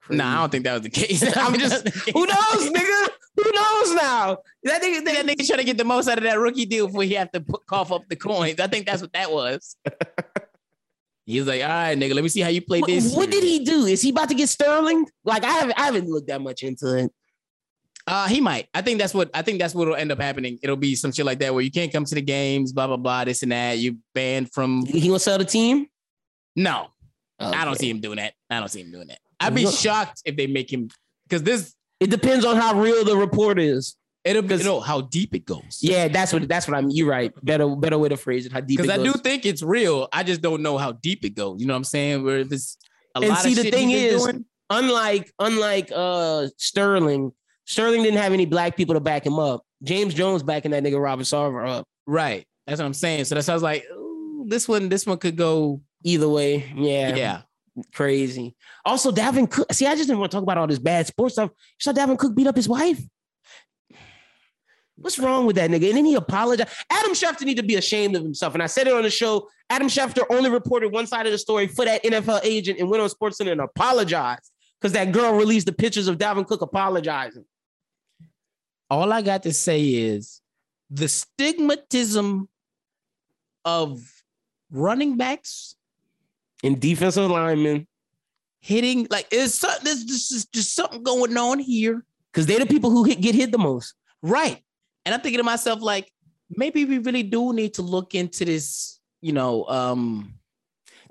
Nah, 0.09 0.37
I 0.37 0.39
don't 0.41 0.49
think 0.51 0.65
that 0.65 0.73
was 0.73 0.81
the 0.81 0.89
case. 1.01 1.23
I'm 1.37 1.57
just- 1.57 1.87
who 2.13 2.25
knows, 2.25 2.69
nigga? 2.69 3.09
Who 3.37 3.51
knows 3.53 3.95
now? 3.95 4.37
That 4.63 4.81
nigga, 4.81 5.05
that 5.05 5.25
nigga 5.25 5.47
trying 5.47 5.59
to 5.59 5.63
get 5.63 5.77
the 5.77 5.85
most 5.85 6.09
out 6.09 6.17
of 6.17 6.25
that 6.25 6.37
rookie 6.37 6.65
deal 6.65 6.87
before 6.87 7.03
he 7.03 7.13
have 7.13 7.31
to 7.31 7.39
put, 7.39 7.65
cough 7.65 7.91
up 7.91 8.07
the 8.09 8.15
coins. 8.17 8.59
I 8.59 8.67
think 8.67 8.85
that's 8.85 9.01
what 9.01 9.13
that 9.13 9.31
was. 9.31 9.77
he 11.25 11.39
was 11.39 11.47
like, 11.47 11.61
all 11.61 11.69
right, 11.69 11.97
nigga, 11.97 12.13
let 12.13 12.23
me 12.23 12.29
see 12.29 12.41
how 12.41 12.49
you 12.49 12.61
play 12.61 12.81
what, 12.81 12.89
this. 12.89 13.15
what 13.15 13.31
did 13.31 13.43
he 13.43 13.63
do? 13.63 13.85
Is 13.85 14.01
he 14.01 14.09
about 14.09 14.27
to 14.29 14.35
get 14.35 14.49
Sterling? 14.49 15.05
Like, 15.23 15.45
I 15.45 15.51
haven't, 15.51 15.79
I 15.79 15.85
haven't 15.85 16.09
looked 16.09 16.27
that 16.27 16.41
much 16.41 16.63
into 16.63 16.97
it. 16.97 17.11
Uh, 18.07 18.27
he 18.27 18.41
might. 18.41 18.67
I 18.73 18.81
think 18.81 18.99
that's 18.99 19.13
what 19.13 19.29
I 19.33 19.41
think 19.43 19.59
that's 19.59 19.75
what 19.75 19.87
will 19.87 19.95
end 19.95 20.11
up 20.11 20.19
happening. 20.19 20.57
It'll 20.63 20.75
be 20.75 20.95
some 20.95 21.11
shit 21.11 21.25
like 21.25 21.39
that 21.39 21.53
where 21.53 21.63
you 21.63 21.71
can't 21.71 21.91
come 21.91 22.03
to 22.05 22.15
the 22.15 22.21
games, 22.21 22.73
blah 22.73 22.87
blah 22.87 22.97
blah, 22.97 23.25
this 23.25 23.43
and 23.43 23.51
that. 23.51 23.77
You 23.77 23.97
banned 24.15 24.51
from. 24.51 24.85
He 24.85 25.07
gonna 25.07 25.19
sell 25.19 25.37
the 25.37 25.45
team? 25.45 25.87
No, 26.55 26.87
I 27.39 27.63
don't 27.65 27.77
see 27.77 27.89
him 27.89 27.99
doing 27.99 28.17
that. 28.17 28.33
I 28.49 28.59
don't 28.59 28.69
see 28.69 28.81
him 28.81 28.91
doing 28.91 29.07
that. 29.07 29.19
I'd 29.39 29.55
be 29.55 29.65
shocked 29.67 30.21
if 30.25 30.35
they 30.35 30.47
make 30.47 30.71
him 30.71 30.89
because 31.27 31.43
this 31.43 31.73
It 31.99 32.09
depends 32.09 32.43
on 32.45 32.55
how 32.57 32.79
real 32.79 33.03
the 33.05 33.15
report 33.15 33.59
is. 33.59 33.95
it'll 34.23 34.41
be 34.43 34.55
you 34.55 34.63
know 34.63 34.79
how 34.79 35.01
deep 35.01 35.33
it 35.33 35.45
goes. 35.45 35.79
Yeah, 35.81 36.07
that's 36.07 36.33
what 36.33 36.47
that's 36.47 36.67
what 36.67 36.75
I'm. 36.77 36.89
You're 36.89 37.07
right. 37.07 37.31
Better 37.43 37.67
better 37.75 37.97
way 37.97 38.09
to 38.09 38.17
phrase 38.17 38.45
it. 38.45 38.51
How 38.51 38.59
deep? 38.61 38.77
because 38.79 38.89
I 38.91 39.01
do 39.01 39.13
think 39.13 39.45
it's 39.45 39.63
real. 39.63 40.07
I 40.11 40.23
just 40.23 40.41
don't 40.41 40.61
know 40.61 40.77
how 40.77 40.91
deep 40.93 41.23
it 41.25 41.35
goes. 41.35 41.61
You 41.61 41.67
know 41.67 41.73
what 41.73 41.77
I'm 41.77 41.83
saying? 41.85 42.23
Where 42.23 42.39
if 42.39 42.51
it's 42.51 42.77
a 43.15 43.19
And 43.19 43.29
lot 43.29 43.39
see, 43.39 43.51
of 43.51 43.55
the 43.57 43.63
shit 43.63 43.73
thing 43.73 43.91
is- 43.91 44.23
doing, 44.23 44.45
unlike 44.69 45.31
unlike 45.39 45.91
uh 45.95 46.47
Sterling, 46.57 47.31
Sterling 47.65 48.03
didn't 48.03 48.19
have 48.19 48.33
any 48.33 48.45
black 48.45 48.75
people 48.75 48.95
to 48.95 48.99
back 48.99 49.25
him 49.25 49.39
up. 49.39 49.63
James 49.83 50.13
Jones 50.13 50.43
backing 50.43 50.71
that 50.71 50.83
nigga 50.83 51.01
Robert 51.01 51.23
Sarver 51.23 51.67
up. 51.67 51.87
right? 52.07 52.45
That's 52.67 52.79
what 52.79 52.85
I'm 52.85 52.93
saying. 52.93 53.25
So 53.25 53.35
that 53.35 53.43
sounds 53.43 53.61
like 53.63 53.83
ooh, 53.91 54.45
this 54.47 54.67
one. 54.67 54.89
This 54.89 55.05
one 55.05 55.17
could 55.17 55.35
go. 55.35 55.81
Either 56.03 56.27
way, 56.27 56.71
yeah, 56.75 57.15
Yeah. 57.15 57.41
crazy. 57.93 58.55
Also, 58.83 59.11
Dalvin 59.11 59.49
Cook. 59.49 59.71
See, 59.71 59.85
I 59.85 59.93
just 59.95 60.07
didn't 60.07 60.19
want 60.19 60.31
to 60.31 60.35
talk 60.35 60.41
about 60.43 60.57
all 60.57 60.65
this 60.65 60.79
bad 60.79 61.05
sports 61.05 61.35
stuff. 61.35 61.51
You 61.53 61.75
saw 61.79 61.91
Dalvin 61.93 62.17
Cook 62.17 62.35
beat 62.35 62.47
up 62.47 62.55
his 62.55 62.67
wife. 62.67 62.99
What's 64.95 65.17
wrong 65.17 65.45
with 65.47 65.55
that 65.55 65.69
nigga? 65.71 65.87
And 65.89 65.97
then 65.97 66.05
he 66.05 66.15
apologized. 66.15 66.69
Adam 66.89 67.11
Schefter 67.13 67.41
need 67.43 67.57
to 67.57 67.63
be 67.63 67.75
ashamed 67.75 68.15
of 68.15 68.23
himself. 68.23 68.53
And 68.53 68.61
I 68.61 68.67
said 68.67 68.87
it 68.87 68.93
on 68.93 69.03
the 69.03 69.09
show. 69.09 69.47
Adam 69.69 69.87
Schefter 69.87 70.23
only 70.29 70.49
reported 70.49 70.91
one 70.91 71.07
side 71.07 71.25
of 71.25 71.31
the 71.31 71.37
story 71.37 71.67
for 71.67 71.85
that 71.85 72.03
NFL 72.03 72.41
agent 72.43 72.79
and 72.79 72.89
went 72.89 73.01
on 73.01 73.09
SportsCenter 73.09 73.51
and 73.53 73.61
apologized 73.61 74.51
because 74.79 74.93
that 74.93 75.11
girl 75.11 75.33
released 75.33 75.65
the 75.65 75.71
pictures 75.73 76.07
of 76.07 76.17
Dalvin 76.17 76.45
Cook 76.45 76.61
apologizing. 76.61 77.45
All 78.91 79.13
I 79.13 79.21
got 79.21 79.43
to 79.43 79.53
say 79.53 79.81
is 79.81 80.41
the 80.89 81.05
stigmatism 81.05 82.47
of 83.63 84.01
running 84.69 85.15
backs 85.15 85.75
And 86.61 86.79
defensive 86.79 87.31
linemen, 87.31 87.87
hitting 88.59 89.07
like 89.09 89.27
it's 89.31 89.55
something. 89.55 89.85
There's 89.85 90.03
just, 90.03 90.53
just 90.53 90.75
something 90.75 91.03
going 91.03 91.37
on 91.37 91.59
here, 91.59 92.05
because 92.31 92.45
they're 92.45 92.59
the 92.59 92.65
people 92.65 92.91
who 92.91 93.05
hit, 93.05 93.21
get 93.21 93.33
hit 93.33 93.51
the 93.51 93.57
most. 93.57 93.95
right? 94.21 94.61
And 95.05 95.15
I'm 95.15 95.21
thinking 95.21 95.39
to 95.39 95.43
myself 95.43 95.81
like 95.81 96.11
maybe 96.49 96.85
we 96.85 96.99
really 96.99 97.23
do 97.23 97.53
need 97.53 97.75
to 97.75 97.81
look 97.81 98.13
into 98.13 98.45
this. 98.45 98.99
You 99.21 99.33
know, 99.33 99.65
um, 99.65 100.33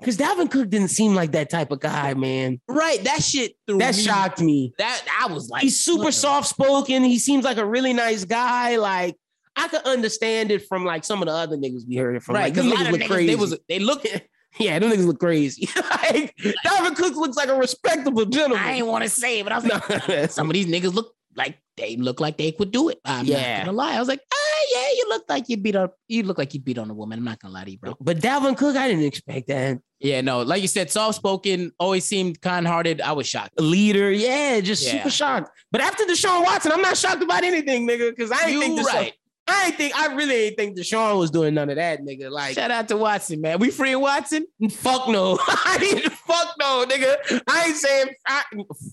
Because 0.01 0.17
Dalvin 0.17 0.49
Cook 0.51 0.69
didn't 0.69 0.89
seem 0.89 1.15
like 1.15 1.31
that 1.31 1.49
type 1.49 1.71
of 1.71 1.79
guy, 1.79 2.13
man. 2.15 2.59
right? 2.67 3.01
That 3.05 3.21
shit. 3.23 3.53
threw 3.67 3.77
That 3.77 3.95
me- 3.95 4.01
shocked 4.01 4.41
me. 4.41 4.73
That 4.79 5.01
I 5.21 5.31
was 5.31 5.49
like, 5.49 5.61
He's 5.61 5.79
super 5.79 6.11
soft 6.11 6.47
spoken. 6.49 7.03
He 7.03 7.19
seems 7.19 7.45
like 7.45 7.57
a 7.57 7.65
really 7.65 7.93
nice 7.93 8.25
guy. 8.25 8.75
Like 8.77 9.15
I 9.55 9.67
could 9.67 9.81
understand 9.83 10.49
it 10.51 10.65
from 10.67 10.85
like 10.85 11.03
some 11.05 11.21
of 11.21 11.27
the 11.27 11.33
other 11.33 11.55
niggas 11.55 11.87
we 11.87 11.95
heard 11.97 12.15
it 12.15 12.23
from. 12.23 12.35
Right, 12.35 12.45
Like, 12.45 12.53
because 12.55 12.69
them 12.69 12.73
a 12.73 12.83
lot 12.83 12.87
niggas 12.87 12.91
look 12.93 13.01
niggas, 13.01 13.07
crazy. 13.11 13.27
they 13.27 13.35
was 13.35 13.57
they 13.69 13.79
look. 13.79 14.03
yeah, 14.59 14.79
them 14.79 14.91
niggas 14.91 15.05
look 15.05 15.19
crazy. 15.19 15.69
like, 15.75 16.35
Dalvin 16.65 16.95
Cook 16.95 17.15
looks 17.15 17.37
like 17.37 17.49
a 17.49 17.55
respectable 17.55 18.25
gentleman. 18.25 18.65
I 18.65 18.71
ain't 18.73 18.87
want 18.87 19.03
to 19.03 19.09
say 19.09 19.39
it, 19.39 19.43
but 19.43 19.51
I 19.53 19.59
was 19.59 19.65
like, 20.09 20.31
some 20.31 20.49
of 20.49 20.53
these 20.53 20.65
niggas 20.67 20.93
look 20.93 21.13
like 21.35 21.57
they 21.77 21.95
look 21.95 22.19
like 22.19 22.37
they 22.37 22.51
could 22.51 22.71
do 22.71 22.89
it. 22.89 22.99
I'm 23.05 23.25
Yeah. 23.25 23.59
not 23.59 23.65
gonna 23.67 23.77
lie. 23.77 23.95
I 23.95 23.99
was 23.99 24.07
like, 24.07 24.21
ah, 24.33 24.37
yeah, 24.73 24.87
you 24.95 25.05
look 25.09 25.23
like 25.29 25.49
you 25.49 25.57
beat 25.57 25.75
up. 25.75 25.95
You 26.07 26.23
look 26.23 26.37
like 26.37 26.53
you 26.53 26.59
beat 26.59 26.77
on 26.77 26.89
a 26.89 26.93
woman. 26.93 27.19
I'm 27.19 27.25
not 27.25 27.39
gonna 27.39 27.53
lie 27.53 27.65
to 27.65 27.71
you, 27.71 27.77
bro. 27.77 27.95
but 27.99 28.17
Dalvin 28.17 28.55
Cook, 28.57 28.75
I 28.75 28.87
didn't 28.87 29.03
expect 29.05 29.47
that. 29.47 29.79
Yeah, 29.99 30.21
no, 30.21 30.41
like 30.41 30.61
you 30.63 30.67
said, 30.67 30.89
soft 30.89 31.15
spoken, 31.17 31.71
always 31.79 32.05
seemed 32.05 32.41
kind 32.41 32.65
hearted. 32.67 33.01
I 33.01 33.11
was 33.11 33.27
shocked. 33.27 33.59
Leader, 33.59 34.11
yeah, 34.11 34.59
just 34.61 34.83
Yeah. 34.83 34.93
super 34.93 35.09
shocked. 35.11 35.51
But 35.71 35.81
after 35.81 36.03
Deshaun 36.05 36.43
Watson, 36.43 36.71
I'm 36.71 36.81
not 36.81 36.97
shocked 36.97 37.21
about 37.21 37.43
anything, 37.43 37.87
nigga. 37.87 38.09
Because 38.09 38.31
I 38.31 38.43
ain't 38.45 38.51
You 38.53 38.59
think 38.61 38.79
Deshaun, 38.79 38.85
right. 38.93 39.13
I 39.51 39.65
ain't 39.67 39.75
think 39.75 39.95
I 39.95 40.13
really 40.13 40.35
ain't 40.35 40.57
think 40.57 40.77
Deshaun 40.77 41.17
was 41.17 41.29
doing 41.31 41.53
none 41.53 41.69
of 41.69 41.75
that, 41.75 42.01
nigga. 42.01 42.29
Like 42.31 42.55
Shout 42.55 42.71
out 42.71 42.87
to 42.87 42.97
Watson, 42.97 43.41
man. 43.41 43.59
We 43.59 43.69
free 43.71 43.95
Watson. 43.95 44.45
Fuck 44.71 45.07
no. 45.09 45.37
I 45.47 45.77
ain't, 46.03 46.11
fuck 46.13 46.55
no, 46.59 46.85
nigga. 46.87 47.41
I 47.47 47.65
ain't 47.67 47.75
saying 47.75 48.07
I, 48.27 48.43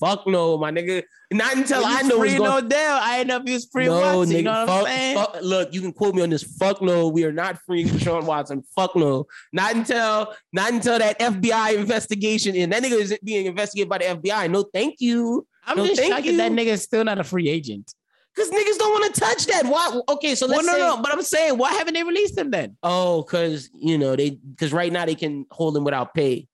fuck 0.01 0.27
no, 0.27 0.59
my 0.59 0.71
nigga. 0.71 1.03
Not 1.31 1.57
until 1.57 1.85
I 1.85 2.03
know 2.03 2.19
free 2.19 2.37
going 2.37 2.65
Odell. 2.65 2.99
I 3.03 3.19
ain't 3.19 3.29
know 3.29 3.37
if 3.37 3.43
he 3.45 3.53
was 3.53 3.67
free 3.71 3.87
No, 3.87 4.01
Watson. 4.01 4.35
nigga. 4.35 4.37
You 4.39 4.43
know 4.45 4.51
what 4.65 4.69
fuck, 4.69 4.79
I'm 4.81 4.87
saying? 4.87 5.17
fuck- 5.17 5.37
look, 5.43 5.75
you 5.75 5.81
can 5.81 5.93
quote 5.93 6.15
me 6.15 6.23
on 6.23 6.31
this. 6.31 6.43
Fuck 6.43 6.81
no, 6.83 7.09
we 7.09 7.25
are 7.25 7.33
not 7.33 7.59
freeing 7.67 7.87
Deshaun 7.89 8.25
Watson. 8.25 8.63
Fuck 8.75 8.97
no. 8.97 9.27
Not 9.53 9.75
until 9.75 10.35
not 10.53 10.73
until 10.73 10.99
that 10.99 11.19
FBI 11.21 11.77
investigation 11.77 12.57
and 12.57 12.73
that 12.73 12.83
nigga 12.83 12.99
is 12.99 13.17
being 13.23 13.47
investigated 13.47 13.89
by 13.91 13.99
the 13.99 14.05
FBI. 14.05 14.51
No, 14.51 14.65
thank 14.73 14.97
you. 15.01 15.47
I'm 15.67 15.77
No, 15.77 15.87
just 15.87 16.01
shocked 16.03 16.25
that 16.25 16.53
nigga 16.53 16.67
is 16.69 16.83
still 16.83 17.05
not 17.05 17.19
a 17.19 17.25
free 17.25 17.49
agent. 17.49 17.95
Because 18.39 18.53
niggas 18.53 18.79
don't 18.79 18.93
want 19.01 19.13
to 19.15 19.21
touch 19.21 19.47
that. 19.47 19.67
Why? 19.67 20.01
Okay, 20.11 20.35
so 20.37 20.47
let's 20.47 20.65
Well, 20.65 20.67
no, 20.67 20.73
say, 20.73 20.97
no. 20.97 21.03
But 21.03 21.13
I'm 21.13 21.23
saying, 21.23 21.59
why 21.59 21.73
haven't 21.73 21.95
they 21.95 22.05
released 22.05 22.39
him 22.39 22.51
then? 22.51 22.77
oh, 22.85 23.23
because 23.23 23.69
you 23.75 23.99
know 23.99 24.15
they 24.15 24.31
because 24.31 24.73
right 24.73 24.93
now 24.93 25.05
they 25.07 25.15
can 25.17 25.45
hold 25.51 25.77
him 25.77 25.83
without 25.85 26.15
pay. 26.15 26.47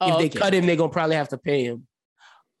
Oh, 0.00 0.12
if 0.12 0.18
they 0.18 0.26
okay. 0.26 0.38
cut 0.38 0.54
him, 0.54 0.66
they're 0.66 0.76
gonna 0.76 0.92
probably 0.92 1.16
have 1.16 1.30
to 1.30 1.38
pay 1.38 1.64
him. 1.64 1.86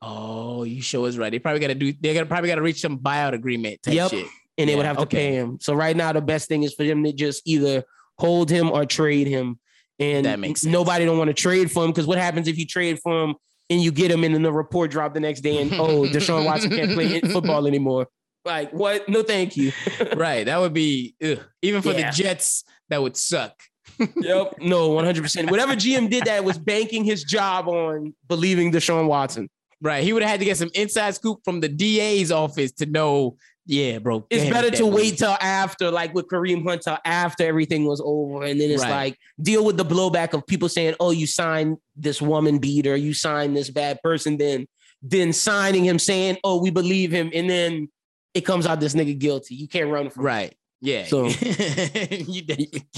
Oh, 0.02 0.64
you 0.64 0.80
show 0.82 1.04
us 1.06 1.16
right. 1.16 1.30
They 1.30 1.38
probably 1.38 1.60
got 1.60 1.68
to 1.68 1.74
do. 1.74 1.92
They're 2.00 2.14
gonna 2.14 2.26
probably 2.26 2.48
got 2.48 2.56
to 2.56 2.62
reach 2.62 2.80
some 2.80 2.98
buyout 2.98 3.32
agreement 3.34 3.82
type 3.82 3.94
Yep. 3.94 4.10
shit. 4.10 4.26
and 4.56 4.68
they 4.68 4.74
would 4.74 4.86
have 4.86 4.96
to 4.96 5.02
okay. 5.04 5.16
pay 5.30 5.34
him. 5.36 5.58
So 5.60 5.72
right 5.74 5.96
now, 5.96 6.12
the 6.12 6.20
best 6.20 6.48
thing 6.48 6.64
is 6.64 6.74
for 6.74 6.84
them 6.84 7.04
to 7.04 7.12
just 7.12 7.42
either 7.46 7.84
hold 8.18 8.50
him 8.50 8.70
or 8.72 8.84
trade 8.84 9.28
him. 9.28 9.58
And 10.00 10.26
That 10.26 10.38
makes 10.40 10.62
sense. 10.62 10.72
nobody 10.72 11.04
don't 11.04 11.18
want 11.18 11.28
to 11.28 11.34
trade 11.34 11.70
for 11.70 11.84
him 11.84 11.90
because 11.90 12.06
what 12.06 12.18
happens 12.18 12.46
if 12.48 12.58
you 12.58 12.66
trade 12.66 12.98
for 13.00 13.24
him 13.24 13.34
and 13.70 13.82
you 13.82 13.92
get 13.92 14.10
him 14.10 14.24
and 14.24 14.34
then 14.34 14.42
the 14.42 14.52
report 14.52 14.90
drop 14.90 15.14
the 15.14 15.20
next 15.20 15.40
day 15.40 15.60
and 15.60 15.72
oh 15.74 16.02
Deshaun 16.04 16.44
Watson 16.44 16.70
can't 16.70 16.92
play 16.92 17.20
football 17.20 17.66
anymore? 17.66 18.08
Like 18.44 18.72
what? 18.72 19.08
No, 19.08 19.22
thank 19.22 19.56
you. 19.56 19.72
right. 20.16 20.44
That 20.44 20.58
would 20.60 20.72
be 20.72 21.14
ugh. 21.22 21.38
even 21.62 21.82
for 21.82 21.92
Yeah. 21.92 22.10
the 22.10 22.16
Jets. 22.16 22.64
That 22.88 23.02
would 23.02 23.16
suck. 23.16 23.54
yep. 24.16 24.54
No, 24.60 24.88
one 24.90 25.04
hundred 25.04 25.22
percent. 25.22 25.50
Whatever 25.50 25.74
GM 25.74 26.08
did 26.08 26.24
that 26.24 26.44
was 26.44 26.56
banking 26.58 27.04
his 27.04 27.24
job 27.24 27.68
on 27.68 28.14
believing 28.28 28.72
Deshaun 28.72 29.06
Watson. 29.06 29.48
Right. 29.80 30.02
He 30.02 30.12
would 30.12 30.22
have 30.22 30.30
had 30.30 30.40
to 30.40 30.46
get 30.46 30.56
some 30.56 30.70
inside 30.74 31.14
scoop 31.14 31.40
from 31.44 31.60
the 31.60 31.68
DA's 31.68 32.32
office 32.32 32.72
to 32.72 32.86
know. 32.86 33.36
Yeah, 33.70 33.98
bro. 33.98 34.26
It's 34.30 34.44
damn, 34.44 34.52
better 34.54 34.70
to 34.70 34.86
wait 34.86 35.18
till 35.18 35.36
after, 35.42 35.90
like 35.90 36.14
with 36.14 36.26
Kareem 36.28 36.66
Hunt, 36.66 36.80
till 36.82 36.96
after 37.04 37.44
everything 37.46 37.84
was 37.84 38.00
over, 38.02 38.44
and 38.44 38.58
then 38.58 38.70
it's 38.70 38.82
Right. 38.82 38.90
like 38.90 39.18
deal 39.40 39.62
with 39.62 39.76
the 39.76 39.84
blowback 39.84 40.32
of 40.32 40.46
people 40.46 40.70
saying, 40.70 40.94
"Oh, 40.98 41.10
you 41.10 41.26
signed 41.26 41.76
this 41.94 42.22
woman 42.22 42.58
beater, 42.58 42.96
you 42.96 43.12
signed 43.12 43.54
this 43.54 43.68
bad 43.70 44.00
person," 44.02 44.38
then 44.38 44.66
then 45.02 45.32
signing 45.34 45.84
him 45.84 45.98
saying, 45.98 46.38
"Oh, 46.42 46.60
we 46.62 46.70
believe 46.70 47.12
him," 47.12 47.30
and 47.34 47.48
then 47.48 47.88
it 48.32 48.40
comes 48.46 48.66
out 48.66 48.80
this 48.80 48.94
nigga 48.94 49.16
guilty. 49.18 49.54
You 49.54 49.68
can't 49.68 49.90
run 49.90 50.08
from 50.08 50.24
Right. 50.24 50.56
Yeah. 50.80 51.06
So- 51.06 51.26
you, 51.40 52.42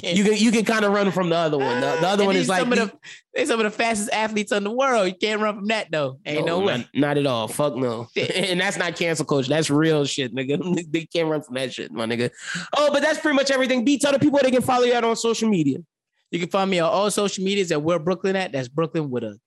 you 0.03 0.25
can 0.25 0.37
you 0.37 0.53
can 0.53 0.65
kind 0.65 0.85
of 0.85 0.93
run 0.93 1.11
from 1.11 1.31
the 1.31 1.37
other 1.37 1.57
one. 1.59 1.81
The, 1.81 1.97
the 2.01 2.07
other 2.09 2.23
And 2.23 2.27
one 2.27 2.37
is 2.37 2.49
like 2.49 2.61
some 2.61 2.73
of 2.73 2.79
the 2.79 2.93
they 3.35 3.47
some 3.47 3.59
of 3.59 3.65
the 3.65 3.71
fastest 3.71 4.11
athletes 4.13 4.53
in 4.53 4.65
the 4.65 4.71
world. 4.71 5.07
You 5.07 5.15
can't 5.15 5.41
run 5.41 5.57
from 5.57 5.67
that 5.69 5.89
though. 5.91 6.19
Ain't 6.27 6.47
no, 6.47 6.59
way. 6.59 6.79
Not, 6.79 6.87
not 6.95 7.19
at 7.19 7.27
all. 7.27 7.49
Fuck 7.49 7.77
no. 7.77 8.09
and 8.17 8.61
that's 8.61 8.77
not 8.77 8.97
cancel 8.97 9.25
culture. 9.25 9.49
That's 9.49 9.71
real 9.71 10.05
shit, 10.05 10.35
nigga. 10.35 10.91
they 10.91 11.07
can't 11.07 11.29
run 11.29 11.43
from 11.43 11.55
that 11.55 11.73
shit, 11.73 11.91
my 11.91 12.07
nigga. 12.07 12.31
Oh, 12.77 12.93
but 12.93 13.01
that's 13.03 13.19
pretty 13.19 13.37
much 13.37 13.51
everything. 13.51 13.85
B, 13.85 13.99
tell 13.99 14.13
the 14.13 14.19
people 14.19 14.41
they 14.43 14.51
can 14.51 14.63
follow 14.63 14.85
you 14.85 14.95
out 14.95 15.05
on 15.05 15.17
social 15.17 15.49
media. 15.49 15.79
You 16.31 16.39
can 16.39 16.49
find 16.51 16.71
me 16.71 16.79
on 16.81 16.91
all 16.91 17.11
social 17.11 17.43
medias 17.43 17.73
at 17.73 17.83
where 17.83 17.99
Brooklyn 17.99 18.37
at. 18.37 18.53
That's 18.53 18.69
Brooklyn 18.69 19.11
with 19.11 19.25
a 19.25 19.39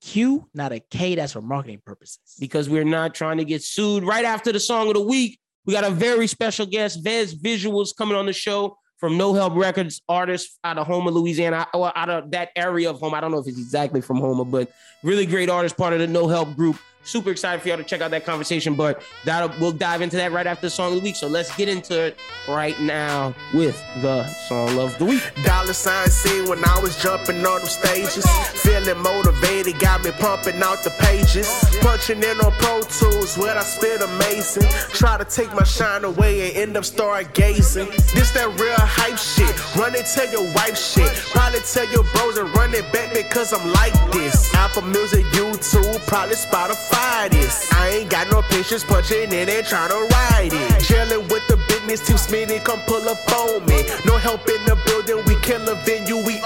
Q, 0.00 0.48
not 0.54 0.72
a 0.72 0.80
K. 0.80 1.14
That's 1.14 1.32
for 1.34 1.42
marketing 1.42 1.80
purposes. 1.84 2.18
because 2.40 2.68
we're 2.68 2.84
not 2.84 3.14
trying 3.14 3.36
to 3.38 3.44
get 3.44 3.62
sued. 3.62 4.02
Right 4.02 4.24
after 4.24 4.50
the 4.50 4.58
song 4.58 4.88
of 4.88 4.94
the 4.94 5.00
week, 5.02 5.38
we 5.64 5.72
got 5.72 5.84
a 5.84 5.90
very 5.90 6.26
special 6.26 6.66
guest, 6.66 7.02
Vez 7.02 7.34
Visuals, 7.34 7.96
coming 7.96 8.16
on 8.16 8.26
the 8.26 8.32
show 8.32 8.76
from 8.98 9.16
No 9.16 9.34
Help 9.34 9.54
Records, 9.54 10.00
artist 10.08 10.58
out 10.64 10.78
of 10.78 10.86
Homer, 10.86 11.10
Louisiana, 11.10 11.66
or 11.74 11.96
out 11.96 12.08
of 12.08 12.30
that 12.32 12.50
area 12.56 12.88
of 12.90 13.00
Homer. 13.00 13.16
I 13.16 13.20
don't 13.20 13.32
know 13.32 13.38
if 13.38 13.46
it's 13.46 13.58
exactly 13.58 14.00
from 14.00 14.18
Homer, 14.18 14.44
but 14.44 14.70
really 15.02 15.26
great 15.26 15.50
artist, 15.50 15.76
part 15.76 15.92
of 15.92 15.98
the 15.98 16.06
No 16.06 16.28
Help 16.28 16.54
group. 16.56 16.76
Super 17.04 17.30
excited 17.30 17.60
for 17.60 17.68
y'all 17.68 17.76
to 17.76 17.82
check 17.84 18.00
out 18.00 18.12
that 18.12 18.24
conversation, 18.24 18.76
but 18.76 19.02
that 19.24 19.58
we'll 19.58 19.72
dive 19.72 20.02
into 20.02 20.16
that 20.16 20.30
right 20.30 20.46
after 20.46 20.66
the 20.66 20.70
song 20.70 20.92
of 20.92 20.98
the 20.98 21.04
week. 21.04 21.16
So 21.16 21.26
let's 21.26 21.54
get 21.56 21.68
into 21.68 22.00
it 22.00 22.16
right 22.48 22.78
now 22.80 23.34
with 23.52 23.76
the 24.02 24.24
song 24.48 24.78
of 24.78 24.96
the 24.98 25.06
week. 25.06 25.22
Dollar 25.42 25.72
sign 25.72 26.08
scene 26.08 26.48
when 26.48 26.64
I 26.64 26.78
was 26.80 27.00
jumping 27.02 27.44
on 27.44 27.58
them 27.58 27.68
stages. 27.68 28.24
Feeling 28.62 29.02
motivated, 29.02 29.80
got 29.80 30.04
me 30.04 30.12
pumping 30.12 30.62
out 30.62 30.84
the 30.84 30.90
pages. 31.00 31.48
Punching 31.80 32.22
in 32.22 32.40
on 32.40 32.52
Pro 32.52 32.80
Tools 32.82 33.36
where 33.36 33.56
I 33.56 33.62
spit 33.62 34.00
amazing. 34.00 34.68
Try 34.90 35.18
to 35.18 35.24
take 35.24 35.52
my 35.54 35.64
shine 35.64 36.04
away 36.04 36.50
and 36.50 36.56
end 36.56 36.76
up 36.76 36.84
stargazing. 36.84 37.90
This 38.14 38.30
that 38.32 38.46
real 38.60 38.76
hype 38.78 39.18
shit. 39.18 39.50
Run 39.74 39.94
it, 39.96 40.06
tell 40.06 40.30
your 40.30 40.54
wife 40.54 40.78
shit. 40.78 41.10
Probably 41.32 41.60
tell 41.60 41.90
your 41.90 42.04
bros 42.14 42.38
and 42.38 42.54
run 42.54 42.72
it 42.74 42.90
back 42.92 43.12
because 43.12 43.52
I'm 43.52 43.72
like 43.72 43.92
this. 44.12 44.54
Apple 44.54 44.82
Music, 44.82 45.24
YouTube, 45.34 45.98
probably 46.06 46.36
Spotify 46.36 46.91
this. 47.30 47.72
I 47.72 47.88
ain't 47.88 48.10
got 48.10 48.30
no 48.30 48.42
patience 48.42 48.84
punching 48.84 49.32
in 49.32 49.48
and 49.48 49.66
trying 49.66 49.90
to 49.90 50.00
ride 50.14 50.50
it. 50.52 50.84
Chilling 50.84 51.26
with 51.28 51.46
the 51.48 51.56
business 51.68 52.06
team, 52.06 52.16
Smitty 52.16 52.64
come 52.64 52.80
pull 52.86 53.08
up 53.08 53.18
on 53.32 53.64
me. 53.66 53.82
No 54.04 54.18
help 54.18 54.48
in 54.48 54.62
the 54.64 54.76
building, 54.86 55.24
we 55.26 55.40
kill 55.42 55.62
a 55.68 55.74
venue, 55.84 56.24
we 56.24 56.40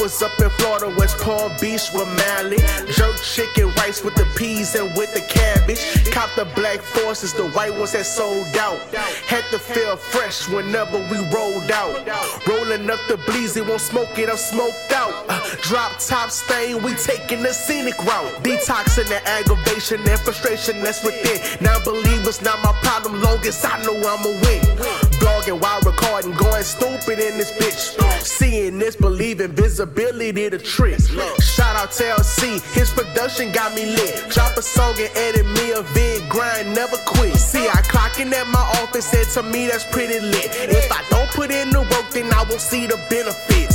was 0.00 0.22
up 0.22 0.38
in 0.40 0.50
Florida, 0.50 0.94
West 0.98 1.18
Palm 1.18 1.52
Beach 1.60 1.90
with 1.92 2.08
Mally. 2.16 2.58
Jerk 2.92 3.16
chicken 3.16 3.68
rice 3.76 4.02
with 4.02 4.14
the 4.14 4.26
peas 4.36 4.74
and 4.74 4.94
with 4.96 5.12
the 5.14 5.20
cabbage. 5.20 5.80
Cop 6.12 6.30
the 6.36 6.44
black 6.54 6.80
forces, 6.80 7.32
the 7.32 7.48
white 7.50 7.72
ones 7.72 7.92
that 7.92 8.06
sold 8.06 8.56
out. 8.56 8.78
Had 9.26 9.44
to 9.50 9.58
feel 9.58 9.96
fresh 9.96 10.48
whenever 10.48 10.98
we 11.10 11.18
rolled 11.34 11.70
out. 11.70 12.06
Rolling 12.46 12.88
up 12.90 13.00
the 13.08 13.16
bleezy, 13.26 13.66
won't 13.66 13.80
smoke 13.80 14.18
it, 14.18 14.28
I'm 14.28 14.36
smoked 14.36 14.92
out. 14.92 15.12
Uh, 15.28 15.40
drop 15.62 15.92
top 15.98 16.30
stain, 16.30 16.82
we 16.82 16.94
taking 16.94 17.42
the 17.42 17.52
scenic 17.52 17.98
route. 18.04 18.32
Detoxing 18.42 19.08
the 19.08 19.20
aggravation 19.28 20.00
and 20.08 20.20
frustration 20.20 20.82
that's 20.82 21.04
within. 21.04 21.40
Non 21.62 21.82
believers 21.84 22.42
not 22.42 22.60
my 22.62 22.72
problem, 22.82 23.20
long 23.22 23.38
as 23.46 23.64
I 23.64 23.82
know 23.84 23.96
I'ma 23.96 24.30
win. 24.42 25.05
Blogging 25.46 25.60
while 25.60 25.80
recording, 25.80 26.32
going 26.34 26.62
stupid 26.62 27.18
in 27.18 27.38
this 27.38 27.52
bitch. 27.52 28.22
Seeing 28.22 28.78
this, 28.78 28.96
believing 28.96 29.52
visibility 29.52 30.48
the 30.48 30.58
trick. 30.58 30.98
Shout 31.40 31.76
out 31.76 31.92
to 31.92 32.02
LC, 32.02 32.60
his 32.74 32.90
production 32.90 33.52
got 33.52 33.74
me 33.74 33.86
lit. 33.86 34.28
Drop 34.28 34.56
a 34.56 34.62
song 34.62 34.94
and 34.98 35.10
edit 35.16 35.46
me 35.46 35.72
a 35.72 35.82
vid, 35.82 36.28
grind, 36.28 36.74
never 36.74 36.96
quit. 37.06 37.34
See, 37.34 37.66
I 37.68 37.82
clocking 37.82 38.32
at 38.32 38.46
my 38.48 38.60
office, 38.82 39.12
and 39.14 39.28
to 39.34 39.42
me 39.42 39.68
that's 39.68 39.84
pretty 39.90 40.20
lit. 40.20 40.50
If 40.52 40.90
I 40.90 41.02
don't 41.10 41.30
put 41.30 41.50
in 41.50 41.70
the 41.70 41.80
work, 41.80 42.10
then 42.10 42.32
I 42.32 42.42
won't 42.48 42.60
see 42.60 42.86
the 42.86 42.96
benefits. 43.08 43.65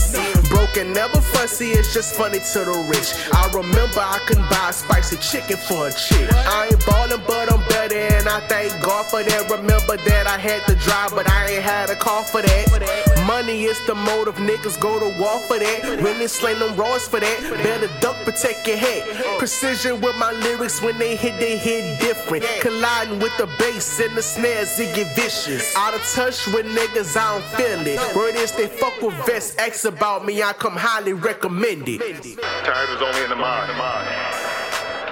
Broken, 0.52 0.92
never 0.92 1.22
fussy, 1.22 1.70
it's 1.72 1.94
just 1.94 2.14
funny 2.14 2.40
to 2.40 2.60
the 2.68 2.76
rich. 2.92 3.16
I 3.32 3.48
remember 3.56 4.02
I 4.04 4.20
couldn't 4.28 4.50
buy 4.50 4.68
a 4.70 4.74
spicy 4.74 5.16
chicken 5.16 5.56
for 5.56 5.88
a 5.88 5.94
chick. 5.94 6.28
I 6.30 6.68
ain't 6.68 6.86
ballin', 6.86 7.22
but 7.26 7.48
I'm 7.52 7.64
better, 7.70 7.96
and 7.96 8.28
I 8.28 8.42
thank 8.52 8.84
God 8.84 9.06
for 9.06 9.24
that. 9.24 9.50
Remember 9.50 9.96
that 9.96 10.28
I 10.28 10.38
had 10.38 10.68
to 10.68 10.76
drive, 10.76 11.12
but 11.12 11.30
I 11.30 11.52
ain't 11.52 11.64
had 11.64 11.90
a 11.90 11.96
car 11.96 12.24
for 12.24 12.42
that. 12.42 13.11
Money 13.26 13.64
is 13.66 13.80
the 13.86 13.96
motive, 13.96 14.36
niggas 14.36 14.80
go 14.80 15.00
to 15.00 15.20
war 15.20 15.40
for 15.48 15.60
that. 15.60 16.02
Really 16.02 16.28
slang 16.28 16.60
them 16.60 16.76
raws 16.76 17.08
for 17.08 17.20
that. 17.20 17.42
Better 17.64 17.90
duck, 18.00 18.16
protect 18.26 18.68
your 18.68 18.78
head. 18.78 19.04
Precision 19.38 20.02
with 20.02 20.18
my 20.18 20.32
lyrics 20.32 20.82
when 20.82 20.98
they 20.98 21.16
hit, 21.16 21.40
they 21.40 21.58
hit 21.58 22.00
different. 22.00 22.44
Colliding 22.62 23.20
with 23.20 23.36
the 23.38 23.48
bass 23.60 24.00
and 24.00 24.16
the 24.16 24.22
snares, 24.22 24.80
it 24.80 24.96
get 24.96 25.16
vicious. 25.16 25.76
Out 25.78 25.94
of 25.94 26.02
touch 26.14 26.48
with 26.48 26.66
niggas, 26.66 27.16
I 27.16 27.40
don't 27.40 27.46
feel 27.58 27.88
it. 27.88 28.16
Word 28.16 28.36
is 28.36 28.52
they 28.54 28.68
fuck 28.68 29.02
with 29.02 29.16
vest, 29.26 29.60
X 29.60 29.86
about 29.86 30.26
me, 30.26 30.42
I 30.42 30.54
come 30.54 30.76
highly 30.76 31.14
recommended. 31.14 32.02
Tired 32.02 32.90
is 32.90 33.02
only 33.02 33.24
in 33.24 33.30
the 33.30 33.36
mind. 33.36 33.72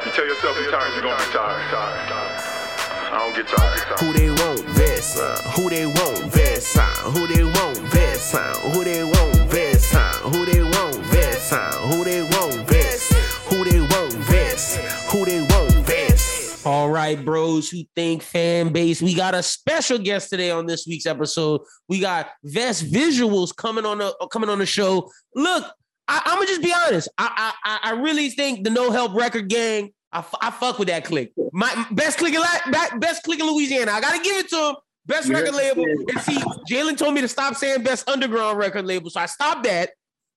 You 0.05 0.12
tell 0.12 0.26
yourself 0.26 0.57
you're 0.62 0.72
tired, 0.72 0.93
you're 0.93 1.03
gonna 1.03 1.18
be 1.18 1.32
tired. 1.32 2.59
I 3.12 3.18
don't 3.18 3.36
get 3.36 3.47
tired. 3.47 3.99
Who 3.99 4.14
they 4.14 4.30
want, 4.30 4.62
vest, 4.78 5.18
uh, 5.18 5.41
who 5.53 5.68
they 5.68 5.88
want, 5.88 6.32
vest, 6.32 6.78
uh, 6.78 6.82
who 7.10 7.26
they 7.26 7.43
want, 7.43 7.78
vest, 7.91 8.36
uh, 8.36 8.53
who 8.70 8.84
they 8.84 9.03
want, 9.03 9.38
vest, 9.49 9.95
uh, 9.95 10.14
who 10.30 10.45
they 10.45 10.62
want, 10.62 10.95
vest, 11.07 11.53
uh, 11.53 11.72
who 11.88 12.03
they 12.03 12.22
want, 12.22 12.68
vest, 12.68 13.14
who 13.49 13.64
they 13.64 13.80
want, 13.80 14.14
vest, 14.14 14.78
who 15.10 15.26
they 15.26 15.41
want, 15.41 15.72
vest. 15.88 16.68
All 16.68 16.91
right, 16.91 17.24
bros 17.26 17.68
who 17.72 17.84
think 17.95 18.22
fan 18.22 18.72
base. 18.72 19.01
We 19.01 19.16
got 19.16 19.34
a 19.34 19.41
special 19.41 19.97
guest 19.97 20.30
today 20.30 20.51
on 20.51 20.68
this 20.68 20.86
week's 20.86 21.07
episode. 21.07 21.62
We 21.88 21.99
got 21.99 22.30
Vest 22.43 22.91
Visuals 22.91 23.55
coming 23.55 23.88
on 23.88 23.97
the 23.97 24.14
coming 24.32 24.49
on 24.49 24.60
the 24.60 24.68
show. 24.68 25.10
Look, 25.34 25.66
I, 26.07 26.22
I'm 26.26 26.36
gonna 26.36 26.45
just 26.45 26.62
be 26.62 26.74
honest. 26.86 27.10
I, 27.18 27.53
I 27.64 27.80
I 27.86 27.91
really 27.93 28.30
think 28.30 28.64
the 28.64 28.70
No 28.70 28.91
Help 28.91 29.16
Record 29.16 29.49
Gang. 29.49 29.93
I, 30.12 30.20
f- 30.20 30.36
I 30.41 30.51
fuck 30.51 30.80
with 30.80 30.88
that 30.88 31.05
click. 31.05 31.32
My 31.51 31.86
best 31.91 32.18
click 32.18 32.34
in 32.34 32.41
La- 32.41 32.97
best 32.97 33.24
click 33.24 33.39
in 33.39 33.45
Louisiana. 33.45 33.91
I 33.91 34.01
gotta 34.01 34.22
give 34.24 34.38
it 34.38 34.49
to 34.49 34.70
him. 34.70 34.76
Best 35.05 35.30
record 35.30 35.55
label. 35.55 35.84
And 35.86 36.22
see, 36.22 36.38
Jalen 36.70 36.97
told 36.97 37.14
me 37.16 37.22
to 37.22 37.28
stop 37.28 37.55
saying 37.55 37.84
best 37.84 38.07
underground 38.10 38.57
record 38.57 38.86
label, 38.86 39.10
so 39.10 39.20
I 39.20 39.26
stopped 39.26 39.64
that. 39.64 39.91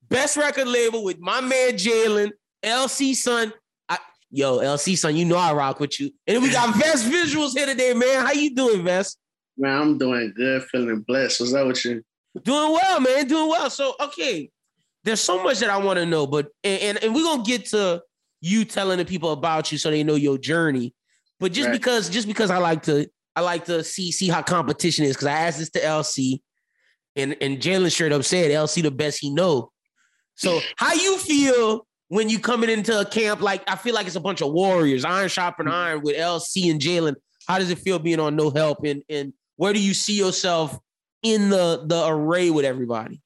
Best 0.09 0.37
record 0.37 0.67
label 0.67 1.05
with 1.05 1.19
my 1.19 1.41
man 1.41 1.73
Jalen, 1.73 2.31
LC 2.63 3.15
Son. 3.15 3.53
I, 3.89 3.99
yo, 4.31 4.59
LC 4.59 4.97
Son, 4.97 5.17
you 5.17 5.25
know 5.25 5.37
I 5.37 5.53
rock 5.53 5.81
with 5.81 5.99
you. 6.01 6.11
And 6.27 6.43
we 6.43 6.51
got 6.51 6.75
Vest 6.77 7.07
Visuals 7.07 7.57
here 7.57 7.67
today, 7.67 7.95
man. 7.95 8.25
How 8.25 8.33
you 8.33 8.55
doing, 8.55 8.85
Vest? 8.85 9.19
Man, 9.57 9.79
I'm 9.79 9.99
doing 9.99 10.33
good, 10.35 10.63
feeling 10.65 11.01
blessed. 11.01 11.41
What's 11.41 11.55
up 11.55 11.67
with 11.67 11.85
you? 11.85 12.03
Doing 12.43 12.73
well, 12.73 13.01
man. 13.01 13.27
Doing 13.29 13.49
well. 13.49 13.69
So, 13.69 13.95
okay, 14.01 14.51
there's 15.05 15.21
so 15.21 15.43
much 15.43 15.59
that 15.61 15.71
I 15.71 15.77
want 15.79 15.99
to 15.99 16.07
know, 16.07 16.27
but 16.27 16.49
and, 16.65 16.81
and, 16.81 17.05
and 17.05 17.15
we're 17.15 17.25
gonna 17.25 17.43
get 17.43 17.67
to 17.67 18.03
you 18.43 18.67
telling 18.67 18.99
the 18.99 19.05
people 19.07 19.33
about 19.33 19.73
you 19.73 19.79
so 19.79 19.91
they 19.91 20.03
know 20.03 20.17
your 20.17 20.37
journey. 20.37 20.93
But 21.41 21.53
just 21.53 21.69
Right. 21.69 21.73
because, 21.73 22.11
just 22.11 22.27
because 22.27 22.51
I 22.51 22.59
like 22.59 22.83
to, 22.83 23.09
I 23.35 23.41
like 23.41 23.65
to 23.67 23.83
see 23.83 24.13
see 24.13 24.29
how 24.29 24.43
competition 24.43 25.07
is 25.07 25.17
because 25.17 25.29
I 25.29 25.33
asked 25.33 25.59
this 25.59 25.71
to 25.71 25.81
LC, 25.81 26.43
and 27.17 27.35
and 27.41 27.59
Jalen 27.59 27.91
straight 27.91 28.13
up 28.13 28.25
said 28.25 28.51
LC 28.51 28.83
the 28.83 28.91
best 28.91 29.21
he 29.21 29.31
know. 29.31 29.71
So 30.35 30.61
how 30.77 30.93
you 30.93 31.17
feel 31.19 31.87
when 32.09 32.29
you 32.29 32.39
coming 32.39 32.69
into 32.69 33.01
a 33.01 33.07
camp 33.07 33.41
like 33.41 33.63
I 33.67 33.77
feel 33.77 33.95
like 33.95 34.07
it's 34.07 34.17
a 34.17 34.21
bunch 34.21 34.43
of 34.43 34.53
warriors, 34.53 35.05
iron 35.05 35.29
sharpening 35.29 35.73
mm-hmm. 35.73 35.83
iron 35.83 36.03
with 36.03 36.17
LC 36.17 36.71
and 36.71 36.81
Jalen. 36.81 37.15
how 37.49 37.59
does 37.59 37.71
it 37.71 37.79
feel 37.79 37.99
being 37.99 38.21
on 38.21 38.37
No 38.37 38.51
Help, 38.51 38.85
and 38.85 39.03
and 39.09 39.33
where 39.57 39.73
do 39.73 39.81
you 39.81 39.95
see 39.95 40.19
yourself 40.19 40.79
in 41.23 41.49
the 41.49 41.85
the 41.87 42.07
array 42.07 42.51
with 42.51 42.67
everybody? 42.67 43.22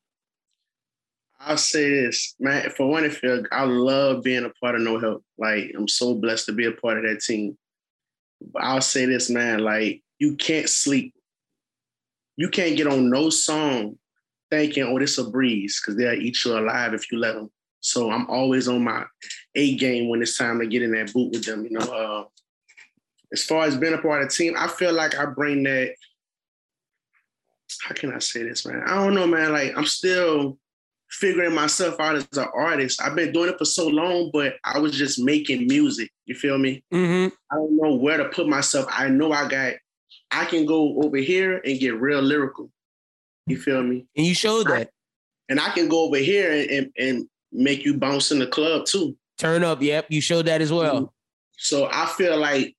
I'll 1.47 1.57
say 1.57 1.89
this, 1.89 2.35
man. 2.41 2.69
For 2.71 3.09
feel 3.09 3.45
I 3.53 3.65
love 3.65 4.25
being 4.25 4.45
a 4.45 4.51
part 4.61 4.75
of 4.75 4.81
No 4.81 4.99
Help. 4.99 5.25
Like 5.39 5.73
I'm 5.79 5.87
so 5.87 6.15
blessed 6.17 6.47
to 6.47 6.53
be 6.53 6.67
a 6.67 6.73
part 6.73 6.99
of 6.99 7.05
that 7.05 7.21
team. 7.21 7.57
But 8.53 8.65
I'll 8.65 8.81
say 8.81 9.07
this, 9.07 9.31
man. 9.31 9.61
Like 9.61 10.03
you 10.19 10.35
can't 10.35 10.69
sleep. 10.69 11.15
You 12.37 12.49
can't 12.49 12.77
get 12.77 12.89
on 12.89 13.11
no 13.11 13.31
song 13.31 13.97
thinking, 14.51 14.83
"Oh, 14.83 14.99
this 14.99 15.19
a 15.19 15.25
breeze," 15.31 15.81
because 15.81 15.97
they'll 15.97 16.21
eat 16.21 16.45
you 16.45 16.59
alive 16.59 16.95
if 16.95 17.13
you 17.13 17.19
let 17.19 17.37
them. 17.37 17.49
So 17.79 18.11
I'm 18.11 18.29
always 18.29 18.67
on 18.67 18.83
my 18.83 19.05
A 19.55 19.77
game 19.77 20.09
when 20.09 20.23
it's 20.23 20.37
time 20.37 20.59
to 20.59 20.67
get 20.67 20.83
in 20.83 20.91
that 20.93 21.13
boot 21.13 21.31
with 21.31 21.45
them. 21.45 21.65
You 21.65 21.79
know, 21.79 21.87
uh, 21.87 22.25
as 23.33 23.45
far 23.45 23.67
as 23.67 23.77
being 23.77 23.95
a 23.95 23.99
part 23.99 24.23
of 24.23 24.29
the 24.29 24.35
team, 24.35 24.55
I 24.59 24.67
feel 24.67 24.93
like 24.93 25.17
I 25.17 25.27
bring 25.27 25.63
that. 25.63 25.95
How 27.83 27.95
can 27.95 28.13
I 28.13 28.19
say 28.19 28.43
this, 28.43 28.67
man? 28.67 28.83
I 28.85 28.97
don't 28.97 29.15
know, 29.15 29.29
man. 29.29 29.53
Like 29.53 29.77
I'm 29.77 29.87
still 29.87 30.59
figuring 31.19 31.55
myself 31.55 31.99
out 31.99 32.17
as 32.17 32.29
an 32.37 32.47
artist. 32.55 33.01
I've 33.03 33.15
been 33.15 33.33
doing 33.33 33.49
it 33.49 33.59
for 33.59 33.65
so 33.65 33.89
long, 33.89 34.31
but 34.33 34.57
I 34.65 34.79
was 34.79 34.93
just 34.93 35.19
making 35.19 35.67
music. 35.67 36.11
You 36.27 36.35
feel 36.35 36.59
me? 36.59 36.85
Mm-hmm. 36.93 37.35
I 37.51 37.55
don't 37.57 37.77
know 37.77 37.95
where 37.95 38.19
to 38.19 38.27
put 38.27 38.49
myself. 38.49 38.87
I 38.91 39.09
know 39.09 39.33
I 39.33 39.49
got. 39.49 39.75
I 40.31 40.45
can 40.45 40.67
go 40.67 41.01
over 41.03 41.17
here 41.17 41.61
and 41.65 41.79
get 41.79 42.01
real 42.01 42.21
lyrical. 42.21 42.71
You 43.47 43.59
feel 43.59 43.83
me? 43.83 44.07
And 44.17 44.27
you 44.27 44.35
showed 44.35 44.67
that. 44.67 44.91
And 45.49 45.61
I 45.61 45.71
can 45.71 45.89
go 45.89 46.05
over 46.05 46.17
here 46.17 46.51
and, 46.51 46.71
and, 46.71 46.93
and 46.99 47.29
make 47.53 47.85
you 47.85 47.95
bounce 47.95 48.33
in 48.33 48.39
the 48.39 48.47
club 48.47 48.85
too. 48.85 49.17
Turn 49.39 49.65
up. 49.65 49.81
Yep, 49.81 50.07
you 50.11 50.21
showed 50.21 50.47
that 50.47 50.61
as 50.61 50.73
well. 50.73 51.15
So 51.57 51.89
I 51.91 52.07
feel 52.07 52.37
like 52.37 52.75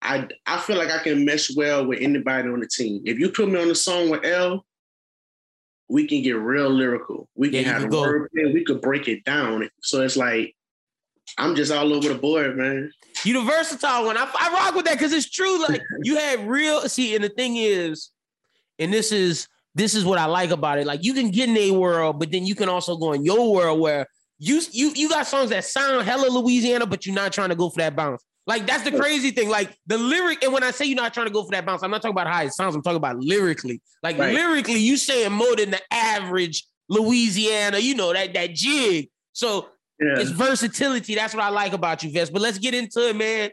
I 0.00 0.28
I 0.46 0.58
feel 0.58 0.76
like 0.76 0.90
I 0.90 1.02
can 1.02 1.24
mesh 1.24 1.54
well 1.54 1.86
with 1.86 2.00
anybody 2.00 2.48
on 2.48 2.60
the 2.60 2.68
team. 2.68 3.02
If 3.04 3.18
you 3.18 3.30
put 3.30 3.50
me 3.50 3.60
on 3.60 3.70
a 3.70 3.74
song 3.74 4.08
with 4.10 4.24
L, 4.24 4.64
we 5.92 6.06
can 6.06 6.22
get 6.22 6.32
real 6.32 6.70
lyrical. 6.70 7.28
We 7.34 7.50
can 7.50 7.64
Yeah, 7.64 7.72
have 7.72 7.82
can 7.82 7.94
a 7.94 8.00
word 8.00 8.30
play. 8.32 8.50
We 8.50 8.64
could 8.64 8.80
break 8.80 9.08
it 9.08 9.24
down. 9.24 9.68
So 9.82 10.00
it's 10.00 10.16
like 10.16 10.56
I'm 11.36 11.54
just 11.54 11.70
all 11.70 11.92
over 11.92 12.08
the 12.08 12.14
board, 12.14 12.56
man. 12.56 12.90
You 13.24 13.34
the 13.34 13.42
versatile 13.42 14.06
one. 14.06 14.16
I, 14.16 14.22
I 14.22 14.52
rock 14.54 14.74
with 14.74 14.86
that 14.86 14.94
because 14.94 15.12
it's 15.12 15.28
true. 15.28 15.62
Like 15.62 15.82
you 16.02 16.16
had 16.16 16.48
real. 16.48 16.80
See, 16.88 17.14
and 17.14 17.22
the 17.22 17.28
thing 17.28 17.56
is, 17.58 18.10
and 18.78 18.90
this 18.90 19.12
is 19.12 19.46
this 19.74 19.94
is 19.94 20.04
what 20.04 20.18
I 20.18 20.24
like 20.24 20.50
about 20.50 20.78
it. 20.78 20.86
Like 20.86 21.04
you 21.04 21.12
can 21.12 21.30
get 21.30 21.50
in 21.50 21.56
a 21.58 21.72
world, 21.72 22.18
but 22.18 22.32
then 22.32 22.46
you 22.46 22.54
can 22.54 22.70
also 22.70 22.96
go 22.96 23.12
in 23.12 23.22
your 23.22 23.52
world 23.52 23.78
where 23.78 24.06
you 24.38 24.62
you 24.72 24.92
you 24.94 25.10
got 25.10 25.26
songs 25.26 25.50
that 25.50 25.66
sound 25.66 26.06
hella 26.06 26.28
Louisiana, 26.28 26.86
but 26.86 27.04
you're 27.04 27.14
not 27.14 27.34
trying 27.34 27.50
to 27.50 27.54
go 27.54 27.68
for 27.68 27.80
that 27.80 27.94
bounce. 27.94 28.24
Like 28.46 28.66
that's 28.66 28.82
the 28.82 28.90
crazy 28.92 29.30
thing. 29.30 29.48
Like 29.48 29.76
the 29.86 29.98
lyric, 29.98 30.42
and 30.42 30.52
when 30.52 30.62
I 30.64 30.72
say 30.72 30.84
you're 30.86 30.96
not 30.96 31.14
trying 31.14 31.26
to 31.26 31.32
go 31.32 31.44
for 31.44 31.50
that 31.52 31.64
bounce, 31.64 31.82
I'm 31.82 31.90
not 31.90 32.02
talking 32.02 32.14
about 32.14 32.26
how 32.26 32.42
it 32.42 32.52
sounds. 32.52 32.74
I'm 32.74 32.82
talking 32.82 32.96
about 32.96 33.18
lyrically. 33.18 33.80
Like 34.02 34.18
Right. 34.18 34.34
lyrically, 34.34 34.80
you 34.80 34.96
saying 34.96 35.32
more 35.32 35.54
than 35.56 35.70
the 35.70 35.80
average 35.92 36.64
Louisiana. 36.88 37.78
You 37.78 37.94
know 37.94 38.12
that 38.12 38.34
that 38.34 38.54
jig. 38.54 39.08
So 39.32 39.68
Yeah. 40.00 40.18
it's 40.20 40.30
versatility. 40.30 41.14
That's 41.14 41.34
what 41.34 41.44
I 41.44 41.50
like 41.50 41.72
about 41.72 42.02
you, 42.02 42.10
Vest. 42.10 42.32
But 42.32 42.42
let's 42.42 42.58
get 42.58 42.74
into 42.74 43.08
it, 43.08 43.16
man. 43.16 43.50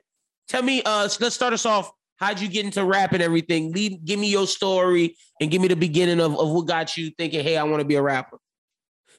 Tell 0.47 0.63
me, 0.63 0.81
uh, 0.83 1.07
let's 1.19 1.35
start 1.35 1.53
us 1.53 1.65
off. 1.65 1.91
How'd 2.17 2.39
you 2.41 2.47
get 2.49 2.65
into 2.65 2.83
rap 2.83 3.13
and 3.13 3.21
everything? 3.21 3.71
Lead, 3.71 4.03
give 4.03 4.19
me 4.19 4.29
your 4.29 4.47
story 4.47 5.15
and 5.39 5.49
give 5.51 5.61
me 5.61 5.67
the 5.69 5.75
beginning 5.75 6.19
of, 6.19 6.37
of 6.37 6.49
what 6.49 6.65
got 6.67 6.97
you 6.97 7.11
thinking, 7.17 7.43
hey, 7.43 7.55
I 7.55 7.63
want 7.63 7.79
to 7.79 7.85
be 7.85 7.95
a 7.95 8.01
rapper. 8.01 8.39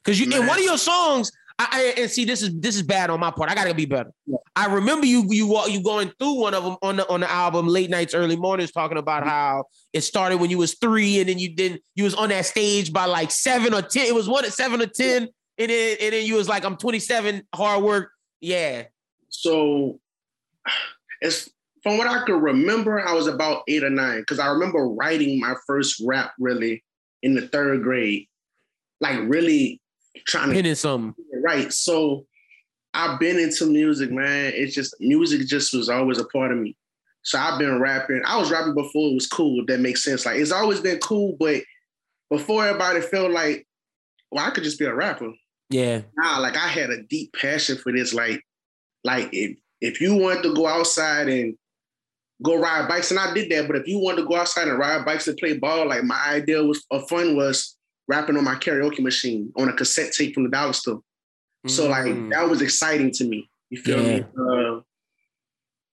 Because 0.03 0.19
you 0.19 0.25
in 0.25 0.31
Man. 0.31 0.47
one 0.47 0.59
of 0.59 0.65
your 0.65 0.77
songs, 0.77 1.31
I, 1.69 1.93
and 1.97 2.09
see 2.09 2.25
this 2.25 2.41
is 2.41 2.59
this 2.59 2.75
is 2.75 2.83
bad 2.83 3.09
on 3.09 3.19
my 3.19 3.31
part. 3.31 3.49
I 3.49 3.55
gotta 3.55 3.73
be 3.73 3.85
better. 3.85 4.11
Yeah. 4.25 4.37
I 4.55 4.67
remember 4.67 5.05
you 5.05 5.25
you 5.29 5.47
wa- 5.47 5.65
you 5.65 5.83
going 5.83 6.11
through 6.17 6.39
one 6.39 6.53
of 6.53 6.63
them 6.63 6.77
on 6.81 6.95
the 6.95 7.09
on 7.09 7.19
the 7.19 7.29
album 7.29 7.67
Late 7.67 7.89
Nights 7.89 8.13
Early 8.13 8.35
Mornings 8.35 8.71
talking 8.71 8.97
about 8.97 9.25
how 9.25 9.65
it 9.93 10.01
started 10.01 10.37
when 10.37 10.49
you 10.49 10.57
was 10.57 10.75
three 10.75 11.19
and 11.19 11.29
then 11.29 11.39
you 11.39 11.53
didn't 11.53 11.81
you 11.95 12.03
was 12.03 12.15
on 12.15 12.29
that 12.29 12.45
stage 12.45 12.93
by 12.93 13.05
like 13.05 13.31
seven 13.31 13.73
or 13.73 13.81
ten. 13.81 14.05
It 14.05 14.15
was 14.15 14.29
one 14.29 14.45
at 14.45 14.53
seven 14.53 14.81
or 14.81 14.87
ten 14.87 15.27
and 15.57 15.69
then 15.69 15.97
and 16.01 16.13
then 16.13 16.25
you 16.25 16.35
was 16.35 16.49
like 16.49 16.65
I'm 16.65 16.77
27 16.77 17.43
hard 17.53 17.83
work. 17.83 18.11
Yeah. 18.39 18.83
So 19.29 19.99
as 21.21 21.49
from 21.83 21.97
what 21.97 22.07
I 22.07 22.23
could 22.25 22.41
remember, 22.41 23.05
I 23.05 23.13
was 23.13 23.27
about 23.27 23.63
eight 23.67 23.83
or 23.83 23.89
nine 23.89 24.19
because 24.19 24.39
I 24.39 24.47
remember 24.47 24.87
writing 24.87 25.39
my 25.39 25.55
first 25.65 26.01
rap 26.05 26.33
really 26.39 26.83
in 27.23 27.33
the 27.33 27.47
third 27.47 27.83
grade, 27.83 28.27
like 28.99 29.19
really 29.23 29.81
trying 30.25 30.49
to 30.49 30.55
Pinning 30.55 30.75
something. 30.75 31.13
right. 31.43 31.71
So 31.71 32.25
I've 32.93 33.19
been 33.19 33.39
into 33.39 33.65
music, 33.65 34.11
man. 34.11 34.51
It's 34.55 34.75
just 34.75 34.95
music 34.99 35.47
just 35.47 35.73
was 35.73 35.89
always 35.89 36.17
a 36.17 36.25
part 36.25 36.51
of 36.51 36.57
me. 36.57 36.75
So 37.23 37.37
I've 37.39 37.59
been 37.59 37.79
rapping. 37.79 38.21
I 38.25 38.37
was 38.37 38.51
rapping 38.51 38.73
before 38.73 39.11
it 39.11 39.13
was 39.13 39.27
cool, 39.27 39.61
if 39.61 39.67
that 39.67 39.79
makes 39.79 40.03
sense. 40.03 40.25
Like 40.25 40.37
it's 40.37 40.51
always 40.51 40.79
been 40.79 40.97
cool, 40.99 41.35
but 41.39 41.61
before 42.29 42.65
everybody 42.65 43.01
felt 43.01 43.31
like, 43.31 43.67
well, 44.31 44.45
I 44.45 44.49
could 44.51 44.63
just 44.63 44.79
be 44.79 44.85
a 44.85 44.93
rapper. 44.93 45.31
Yeah. 45.69 46.01
Nah, 46.17 46.39
like 46.39 46.57
I 46.57 46.67
had 46.67 46.89
a 46.89 47.03
deep 47.03 47.33
passion 47.33 47.77
for 47.77 47.91
this. 47.91 48.13
Like, 48.13 48.41
like 49.03 49.29
if 49.31 49.57
if 49.79 50.01
you 50.01 50.15
wanted 50.15 50.43
to 50.43 50.53
go 50.53 50.67
outside 50.67 51.29
and 51.29 51.55
go 52.43 52.59
ride 52.59 52.87
bikes, 52.87 53.11
and 53.11 53.19
I 53.19 53.33
did 53.33 53.51
that, 53.51 53.67
but 53.67 53.77
if 53.77 53.87
you 53.87 53.99
wanted 53.99 54.23
to 54.23 54.27
go 54.27 54.35
outside 54.35 54.67
and 54.67 54.77
ride 54.77 55.05
bikes 55.05 55.27
and 55.27 55.37
play 55.37 55.57
ball, 55.57 55.87
like 55.87 56.03
my 56.03 56.19
idea 56.27 56.63
was 56.63 56.83
of 56.91 57.07
fun 57.07 57.35
was 57.35 57.77
rapping 58.07 58.37
on 58.37 58.43
my 58.43 58.55
karaoke 58.55 58.99
machine 58.99 59.51
on 59.55 59.69
a 59.69 59.73
cassette 59.73 60.11
tape 60.13 60.33
from 60.33 60.43
the 60.43 60.49
dollar 60.49 60.73
store. 60.73 61.01
So 61.67 61.87
like 61.89 62.05
Mm. 62.05 62.31
that 62.31 62.49
was 62.49 62.61
exciting 62.61 63.11
to 63.11 63.23
me. 63.25 63.49
You 63.69 63.79
feel 63.81 64.01
me? 64.03 64.23
Uh, 64.39 64.81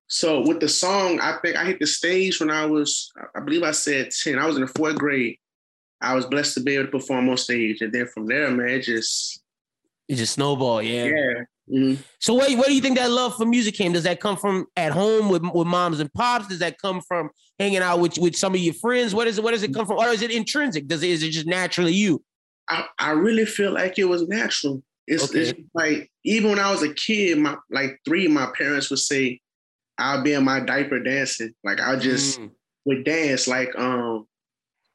so 0.07 0.41
with 0.41 0.61
the 0.61 0.69
song, 0.69 1.21
I 1.21 1.37
think 1.43 1.57
I 1.57 1.65
hit 1.65 1.79
the 1.81 1.87
stage 1.87 2.41
when 2.41 2.51
I 2.51 2.65
was, 2.65 3.13
I 3.37 3.41
believe 3.41 3.63
I 3.63 3.73
said 3.73 4.11
10. 4.11 4.39
I 4.39 4.47
was 4.47 4.57
in 4.57 4.63
the 4.63 4.69
fourth 4.69 4.97
grade. 4.97 5.37
I 6.01 6.15
was 6.15 6.25
blessed 6.25 6.55
to 6.55 6.61
be 6.61 6.75
able 6.75 6.87
to 6.87 6.91
perform 6.91 7.29
on 7.29 7.37
stage. 7.37 7.83
And 7.83 7.93
then 7.93 8.07
from 8.07 8.27
there, 8.27 8.51
man, 8.51 8.69
it 8.71 8.83
just, 8.83 9.43
It 10.09 10.15
just 10.15 10.35
snowball, 10.35 10.81
yeah. 10.81 11.05
yeah. 11.05 11.35
Mhm. 11.71 11.99
So 12.19 12.33
where, 12.35 12.51
where 12.57 12.65
do 12.69 12.75
you 12.75 12.81
think 12.81 12.97
that 12.97 13.11
love 13.11 13.37
for 13.37 13.45
music 13.45 13.75
came? 13.75 13.93
Does 13.93 14.05
that 14.05 14.21
come 14.21 14.39
from 14.39 14.67
at 14.75 14.93
home 14.93 15.29
with, 15.29 15.43
with 15.43 15.67
moms 15.67 16.01
and 16.01 16.11
pops? 16.15 16.49
Does 16.49 16.61
that 16.61 16.79
come 16.81 17.03
from 17.07 17.29
hanging 17.59 17.79
out 17.83 18.01
with, 18.01 18.19
with 18.19 18.37
some 18.37 18.55
of 18.55 18.61
your 18.61 18.75
friends? 18.75 19.15
What 19.15 19.27
is 19.27 19.39
it? 19.39 19.45
What 19.45 19.53
does 19.53 19.63
it 19.63 19.75
come 19.75 19.87
from? 19.87 19.99
Or 19.99 20.09
is 20.09 20.23
it 20.23 20.31
intrinsic? 20.31 20.87
Does 20.87 21.03
it 21.03 21.11
is 21.11 21.23
it 21.23 21.31
just 21.31 21.47
naturally 21.47 21.93
you? 21.93 22.23
I, 22.69 22.85
I 22.99 23.11
really 23.13 23.47
feel 23.47 23.73
like 23.73 23.99
it 23.99 24.05
was 24.05 24.29
natural. 24.29 24.83
It's, 25.07 25.25
Okay. 25.25 25.41
it's 25.51 25.61
like 25.75 26.11
even 26.25 26.51
when 26.51 26.59
I 26.59 26.71
was 26.71 26.83
a 26.83 26.93
kid, 26.93 27.39
my 27.39 27.57
like 27.71 27.99
three 28.05 28.27
of 28.27 28.33
my 28.33 28.51
parents 28.57 28.91
would 28.91 28.99
say, 28.99 29.41
I'll 29.97 30.23
be 30.23 30.35
in 30.35 30.45
my 30.45 30.61
diaper 30.61 31.01
dancing. 31.01 31.55
Like 31.65 31.81
I 31.81 31.97
just 31.97 32.39
Mm, 32.41 32.51
would 32.85 33.05
dance. 33.05 33.49
Like 33.49 33.71
um, 33.79 34.27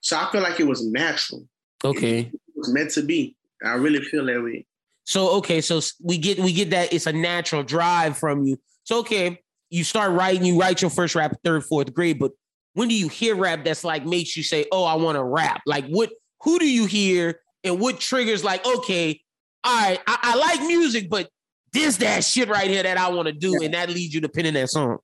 so 0.02 0.18
I 0.18 0.32
feel 0.32 0.42
like 0.42 0.60
it 0.60 0.68
was 0.68 0.86
natural. 0.86 1.48
okay. 1.84 2.20
It 2.20 2.40
was 2.56 2.72
meant 2.74 2.92
to 2.92 3.02
be. 3.04 3.36
I 3.66 3.74
really 3.76 4.02
feel 4.02 4.26
that 4.28 4.44
way. 4.44 4.66
So 5.06 5.32
okay, 5.38 5.60
so 5.62 5.82
we 6.02 6.18
get 6.18 6.40
we 6.40 6.54
get 6.54 6.70
that 6.70 6.94
it's 6.94 7.08
a 7.08 7.14
natural 7.14 7.64
drive 7.64 8.18
from 8.18 8.46
you. 8.46 8.58
So 8.84 9.00
okay, 9.00 9.42
you 9.70 9.84
start 9.84 10.12
writing, 10.14 10.46
you 10.46 10.60
write 10.60 10.82
your 10.82 10.92
first 10.92 11.16
rap 11.16 11.36
third, 11.44 11.66
fourth 11.66 11.94
grade, 11.94 12.20
but 12.20 12.32
when 12.74 12.88
do 12.88 12.96
you 12.96 13.08
hear 13.08 13.36
rap 13.36 13.64
that's 13.64 13.84
like 13.84 14.06
makes 14.06 14.36
you 14.36 14.44
say, 14.44 14.66
"Oh, 14.72 14.84
I 14.84 14.96
want 14.96 15.18
to 15.18 15.24
rap"? 15.24 15.62
Like 15.66 15.86
what? 15.88 16.12
Who 16.44 16.60
do 16.60 16.70
you 16.70 16.86
hear, 16.86 17.40
and 17.64 17.80
what 17.80 18.00
triggers? 18.00 18.44
Like, 18.44 18.66
okay, 18.66 19.22
all 19.64 19.76
right, 19.76 20.00
I, 20.08 20.18
I 20.22 20.36
like 20.36 20.62
music, 20.68 21.10
but 21.10 21.30
this 21.72 21.98
that 21.98 22.24
shit 22.24 22.50
right 22.50 22.70
here 22.70 22.84
that 22.84 22.98
I 22.98 23.10
want 23.10 23.28
to 23.28 23.34
do, 23.34 23.62
and 23.64 23.74
that 23.74 23.90
leads 23.90 24.14
you 24.14 24.22
to 24.22 24.30
penning 24.30 24.54
that 24.56 24.70
song. 24.70 24.98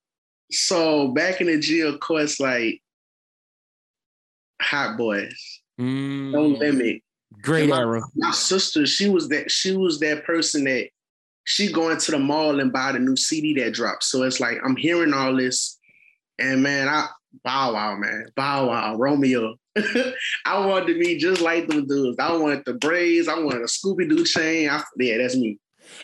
So 0.52 1.10
back 1.10 1.42
in 1.42 1.48
the 1.48 1.60
G, 1.60 1.82
of 1.82 2.00
course, 2.00 2.40
like 2.40 2.82
Hot 4.62 4.98
Boys, 4.98 5.62
No 5.78 5.86
Mm, 5.86 6.58
Limit. 6.60 7.02
great 7.42 7.70
my- 7.70 7.80
era. 7.80 8.02
My 8.16 8.32
sister, 8.32 8.86
she 8.86 9.10
was 9.10 9.30
that 9.30 9.50
she 9.52 9.76
was 9.76 10.00
that 10.00 10.26
person 10.26 10.66
that 10.66 10.90
she 11.46 11.72
going 11.72 11.98
to 11.98 12.12
the 12.12 12.20
mall 12.20 12.60
and 12.60 12.72
buy 12.72 12.92
the 12.92 13.00
new 13.00 13.16
CD 13.16 13.54
that 13.62 13.74
dropped. 13.74 14.04
So 14.04 14.24
it's 14.24 14.40
like 14.40 14.58
I'm 14.64 14.76
hearing 14.76 15.14
all 15.14 15.36
this, 15.36 15.78
and 16.38 16.62
man, 16.62 16.88
I 16.90 17.08
Bow 17.44 17.74
Wow, 17.74 17.96
man, 17.96 18.28
Bow 18.36 18.68
Wow, 18.68 18.96
Romeo. 18.96 19.56
I 20.46 20.66
wanted 20.66 20.94
to 20.94 21.00
be 21.00 21.18
just 21.18 21.42
like 21.42 21.68
them 21.68 21.88
dudes. 21.88 22.18
I 22.20 22.34
wanted 22.34 22.64
the 22.66 22.74
braids. 22.74 23.28
I 23.28 23.40
wanted 23.40 23.62
a 23.62 23.66
Scooby 23.66 24.10
Doo 24.10 24.26
chain. 24.26 24.70
I, 24.70 24.84
yeah, 24.98 25.18
that's 25.18 25.36
me. 25.36 25.58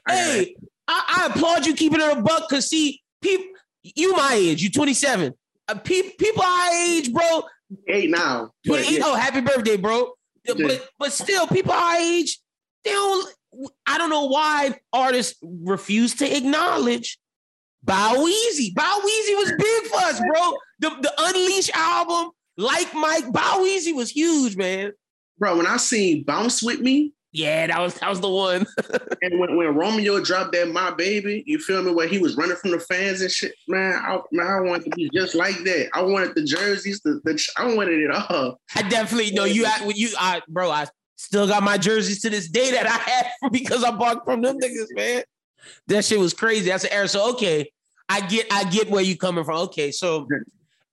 I 0.07 0.15
got 0.15 0.35
it. 0.37 0.47
Hey, 0.47 0.55
I, 0.87 1.03
I 1.17 1.33
applaud 1.33 1.65
you 1.65 1.73
keeping 1.73 1.99
it 1.99 2.17
a 2.17 2.21
buck 2.21 2.47
because 2.49 2.69
see, 2.69 3.01
people, 3.21 3.45
you 3.83 4.15
my 4.15 4.33
age, 4.33 4.61
you 4.61 4.69
27. 4.69 5.33
Uh, 5.67 5.75
pe- 5.75 6.11
people 6.17 6.43
our 6.43 6.73
age, 6.73 7.11
bro, 7.11 7.43
eight 7.87 8.09
now. 8.09 8.51
But 8.65 8.83
28. 8.83 8.91
yeah, 8.91 9.03
Oh, 9.05 9.15
happy 9.15 9.41
birthday, 9.41 9.77
bro. 9.77 10.13
Yeah. 10.45 10.53
But 10.67 10.89
but 10.99 11.11
still, 11.11 11.47
people 11.47 11.71
our 11.71 11.95
age, 11.95 12.39
they 12.83 12.91
don't. 12.91 13.33
I 13.87 13.97
don't 13.97 14.09
know 14.09 14.25
why 14.25 14.77
artists 14.93 15.39
refuse 15.41 16.13
to 16.15 16.37
acknowledge 16.37 17.17
Bow 17.83 18.15
Weezy. 18.17 18.75
Bow 18.75 18.99
Weezy 18.99 19.35
was 19.37 19.53
big 19.57 19.83
for 19.91 19.97
us, 19.97 20.19
bro. 20.19 20.53
The 20.79 20.89
the 20.89 21.13
Unleash 21.17 21.69
album, 21.73 22.31
like 22.57 22.93
Mike, 22.93 23.31
Bow 23.31 23.59
Weezy 23.63 23.95
was 23.95 24.09
huge, 24.11 24.55
man. 24.57 24.91
bro, 25.37 25.57
when 25.57 25.67
I 25.67 25.77
seen 25.77 26.23
Bounce 26.23 26.61
with 26.63 26.79
Me, 26.81 27.13
Yeah, 27.31 27.67
that 27.67 27.79
was 27.81 27.95
that 27.95 28.09
was 28.09 28.21
the 28.21 28.29
one. 28.29 28.65
And 29.21 29.39
when, 29.39 29.55
when 29.57 29.73
Romeo 29.73 30.23
dropped 30.23 30.51
that 30.51 30.67
My 30.69 30.91
Baby, 30.91 31.43
you 31.47 31.57
feel 31.57 31.81
me? 31.81 31.91
Where 31.91 32.07
he 32.07 32.19
was 32.19 32.37
running 32.37 32.57
from 32.57 32.71
the 32.71 32.79
fans 32.79 33.21
and 33.21 33.31
shit, 33.31 33.53
man. 33.67 33.95
I, 33.95 34.19
man, 34.31 34.47
I 34.47 34.59
wanted 34.61 34.83
to 34.85 34.89
be 34.95 35.09
just 35.13 35.33
like 35.33 35.57
that. 35.63 35.89
I 35.95 36.01
wanted 36.03 36.35
the 36.35 36.43
jerseys, 36.43 37.01
the, 37.03 37.19
the 37.23 37.43
I 37.57 37.73
wanted 37.73 37.99
it 38.01 38.11
all. 38.11 38.59
I 38.75 38.83
definitely 38.83 39.31
know 39.31 39.45
you. 39.45 39.65
I, 39.65 39.91
you, 39.95 40.09
I, 40.19 40.41
bro, 40.47 40.69
I 40.69 40.85
still 41.15 41.47
got 41.47 41.63
my 41.63 41.77
jerseys 41.77 42.21
to 42.21 42.29
this 42.29 42.47
day 42.49 42.71
that 42.71 42.85
I 42.85 43.09
had 43.09 43.27
because 43.51 43.83
I 43.83 43.91
bought 43.91 44.25
from 44.25 44.41
them 44.41 44.59
niggas, 44.59 44.87
man. 44.91 45.23
That 45.87 46.05
shit 46.05 46.19
was 46.19 46.33
crazy. 46.33 46.69
That's 46.69 46.83
an 46.83 46.91
error. 46.91 47.07
So 47.07 47.31
okay, 47.31 47.71
I 48.07 48.21
get, 48.21 48.45
I 48.51 48.65
get 48.65 48.91
where 48.91 49.01
you 49.01 49.17
coming 49.17 49.43
from. 49.43 49.57
Okay, 49.61 49.89
so 49.91 50.27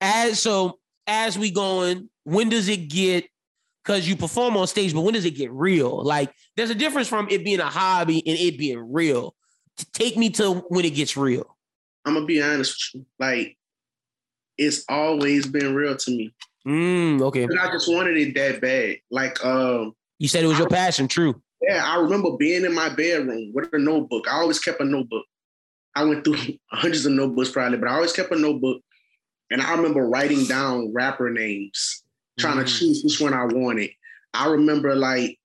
as 0.03 0.41
so 0.41 0.79
as 1.07 1.39
we 1.39 1.51
going, 1.51 2.11
when 2.25 2.49
does 2.51 2.69
it 2.69 2.89
get? 2.89 3.25
Because 3.85 4.07
you 4.09 4.15
perform 4.17 4.57
on 4.57 4.67
stage, 4.69 4.95
but 4.95 5.01
when 5.01 5.15
does 5.15 5.25
it 5.25 5.33
get 5.33 5.51
real? 5.51 6.05
Like, 6.05 6.33
there's 6.57 6.71
a 6.71 6.75
difference 6.75 7.09
from 7.09 7.29
it 7.31 7.45
being 7.45 7.59
a 7.59 7.65
hobby 7.67 8.23
and 8.27 8.39
it 8.39 8.57
being 8.57 8.93
real. 8.93 9.35
Take 9.93 10.17
me 10.17 10.31
to 10.31 10.53
when 10.69 10.85
it 10.85 10.95
gets 10.95 11.17
real. 11.17 11.57
I'm 12.05 12.15
gonna 12.15 12.27
be 12.27 12.41
honest 12.43 12.93
with 12.95 13.01
you. 13.03 13.07
Like, 13.19 13.57
it's 14.59 14.85
always 14.89 15.47
been 15.47 15.75
real 15.75 15.97
to 15.97 16.11
me. 16.11 16.33
Mm, 16.67 17.23
okay. 17.23 17.43
And 17.45 17.59
I 17.59 17.73
just 17.73 17.89
wanted 17.93 18.17
it 18.17 18.35
that 18.37 18.61
bad. 18.61 18.99
Like, 19.11 19.45
um, 19.45 19.95
You 20.21 20.29
said 20.29 20.45
it 20.45 20.49
was 20.49 20.59
your 20.59 20.69
passion. 20.69 21.09
True. 21.09 21.41
yeah, 21.69 21.83
I 21.85 22.01
remember 22.01 22.37
being 22.37 22.65
in 22.65 22.73
my 22.75 22.89
bedroom 22.89 23.51
with 23.53 23.69
a 23.73 23.79
notebook. 23.79 24.29
I 24.29 24.37
always 24.41 24.61
kept 24.61 24.81
a 24.81 24.85
notebook. 24.85 25.25
I 25.97 26.05
went 26.05 26.23
through 26.25 26.37
hundreds 26.71 27.05
of 27.05 27.13
notebooks 27.13 27.51
probably, 27.51 27.79
but 27.79 27.89
I 27.89 27.95
always 27.95 28.13
kept 28.13 28.31
a 28.31 28.39
notebook. 28.39 28.81
And 29.53 29.61
I 29.63 29.75
remember 29.75 30.07
writing 30.09 30.45
down 30.47 30.93
rapper 30.93 31.31
names, 31.31 32.03
trying 32.39 32.57
Mm. 32.59 32.67
to 32.67 32.73
choose 32.79 33.03
which 33.05 33.21
one 33.21 33.35
I 33.35 33.45
wanted. 33.45 33.91
I 34.35 34.49
remember 34.49 34.95
like 34.97 35.39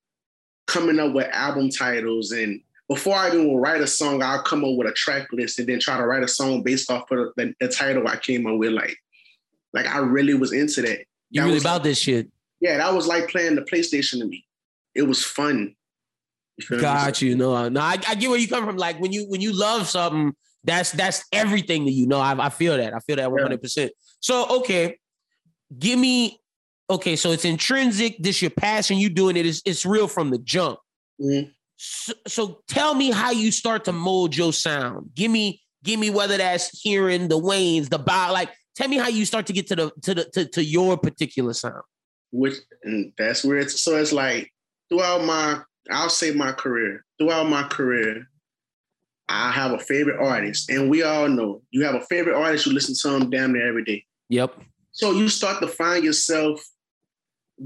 coming 0.65 0.99
up 0.99 1.13
with 1.13 1.27
album 1.31 1.69
titles 1.69 2.31
and 2.31 2.61
before 2.89 3.15
I 3.15 3.27
even 3.27 3.51
would 3.51 3.59
write 3.59 3.81
a 3.81 3.87
song, 3.87 4.23
I'll 4.23 4.41
come 4.43 4.63
up 4.63 4.75
with 4.77 4.87
a 4.87 4.93
track 4.93 5.27
list 5.33 5.59
and 5.59 5.67
then 5.67 5.79
try 5.81 5.97
to 5.97 6.05
write 6.05 6.23
a 6.23 6.27
song 6.27 6.63
based 6.63 6.89
off 6.89 7.11
of 7.11 7.33
the, 7.35 7.53
the 7.59 7.67
title 7.67 8.07
I 8.07 8.15
came 8.15 8.47
up 8.47 8.57
with. 8.57 8.71
Like, 8.71 8.95
like 9.73 9.85
I 9.87 9.97
really 9.97 10.33
was 10.35 10.53
into 10.53 10.81
that. 10.83 10.99
You 11.29 11.41
That 11.41 11.47
really 11.47 11.53
was- 11.55 11.63
about 11.63 11.83
this 11.83 11.99
shit. 11.99 12.29
Yeah, 12.61 12.77
that 12.77 12.93
was 12.93 13.05
like 13.05 13.27
playing 13.27 13.55
the 13.55 13.61
PlayStation 13.63 14.19
to 14.19 14.25
me. 14.25 14.45
It 14.95 15.01
was 15.03 15.21
fun. 15.23 15.75
You? 16.71 16.79
Got 16.79 17.21
you. 17.21 17.35
No, 17.35 17.67
no, 17.69 17.81
I, 17.81 17.99
I 18.07 18.15
get 18.15 18.29
where 18.29 18.39
you 18.39 18.47
come 18.47 18.65
from. 18.65 18.77
Like 18.77 18.99
when 18.99 19.11
you 19.11 19.25
when 19.27 19.41
you 19.41 19.51
love 19.53 19.87
something, 19.87 20.33
that's 20.63 20.91
that's 20.91 21.23
everything 21.31 21.85
to 21.85 21.91
you. 21.91 22.07
No, 22.07 22.19
I, 22.19 22.47
I 22.47 22.49
feel 22.49 22.77
that. 22.77 22.93
I 22.93 22.99
feel 22.99 23.15
that 23.17 23.31
one 23.31 23.41
hundred 23.41 23.61
percent. 23.61 23.91
So 24.19 24.47
okay, 24.59 24.97
give 25.77 25.97
me. 25.99 26.39
Okay, 26.89 27.15
so 27.15 27.31
it's 27.31 27.45
intrinsic. 27.45 28.17
This 28.19 28.41
your 28.41 28.51
passion. 28.51 28.97
You 28.97 29.09
doing 29.09 29.37
it. 29.37 29.45
It's 29.45 29.61
it's 29.65 29.85
real 29.85 30.07
from 30.07 30.29
the 30.29 30.37
jump. 30.37 30.79
Mhm. 31.21 31.51
So, 31.77 32.13
so 32.27 32.61
tell 32.67 32.95
me 32.95 33.11
how 33.11 33.31
you 33.31 33.51
start 33.51 33.85
to 33.85 33.91
mold 33.91 34.35
your 34.35 34.51
sound. 34.53 35.11
Give 35.13 35.29
me 35.29 35.61
give 35.83 35.99
me 35.99 36.09
whether 36.09 36.37
that's 36.37 36.79
hearing 36.81 37.27
the 37.27 37.39
Waynes, 37.39 37.89
the 37.89 37.99
bow. 37.99 38.31
Like 38.33 38.49
tell 38.75 38.87
me 38.87 38.97
how 38.97 39.09
you 39.09 39.25
start 39.25 39.45
to 39.47 39.53
get 39.53 39.67
to 39.67 39.75
the 39.75 39.91
to 40.01 40.13
the 40.15 40.23
to, 40.33 40.45
to 40.45 40.63
your 40.63 40.97
particular 40.97 41.53
sound. 41.53 41.83
which 42.31 42.55
and 42.83 43.13
that's 43.17 43.43
where 43.43 43.57
it's 43.57 43.79
so 43.81 43.95
it's 43.97 44.11
like 44.11 44.51
throughout 44.89 45.23
my 45.23 45.61
I'll 45.91 46.09
say 46.09 46.31
my 46.31 46.51
career 46.51 47.05
throughout 47.19 47.47
my 47.47 47.63
career 47.63 48.27
I 49.29 49.51
have 49.51 49.71
a 49.71 49.79
favorite 49.79 50.19
artist 50.19 50.69
and 50.69 50.89
we 50.89 51.03
all 51.03 51.27
know 51.27 51.61
you 51.71 51.83
have 51.83 51.95
a 51.95 52.01
favorite 52.01 52.35
artist 52.35 52.65
you 52.65 52.73
listen 52.73 52.95
to 52.95 53.19
them 53.19 53.29
damn 53.29 53.53
near 53.53 53.67
every 53.67 53.83
day 53.83 54.05
Yep. 54.29 54.55
so 54.91 55.11
you 55.11 55.27
start 55.29 55.61
to 55.61 55.67
find 55.67 56.03
yourself 56.03 56.61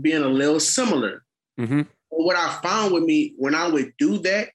being 0.01 0.23
a 0.23 0.27
little 0.29 0.59
similar 0.59 1.23
Mm-hmm. 1.59 1.81
but 2.09 2.19
what 2.19 2.35
I 2.37 2.57
found 2.63 2.93
with 2.93 3.03
me 3.03 3.33
when 3.37 3.53
I 3.53 3.67
would 3.67 3.91
do 3.99 4.17
that 4.19 4.49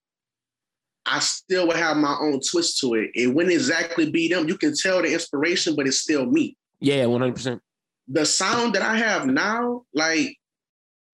I 1.05 1.21
still 1.21 1.69
would 1.69 1.77
have 1.77 1.97
my 1.97 2.17
own 2.21 2.41
twist 2.41 2.81
to 2.81 2.95
it 2.95 3.11
it 3.15 3.29
wouldn't 3.29 3.55
exactly 3.55 4.11
be 4.11 4.29
them 4.29 4.49
you 4.49 4.57
can 4.59 4.75
tell 4.75 5.03
the 5.03 5.13
inspiration 5.13 5.77
but 5.77 5.87
it's 5.87 5.99
still 6.01 6.27
me 6.27 6.57
Yeah, 6.81 7.07
one 7.07 7.21
hundred 7.21 7.35
percent. 7.37 7.63
the 8.09 8.25
sound 8.27 8.75
that 8.75 8.83
I 8.83 8.97
have 8.97 9.27
now, 9.27 9.85
like 9.95 10.37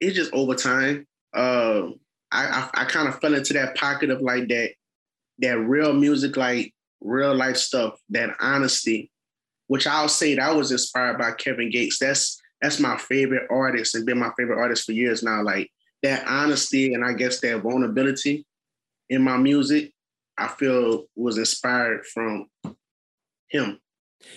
it's 0.00 0.16
just 0.16 0.32
over 0.32 0.54
time. 0.54 1.06
Uh, 1.34 1.88
I 2.32 2.42
I, 2.74 2.82
I 2.82 2.84
kind 2.86 3.06
of 3.08 3.20
fell 3.20 3.34
into 3.34 3.52
that 3.54 3.76
pocket 3.76 4.10
of 4.10 4.20
like 4.22 4.48
that 4.48 4.70
that 5.42 5.58
real 5.58 5.92
music, 5.92 6.36
like 6.36 6.72
real 7.00 7.34
life 7.34 7.56
stuff, 7.56 7.98
that 8.10 8.30
honesty, 8.40 9.10
which 9.66 9.86
I'll 9.86 10.08
say 10.08 10.34
that 10.34 10.42
I 10.42 10.52
was 10.52 10.72
inspired 10.72 11.18
by 11.18 11.32
Kevin 11.32 11.70
Gates. 11.70 11.98
That's 11.98 12.40
that's 12.60 12.78
my 12.80 12.96
favorite 12.96 13.48
artist 13.50 13.94
and 13.94 14.06
been 14.06 14.18
my 14.18 14.30
favorite 14.38 14.58
artist 14.58 14.84
for 14.84 14.92
years 14.92 15.22
now. 15.22 15.42
Like 15.42 15.70
that 16.02 16.24
honesty 16.26 16.94
and 16.94 17.04
I 17.04 17.12
guess 17.12 17.40
that 17.40 17.60
vulnerability 17.62 18.46
in 19.10 19.22
my 19.22 19.36
music, 19.36 19.92
I 20.38 20.48
feel 20.48 21.04
was 21.16 21.38
inspired 21.38 22.06
from 22.06 22.48
him. 23.48 23.78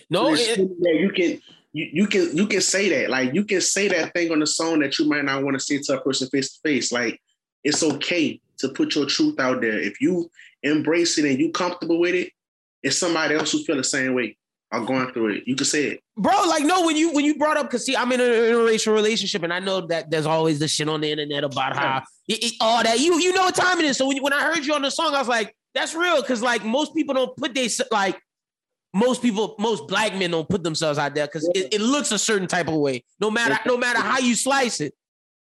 No, 0.09 0.33
It's 0.33 0.47
it- 0.47 0.57
that 0.57 0.95
you 0.99 1.11
can 1.11 1.41
you, 1.73 1.89
you 1.93 2.07
can 2.07 2.35
you 2.35 2.47
can 2.47 2.61
say 2.61 2.89
that 2.89 3.09
like 3.09 3.33
you 3.33 3.43
can 3.45 3.61
say 3.61 3.87
that 3.89 4.13
thing 4.13 4.31
on 4.31 4.39
the 4.39 4.47
song 4.47 4.79
that 4.79 4.97
you 4.97 5.05
might 5.07 5.25
not 5.25 5.43
want 5.43 5.55
to 5.55 5.59
say 5.59 5.77
to 5.79 5.99
a 5.99 6.01
person 6.01 6.29
face 6.29 6.53
to 6.53 6.59
face 6.61 6.91
like 6.91 7.19
it's 7.63 7.83
okay 7.83 8.39
to 8.57 8.69
put 8.69 8.95
your 8.95 9.05
truth 9.05 9.39
out 9.39 9.59
there 9.61 9.77
if 9.79 9.99
you 9.99 10.29
embrace 10.65 11.17
it 11.17 11.25
and 11.25 11.39
you 11.39 11.51
comfortable 11.51 11.99
with 11.99 12.15
it 12.15 12.31
it's 12.83 12.97
somebody 12.97 13.33
else 13.35 13.51
who 13.51 13.63
feel 13.63 13.77
the 13.77 13.83
same 13.83 14.13
way 14.13 14.37
or 14.71 14.81
going 14.85 15.11
through 15.11 15.29
it. 15.29 15.43
You 15.47 15.55
can 15.55 15.65
say 15.65 15.85
it. 15.85 15.99
Bro 16.17 16.33
like 16.47 16.63
no 16.63 16.85
when 16.85 16.95
you 16.95 17.11
when 17.13 17.23
you 17.25 17.37
brought 17.37 17.57
up 17.57 17.67
because 17.67 17.85
see 17.85 17.95
i'm 17.95 18.11
in 18.11 18.19
an 18.21 18.27
interracial 18.27 18.93
relationship 18.93 19.43
and 19.43 19.51
i 19.53 19.59
know 19.59 19.81
that 19.87 20.09
there's 20.09 20.25
always 20.25 20.59
this 20.59 20.71
shit 20.71 20.87
on 20.89 21.01
the 21.01 21.11
internet 21.11 21.43
about 21.43 21.75
how 21.75 22.01
it, 22.27 22.43
it- 22.43 22.53
all 22.61 22.83
that. 22.83 22.99
You 22.99 23.19
you 23.19 23.33
know 23.33 23.41
what 23.43 23.55
time 23.55 23.79
it 23.79 23.85
is. 23.85 23.97
So 23.97 24.07
when, 24.07 24.21
when 24.23 24.33
i 24.33 24.41
heard 24.41 24.65
you 24.65 24.73
on 24.73 24.81
the 24.81 24.89
song 24.91 25.13
i 25.13 25.19
was 25.19 25.27
like 25.27 25.55
that's 25.73 25.93
real 25.93 26.21
because 26.21 26.41
like 26.41 26.63
most 26.63 26.95
people 26.95 27.13
don't 27.15 27.35
put 27.37 27.53
they 27.53 27.69
like 27.91 28.19
most 28.93 29.21
people 29.21 29.55
most 29.59 29.87
black 29.87 30.15
men 30.15 30.31
don't 30.31 30.47
put 30.47 30.63
themselves 30.63 30.97
out 30.97 31.13
there 31.15 31.27
because 31.27 31.49
it, 31.53 31.73
it 31.73 31.81
looks 31.81 32.11
a 32.11 32.19
certain 32.19 32.47
type 32.47 32.67
of 32.67 32.75
way 32.75 33.03
no 33.19 33.29
matter 33.29 33.57
no 33.65 33.77
matter 33.77 33.99
how 33.99 34.19
you 34.19 34.35
slice 34.35 34.79
it. 34.79 34.93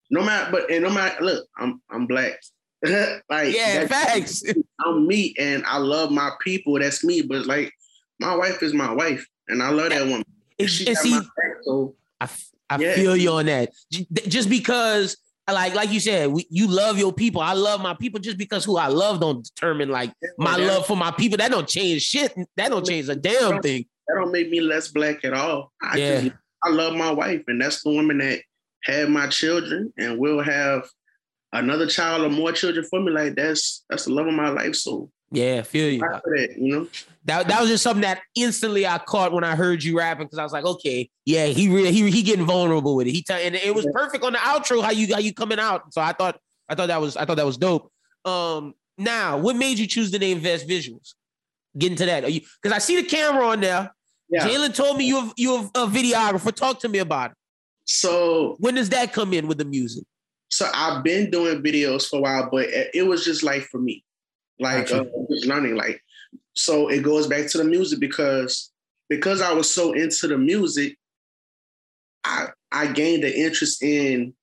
No 0.10 0.24
matter 0.24 0.50
but 0.52 0.72
and 0.72 0.84
no 0.84 0.90
matter 0.90 1.24
look 1.24 1.48
i'm 1.58 1.82
i'm 1.92 2.08
black 2.08 2.40
like 3.30 3.56
yeah 3.56 3.86
that- 3.86 3.90
facts 3.90 4.44
i'm 4.86 5.08
me 5.08 5.34
and 5.40 5.66
i 5.66 5.78
love 5.78 6.12
my 6.12 6.30
people 6.42 6.78
that's 6.80 7.04
me 7.04 7.22
but 7.22 7.46
like 7.48 7.72
my 8.20 8.36
wife 8.36 8.62
is 8.62 8.74
my 8.74 8.92
wife 8.94 9.26
and 9.48 9.64
i 9.64 9.70
love 9.70 9.90
that 9.90 10.04
woman 10.06 10.24
It's- 10.58 10.72
she 10.72 10.94
see- 10.96 11.12
back, 11.20 11.58
so 11.64 11.96
I, 12.22 12.28
I 12.70 12.78
Yeah. 12.80 12.96
feel 12.96 13.16
you 13.16 13.30
on 13.32 13.46
that. 13.46 13.70
Just 14.12 14.50
because, 14.50 15.16
like, 15.48 15.76
like 15.76 15.92
you 15.92 16.00
said, 16.00 16.30
we, 16.32 16.48
you 16.50 16.66
love 16.68 16.98
your 16.98 17.14
people. 17.14 17.42
I 17.42 17.54
love 17.54 17.80
my 17.80 17.94
people. 17.94 18.20
Just 18.20 18.38
because 18.40 18.66
who 18.66 18.76
I 18.76 18.88
love 18.88 19.20
don't 19.22 19.44
determine 19.46 19.90
like 19.90 20.12
my 20.40 20.58
that- 20.58 20.66
love 20.66 20.86
for 20.88 20.98
my 20.98 21.12
people. 21.12 21.38
That 21.38 21.52
don't 21.52 21.68
change 21.68 22.02
shit. 22.02 22.34
That 22.58 22.70
don't 22.70 22.84
change 22.86 23.08
a 23.08 23.16
damn 23.16 23.62
thing. 23.62 23.86
that 24.08 24.16
don't 24.16 24.32
make 24.32 24.50
me 24.50 24.60
less 24.62 24.88
black 24.90 25.24
at 25.24 25.34
all. 25.34 25.72
I 25.82 25.98
Yeah. 25.98 26.22
just 26.22 26.36
I 26.66 26.70
love 26.72 26.96
my 26.96 27.12
wife, 27.12 27.44
and 27.48 27.62
that's 27.62 27.84
the 27.84 27.92
woman 27.92 28.18
that 28.18 28.40
had 28.84 29.10
my 29.10 29.28
children 29.28 29.94
and 29.98 30.18
will 30.18 30.42
have 30.42 30.90
another 31.54 31.88
child 31.88 32.24
or 32.24 32.30
more 32.30 32.52
children 32.52 32.86
for 32.86 33.00
me. 33.00 33.12
Like 33.12 33.36
that's 33.36 33.84
that's 33.90 34.06
the 34.06 34.14
love 34.14 34.28
of 34.28 34.34
my 34.34 34.50
life. 34.50 34.76
So 34.76 35.10
Yeah, 35.32 35.62
feel 35.64 35.92
you. 35.92 36.00
For 36.00 36.22
that, 36.26 36.58
you 36.58 36.74
know. 36.74 36.88
That 37.26 37.48
that 37.48 37.60
was 37.62 37.70
just 37.70 37.84
something 37.84 38.02
that 38.02 38.22
instantly 38.36 38.88
I 38.88 38.98
caught 39.00 39.34
when 39.34 39.44
I 39.44 39.56
heard 39.56 39.84
you 39.84 39.98
rapping 39.98 40.28
because 40.28 40.40
I 40.40 40.44
was 40.44 40.54
like, 40.54 40.66
okay, 40.66 41.10
yeah, 41.26 41.48
he 41.48 41.70
really 41.70 41.92
he 41.92 42.10
he 42.10 42.22
getting 42.22 42.46
vulnerable 42.46 42.96
with 42.96 43.08
it. 43.08 43.12
He 43.12 43.24
tell 43.24 43.40
and 43.40 43.56
it 43.56 43.74
was 43.76 43.88
perfect 43.94 44.24
on 44.24 44.34
the 44.34 44.40
outro 44.40 44.82
how 44.82 44.92
you 44.92 45.14
how 45.14 45.20
you 45.20 45.34
coming 45.34 45.60
out. 45.60 45.94
So 45.94 46.02
I 46.02 46.14
thought 46.14 46.40
I 46.70 46.76
thought 46.76 46.88
that 46.88 47.02
was 47.02 47.18
I 47.18 47.26
thought 47.26 47.38
that 47.38 47.46
was 47.46 47.58
dope. 47.58 47.92
Um, 48.26 48.74
now 48.98 49.38
what 49.38 49.56
made 49.56 49.80
you 49.80 49.88
choose 49.88 50.12
the 50.12 50.20
name 50.20 50.40
Vest 50.40 50.68
Visuals? 50.68 51.14
Get 51.78 51.92
into 51.92 52.06
that. 52.06 52.24
Are 52.24 52.30
you 52.30 52.42
because 52.62 52.76
I 52.76 52.80
see 52.80 53.02
the 53.02 53.08
camera 53.08 53.48
on 53.48 53.62
there. 53.62 53.94
Yeah. 54.30 54.46
Jalen 54.46 54.76
told 54.76 54.98
me 54.98 55.06
you 55.06 55.32
you're 55.38 55.70
a 55.76 55.88
videographer. 55.88 56.54
Talk 56.54 56.80
to 56.82 56.90
me 56.90 57.00
about 57.00 57.32
it. 57.32 57.38
So 57.86 58.58
When 58.60 58.76
does 58.76 58.90
that 58.90 59.14
come 59.14 59.34
in 59.34 59.48
with 59.48 59.58
the 59.58 59.66
music? 59.66 60.04
So 60.50 60.70
I've 60.74 61.04
been 61.04 61.30
doing 61.30 61.62
videos 61.62 62.10
for 62.10 62.18
a 62.18 62.22
while, 62.22 62.50
but 62.52 62.68
it, 62.70 63.06
was 63.06 63.26
just 63.26 63.44
like 63.44 63.64
for 63.64 63.80
me, 63.80 64.04
like 64.60 64.92
uh, 64.92 65.04
just 65.30 65.46
learning. 65.46 65.76
Like 65.76 66.02
so, 66.56 66.88
it 66.88 67.04
goes 67.04 67.28
back 67.28 67.48
to 67.50 67.58
the 67.58 67.64
music 67.64 68.00
because 68.00 68.72
because 69.10 69.42
I 69.42 69.54
was 69.54 69.74
so 69.74 69.94
into 69.94 70.28
the 70.28 70.38
music, 70.38 70.98
I 72.24 72.48
I 72.72 72.88
gained 72.88 73.24
an 73.24 73.34
interest 73.34 73.84
in 73.84 74.34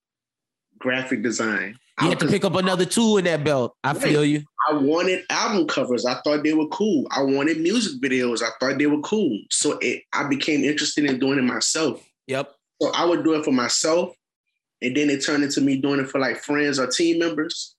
graphic 0.78 1.22
design. 1.22 1.78
You 2.00 2.06
I 2.06 2.10
had 2.10 2.20
to 2.20 2.28
pick 2.28 2.44
up 2.44 2.56
another 2.56 2.84
tool 2.84 3.18
in 3.18 3.24
that 3.24 3.44
belt. 3.44 3.76
I 3.84 3.94
feel 3.94 4.24
you. 4.24 4.42
I 4.68 4.74
wanted 4.74 5.24
album 5.30 5.68
covers. 5.68 6.04
I 6.04 6.20
thought 6.22 6.42
they 6.42 6.52
were 6.52 6.66
cool. 6.68 7.06
I 7.10 7.22
wanted 7.22 7.60
music 7.60 8.00
videos. 8.02 8.42
I 8.42 8.50
thought 8.58 8.78
they 8.78 8.86
were 8.86 9.00
cool. 9.00 9.38
So 9.50 9.78
it, 9.80 10.02
I 10.12 10.24
became 10.24 10.64
interested 10.64 11.04
in 11.04 11.20
doing 11.20 11.38
it 11.38 11.42
myself. 11.42 12.04
Yep. 12.26 12.52
So 12.82 12.90
I 12.92 13.04
would 13.04 13.22
do 13.22 13.34
it 13.34 13.44
for 13.44 13.52
myself. 13.52 14.16
And 14.84 14.94
then 14.94 15.08
it 15.08 15.24
turned 15.24 15.42
into 15.42 15.62
me 15.62 15.78
doing 15.78 16.00
it 16.00 16.10
for 16.10 16.20
like 16.20 16.42
friends 16.42 16.78
or 16.78 16.86
team 16.86 17.18
members. 17.18 17.74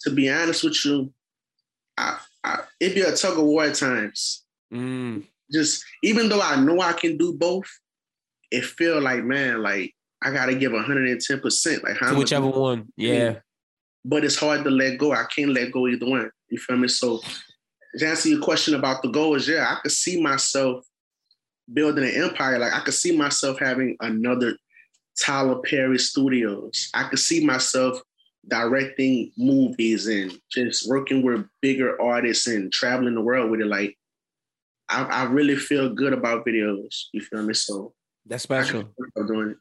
To 0.03 0.11
be 0.11 0.31
honest 0.31 0.65
with 0.65 0.85
you, 0.85 1.13
I, 1.99 2.19
I 2.43 2.61
it'd 2.79 2.95
be 2.95 3.03
a 3.03 3.15
tug 3.15 3.39
of 3.39 3.45
war 3.45 3.65
at 3.65 3.75
times. 3.75 4.45
Mm. 4.73 5.27
Just 5.53 5.85
even 6.03 6.29
though 6.29 6.41
I 6.41 6.57
know 6.57 6.81
I 6.81 6.93
can 6.93 7.17
do 7.17 7.33
both, 7.33 7.67
it 8.51 8.65
feel 8.65 9.01
like 9.01 9.25
man, 9.25 9.63
like 9.63 9.95
I 10.23 10.31
gotta 10.33 10.55
give 10.55 10.73
110 10.73 11.41
percent. 11.41 11.83
Like 11.85 11.97
how 11.99 12.13
To 12.13 12.19
whichever 12.19 12.49
one. 12.49 12.89
Yeah. 12.97 13.37
but 14.05 14.25
it's 14.25 14.37
hard 14.37 14.65
to 14.65 14.71
let 14.71 14.99
go. 14.99 15.13
I 15.13 15.25
can't 15.25 15.51
let 15.53 15.73
go 15.73 15.89
either 15.89 16.07
one. 16.07 16.31
You 16.51 16.59
feel 16.59 16.77
me? 16.77 16.89
So 16.89 17.21
to 17.99 18.07
answer 18.07 18.29
your 18.29 18.41
question 18.41 18.75
about 18.75 19.03
the 19.03 19.09
goals, 19.09 19.49
yeah, 19.49 19.67
I 19.69 19.81
could 19.83 19.93
see 19.93 20.21
myself 20.23 20.85
building 21.73 22.05
an 22.05 22.23
empire. 22.23 22.59
Like 22.59 22.73
I 22.73 22.81
could 22.81 22.95
see 22.95 23.17
myself 23.17 23.59
having 23.59 23.97
another 24.01 24.57
Tyler 25.21 25.61
Perry 25.63 25.99
Studios. 25.99 26.91
I 26.95 27.05
could 27.05 27.19
see 27.19 27.45
myself 27.45 28.01
directing 28.49 29.31
movies 29.37 30.07
and 30.07 30.33
just 30.51 30.89
working 30.89 31.23
with 31.23 31.45
bigger 31.61 32.01
artists 32.01 32.47
and 32.47 32.73
traveling 32.73 33.15
the 33.15 33.21
world 33.21 33.51
with 33.51 33.61
it. 33.61 33.67
Like 33.67 33.97
I, 34.91 35.05
I 35.05 35.23
really 35.25 35.57
feel 35.57 35.95
good 35.95 36.13
about 36.13 36.45
videos. 36.45 37.05
You 37.13 37.21
feel 37.21 37.43
me? 37.43 37.55
So 37.55 37.95
That's 38.27 38.43
special. 38.43 38.93
I'm 39.17 39.27
doing 39.27 39.51
it. 39.51 39.57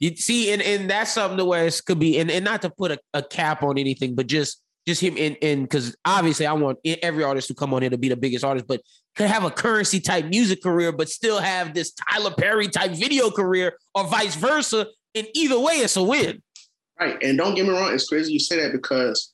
You 0.00 0.16
see, 0.16 0.52
and, 0.52 0.62
and 0.62 0.88
that's 0.90 1.12
something 1.12 1.38
to 1.38 1.44
where 1.44 1.66
it 1.66 1.80
could 1.86 1.98
be, 1.98 2.18
and, 2.18 2.30
and 2.30 2.44
not 2.44 2.62
to 2.62 2.70
put 2.70 2.92
a, 2.92 2.98
a 3.14 3.22
cap 3.22 3.62
on 3.62 3.78
anything, 3.78 4.14
but 4.14 4.26
just 4.26 4.62
just 4.86 5.00
him 5.00 5.16
in 5.16 5.34
in 5.36 5.62
because 5.62 5.96
obviously 6.04 6.46
I 6.46 6.52
want 6.52 6.78
every 7.02 7.24
artist 7.24 7.48
who 7.48 7.54
come 7.54 7.74
on 7.74 7.82
here 7.82 7.90
to 7.90 7.98
be 7.98 8.08
the 8.08 8.16
biggest 8.16 8.44
artist, 8.44 8.66
but 8.66 8.80
could 9.16 9.26
have 9.26 9.44
a 9.44 9.50
Curren$y 9.50 9.98
type 9.98 10.26
music 10.26 10.62
career, 10.62 10.92
but 10.92 11.08
still 11.08 11.40
have 11.40 11.74
this 11.74 11.92
Tyler 11.92 12.30
Perry 12.30 12.68
type 12.68 12.92
video 12.92 13.30
career, 13.30 13.76
or 13.94 14.04
vice 14.06 14.36
versa. 14.36 14.86
And 15.14 15.26
either 15.34 15.58
way, 15.58 15.74
it's 15.74 15.96
a 15.96 16.02
win. 16.02 16.42
Right. 17.00 17.22
And 17.22 17.36
don't 17.36 17.54
get 17.54 17.66
me 17.66 17.72
wrong, 17.72 17.92
it's 17.92 18.08
crazy 18.08 18.32
you 18.32 18.38
say 18.38 18.60
that 18.60 18.72
because 18.72 19.32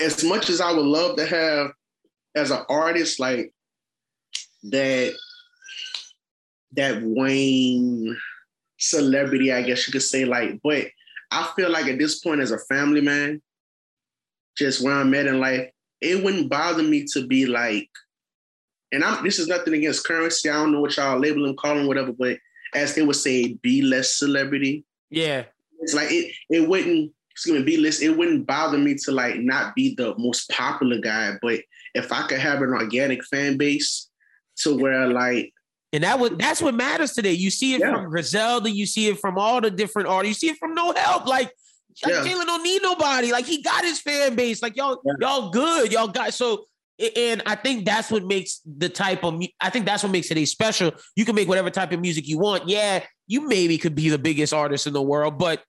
as 0.00 0.22
much 0.24 0.48
as 0.48 0.60
I 0.60 0.72
would 0.72 0.86
love 0.86 1.16
to 1.16 1.26
have 1.26 1.72
as 2.34 2.50
an 2.50 2.60
artist 2.68 3.20
like 3.20 3.52
that 4.64 5.14
that 6.72 7.02
Wayne 7.02 8.16
celebrity, 8.78 9.52
I 9.52 9.62
guess 9.62 9.86
you 9.86 9.92
could 9.92 10.02
say, 10.02 10.24
like, 10.24 10.60
but 10.62 10.86
I 11.30 11.50
feel 11.54 11.70
like 11.70 11.86
at 11.86 11.98
this 11.98 12.20
point 12.20 12.40
as 12.40 12.50
a 12.50 12.58
family 12.58 13.00
man, 13.00 13.42
just 14.56 14.82
where 14.82 14.94
I'm 14.94 15.14
at 15.14 15.26
in 15.26 15.40
life, 15.40 15.70
it 16.00 16.22
wouldn't 16.22 16.48
bother 16.48 16.82
me 16.82 17.06
to 17.12 17.26
be 17.26 17.46
like, 17.46 17.88
and 18.92 19.04
I'm 19.04 19.24
this 19.24 19.38
is 19.38 19.48
nothing 19.48 19.74
against 19.74 20.06
Curren$y. 20.06 20.50
I 20.50 20.54
don't 20.54 20.72
know 20.72 20.80
what 20.80 20.96
y'all 20.96 21.18
label 21.18 21.46
them, 21.46 21.56
call 21.56 21.76
them, 21.76 21.86
whatever, 21.86 22.12
but 22.12 22.38
as 22.74 22.94
they 22.94 23.02
would 23.02 23.16
say, 23.16 23.54
be 23.54 23.82
less 23.82 24.14
celebrity 24.14 24.84
Yeah, 25.10 25.44
it's 25.82 25.94
like 25.94 26.10
it 26.10 26.32
it 26.48 26.68
wouldn't 26.68 27.12
excuse 27.30 27.58
me 27.58 27.64
be 27.64 27.76
list 27.76 28.02
it 28.02 28.16
wouldn't 28.16 28.46
bother 28.46 28.78
me 28.78 28.94
to 28.94 29.10
like 29.10 29.38
not 29.38 29.74
be 29.74 29.94
the 29.94 30.14
most 30.16 30.48
popular 30.50 30.98
guy 30.98 31.32
but 31.42 31.60
if 31.94 32.12
i 32.12 32.26
could 32.26 32.38
have 32.38 32.62
an 32.62 32.70
organic 32.70 33.24
fan 33.24 33.56
base 33.56 34.10
to 34.62 34.76
where 34.76 35.06
like 35.08 35.52
and 35.92 36.04
that 36.04 36.18
would 36.18 36.38
that's 36.38 36.62
what 36.62 36.74
matters 36.74 37.12
today. 37.12 37.32
You 37.32 37.50
see 37.50 37.74
it 37.74 37.80
Yeah. 37.80 37.92
from 37.94 38.08
Griselda, 38.10 38.70
you 38.70 38.86
see 38.86 39.08
it 39.08 39.18
from 39.20 39.36
all 39.38 39.60
the 39.60 39.70
different 39.70 40.08
artists, 40.08 40.42
you 40.42 40.48
see 40.48 40.52
it 40.54 40.58
from 40.58 40.74
No 40.74 40.92
Help. 40.96 41.26
Like, 41.26 41.50
like 42.04 42.14
Yeah. 42.14 42.24
Jalen 42.24 42.46
don't 42.46 42.62
need 42.62 42.82
nobody. 42.82 43.30
Like 43.30 43.44
he 43.46 43.62
got 43.62 43.84
his 43.84 44.00
fan 44.00 44.34
base. 44.34 44.62
Like 44.62 44.76
y'all, 44.76 45.00
Yeah. 45.04 45.12
y'all 45.20 45.50
good. 45.50 45.92
Y'all 45.92 46.08
got 46.08 46.32
so. 46.34 46.64
And 47.16 47.42
I 47.46 47.56
think 47.56 47.84
that's 47.84 48.10
what 48.10 48.24
makes 48.24 48.60
the 48.64 48.88
type 48.88 49.24
of. 49.24 49.42
I 49.60 49.70
think 49.70 49.86
that's 49.86 50.02
what 50.02 50.12
makes 50.12 50.30
it 50.30 50.36
a 50.38 50.44
special. 50.44 50.92
You 51.16 51.24
can 51.24 51.34
make 51.34 51.48
whatever 51.48 51.68
type 51.70 51.90
of 51.92 52.00
music 52.00 52.28
you 52.28 52.38
want. 52.38 52.68
Yeah, 52.68 53.04
you 53.26 53.48
maybe 53.48 53.76
could 53.76 53.94
be 53.94 54.08
the 54.08 54.18
biggest 54.18 54.52
artist 54.54 54.86
in 54.86 54.92
the 54.92 55.02
world, 55.02 55.36
but 55.38 55.62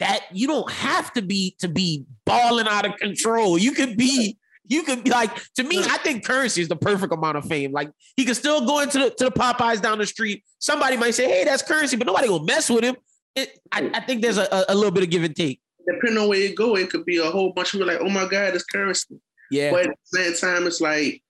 that 0.00 0.24
you 0.32 0.46
don't 0.46 0.68
have 0.70 1.12
to 1.12 1.22
be 1.22 1.54
to 1.60 1.68
be 1.68 2.04
balling 2.26 2.66
out 2.66 2.86
of 2.86 2.96
control. 2.96 3.56
You 3.56 3.72
could 3.72 3.96
be. 3.96 4.36
You 4.70 4.82
could 4.84 5.04
be 5.04 5.10
like 5.10 5.30
to 5.56 5.62
me. 5.62 5.80
I 5.84 5.98
think 5.98 6.24
Curren$y 6.24 6.62
is 6.62 6.68
the 6.68 6.76
perfect 6.76 7.12
amount 7.12 7.36
of 7.36 7.44
fame. 7.44 7.72
Like 7.72 7.90
he 8.16 8.24
could 8.24 8.36
still 8.36 8.64
go 8.64 8.80
into 8.80 8.98
the 8.98 9.10
to 9.10 9.24
the 9.24 9.30
Popeyes 9.32 9.82
down 9.82 9.98
the 9.98 10.06
street. 10.06 10.42
Somebody 10.60 10.96
might 10.96 11.14
say, 11.14 11.28
"Hey, 11.28 11.44
that's 11.44 11.62
Curren$y," 11.62 11.98
but 11.98 12.06
nobody 12.06 12.28
gonna 12.28 12.44
mess 12.44 12.70
with 12.70 12.84
him. 12.84 12.96
It, 13.34 13.58
I, 13.72 13.90
I 13.92 14.00
think 14.00 14.22
there's 14.22 14.38
a, 14.38 14.64
a, 14.68 14.74
little 14.74 14.90
bit 14.90 15.02
of 15.04 15.10
give 15.10 15.22
and 15.24 15.36
take. 15.36 15.60
depending 15.86 16.18
on 16.22 16.28
where 16.28 16.38
you 16.38 16.54
go 16.54 16.76
it 16.76 16.90
could 16.90 17.04
be 17.04 17.18
a 17.18 17.30
whole 17.30 17.52
bunch 17.52 17.68
of 17.68 17.80
people 17.80 17.86
like 17.86 18.00
oh 18.00 18.08
my 18.08 18.26
god 18.28 18.54
it's 18.54 18.64
Curren$y 18.64 19.16
Yeah, 19.52 19.70
but 19.72 19.86
at 19.86 19.96
the 20.12 20.18
same 20.18 20.34
time 20.50 20.66
it's 20.66 20.80
like 20.80 21.22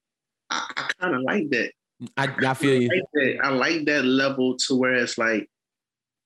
i, 0.51 0.67
I 0.79 0.83
kind 0.99 1.15
of 1.15 1.23
like 1.23 1.51
that 1.51 1.73
I, 2.17 2.25
I 2.51 2.55
feel 2.55 2.81
you. 2.81 2.89
like 2.89 3.37
i 3.45 3.51
like 3.51 3.85
that 3.87 4.05
level 4.07 4.57
to 4.67 4.75
where 4.75 4.95
it's 4.95 5.19
like 5.19 5.47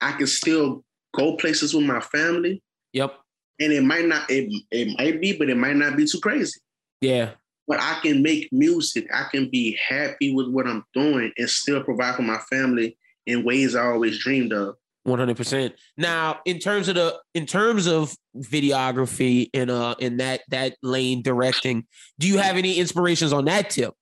i 0.00 0.12
can 0.12 0.26
still 0.28 0.84
go 1.12 1.36
places 1.36 1.74
with 1.74 1.84
my 1.84 2.00
family 2.00 2.62
Yep. 2.92 3.12
and 3.60 3.72
it 3.72 3.82
might 3.82 4.06
not 4.06 4.30
it, 4.30 4.44
it 4.70 4.96
might 4.98 5.20
be 5.20 5.36
but 5.36 5.50
it 5.50 5.56
might 5.56 5.76
not 5.76 5.96
be 5.96 6.06
too 6.06 6.20
crazy 6.20 6.60
Yeah. 7.04 7.30
but 7.66 7.80
I 7.80 7.98
can 8.02 8.22
make 8.22 8.52
music. 8.52 9.06
I 9.12 9.24
can 9.30 9.48
be 9.50 9.78
happy 9.88 10.34
with 10.34 10.48
what 10.48 10.66
I'm 10.66 10.84
doing 10.94 11.32
and 11.36 11.48
still 11.48 11.82
provide 11.82 12.16
for 12.16 12.22
my 12.22 12.38
family 12.50 12.96
in 13.26 13.44
ways 13.44 13.74
I 13.74 13.86
always 13.86 14.18
dreamed 14.18 14.52
of. 14.52 14.76
One 15.04 15.18
hundred 15.18 15.36
percent. 15.36 15.74
Now, 15.98 16.40
in 16.46 16.58
terms 16.58 16.88
of 16.88 16.94
the 16.94 17.18
in 17.34 17.44
terms 17.46 17.86
of 17.86 18.14
videography 18.36 19.50
and 19.52 19.70
uh 19.70 19.94
in 19.98 20.16
that 20.18 20.42
that 20.48 20.76
lane 20.82 21.22
directing, 21.22 21.86
do 22.18 22.26
you 22.26 22.38
have 22.38 22.56
any 22.56 22.78
inspirations 22.78 23.32
on 23.32 23.44
that 23.44 23.70
tip? 23.70 23.92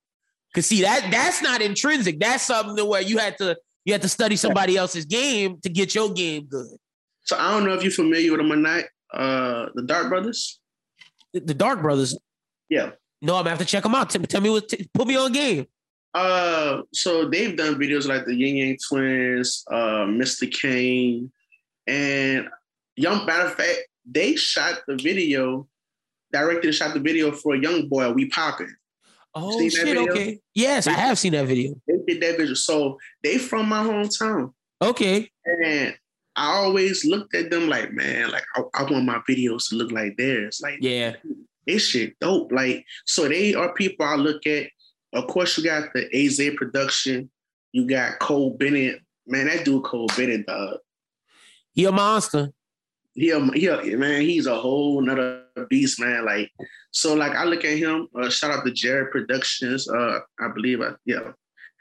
Cause 0.55 0.66
see 0.66 0.83
that 0.83 1.09
that's 1.11 1.43
not 1.43 1.61
intrinsic. 1.61 2.20
That's 2.20 2.45
something 2.45 2.87
where 2.87 3.03
you 3.03 3.19
had 3.19 3.37
to 3.39 3.57
you 3.85 3.93
had 3.93 4.03
to 4.03 4.09
study 4.09 4.37
somebody 4.37 4.77
else's 4.77 5.05
game 5.05 5.61
to 5.62 5.69
get 5.69 5.93
your 5.95 6.12
game 6.12 6.47
good. 6.49 6.77
So 7.24 7.37
I 7.37 7.51
don't 7.51 7.65
know 7.65 7.74
if 7.74 7.83
you're 7.83 7.91
familiar 7.91 8.31
with 8.31 8.41
them 8.41 8.53
or 8.53 8.57
not. 8.57 8.85
Uh, 9.12 9.66
the 9.74 9.83
Dark 9.83 10.09
Brothers. 10.09 10.61
The, 11.33 11.41
the 11.41 11.55
Dark 11.55 11.83
Brothers. 11.83 12.16
Yeah. 12.68 12.90
No, 13.20 13.36
I'm 13.36 13.40
gonna 13.40 13.51
have 13.51 13.59
to 13.59 13.64
check 13.64 13.82
them 13.82 13.94
out. 13.94 14.10
Tell, 14.10 14.22
tell 14.22 14.40
me 14.40 14.51
what. 14.51 14.68
T- 14.68 14.89
put 14.93 15.06
me 15.06 15.16
on 15.16 15.32
game. 15.32 15.66
Uh, 16.14 16.82
so 16.93 17.28
they've 17.28 17.56
done 17.56 17.76
videos 17.76 18.06
like 18.06 18.26
the 18.26 18.34
Yin 18.34 18.56
Yang 18.56 18.78
Twins, 18.89 19.64
uh, 19.70 20.05
Mr. 20.05 20.51
Kane, 20.52 21.30
and 21.86 22.48
young. 22.97 23.24
Matter 23.24 23.47
of 23.47 23.55
fact, 23.55 23.78
they 24.05 24.36
shot 24.36 24.80
the 24.86 24.97
video, 24.97 25.66
directed 26.32 26.66
and 26.66 26.74
shot 26.74 26.94
the 26.94 27.01
video 27.01 27.32
for 27.32 27.55
a 27.55 27.60
young 27.60 27.89
boy. 27.89 28.10
We 28.10 28.28
popping. 28.28 28.74
Oh 29.34 29.59
Seen 29.59 29.70
shit. 29.70 29.97
Okay. 29.97 30.40
Yes, 30.55 30.86
I 30.86 30.93
have 30.93 31.18
seen 31.18 31.32
that 31.32 31.47
video. 31.47 31.74
They 31.86 31.97
did 32.06 32.22
that 32.22 32.36
video. 32.36 32.55
So 32.55 32.98
they 33.22 33.39
from 33.39 33.68
my 33.68 33.82
hometown. 33.82 34.52
Okay. 34.82 35.30
And 35.44 35.94
I 36.36 36.52
always 36.52 37.05
looked 37.05 37.34
at 37.34 37.51
them 37.51 37.68
like, 37.68 37.93
man, 37.93 38.30
like 38.30 38.44
I, 38.55 38.62
I 38.74 38.82
want 38.82 39.05
my 39.05 39.20
videos 39.28 39.68
to 39.68 39.76
look 39.76 39.93
like 39.93 40.16
theirs. 40.16 40.60
Like 40.62 40.78
Yeah. 40.80 41.14
This 41.66 41.86
shit 41.89 42.18
dope. 42.20 42.52
Like, 42.52 42.84
so 43.06 43.28
they 43.28 43.55
are 43.55 43.72
people 43.74 44.06
I 44.06 44.16
look 44.16 44.47
at. 44.47 44.68
Of 45.12 45.26
course, 45.26 45.59
you 45.59 45.64
got 45.64 45.93
the 45.93 46.09
AZ 46.14 46.40
production. 46.56 47.30
You 47.72 47.86
got 47.86 48.18
Cole 48.18 48.56
Bennett. 48.56 49.01
Man, 49.26 49.47
that 49.47 49.64
dude 49.64 49.84
Cole 49.84 50.09
Bennett, 50.16 50.47
dog. 50.47 50.78
He 51.72 51.84
a 51.84 51.93
monster. 51.93 52.51
He, 53.14 53.30
a, 53.30 53.40
he 53.52 53.66
a, 53.66 53.97
man, 53.97 54.22
he's 54.22 54.47
a 54.47 54.55
whole 54.55 55.01
nother 55.02 55.44
beast, 55.68 56.01
man. 56.01 56.24
Like, 56.24 56.51
so 56.93 57.14
like 57.14 57.32
I 57.32 57.44
look 57.44 57.64
at 57.64 57.76
him. 57.76 58.09
Uh, 58.18 58.30
shout 58.30 58.51
out 58.51 58.64
to 58.64 58.70
Jared 58.72 59.10
Productions. 59.10 59.89
Uh, 59.89 60.20
I 60.40 60.48
believe, 60.55 60.80
I, 60.80 60.93
yeah, 61.05 61.32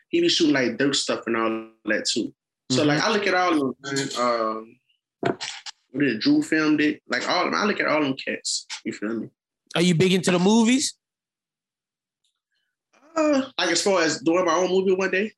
he 0.10 0.20
be 0.22 0.28
shooting 0.30 0.54
like 0.54 0.78
dirt 0.78 0.96
stuff 0.96 1.24
and 1.28 1.38
all 1.38 1.70
that 1.86 2.06
too. 2.06 2.34
So 2.70 2.84
Mhm. 2.84 2.88
like 2.88 3.02
I 3.02 3.12
look 3.12 3.28
at 3.28 3.34
all 3.34 3.54
of 3.54 3.60
them. 3.60 3.76
Man. 3.82 4.10
Um, 4.20 4.80
what 5.92 6.04
it, 6.04 6.20
Drew 6.20 6.42
filmed 6.42 6.82
it. 6.82 7.02
Like 7.08 7.28
all 7.30 7.46
of 7.46 7.52
them, 7.52 7.60
I 7.62 7.66
look 7.66 7.80
at 7.80 7.88
all 7.88 8.02
them 8.02 8.16
cats. 8.16 8.66
You 8.86 8.94
feel 8.94 9.14
me? 9.14 9.30
Are 9.76 9.82
you 9.82 9.96
big 9.96 10.14
into 10.14 10.32
the 10.32 10.40
movies? 10.40 10.96
Uh, 13.16 13.44
like 13.58 13.72
as 13.72 13.82
far 13.82 14.02
as 14.02 14.20
doing 14.22 14.46
my 14.46 14.54
own 14.54 14.70
movie 14.70 14.94
one 14.94 15.12
day. 15.12 15.32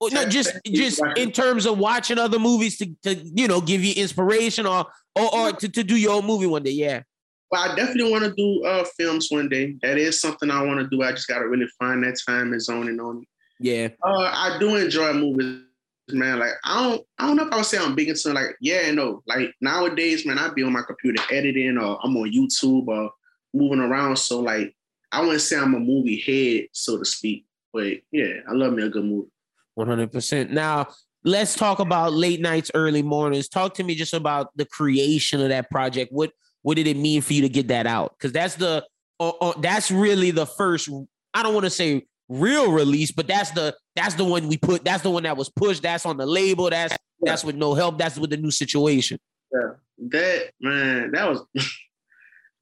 Well, 0.00 0.10
no, 0.12 0.24
just 0.24 0.58
just 0.66 1.02
in 1.16 1.30
terms 1.30 1.66
of 1.66 1.78
watching 1.78 2.18
other 2.18 2.38
movies 2.38 2.78
to, 2.78 2.86
to 3.02 3.14
you 3.14 3.46
know 3.46 3.60
give 3.60 3.84
you 3.84 3.94
inspiration 3.94 4.66
or 4.66 4.86
or, 5.14 5.34
or 5.34 5.52
to, 5.52 5.68
to 5.68 5.84
do 5.84 5.96
your 5.96 6.14
own 6.14 6.26
movie 6.26 6.46
one 6.46 6.62
day. 6.62 6.70
Yeah. 6.70 7.02
Well, 7.50 7.70
I 7.70 7.74
definitely 7.74 8.10
want 8.10 8.24
to 8.24 8.32
do 8.34 8.64
uh 8.64 8.84
films 8.96 9.28
one 9.30 9.48
day. 9.48 9.76
That 9.82 9.98
is 9.98 10.20
something 10.20 10.50
I 10.50 10.62
want 10.62 10.80
to 10.80 10.88
do. 10.88 11.02
I 11.02 11.12
just 11.12 11.28
gotta 11.28 11.46
really 11.46 11.68
find 11.78 12.02
that 12.04 12.18
time 12.26 12.52
and 12.52 12.62
zone 12.62 12.84
zoning 12.84 13.00
on 13.00 13.22
it. 13.22 13.28
Yeah. 13.60 13.88
Uh, 14.02 14.30
I 14.32 14.56
do 14.58 14.76
enjoy 14.76 15.12
movies, 15.12 15.60
man. 16.08 16.38
Like 16.38 16.52
I 16.64 16.82
don't, 16.82 17.02
I 17.18 17.26
don't 17.26 17.36
know 17.36 17.46
if 17.46 17.52
I 17.52 17.56
would 17.56 17.66
say 17.66 17.78
I'm 17.78 17.94
big 17.94 18.08
into 18.08 18.32
like, 18.32 18.56
yeah, 18.60 18.90
no. 18.90 19.22
Like 19.26 19.52
nowadays, 19.60 20.24
man, 20.24 20.38
I 20.38 20.48
be 20.48 20.62
on 20.62 20.72
my 20.72 20.82
computer 20.82 21.22
editing, 21.30 21.76
or 21.76 21.98
I'm 22.02 22.16
on 22.16 22.32
YouTube, 22.32 22.88
or 22.88 23.10
moving 23.52 23.80
around. 23.80 24.16
So 24.16 24.40
like, 24.40 24.74
I 25.12 25.20
wouldn't 25.20 25.40
say 25.40 25.58
I'm 25.58 25.74
a 25.74 25.80
movie 25.80 26.20
head, 26.20 26.68
so 26.72 26.98
to 26.98 27.04
speak. 27.04 27.46
But 27.72 27.98
yeah, 28.10 28.40
I 28.48 28.52
love 28.52 28.72
me 28.72 28.82
a 28.82 28.88
good 28.88 29.04
movie. 29.04 29.30
One 29.74 29.86
hundred 29.86 30.12
percent. 30.12 30.50
Now 30.50 30.88
let's 31.24 31.54
talk 31.54 31.78
about 31.78 32.12
late 32.12 32.40
nights, 32.40 32.70
early 32.74 33.02
mornings. 33.02 33.48
Talk 33.48 33.74
to 33.74 33.84
me 33.84 33.94
just 33.94 34.14
about 34.14 34.56
the 34.56 34.64
creation 34.64 35.40
of 35.40 35.48
that 35.48 35.70
project. 35.70 36.12
What 36.12 36.32
what 36.62 36.76
did 36.76 36.86
it 36.86 36.96
mean 36.96 37.22
for 37.22 37.32
you 37.32 37.42
to 37.42 37.48
get 37.48 37.68
that 37.68 37.86
out? 37.86 38.14
Because 38.18 38.32
that's 38.32 38.56
the 38.56 38.84
uh, 39.18 39.28
uh, 39.28 39.60
that's 39.60 39.90
really 39.90 40.30
the 40.30 40.46
first. 40.46 40.88
I 41.34 41.42
don't 41.42 41.54
want 41.54 41.64
to 41.64 41.70
say 41.70 42.06
real 42.28 42.72
release, 42.72 43.10
but 43.12 43.26
that's 43.26 43.50
the 43.50 43.76
that's 43.96 44.14
the 44.14 44.24
one 44.24 44.48
we 44.48 44.56
put. 44.56 44.84
That's 44.84 45.02
the 45.02 45.10
one 45.10 45.24
that 45.24 45.36
was 45.36 45.48
pushed. 45.48 45.82
That's 45.82 46.06
on 46.06 46.16
the 46.16 46.26
label. 46.26 46.70
That's 46.70 46.96
that's 47.20 47.44
with 47.44 47.56
no 47.56 47.74
help. 47.74 47.98
That's 47.98 48.18
with 48.18 48.30
the 48.30 48.36
new 48.36 48.50
situation. 48.50 49.18
Yeah, 49.52 49.70
that 50.10 50.50
man, 50.60 51.10
that 51.12 51.28
was 51.28 51.44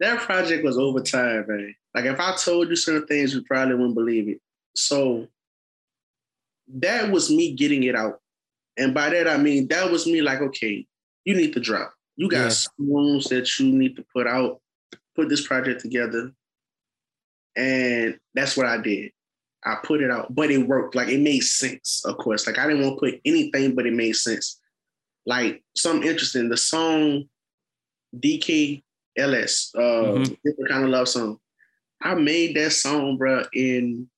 that 0.01 0.21
project 0.21 0.65
was 0.65 0.79
over 0.79 1.01
time, 1.01 1.45
man. 1.49 1.75
Like 1.95 2.05
if 2.05 2.21
I 2.21 2.37
told 2.37 2.69
you 2.69 2.77
certain 2.77 3.07
things, 3.07 3.35
you 3.35 3.43
probably 3.43 3.75
wouldn't 3.75 3.95
believe 3.95 4.29
it. 4.29 4.41
So 4.75 5.27
that 6.77 7.11
was 7.11 7.31
me 7.31 7.55
getting 7.55 7.83
it 7.85 7.97
out. 7.97 8.21
And 8.77 8.95
by 8.95 9.11
that 9.11 9.27
I 9.29 9.37
mean 9.37 9.69
that 9.69 9.91
was 9.91 10.07
me 10.07 10.23
like, 10.23 10.41
okay, 10.41 10.87
you 11.25 11.35
need 11.35 11.53
to 11.55 11.61
drop. 11.61 11.93
You 12.17 12.29
got 12.29 12.45
Yeah. 12.45 12.49
songs 12.49 13.25
that 13.27 13.59
you 13.59 13.67
need 13.73 13.97
to 13.97 14.05
put 14.15 14.27
out, 14.27 14.61
put 15.17 15.29
this 15.29 15.47
project 15.47 15.81
together. 15.81 16.33
And 17.57 18.19
that's 18.35 18.57
what 18.57 18.67
I 18.67 18.79
did. 18.79 19.11
I 19.65 19.77
put 19.83 20.01
it 20.01 20.11
out, 20.11 20.33
but 20.35 20.51
it 20.51 20.59
worked. 20.59 20.95
Like 20.95 21.09
it 21.09 21.19
made 21.21 21.41
sense, 21.43 22.05
of 22.05 22.17
course. 22.19 22.47
Like 22.47 22.59
I 22.59 22.67
didn't 22.69 22.83
want 22.83 22.97
to 22.97 23.01
put 23.01 23.21
anything, 23.25 23.75
but 23.75 23.87
it 23.87 23.93
made 23.93 24.15
sense. 24.15 24.61
Like 25.27 25.63
something 25.77 26.09
interesting. 26.09 26.49
The 26.49 26.57
song 26.57 27.29
DKLS, 29.29 29.75
uh, 29.75 29.81
Mhm. 29.81 30.39
different 30.45 30.71
kind 30.71 30.85
of 30.85 30.91
love 30.91 31.09
song. 31.09 31.39
I 32.01 32.15
made 32.15 32.57
that 32.57 32.71
song, 32.73 33.17
bro, 33.17 33.45
in 33.53 34.09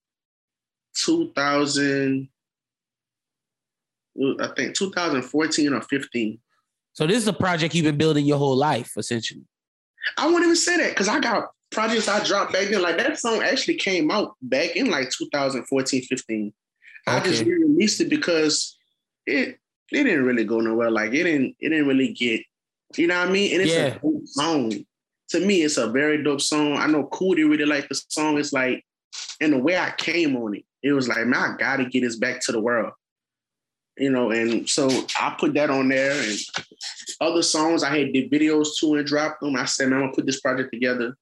2000. 0.94 2.28
I 4.40 4.48
think 4.48 4.74
2014 4.74 5.72
or 5.72 5.80
15. 5.80 6.38
So 6.92 7.06
this 7.06 7.18
is 7.18 7.28
a 7.28 7.32
project 7.32 7.74
you've 7.74 7.84
been 7.84 7.96
building 7.96 8.26
your 8.26 8.36
whole 8.38 8.56
life, 8.56 8.92
essentially. 8.96 9.46
I 10.18 10.26
won't 10.30 10.42
even 10.44 10.56
say 10.56 10.76
that 10.78 10.90
because 10.90 11.08
I 11.08 11.20
got 11.20 11.50
projects 11.70 12.08
I 12.08 12.22
dropped 12.24 12.52
back 12.52 12.68
then. 12.68 12.82
Like 12.82 12.98
that 12.98 13.18
song 13.18 13.42
actually 13.42 13.76
came 13.76 14.10
out 14.10 14.36
back 14.42 14.76
in 14.76 14.90
like 14.90 15.10
2014, 15.10 16.02
15. 16.02 16.52
I 17.06 17.20
just 17.20 17.44
re-released 17.44 18.00
it 18.00 18.08
because 18.10 18.76
it 19.26 19.58
it 19.92 20.04
didn't 20.04 20.24
really 20.24 20.44
go 20.44 20.60
nowhere. 20.60 20.90
Like 20.90 21.12
it 21.14 21.24
didn't 21.24 21.56
it 21.60 21.70
didn't 21.70 21.86
really 21.86 22.12
get, 22.12 22.42
you 22.96 23.06
know 23.06 23.18
what 23.20 23.28
I 23.28 23.32
mean? 23.32 23.52
And 23.54 23.62
it's 23.62 23.72
Yeah. 23.72 23.96
a 23.96 23.98
dope 24.00 24.26
song. 24.26 24.86
To 25.30 25.40
me, 25.40 25.62
it's 25.62 25.76
a 25.76 25.88
very 25.88 26.22
dope 26.22 26.40
song. 26.40 26.76
I 26.76 26.86
know 26.86 27.04
Cootie 27.04 27.44
really 27.44 27.64
liked 27.64 27.88
the 27.88 27.94
song. 27.94 28.38
It's 28.38 28.52
like, 28.52 28.84
and 29.40 29.52
the 29.52 29.58
way 29.58 29.76
I 29.76 29.92
came 29.96 30.36
on 30.36 30.56
it, 30.56 30.64
it 30.82 30.92
was 30.92 31.08
like, 31.08 31.26
man, 31.26 31.54
I 31.54 31.56
gotta 31.56 31.84
get 31.84 32.00
this 32.00 32.16
back 32.16 32.40
to 32.42 32.52
the 32.52 32.60
world. 32.60 32.92
You 33.96 34.10
know, 34.10 34.30
and 34.30 34.68
so 34.68 34.88
I 35.20 35.36
put 35.38 35.54
that 35.54 35.68
on 35.70 35.88
there 35.88 36.12
and 36.12 36.38
other 37.20 37.42
songs 37.42 37.82
I 37.82 37.98
had 37.98 38.12
did 38.12 38.30
videos 38.30 38.68
to 38.80 38.94
and 38.94 39.06
dropped 39.06 39.40
them. 39.40 39.56
I 39.56 39.66
said, 39.66 39.88
man, 39.88 39.98
I'm 39.98 40.04
gonna 40.06 40.14
put 40.14 40.26
this 40.26 40.40
project 40.40 40.72
together. 40.72 41.16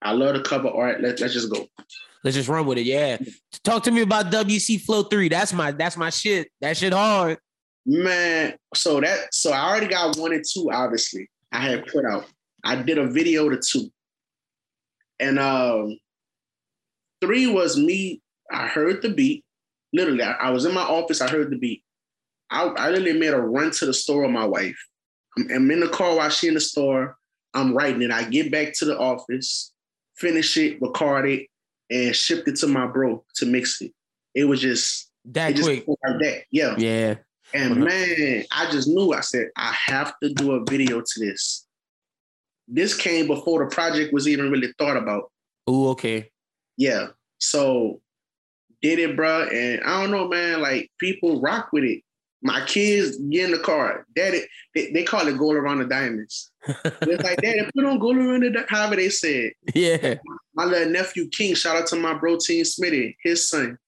I 0.00 0.12
love 0.12 0.34
the 0.34 0.42
cover 0.42 0.68
art. 0.68 1.00
Let, 1.00 1.20
let's 1.20 1.34
just 1.34 1.50
go. 1.50 1.66
Let's 2.24 2.36
just 2.36 2.48
run 2.48 2.66
with 2.66 2.78
it. 2.78 2.86
Yeah. 2.86 3.18
Talk 3.64 3.82
to 3.84 3.90
me 3.90 4.02
about 4.02 4.26
WC 4.26 4.80
Flow 4.80 5.02
3. 5.02 5.28
That's 5.28 5.52
my 5.52 5.72
that's 5.72 5.96
my 5.96 6.10
shit. 6.10 6.48
That 6.60 6.76
shit 6.76 6.92
hard. 6.92 7.38
Man, 7.84 8.54
so 8.74 9.00
that 9.00 9.34
so 9.34 9.50
I 9.50 9.68
already 9.68 9.88
got 9.88 10.16
one 10.16 10.32
and 10.32 10.44
two, 10.48 10.70
obviously. 10.72 11.28
I 11.50 11.60
had 11.60 11.86
put 11.86 12.04
out. 12.04 12.26
I 12.64 12.76
did 12.82 12.98
a 12.98 13.06
video 13.06 13.48
to 13.48 13.58
two. 13.58 13.90
And 15.20 15.38
um 15.38 15.98
three 17.20 17.46
was 17.46 17.76
me. 17.76 18.20
I 18.50 18.66
heard 18.66 19.02
the 19.02 19.10
beat. 19.10 19.44
Literally, 19.92 20.22
I, 20.22 20.32
I 20.32 20.50
was 20.50 20.64
in 20.64 20.74
my 20.74 20.82
office, 20.82 21.20
I 21.20 21.28
heard 21.30 21.50
the 21.50 21.56
beat. 21.58 21.82
I, 22.50 22.64
I 22.64 22.90
literally 22.90 23.18
made 23.18 23.34
a 23.34 23.40
run 23.40 23.70
to 23.72 23.86
the 23.86 23.94
store 23.94 24.22
with 24.22 24.30
my 24.30 24.44
wife. 24.44 24.76
I'm, 25.38 25.48
I'm 25.54 25.70
in 25.70 25.80
the 25.80 25.88
car 25.88 26.16
while 26.16 26.28
she 26.30 26.48
in 26.48 26.54
the 26.54 26.60
store. 26.60 27.16
I'm 27.54 27.74
writing 27.74 28.02
it. 28.02 28.10
I 28.10 28.24
get 28.24 28.50
back 28.50 28.72
to 28.74 28.84
the 28.86 28.98
office, 28.98 29.72
finish 30.16 30.56
it, 30.56 30.80
record 30.80 31.28
it, 31.28 31.46
and 31.90 32.14
shipped 32.16 32.48
it 32.48 32.56
to 32.56 32.66
my 32.66 32.86
bro 32.86 33.24
to 33.36 33.46
mix 33.46 33.80
it. 33.82 33.92
It 34.34 34.44
was 34.44 34.60
just 34.60 35.10
That 35.26 35.50
it 35.50 35.56
just 35.56 35.66
quick. 35.68 35.84
like 35.88 36.18
that. 36.20 36.42
Yeah. 36.50 36.74
Yeah. 36.78 37.16
And 37.54 37.76
Mhm. 37.76 37.84
man, 37.84 38.44
I 38.50 38.70
just 38.70 38.88
knew. 38.88 39.12
I 39.12 39.20
said, 39.20 39.48
I 39.56 39.72
have 39.86 40.14
to 40.22 40.30
do 40.32 40.52
a 40.52 40.64
video 40.68 41.00
to 41.02 41.20
this. 41.20 41.66
This 42.68 42.94
came 42.94 43.26
before 43.26 43.64
the 43.64 43.74
project 43.74 44.12
was 44.12 44.28
even 44.28 44.50
really 44.50 44.72
thought 44.78 44.96
about. 44.96 45.30
Ooh, 45.68 45.88
okay. 45.88 46.30
Yeah. 46.76 47.08
So 47.38 48.00
did 48.80 48.98
it, 48.98 49.16
bro. 49.16 49.48
And 49.48 49.82
I 49.84 50.00
don't 50.00 50.10
know, 50.10 50.28
man. 50.28 50.60
Like 50.60 50.90
people 50.98 51.40
rock 51.40 51.68
with 51.72 51.84
it. 51.84 52.02
My 52.44 52.64
kids 52.66 53.16
get 53.30 53.44
in 53.44 53.52
the 53.52 53.58
car. 53.58 54.04
Daddy, 54.16 54.42
they, 54.74 54.90
they 54.90 55.04
call 55.04 55.28
it 55.28 55.38
goal 55.38 55.54
around 55.54 55.78
the 55.78 55.84
diamonds. 55.84 56.50
It's 57.02 57.22
like, 57.22 57.40
Daddy, 57.40 57.68
put 57.74 57.84
on 57.84 57.98
goal 58.00 58.16
around 58.16 58.40
the 58.40 58.50
di-" 58.50 58.64
however 58.68 58.96
they 58.96 59.10
said. 59.10 59.52
Yeah. 59.74 60.14
My 60.54 60.64
little 60.64 60.90
nephew 60.90 61.28
King, 61.28 61.54
shout 61.54 61.76
out 61.76 61.86
to 61.88 61.96
my 61.96 62.14
bro 62.14 62.38
Team 62.38 62.64
Smitty, 62.64 63.16
his 63.22 63.48
son. 63.48 63.78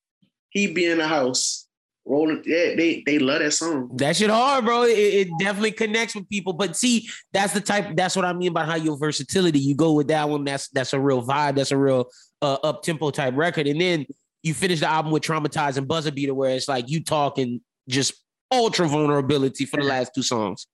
He 0.50 0.72
be 0.72 0.86
in 0.86 0.98
the 0.98 1.08
house 1.08 1.63
rolling. 2.06 2.42
Yeah, 2.44 2.74
they 2.76 3.02
they 3.06 3.18
love 3.18 3.40
that 3.40 3.52
song. 3.52 3.90
That 3.96 4.16
shit 4.16 4.30
hard, 4.30 4.64
bro. 4.64 4.84
It, 4.84 4.90
it 4.90 5.28
definitely 5.38 5.72
connects 5.72 6.14
with 6.14 6.28
people. 6.28 6.52
But 6.52 6.76
see, 6.76 7.08
that's 7.32 7.52
the 7.52 7.60
type. 7.60 7.96
That's 7.96 8.16
what 8.16 8.24
I 8.24 8.32
mean 8.32 8.52
by 8.52 8.64
how 8.64 8.76
your 8.76 8.96
versatility. 8.98 9.58
You 9.58 9.74
go 9.74 9.92
with 9.92 10.08
that 10.08 10.28
one. 10.28 10.44
That's 10.44 10.68
that's 10.68 10.92
a 10.92 11.00
real 11.00 11.22
vibe. 11.22 11.56
That's 11.56 11.70
a 11.70 11.76
real 11.76 12.08
uh, 12.42 12.58
up 12.62 12.82
tempo 12.82 13.10
type 13.10 13.34
record. 13.36 13.66
And 13.66 13.80
then 13.80 14.06
you 14.42 14.54
finish 14.54 14.80
the 14.80 14.88
album 14.88 15.12
with 15.12 15.22
"Traumatized" 15.22 15.76
and 15.76 15.88
"Buzzer 15.88 16.12
Beater," 16.12 16.34
where 16.34 16.50
it's 16.50 16.68
like 16.68 16.90
you 16.90 17.02
talking 17.02 17.60
just 17.88 18.14
ultra 18.52 18.86
vulnerability 18.88 19.64
for 19.64 19.78
the 19.78 19.84
last 19.86 20.12
two 20.14 20.22
songs. 20.22 20.66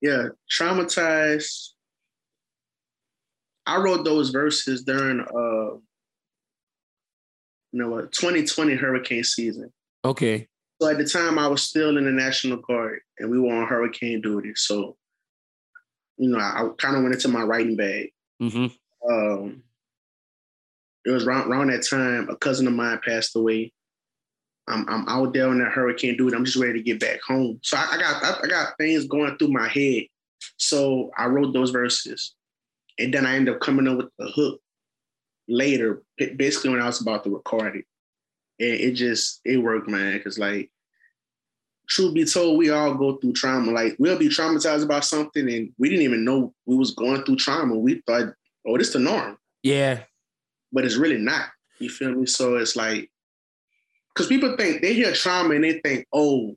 yeah, 0.00 0.28
traumatized. 0.50 1.70
I 3.66 3.76
wrote 3.76 4.04
those 4.04 4.30
verses 4.30 4.82
during 4.82 5.20
uh 5.20 5.76
you 7.72 7.78
know 7.78 7.90
what 7.90 8.12
2020 8.12 8.76
hurricane 8.76 9.24
season. 9.24 9.70
Okay. 10.04 10.46
So 10.80 10.88
at 10.88 10.98
the 10.98 11.04
time 11.04 11.38
I 11.38 11.48
was 11.48 11.62
still 11.62 11.96
in 11.98 12.04
the 12.04 12.10
National 12.10 12.58
Guard 12.58 13.00
and 13.18 13.30
we 13.30 13.40
were 13.40 13.52
on 13.52 13.66
hurricane 13.66 14.20
duty. 14.20 14.52
So, 14.54 14.96
you 16.16 16.28
know, 16.28 16.38
I, 16.38 16.62
I 16.62 16.68
kind 16.78 16.96
of 16.96 17.02
went 17.02 17.14
into 17.14 17.28
my 17.28 17.42
writing 17.42 17.76
bag. 17.76 18.12
Mm-hmm. 18.40 19.12
Um 19.12 19.62
it 21.04 21.10
was 21.10 21.26
around, 21.26 21.50
around 21.50 21.70
that 21.70 21.86
time 21.88 22.28
a 22.28 22.36
cousin 22.36 22.66
of 22.66 22.74
mine 22.74 23.00
passed 23.04 23.34
away. 23.34 23.72
I'm, 24.68 24.88
I'm 24.88 25.08
out 25.08 25.32
there 25.32 25.48
on 25.48 25.58
that 25.58 25.72
hurricane 25.72 26.16
duty. 26.16 26.36
I'm 26.36 26.44
just 26.44 26.58
ready 26.58 26.74
to 26.74 26.82
get 26.82 27.00
back 27.00 27.20
home. 27.22 27.58
So 27.62 27.76
I, 27.76 27.88
I 27.92 27.98
got 27.98 28.22
I, 28.22 28.40
I 28.44 28.46
got 28.46 28.74
things 28.78 29.06
going 29.06 29.36
through 29.38 29.48
my 29.48 29.68
head. 29.68 30.04
So 30.58 31.10
I 31.16 31.26
wrote 31.26 31.52
those 31.52 31.70
verses, 31.70 32.34
and 32.98 33.12
then 33.12 33.26
I 33.26 33.34
ended 33.36 33.54
up 33.54 33.60
coming 33.60 33.88
up 33.88 33.96
with 33.96 34.10
the 34.18 34.26
hook 34.28 34.60
later, 35.48 36.02
basically 36.36 36.70
when 36.70 36.80
I 36.80 36.86
was 36.86 37.00
about 37.00 37.24
to 37.24 37.30
record 37.30 37.76
it. 37.76 37.84
And 38.60 38.70
it 38.70 38.92
just 38.92 39.40
it 39.44 39.58
worked, 39.58 39.88
man. 39.88 40.18
Because 40.18 40.38
like, 40.38 40.70
truth 41.88 42.14
be 42.14 42.24
told, 42.24 42.58
we 42.58 42.70
all 42.70 42.94
go 42.94 43.16
through 43.16 43.32
trauma. 43.34 43.70
Like 43.72 43.96
we'll 43.98 44.18
be 44.18 44.28
traumatized 44.28 44.84
about 44.84 45.04
something, 45.04 45.48
and 45.48 45.72
we 45.78 45.88
didn't 45.88 46.04
even 46.04 46.24
know 46.24 46.54
we 46.66 46.76
was 46.76 46.92
going 46.92 47.24
through 47.24 47.36
trauma. 47.36 47.76
We 47.76 48.02
thought, 48.06 48.32
oh, 48.66 48.76
this 48.78 48.88
is 48.88 48.92
the 48.94 48.98
norm 49.00 49.38
Yeah. 49.62 50.00
but 50.72 50.84
it's 50.84 50.96
really 50.96 51.18
not. 51.18 51.46
You 51.78 51.88
feel 51.88 52.12
me? 52.12 52.26
So 52.26 52.56
it's 52.56 52.74
like, 52.76 53.08
because 54.14 54.26
people 54.26 54.56
think 54.56 54.82
they 54.82 54.94
hear 54.94 55.12
trauma 55.12 55.54
and 55.54 55.62
they 55.64 55.78
think, 55.78 56.06
oh, 56.12 56.56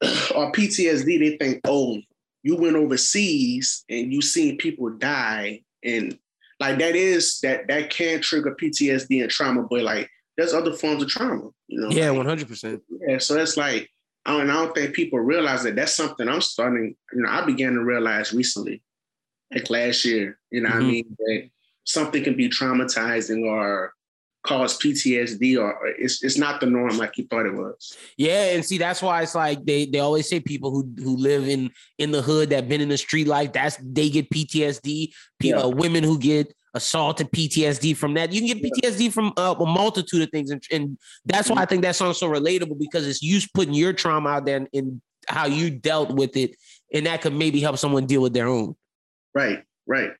or 0.34 0.50
PTSD, 0.52 1.18
they 1.18 1.36
think, 1.36 1.60
oh, 1.64 1.98
you 2.42 2.56
went 2.56 2.74
overseas 2.76 3.84
and 3.88 4.12
you 4.12 4.20
seen 4.22 4.56
people 4.58 4.90
die, 4.90 5.62
and 5.84 6.18
like 6.58 6.78
that 6.78 6.96
is 6.96 7.38
that 7.42 7.68
that 7.68 7.90
can 7.90 8.20
trigger 8.20 8.56
PTSD 8.60 9.22
and 9.22 9.30
trauma, 9.30 9.62
but 9.62 9.82
like 9.82 10.10
there's 10.36 10.54
other 10.54 10.72
forms 10.72 11.02
of 11.02 11.08
trauma, 11.08 11.50
you 11.68 11.80
know? 11.80 11.90
Yeah. 11.90 12.10
One 12.10 12.26
hundred 12.26 12.48
percent. 12.48 12.82
yeah, 13.06 13.18
so 13.18 13.36
it's 13.36 13.56
like 13.56 13.90
I 14.26 14.36
don't, 14.36 14.50
I 14.50 14.54
don't 14.54 14.74
think 14.74 14.94
people 14.94 15.18
realize 15.18 15.62
that 15.62 15.76
that's 15.76 15.94
something 15.94 16.28
I'm 16.28 16.40
starting. 16.40 16.94
You 17.12 17.22
know, 17.22 17.30
I 17.30 17.44
began 17.44 17.74
to 17.74 17.82
realize 17.82 18.32
recently, 18.34 18.82
like 19.52 19.70
last 19.70 20.04
year. 20.04 20.38
You 20.50 20.60
know, 20.62 20.68
what 20.68 20.76
I 20.76 20.80
mm-hmm. 20.80 20.88
mean 20.88 21.16
that 21.18 21.50
something 21.84 22.22
can 22.22 22.36
be 22.36 22.48
traumatizing 22.48 23.46
or 23.46 23.94
cause 24.42 24.78
PTSD, 24.78 25.58
or, 25.58 25.72
or 25.74 25.86
it's 25.88 26.22
it's 26.22 26.36
not 26.36 26.60
the 26.60 26.66
norm 26.66 26.98
like 26.98 27.16
you 27.16 27.26
thought 27.28 27.46
it 27.46 27.54
was. 27.54 27.96
Yeah, 28.18 28.52
and 28.52 28.64
see 28.64 28.76
that's 28.76 29.00
why 29.00 29.22
it's 29.22 29.34
like 29.34 29.64
they 29.64 29.86
they 29.86 30.00
always 30.00 30.28
say 30.28 30.38
people 30.38 30.70
who 30.70 30.92
who 30.98 31.16
live 31.16 31.48
in 31.48 31.70
in 31.98 32.10
the 32.10 32.20
hood 32.20 32.50
that 32.50 32.68
been 32.68 32.82
in 32.82 32.90
the 32.90 32.98
street 32.98 33.26
life 33.26 33.52
that's 33.52 33.78
they 33.82 34.10
get 34.10 34.30
PTSD. 34.30 35.12
People, 35.38 35.60
Yeah. 35.60 35.64
Uh, 35.64 35.68
women 35.68 36.04
who 36.04 36.18
get 36.18 36.54
assaulted 36.74 37.30
PTSD 37.30 37.96
from 37.96 38.14
that. 38.14 38.32
You 38.32 38.40
can 38.40 38.58
get 38.58 38.72
PTSD 38.72 39.12
from 39.12 39.32
uh, 39.36 39.54
a 39.58 39.66
multitude 39.66 40.22
of 40.22 40.30
things, 40.30 40.50
and, 40.50 40.62
and 40.70 40.98
that's 41.24 41.50
why 41.50 41.62
I 41.62 41.66
think 41.66 41.82
that 41.82 41.96
song's 41.96 42.18
so 42.18 42.28
relatable 42.28 42.78
because 42.78 43.06
it's 43.06 43.22
you 43.22 43.40
putting 43.54 43.74
your 43.74 43.92
trauma 43.92 44.30
out 44.30 44.46
there 44.46 44.56
and, 44.56 44.68
and 44.72 45.00
how 45.28 45.46
you 45.46 45.70
dealt 45.70 46.10
with 46.10 46.36
it, 46.36 46.56
and 46.92 47.06
that 47.06 47.22
could 47.22 47.34
maybe 47.34 47.60
help 47.60 47.78
someone 47.78 48.06
deal 48.06 48.22
with 48.22 48.34
their 48.34 48.48
own. 48.48 48.76
Right, 49.34 49.64
right. 49.86 50.12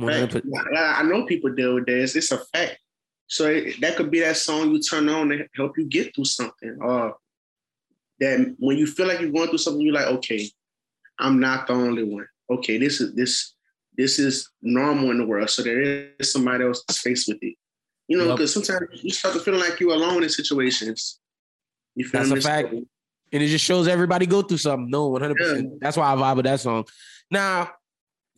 Right. 0.00 0.32
I 0.76 1.02
know 1.02 1.24
people 1.24 1.52
deal 1.54 1.74
with 1.74 1.86
this. 1.86 2.14
It's 2.14 2.30
a 2.30 2.38
fact. 2.38 2.78
So 3.26 3.46
it, 3.46 3.80
that 3.80 3.96
could 3.96 4.10
be 4.10 4.20
that 4.20 4.36
song 4.36 4.70
you 4.70 4.80
turn 4.80 5.08
on 5.08 5.28
to 5.30 5.46
help 5.56 5.76
you 5.76 5.86
get 5.86 6.14
through 6.14 6.26
something. 6.26 6.78
Or 6.80 7.16
that 8.20 8.54
when 8.58 8.78
you 8.78 8.86
feel 8.86 9.08
like 9.08 9.20
you're 9.20 9.32
going 9.32 9.48
through 9.48 9.58
something, 9.58 9.82
you're 9.82 9.94
like, 9.94 10.06
okay, 10.06 10.48
I'm 11.18 11.40
not 11.40 11.66
the 11.66 11.72
only 11.72 12.04
one. 12.04 12.26
Okay, 12.48 12.78
this 12.78 13.00
is 13.00 13.14
this 13.14 13.54
this 13.98 14.18
is 14.18 14.48
normal 14.62 15.10
in 15.10 15.18
the 15.18 15.26
world. 15.26 15.50
So 15.50 15.62
there 15.62 15.80
is 16.18 16.32
somebody 16.32 16.64
else 16.64 16.82
that's 16.88 17.00
faced 17.00 17.28
with 17.28 17.38
it. 17.42 17.56
You 18.06 18.16
know, 18.16 18.28
Yep. 18.28 18.36
because 18.36 18.54
sometimes 18.54 18.88
you 19.02 19.10
start 19.10 19.34
to 19.34 19.40
feel 19.40 19.56
like 19.58 19.78
you're 19.80 19.92
alone 19.92 20.22
in 20.22 20.28
situations. 20.30 21.20
You 21.94 22.06
feel 22.08 22.24
That's 22.24 22.44
a 22.44 22.48
fact. 22.48 22.72
and 22.72 22.86
it 23.42 23.48
just 23.48 23.64
shows 23.64 23.86
everybody 23.88 24.24
go 24.24 24.40
through 24.40 24.58
something. 24.58 24.88
No, 24.88 25.08
one 25.08 25.20
hundred 25.20 25.36
percent. 25.36 25.80
That's 25.80 25.96
why 25.96 26.12
I 26.12 26.16
vibe 26.16 26.36
with 26.36 26.46
that 26.46 26.60
song. 26.60 26.84
Now, 27.30 27.70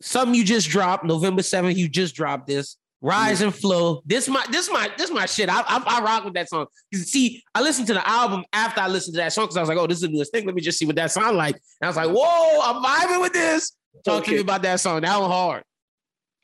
something 0.01 0.35
you 0.35 0.43
just 0.43 0.67
dropped, 0.69 1.05
November 1.05 1.43
seventh. 1.43 1.77
You 1.77 1.87
just 1.87 2.15
dropped 2.15 2.47
this. 2.47 2.75
Rise 3.03 3.41
and 3.41 3.53
flow. 3.55 4.01
This 4.05 4.27
my 4.27 4.45
this 4.51 4.69
my 4.69 4.91
this 4.97 5.09
my 5.09 5.25
shit. 5.25 5.47
I, 5.49 5.61
I 5.61 5.83
I 5.87 6.01
rock 6.03 6.23
with 6.25 6.33
that 6.35 6.49
song. 6.49 6.67
See, 6.93 7.41
I 7.55 7.61
listened 7.61 7.87
to 7.87 7.93
the 7.93 8.07
album 8.07 8.43
after 8.53 8.81
I 8.81 8.87
listened 8.87 9.15
to 9.15 9.21
that 9.21 9.33
song 9.33 9.45
because 9.45 9.57
I 9.57 9.61
was 9.61 9.69
like, 9.69 9.77
oh, 9.79 9.87
this 9.87 9.97
is 9.97 10.01
the 10.03 10.09
newest 10.09 10.31
thing. 10.31 10.45
Let 10.45 10.53
me 10.53 10.61
just 10.61 10.77
see 10.77 10.85
what 10.85 10.95
that 10.97 11.11
sound 11.11 11.35
like. 11.37 11.55
And 11.55 11.61
I 11.83 11.87
was 11.87 11.95
like, 11.97 12.09
whoa, 12.09 12.59
I'm 12.61 12.83
vibing 12.83 13.21
with 13.21 13.33
this. 13.33 13.71
Talk 14.03 14.25
to 14.25 14.31
me 14.31 14.39
about 14.39 14.61
that 14.63 14.79
song. 14.79 15.01
That 15.01 15.19
one 15.19 15.29
hard. 15.29 15.63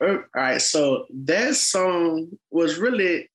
Uh, 0.02 0.06
All 0.06 0.20
right, 0.34 0.62
so 0.62 1.06
that 1.24 1.56
song 1.56 2.28
was 2.50 2.78
really 2.78 3.28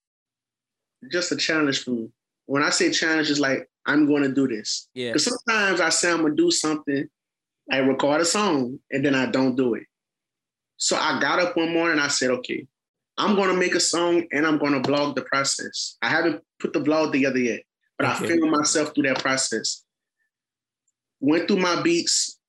just 1.12 1.32
a 1.32 1.36
challenge 1.36 1.84
for 1.84 1.92
me. 1.92 2.10
When 2.46 2.64
I 2.64 2.70
say 2.70 2.92
challenge, 2.92 3.30
it's 3.30 3.40
like 3.40 3.70
I'm 3.86 4.06
going 4.06 4.24
to 4.24 4.34
do 4.34 4.48
this. 4.48 4.88
Yeah. 4.94 5.10
Because 5.10 5.26
sometimes 5.26 5.82
I 5.82 5.90
say 5.90 6.12
I'm 6.12 6.22
gonna 6.22 6.36
do 6.36 6.52
something, 6.52 7.08
I 7.72 7.78
record 7.80 8.22
a 8.22 8.26
song, 8.26 8.80
and 8.92 9.06
then 9.06 9.16
I 9.16 9.26
don't 9.26 9.56
do 9.56 9.74
it. 9.76 9.84
So 10.78 10.96
I 10.96 11.20
got 11.20 11.40
up 11.40 11.56
one 11.58 11.74
morning, 11.74 12.00
I 12.00 12.08
said, 12.08 12.30
okay, 12.32 12.68
I'm 13.18 13.36
gonna 13.36 13.54
make 13.56 13.76
a 13.76 13.80
song 13.80 14.24
and 14.32 14.46
I'm 14.46 14.58
gonna 14.58 14.82
vlog 14.82 15.16
the 15.16 15.22
process. 15.24 15.98
I 16.02 16.10
haven't 16.10 16.42
put 16.60 16.74
the 16.74 16.80
vlog 16.82 17.12
together 17.12 17.40
yet, 17.40 17.62
but 17.98 18.08
I 18.08 18.16
Okay. 18.16 18.28
filmed 18.28 18.52
myself 18.52 18.94
through 18.94 19.04
that 19.04 19.20
process. 19.20 19.84
Went 21.20 21.48
through 21.48 21.58
my 21.60 21.82
beats. 21.82 22.40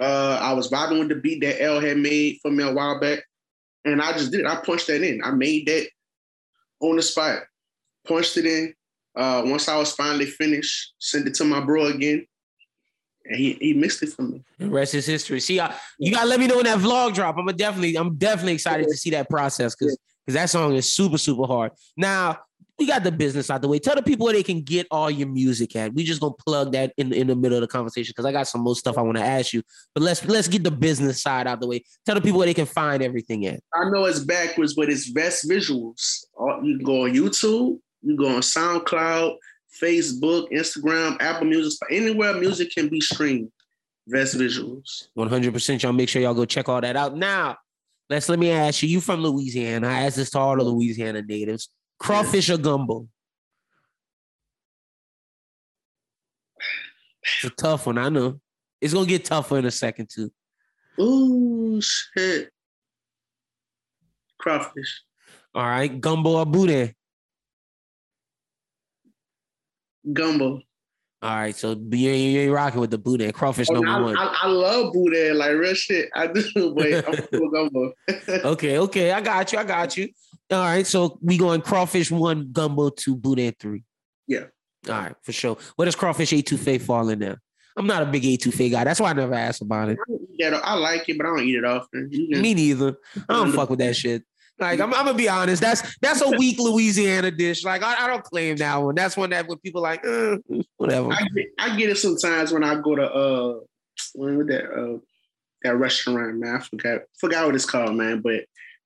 Uh, 0.00 0.38
I 0.40 0.52
was 0.52 0.70
vibing 0.70 0.98
with 0.98 1.08
the 1.08 1.16
beat 1.16 1.40
that 1.42 1.62
L 1.62 1.80
had 1.80 1.96
made 1.98 2.38
for 2.42 2.50
me 2.50 2.64
a 2.64 2.72
while 2.72 3.00
back. 3.00 3.20
And 3.84 4.02
I 4.02 4.12
just 4.12 4.32
did 4.32 4.40
it. 4.40 4.46
I 4.46 4.56
punched 4.56 4.88
that 4.88 5.02
in. 5.02 5.22
I 5.22 5.30
made 5.30 5.66
that 5.66 5.88
on 6.80 6.96
the 6.96 7.02
spot. 7.02 7.42
Punched 8.06 8.36
it 8.36 8.46
in. 8.46 8.74
Uh, 9.16 9.42
once 9.46 9.68
I 9.68 9.78
was 9.78 9.92
finally 9.92 10.26
finished, 10.26 10.94
sent 10.98 11.26
it 11.26 11.34
to 11.34 11.44
my 11.44 11.60
bro 11.60 11.86
again. 11.86 12.26
And 13.24 13.36
he, 13.36 13.54
he 13.60 13.72
mixed 13.72 14.02
it 14.02 14.10
for 14.10 14.22
me. 14.22 14.44
The 14.58 14.68
rest 14.68 14.94
is 14.94 15.06
history. 15.06 15.40
See, 15.40 15.58
I, 15.58 15.74
you 15.98 16.12
gotta 16.12 16.28
let 16.28 16.38
me 16.38 16.46
know 16.46 16.56
when 16.56 16.66
that 16.66 16.78
vlog 16.78 17.14
drop. 17.14 17.36
I'm 17.38 17.46
definitely, 17.56 17.96
I'm 17.96 18.16
definitely 18.16 18.54
excited 18.54 18.86
to 18.88 18.96
see 18.96 19.10
that 19.10 19.30
process 19.30 19.74
because 19.74 19.96
because 20.26 20.34
that 20.34 20.50
song 20.50 20.74
is 20.74 20.92
super, 20.92 21.18
super 21.18 21.46
hard. 21.46 21.72
Now 21.96 22.40
we 22.78 22.86
got 22.86 23.04
the 23.04 23.12
business 23.12 23.50
out 23.50 23.62
the 23.62 23.68
way. 23.68 23.78
Tell 23.78 23.94
the 23.94 24.02
people 24.02 24.24
where 24.24 24.34
they 24.34 24.42
can 24.42 24.60
get 24.60 24.86
all 24.90 25.10
your 25.10 25.28
music 25.28 25.74
at. 25.76 25.94
We 25.94 26.04
just 26.04 26.20
gonna 26.20 26.34
plug 26.34 26.72
that 26.72 26.92
in, 26.96 27.12
in 27.12 27.26
the 27.28 27.36
middle 27.36 27.56
of 27.56 27.62
the 27.62 27.68
conversation 27.68 28.12
because 28.14 28.26
I 28.26 28.32
got 28.32 28.48
some 28.48 28.60
more 28.60 28.76
stuff 28.76 28.98
I 28.98 29.02
want 29.02 29.16
to 29.16 29.24
ask 29.24 29.52
you. 29.52 29.62
But 29.94 30.02
let's 30.02 30.24
let's 30.26 30.48
get 30.48 30.62
the 30.62 30.70
business 30.70 31.22
side 31.22 31.46
out 31.46 31.60
the 31.60 31.66
way. 31.66 31.82
Tell 32.04 32.14
the 32.14 32.20
people 32.20 32.38
where 32.38 32.46
they 32.46 32.54
can 32.54 32.66
find 32.66 33.02
everything 33.02 33.46
at. 33.46 33.60
I 33.74 33.88
know 33.90 34.04
it's 34.04 34.20
backwards, 34.20 34.74
but 34.74 34.90
it's 34.90 35.08
Vest 35.08 35.48
Visuals. 35.48 36.24
Uh, 36.38 36.60
You 36.60 36.76
can 36.76 36.84
go 36.84 37.04
on 37.04 37.14
YouTube, 37.14 37.78
you 38.02 38.16
go 38.16 38.28
on 38.28 38.42
SoundCloud, 38.42 39.36
Facebook, 39.82 40.50
Instagram, 40.52 41.16
Apple 41.20 41.46
Music, 41.46 41.78
anywhere 41.90 42.34
music 42.34 42.72
can 42.74 42.88
be 42.88 43.00
streamed. 43.00 43.50
Vest 44.08 44.36
Visuals. 44.36 45.08
100%. 45.18 45.82
Y'all 45.82 45.92
make 45.92 46.08
sure 46.08 46.22
y'all 46.22 46.34
go 46.34 46.44
check 46.44 46.68
all 46.68 46.80
that 46.80 46.94
out. 46.94 47.16
Now, 47.16 47.56
let's 48.08 48.28
let 48.28 48.38
me 48.38 48.50
ask 48.50 48.82
you. 48.82 48.88
You 48.88 49.00
from 49.00 49.20
Louisiana? 49.20 49.88
I 49.88 50.02
asked 50.02 50.16
this 50.16 50.30
to 50.30 50.38
all 50.38 50.56
the 50.56 50.62
Louisiana 50.62 51.22
natives. 51.22 51.70
Crawfish 51.98 52.50
or 52.50 52.58
gumbo? 52.58 53.08
It's 57.22 57.44
a 57.44 57.50
tough 57.50 57.86
one. 57.86 57.98
I 57.98 58.08
know. 58.08 58.40
It's 58.80 58.94
gonna 58.94 59.06
get 59.06 59.24
tougher 59.24 59.58
in 59.58 59.64
a 59.64 59.70
second 59.70 60.08
too. 60.10 60.30
Ooh, 61.00 61.80
shit. 61.80 62.50
Crawfish. 64.38 65.02
All 65.54 65.66
right, 65.66 66.00
gumbo 66.00 66.36
or 66.36 66.46
boudin. 66.46 66.94
Gumbo. 70.12 70.60
All 71.26 71.34
right, 71.34 71.56
so 71.56 71.76
you 71.90 72.10
you 72.10 72.54
rocking 72.54 72.78
with 72.80 72.92
the 72.92 72.98
boudin. 72.98 73.26
And 73.26 73.34
Crawfish 73.34 73.66
Oh, 73.68 73.74
number 73.74 73.90
I, 73.90 74.00
one. 74.00 74.16
I, 74.16 74.36
I 74.42 74.46
love 74.46 74.92
boudin, 74.92 75.36
like 75.36 75.54
real 75.54 75.74
shit. 75.74 76.08
I 76.14 76.28
do, 76.28 76.72
but 76.76 77.04
I'm 77.08 77.26
cool 77.26 77.50
gumbo. 77.52 77.92
Okay, 78.52 78.78
okay, 78.78 79.10
I 79.10 79.20
got 79.20 79.52
you. 79.52 79.58
I 79.58 79.64
got 79.64 79.96
you. 79.96 80.08
All 80.52 80.60
right, 80.60 80.86
so 80.86 81.18
we 81.20 81.36
going 81.36 81.62
crawfish 81.62 82.12
one, 82.12 82.50
gumbo 82.52 82.90
two, 82.90 83.16
boudin 83.16 83.52
three. 83.58 83.82
Yeah. 84.28 84.44
All 84.88 84.94
right, 84.94 85.16
for 85.24 85.32
sure. 85.32 85.58
Where 85.74 85.86
does 85.86 85.96
crawfish 85.96 86.30
étouffée 86.30 86.80
fall 86.80 87.08
in 87.08 87.18
there? 87.18 87.42
I'm 87.76 87.88
not 87.88 88.04
a 88.04 88.06
big 88.06 88.22
étouffée 88.22 88.70
guy. 88.70 88.84
That's 88.84 89.00
why 89.00 89.10
I 89.10 89.12
never 89.14 89.34
asked 89.34 89.62
about 89.62 89.88
it. 89.88 89.98
Yeah, 90.38 90.60
I 90.62 90.74
like 90.74 91.08
it, 91.08 91.18
but 91.18 91.26
I 91.26 91.30
don't 91.30 91.42
eat 91.42 91.56
it 91.56 91.64
often. 91.64 92.08
Me 92.08 92.54
neither. 92.54 92.98
I 93.28 93.32
don't 93.32 93.50
fuck 93.50 93.68
with 93.68 93.80
that 93.80 93.96
shit. 93.96 94.22
Like 94.58 94.80
I'm, 94.80 94.94
I'm 94.94 95.04
gonna 95.04 95.14
be 95.18 95.28
honest. 95.28 95.60
That's 95.60 95.96
that's 96.00 96.22
a 96.22 96.30
weak 96.30 96.58
Louisiana 96.58 97.30
dish. 97.30 97.64
Like 97.64 97.82
I, 97.82 98.04
I 98.04 98.06
don't 98.06 98.24
claim 98.24 98.56
that 98.56 98.76
one. 98.76 98.94
That's 98.94 99.16
one 99.16 99.30
that 99.30 99.46
when 99.46 99.58
people 99.58 99.82
like 99.82 100.04
uh, 100.06 100.38
whatever. 100.78 101.12
I 101.12 101.22
get, 101.34 101.46
I 101.58 101.76
get 101.76 101.90
it 101.90 101.98
sometimes 101.98 102.52
when 102.52 102.64
I 102.64 102.76
go 102.80 102.96
to 102.96 103.12
uh 103.12 103.60
when 104.14 104.38
with 104.38 104.48
that 104.48 104.64
uh 104.72 104.98
that 105.62 105.76
restaurant, 105.76 106.38
man. 106.38 106.56
I 106.56 106.60
forgot 106.60 107.00
forgot 107.18 107.46
what 107.46 107.54
it's 107.54 107.66
called, 107.66 107.96
man. 107.96 108.22
But 108.22 108.44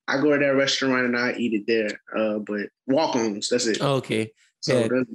I 0.08 0.20
go 0.20 0.32
to 0.32 0.38
that 0.38 0.56
restaurant 0.56 1.06
and 1.06 1.16
I 1.16 1.32
eat 1.32 1.54
it 1.54 1.66
there. 1.66 2.00
Uh, 2.16 2.38
but 2.40 2.68
Walk-On's, 2.86 3.48
that's 3.48 3.66
it. 3.66 3.80
Okay. 3.80 4.32
so 4.60 4.80
yeah. 4.80 4.88
that's, 4.88 5.10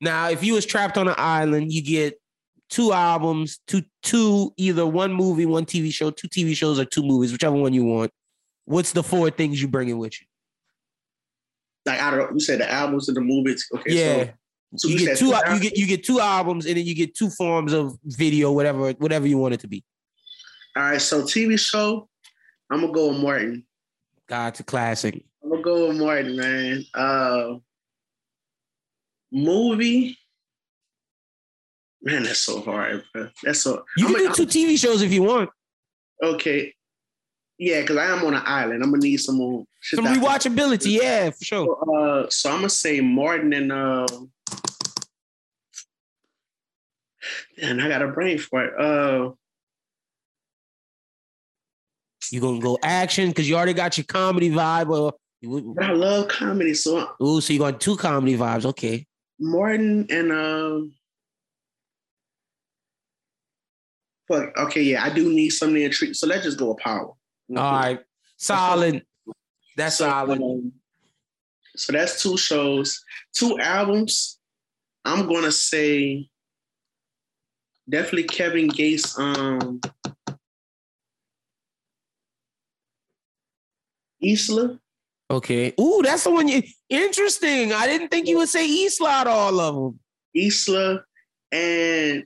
Now, 0.00 0.30
if 0.30 0.42
you 0.42 0.54
was 0.54 0.66
trapped 0.66 0.98
on 0.98 1.06
an 1.06 1.14
island, 1.16 1.72
you 1.72 1.80
get 1.80 2.20
two 2.70 2.92
albums, 2.92 3.60
two 3.68 3.82
two 4.02 4.52
either 4.56 4.84
one 4.84 5.12
movie, 5.12 5.46
one 5.46 5.64
TV 5.64 5.92
show, 5.92 6.10
two 6.10 6.28
TV 6.28 6.56
shows, 6.56 6.80
or 6.80 6.84
two 6.84 7.02
movies, 7.02 7.30
whichever 7.30 7.54
one 7.54 7.72
you 7.72 7.84
want. 7.84 8.10
What's 8.64 8.92
the 8.92 9.02
four 9.02 9.30
things 9.30 9.60
you 9.60 9.68
bringing 9.68 9.98
with 9.98 10.20
you? 10.20 10.26
like 11.86 12.00
I 12.00 12.10
don't. 12.10 12.20
Know. 12.20 12.28
You 12.34 12.40
said 12.40 12.60
the 12.60 12.70
albums 12.70 13.08
and 13.08 13.16
the 13.16 13.20
movies. 13.22 13.66
Okay, 13.74 13.92
yeah, 13.94 14.24
So, 14.76 14.88
so 14.88 14.88
you 14.88 14.98
you, 14.98 15.06
get 15.06 15.18
two. 15.18 15.26
You 15.26 15.60
get 15.60 15.76
you 15.78 15.86
get 15.86 16.04
two 16.04 16.20
albums, 16.20 16.66
and 16.66 16.76
then 16.76 16.84
you 16.84 16.94
get 16.94 17.14
two 17.14 17.30
forms 17.30 17.72
of 17.72 17.98
video, 18.04 18.52
whatever 18.52 18.92
whatever 18.92 19.26
you 19.26 19.38
want 19.38 19.54
it 19.54 19.60
to 19.60 19.68
be. 19.68 19.82
All 20.76 20.82
right, 20.84 21.00
so 21.00 21.22
TV 21.22 21.58
show. 21.58 22.08
I'm 22.70 22.82
gonna 22.82 22.92
go 22.92 23.08
with 23.08 23.18
Martin. 23.20 23.66
God, 24.28 24.48
it's 24.48 24.60
a 24.60 24.64
classic. 24.64 25.24
I'm 25.42 25.50
gonna 25.50 25.62
go 25.62 25.88
with 25.88 25.96
Martin, 25.98 26.36
man. 26.36 26.84
Uh, 26.94 27.54
movie. 29.32 30.16
Man, 32.02 32.22
that's 32.22 32.38
so 32.38 32.60
hard, 32.62 33.04
bro. 33.12 33.28
That's 33.42 33.60
so. 33.60 33.84
You 33.96 34.06
I'm 34.08 34.14
can 34.14 34.26
a- 34.26 34.34
do 34.34 34.46
two 34.46 34.66
TV 34.66 34.78
shows 34.78 35.02
if 35.02 35.12
you 35.12 35.22
want. 35.22 35.50
Okay. 36.22 36.74
Yeah, 37.60 37.82
because 37.82 37.98
I 37.98 38.06
am 38.06 38.24
on 38.24 38.32
an 38.32 38.42
island. 38.46 38.82
I'm 38.82 38.90
gonna 38.90 39.02
need 39.02 39.18
some 39.18 39.36
more 39.36 39.64
Some 39.82 40.06
rewatchability, 40.06 40.98
yeah, 40.98 41.28
for 41.28 41.44
sure. 41.44 41.94
Uh, 41.94 42.26
so 42.30 42.48
I'm 42.48 42.60
gonna 42.60 42.70
say 42.70 43.02
Martin 43.02 43.52
and 43.52 43.70
uh, 43.70 44.06
and 47.60 47.82
I 47.82 47.88
got 47.88 48.00
a 48.00 48.08
brain 48.08 48.38
for 48.38 48.64
it. 48.64 48.80
Uh, 48.80 49.32
You 52.32 52.40
gonna 52.40 52.60
go 52.60 52.78
action 52.82 53.28
because 53.28 53.46
you 53.46 53.56
already 53.56 53.74
got 53.74 53.98
your 53.98 54.06
comedy 54.06 54.48
vibe, 54.50 54.88
or 54.88 55.12
but 55.74 55.84
I 55.84 55.92
love 55.92 56.28
comedy, 56.28 56.72
so 56.72 57.10
ooh, 57.22 57.42
so 57.42 57.52
you 57.52 57.58
got 57.58 57.78
two 57.78 57.96
comedy 57.98 58.38
vibes. 58.38 58.64
Okay, 58.64 59.06
Martin 59.38 60.06
and 60.08 60.32
uh, 60.32 60.80
fuck. 64.28 64.56
Okay, 64.56 64.80
yeah, 64.80 65.04
I 65.04 65.10
do 65.10 65.30
need 65.30 65.50
something 65.50 65.82
to 65.82 65.90
treat. 65.90 66.16
So 66.16 66.26
let's 66.26 66.44
just 66.44 66.58
go 66.58 66.72
with 66.72 66.78
Power. 66.78 67.12
All 67.56 67.72
right, 67.72 68.00
solid. 68.36 69.04
That's 69.76 69.96
So, 69.96 70.08
solid. 70.08 70.40
um, 70.40 70.72
so 71.76 71.92
that's 71.92 72.22
two 72.22 72.36
shows, 72.36 73.02
two 73.34 73.58
albums. 73.58 74.38
I'm 75.04 75.26
gonna 75.26 75.52
say 75.52 76.28
definitely 77.88 78.24
Kevin 78.24 78.68
Gates. 78.68 79.18
Um, 79.18 79.80
Islah. 84.22 84.78
Okay. 85.30 85.72
Ooh, 85.80 86.00
that's 86.04 86.24
the 86.24 86.30
one 86.30 86.48
you 86.48 86.62
interesting. 86.88 87.72
I 87.72 87.86
didn't 87.86 88.08
think 88.08 88.26
you 88.26 88.38
would 88.38 88.48
say 88.48 88.66
Islah 88.68 89.08
out 89.08 89.26
of 89.28 89.32
all 89.32 89.60
of 89.60 89.74
them. 89.74 90.00
Islah, 90.36 91.02
and 91.52 92.24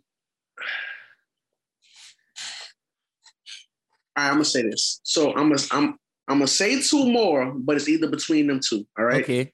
right, 4.17 4.27
I'm 4.29 4.35
gonna 4.35 4.45
say 4.45 4.63
this. 4.63 5.01
So 5.03 5.31
I'm 5.35 5.49
gonna 5.51 5.63
I'm 5.71 5.97
I'm 6.29 6.39
gonna 6.39 6.47
say 6.47 6.81
two 6.81 7.11
more, 7.11 7.53
but 7.55 7.77
it's 7.77 7.89
either 7.89 8.09
between 8.09 8.47
them 8.47 8.61
two. 8.67 8.87
All 8.99 9.05
right. 9.05 9.23
Okay. 9.23 9.53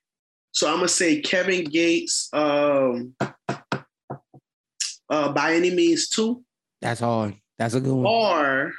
So 0.53 0.69
I'm 0.69 0.77
gonna 0.77 0.89
say 0.89 1.21
Kevin 1.21 1.65
Gates, 1.65 2.29
um, 2.33 3.15
uh, 5.09 5.33
by 5.33 5.55
any 5.55 5.71
means 5.71 6.09
two, 6.09 6.43
That's 6.81 7.01
hard. 7.01 7.35
That's 7.59 7.75
a 7.75 7.81
good 7.81 7.95
one. 7.95 8.07
or 8.07 8.73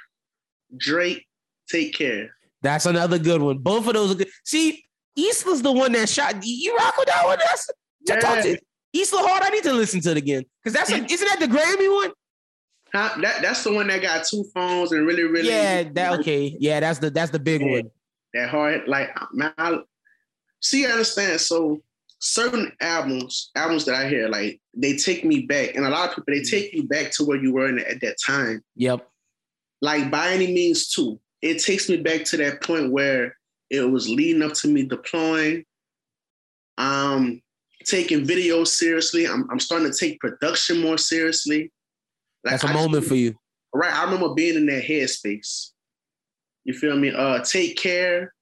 Drake, 0.75 1.25
take 1.69 1.93
care. 1.93 2.31
That's 2.61 2.85
another 2.85 3.19
good 3.19 3.41
one. 3.41 3.57
Both 3.59 3.87
of 3.87 3.93
those 3.93 4.11
are 4.11 4.15
good. 4.15 4.29
See, 4.45 4.83
Islah's 5.17 5.61
the 5.61 5.71
one 5.71 5.91
that 5.93 6.09
shot. 6.09 6.35
You 6.43 6.75
rock 6.77 6.95
with 6.97 7.07
that 7.07 7.25
one? 7.25 7.37
That's 7.39 7.69
Yeah. 8.07 8.19
talk 8.19 8.43
to 8.43 8.59
Islah 8.95 9.25
hard. 9.27 9.43
I 9.43 9.49
need 9.49 9.63
to 9.63 9.73
listen 9.73 10.01
to 10.01 10.11
it 10.11 10.17
again 10.17 10.43
because 10.63 10.73
that's 10.73 10.91
a, 10.91 11.03
isn't 11.11 11.27
that 11.27 11.39
the 11.39 11.47
Grammy 11.47 11.93
one? 11.93 12.11
Huh? 12.93 13.09
That 13.21 13.41
that's 13.41 13.63
the 13.63 13.71
one 13.73 13.87
that 13.87 14.01
got 14.01 14.25
two 14.25 14.43
phones 14.53 14.91
and 14.91 15.07
really 15.07 15.23
really 15.23 15.47
Yeah, 15.49 15.83
that 15.93 16.19
okay. 16.19 16.55
Yeah, 16.59 16.79
that's 16.81 16.99
the 16.99 17.09
that's 17.09 17.31
the 17.31 17.39
big 17.39 17.61
Yeah. 17.61 17.71
one. 17.71 17.91
that 18.33 18.49
hard. 18.49 18.87
Like 18.87 19.09
man, 19.33 19.53
I, 19.57 19.79
see, 20.61 20.85
I 20.85 20.91
understand. 20.91 21.39
So 21.39 21.81
certain 22.19 22.71
albums, 22.81 23.49
albums 23.55 23.85
that 23.85 23.95
I 23.95 24.07
hear, 24.09 24.27
like 24.27 24.59
they 24.75 24.95
take 24.97 25.23
me 25.23 25.41
back, 25.41 25.75
and 25.75 25.85
a 25.85 25.89
lot 25.89 26.09
of 26.09 26.15
people 26.15 26.33
they 26.33 26.43
take 26.43 26.73
you 26.73 26.83
back 26.83 27.11
to 27.13 27.23
where 27.23 27.41
you 27.41 27.53
were 27.53 27.67
in, 27.69 27.79
at 27.79 28.01
that 28.01 28.17
time. 28.25 28.61
Yep. 28.75 29.07
Like 29.81 30.11
by 30.11 30.31
any 30.31 30.47
means, 30.53 30.89
too, 30.89 31.19
it 31.41 31.63
takes 31.63 31.89
me 31.89 31.97
back 31.97 32.23
to 32.25 32.37
that 32.37 32.61
point 32.61 32.91
where 32.91 33.37
it 33.69 33.81
was 33.89 34.07
leading 34.09 34.41
up 34.43 34.53
to 34.55 34.67
me 34.67 34.83
deploying. 34.83 35.63
Um, 36.77 37.41
taking 37.85 38.25
videos 38.25 38.67
seriously. 38.67 39.27
I'm, 39.27 39.47
I'm 39.49 39.59
starting 39.59 39.91
to 39.91 39.97
take 39.97 40.19
production 40.19 40.79
more 40.81 40.97
seriously. 40.97 41.71
Like, 42.43 42.51
That's 42.53 42.63
a 42.63 42.67
I- 42.67 42.73
moment 42.73 43.05
for 43.05 43.15
you. 43.15 43.35
right? 43.73 43.93
I 43.93 44.03
remember 44.05 44.33
being 44.33 44.55
in 44.55 44.65
that 44.67 44.83
headspace. 44.83 45.69
You 46.63 46.73
feel 46.73 46.95
me? 46.97 47.11
Uh, 47.11 47.39
take 47.43 47.77
care. 47.77 48.33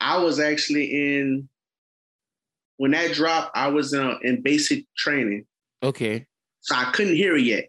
I 0.00 0.18
was 0.18 0.38
actually 0.40 1.16
in 1.18 1.48
when 2.76 2.92
that 2.92 3.12
dropped. 3.12 3.56
I 3.56 3.68
was 3.68 3.94
uh, 3.94 4.14
in 4.22 4.42
basic 4.42 4.84
training, 4.96 5.44
Okay. 5.82 6.26
so 6.60 6.74
I 6.76 6.90
couldn't 6.92 7.16
hear 7.16 7.36
it 7.36 7.42
yet. 7.44 7.68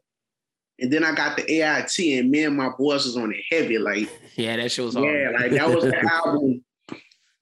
And 0.79 0.91
then 0.93 1.03
I 1.03 1.13
got 1.13 1.35
the 1.37 1.43
AIT, 1.51 2.19
and 2.19 2.31
me 2.31 2.43
and 2.45 2.55
my 2.55 2.69
boys 2.77 3.05
was 3.05 3.17
on 3.17 3.33
it 3.33 3.41
heavy. 3.51 3.77
Like, 3.77 4.09
Yeah, 4.35 4.55
that 4.57 4.71
show's 4.71 4.93
hard. 4.95 5.05
yeah, 5.13 5.29
like 5.31 5.51
that 5.51 5.69
was 5.69 5.83
the 5.83 5.97
album. 6.25 6.63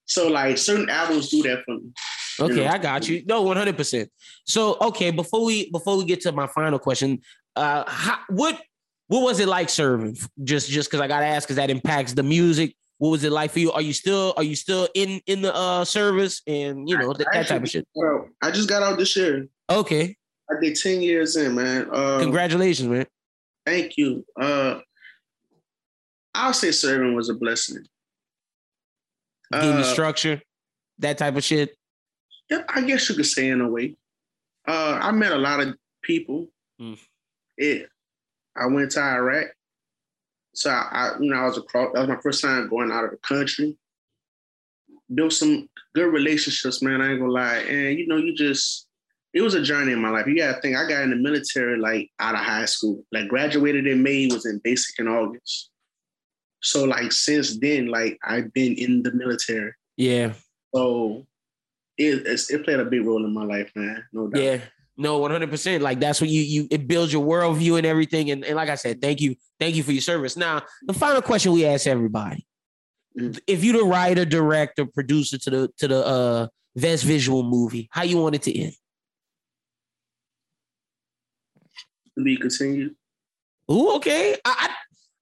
So 0.06 0.30
like 0.30 0.58
certain 0.58 0.90
albums 0.90 1.30
do 1.30 1.44
that 1.44 1.64
for 1.66 1.76
me. 1.76 1.92
Okay, 2.40 2.66
know. 2.66 2.68
I 2.72 2.78
got 2.78 3.08
you. 3.10 3.24
No, 3.26 3.42
one 3.42 3.58
hundred 3.58 3.76
percent. 3.78 4.10
So, 4.46 4.78
okay, 4.82 5.12
before 5.12 5.44
we 5.46 5.70
before 5.70 5.98
we 5.98 6.06
get 6.06 6.22
to 6.22 6.32
my 6.32 6.48
final 6.48 6.80
question, 6.80 7.22
uh, 7.58 7.84
how, 7.88 8.20
what 8.30 8.62
what 9.08 9.22
was 9.24 9.40
it 9.40 9.48
like 9.48 9.70
serving? 9.70 10.18
Just 10.44 10.70
just 10.70 10.90
because 10.90 11.02
I 11.02 11.08
gotta 11.08 11.26
ask, 11.26 11.48
because 11.48 11.56
that 11.58 11.70
impacts 11.70 12.14
the 12.14 12.24
music. 12.24 12.76
What 13.00 13.10
was 13.10 13.24
it 13.24 13.32
like 13.32 13.52
for 13.52 13.60
you? 13.60 13.72
Are 13.72 13.82
you 13.82 13.94
still 13.94 14.34
are 14.38 14.44
you 14.44 14.56
still 14.56 14.88
in 14.96 15.22
in 15.28 15.42
the 15.42 15.54
uh 15.56 15.86
service 15.86 16.42
and 16.48 16.90
you 16.90 16.98
know 16.98 17.14
that, 17.14 17.28
that 17.34 17.48
type 17.48 17.64
of 17.64 17.70
shit? 17.70 17.88
Bro, 17.96 18.30
I 18.42 18.52
just 18.52 18.68
got 18.70 18.84
out 18.84 18.98
this 18.98 19.16
year. 19.16 19.48
Okay, 19.70 20.16
I 20.50 20.54
did 20.62 20.76
10 20.76 21.02
years 21.02 21.36
in, 21.36 21.56
man. 21.56 21.88
Uh, 21.92 22.20
congratulations, 22.20 22.88
man. 22.90 23.06
Thank 23.66 23.98
you. 23.98 24.26
Uh, 24.40 24.80
I'll 26.34 26.54
say 26.54 26.72
serving 26.72 27.16
was 27.16 27.30
a 27.30 27.34
blessing. 27.34 27.86
Give 29.52 29.64
you 29.64 29.70
Uh, 29.72 29.84
structure, 29.84 30.42
that 31.00 31.18
type 31.18 31.36
of 31.36 31.44
shit. 31.44 31.76
yeah, 32.50 32.64
I 32.70 32.82
guess 32.82 33.10
you 33.10 33.16
could 33.16 33.26
say 33.26 33.50
in 33.50 33.62
a 33.62 33.70
way. 33.70 33.96
Uh, 34.68 35.00
I 35.02 35.12
met 35.12 35.32
a 35.32 35.38
lot 35.38 35.60
of 35.62 35.76
people. 36.02 36.48
Mm. 36.82 36.98
It. 37.58 37.90
I 38.56 38.66
went 38.68 38.92
to 38.92 39.02
Iraq, 39.02 39.48
so 40.54 40.70
I, 40.70 40.88
I, 40.92 41.20
you 41.20 41.30
know, 41.30 41.38
I 41.38 41.46
was 41.46 41.58
across. 41.58 41.92
That 41.94 42.02
was 42.02 42.10
my 42.10 42.22
first 42.22 42.42
time 42.42 42.70
going 42.70 42.92
out 42.92 43.06
of 43.06 43.12
the 43.12 43.18
country. 43.18 43.78
Built 45.14 45.34
some 45.34 45.70
good 45.96 46.12
relationships, 46.12 46.82
man. 46.82 47.02
I 47.02 47.12
ain't 47.12 47.20
gonna 47.20 47.32
lie, 47.32 47.58
and 47.58 47.98
you 47.98 48.08
know, 48.08 48.18
you 48.18 48.36
just. 48.36 48.86
It 49.34 49.42
was 49.42 49.54
a 49.54 49.62
journey 49.62 49.92
in 49.92 50.02
my 50.02 50.10
life. 50.10 50.26
You 50.26 50.38
gotta 50.38 50.60
think. 50.62 50.76
I 50.76 50.88
got 50.88 51.04
in 51.04 51.12
the 51.12 51.16
military 51.16 51.78
like 51.78 52.10
out 52.20 52.34
of 52.34 52.42
high 52.42 52.66
school. 52.66 53.04
Like 53.12 53.28
graduated 53.28 53.86
in 53.86 54.02
May, 54.02 54.26
was 54.28 54.46
in 54.48 54.60
basic 54.64 54.98
in 54.98 55.08
August. 55.08 55.70
So 56.62 56.86
like 56.86 57.12
since 57.12 57.60
then, 57.60 57.88
like 57.88 58.18
I've 58.24 58.52
been 58.54 58.74
in 58.74 59.04
the 59.04 59.12
military. 59.12 59.74
Yeah, 59.96 60.34
So 60.74 61.28
it 61.98 62.50
it 62.50 62.64
played 62.64 62.80
a 62.80 62.86
big 62.86 63.06
role 63.06 63.26
in 63.26 63.34
my 63.34 63.44
life, 63.44 63.72
man. 63.76 64.04
No 64.14 64.28
doubt. 64.28 64.42
yeah. 64.42 64.60
No, 64.98 65.20
one 65.20 65.32
hundred 65.32 65.52
percent. 65.52 65.84
Like 65.84 66.00
that's 66.00 66.20
what 66.20 66.30
you 66.30 66.42
you 66.42 66.68
it 66.72 66.88
builds 66.88 67.14
your 67.14 67.24
worldview 67.24 67.78
and 67.78 67.86
everything. 67.86 68.32
And, 68.32 68.44
and 68.44 68.56
like 68.56 68.70
I 68.70 68.76
said, 68.76 69.02
thank 69.02 69.22
you, 69.22 69.36
thank 69.60 69.76
you 69.76 69.84
for 69.84 69.92
your 69.92 70.02
service. 70.02 70.36
Now, 70.36 70.64
the 70.88 70.94
final 70.94 71.22
question 71.22 71.52
we 71.52 71.66
ask 71.66 71.86
everybody: 71.86 72.48
Mm. 73.18 73.40
If 73.48 73.64
you 73.64 73.74
the 73.74 73.84
writer, 73.84 74.26
director, 74.26 74.86
producer 74.86 75.38
to 75.40 75.50
the 75.50 75.70
to 75.78 75.88
the 75.88 76.06
uh 76.06 76.48
Vest 76.76 77.04
Visual 77.04 77.44
movie, 77.44 77.90
how 77.92 78.04
you 78.04 78.18
want 78.18 78.36
it 78.36 78.44
to 78.44 78.58
end? 78.58 78.74
To 82.18 82.24
be 82.24 82.38
continued. 82.38 82.96
Ooh, 83.72 83.96
okay. 83.96 84.38
I, 84.46 84.70
I, 84.70 84.76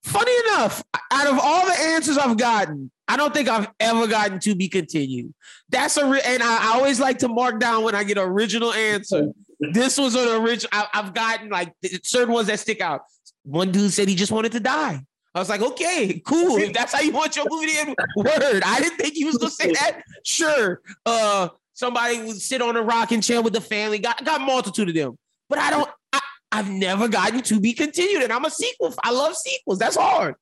funny 0.04 0.32
enough, 0.48 0.84
out 1.12 1.28
of 1.28 1.40
all 1.42 1.66
the 1.66 1.74
answers 1.74 2.18
I've 2.18 2.38
gotten, 2.38 2.92
I 3.08 3.18
don't 3.18 3.34
think 3.34 3.48
I've 3.48 3.70
ever 3.80 4.08
gotten 4.08 4.40
to 4.42 4.56
be 4.56 4.68
continued. 4.68 5.34
That's 5.70 5.98
a 5.98 6.06
re- 6.06 6.22
and 6.26 6.44
I, 6.44 6.72
I 6.72 6.76
always 6.76 7.00
like 7.00 7.20
to 7.20 7.28
mark 7.28 7.60
down 7.60 7.84
when 7.84 7.96
I 7.96 8.04
get 8.04 8.18
an 8.18 8.26
original 8.26 8.74
answer. 8.74 9.30
This 9.60 9.98
was 9.98 10.16
an 10.16 10.28
original. 10.42 10.70
I, 10.72 10.88
I've 10.94 11.14
gotten 11.14 11.50
like 11.50 11.74
certain 12.04 12.34
ones 12.34 12.48
that 12.48 12.60
stick 12.60 12.82
out. 12.82 13.02
One 13.44 13.72
dude 13.72 13.92
said 13.94 14.08
he 14.08 14.16
just 14.16 14.32
wanted 14.32 14.52
to 14.54 14.60
die. 14.60 15.02
I 15.34 15.40
was 15.40 15.50
like, 15.50 15.62
okay, 15.62 16.22
cool. 16.26 16.58
If 16.58 16.74
that's 16.74 16.94
how 16.94 17.02
you 17.02 17.12
want 17.12 17.36
your 17.36 17.46
movie 17.50 17.68
to 17.68 17.78
end, 17.80 17.96
word. 18.16 18.64
I 18.66 18.80
didn't 18.80 18.98
think 18.98 19.14
he 19.16 19.26
was 19.26 19.38
gonna 19.38 19.52
say 19.52 19.72
that. 19.74 20.02
Sure. 20.24 20.82
Uh, 21.06 21.50
somebody 21.74 22.24
would 22.24 22.42
sit 22.42 22.62
on 22.62 22.76
a 22.78 22.82
rocking 22.82 23.20
chair 23.22 23.42
with 23.42 23.54
the 23.54 23.62
family. 23.62 24.00
Got 24.00 24.24
got 24.24 24.42
multitude 24.42 24.90
of 24.90 24.96
them, 24.96 25.18
but 25.50 25.60
I 25.60 25.70
don't. 25.72 25.90
I, 26.14 26.20
I've 26.54 26.70
never 26.70 27.08
gotten 27.10 27.42
to 27.44 27.60
be 27.60 27.74
continued, 27.74 28.24
and 28.24 28.32
I'm 28.32 28.46
a 28.46 28.50
sequel. 28.50 28.94
I 29.04 29.12
love 29.12 29.36
sequels. 29.36 29.78
That's 29.78 29.98
hard. 29.98 30.36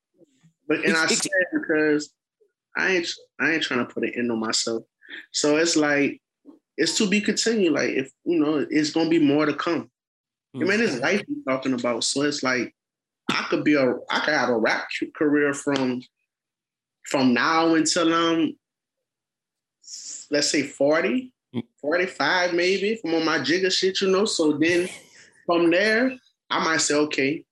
But 0.67 0.85
and 0.85 0.95
I 0.95 1.05
It's- 1.05 1.23
said 1.23 1.31
because 1.59 2.13
I 2.77 2.91
ain't 2.97 3.07
I 3.39 3.51
ain't 3.53 3.63
trying 3.63 3.85
to 3.85 3.91
put 3.91 4.03
an 4.03 4.11
end 4.15 4.31
on 4.31 4.39
myself. 4.39 4.83
So 5.31 5.57
it's 5.57 5.75
like 5.75 6.21
it's 6.77 6.97
to 6.97 7.07
be 7.07 7.21
continued. 7.21 7.73
Like 7.73 7.89
if 7.89 8.11
you 8.25 8.39
know, 8.39 8.65
it's 8.69 8.91
gonna 8.91 9.09
be 9.09 9.19
more 9.19 9.45
to 9.45 9.53
come. 9.53 9.89
I 10.55 10.59
mean, 10.59 10.81
it's 10.81 10.93
mm-hmm. 10.93 11.01
life 11.01 11.23
we're 11.27 11.53
talking 11.53 11.73
about. 11.73 12.03
So 12.03 12.21
it's 12.21 12.43
like 12.43 12.75
I 13.29 13.45
could 13.49 13.63
be 13.63 13.75
a 13.75 13.95
I 14.09 14.19
could 14.19 14.33
have 14.33 14.49
a 14.49 14.57
rap 14.57 14.87
career 15.15 15.53
from 15.53 16.01
from 17.05 17.33
now 17.33 17.75
until 17.75 18.13
I'm 18.13 18.55
let's 20.31 20.49
say 20.49 20.63
40, 20.63 21.31
mm. 21.55 21.63
45 21.79 22.53
maybe 22.53 22.95
from 22.95 23.13
on 23.15 23.25
my 23.25 23.39
jigger 23.39 23.69
shit, 23.69 24.01
you 24.01 24.09
know. 24.09 24.25
So 24.25 24.53
then 24.53 24.89
from 25.45 25.69
there, 25.71 26.15
I 26.49 26.63
might 26.63 26.81
say, 26.81 26.95
okay, 26.95 27.43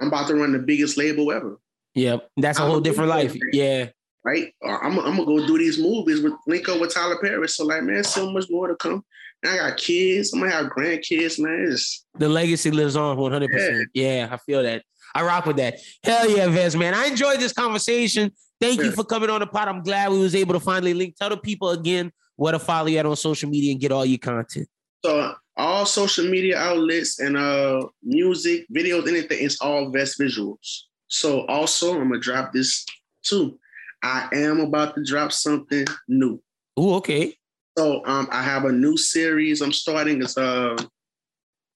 I'm 0.00 0.08
about 0.08 0.28
to 0.28 0.34
run 0.34 0.52
the 0.52 0.58
biggest 0.58 0.96
label 0.96 1.32
ever. 1.32 1.58
Yep, 1.94 2.30
that's 2.36 2.58
a 2.58 2.62
I'm 2.62 2.68
whole 2.68 2.78
a 2.78 2.82
different 2.82 3.10
life. 3.10 3.36
Yeah, 3.52 3.88
right? 4.28 4.52
Or 4.60 4.84
I'm, 4.84 4.98
I'm 4.98 5.16
gonna 5.16 5.24
go 5.24 5.46
do 5.46 5.58
these 5.58 5.78
movies 5.78 6.20
with 6.22 6.34
link 6.46 6.68
up 6.68 6.80
with 6.80 6.92
Tyler 6.94 7.18
Perry. 7.20 7.48
So 7.48 7.64
like, 7.64 7.82
man, 7.82 8.04
so 8.04 8.30
much 8.30 8.46
more 8.50 8.68
to 8.68 8.76
come. 8.76 9.04
And 9.42 9.52
I 9.52 9.56
got 9.56 9.78
kids. 9.78 10.32
I'm 10.32 10.40
gonna 10.40 10.52
have 10.52 10.66
grandkids, 10.66 11.38
man. 11.38 11.66
It's, 11.70 12.04
the 12.18 12.28
legacy 12.28 12.70
lives 12.70 12.96
on 12.96 13.16
100. 13.16 13.50
percent 13.50 13.88
Yeah, 13.94 14.28
I 14.30 14.36
feel 14.38 14.62
that. 14.62 14.82
I 15.14 15.22
rock 15.24 15.46
with 15.46 15.56
that. 15.56 15.78
Hell 16.04 16.30
yeah, 16.30 16.48
Vez, 16.48 16.76
man. 16.76 16.94
I 16.94 17.06
enjoyed 17.06 17.40
this 17.40 17.52
conversation. 17.52 18.30
Thank 18.60 18.80
you 18.80 18.90
for 18.92 19.04
coming 19.04 19.30
on 19.30 19.40
the 19.40 19.46
pod. 19.46 19.68
I'm 19.68 19.82
glad 19.82 20.10
we 20.10 20.18
was 20.18 20.34
able 20.34 20.54
to 20.54 20.60
finally 20.60 20.92
link. 20.92 21.16
Tell 21.16 21.30
the 21.30 21.36
people 21.36 21.70
again 21.70 22.12
where 22.36 22.52
to 22.52 22.58
follow 22.58 22.88
you 22.88 22.98
at 22.98 23.06
on 23.06 23.16
social 23.16 23.48
media 23.48 23.72
and 23.72 23.80
get 23.80 23.92
all 23.92 24.04
your 24.04 24.18
content. 24.18 24.68
so 25.04 25.34
all 25.56 25.84
social 25.84 26.24
media 26.24 26.56
outlets 26.56 27.18
and 27.18 27.36
uh 27.36 27.84
music, 28.02 28.66
videos, 28.72 29.08
anything, 29.08 29.38
it's 29.44 29.60
all 29.60 29.90
Vest 29.90 30.20
Visuals. 30.20 30.82
So 31.08 31.46
also, 31.46 31.94
I'm 31.94 32.08
gonna 32.08 32.20
drop 32.20 32.52
this 32.52 32.84
too. 33.22 33.58
I 34.02 34.28
am 34.32 34.60
about 34.60 34.94
to 34.94 35.04
drop 35.04 35.32
something 35.32 35.86
new. 36.06 36.40
Ooh, 36.78 36.94
okay. 36.94 37.34
So 37.76 38.04
um, 38.06 38.28
I 38.30 38.42
have 38.42 38.64
a 38.64 38.72
new 38.72 38.96
series 38.96 39.60
I'm 39.60 39.72
starting. 39.72 40.22
It's 40.22 40.36
uh, 40.36 40.76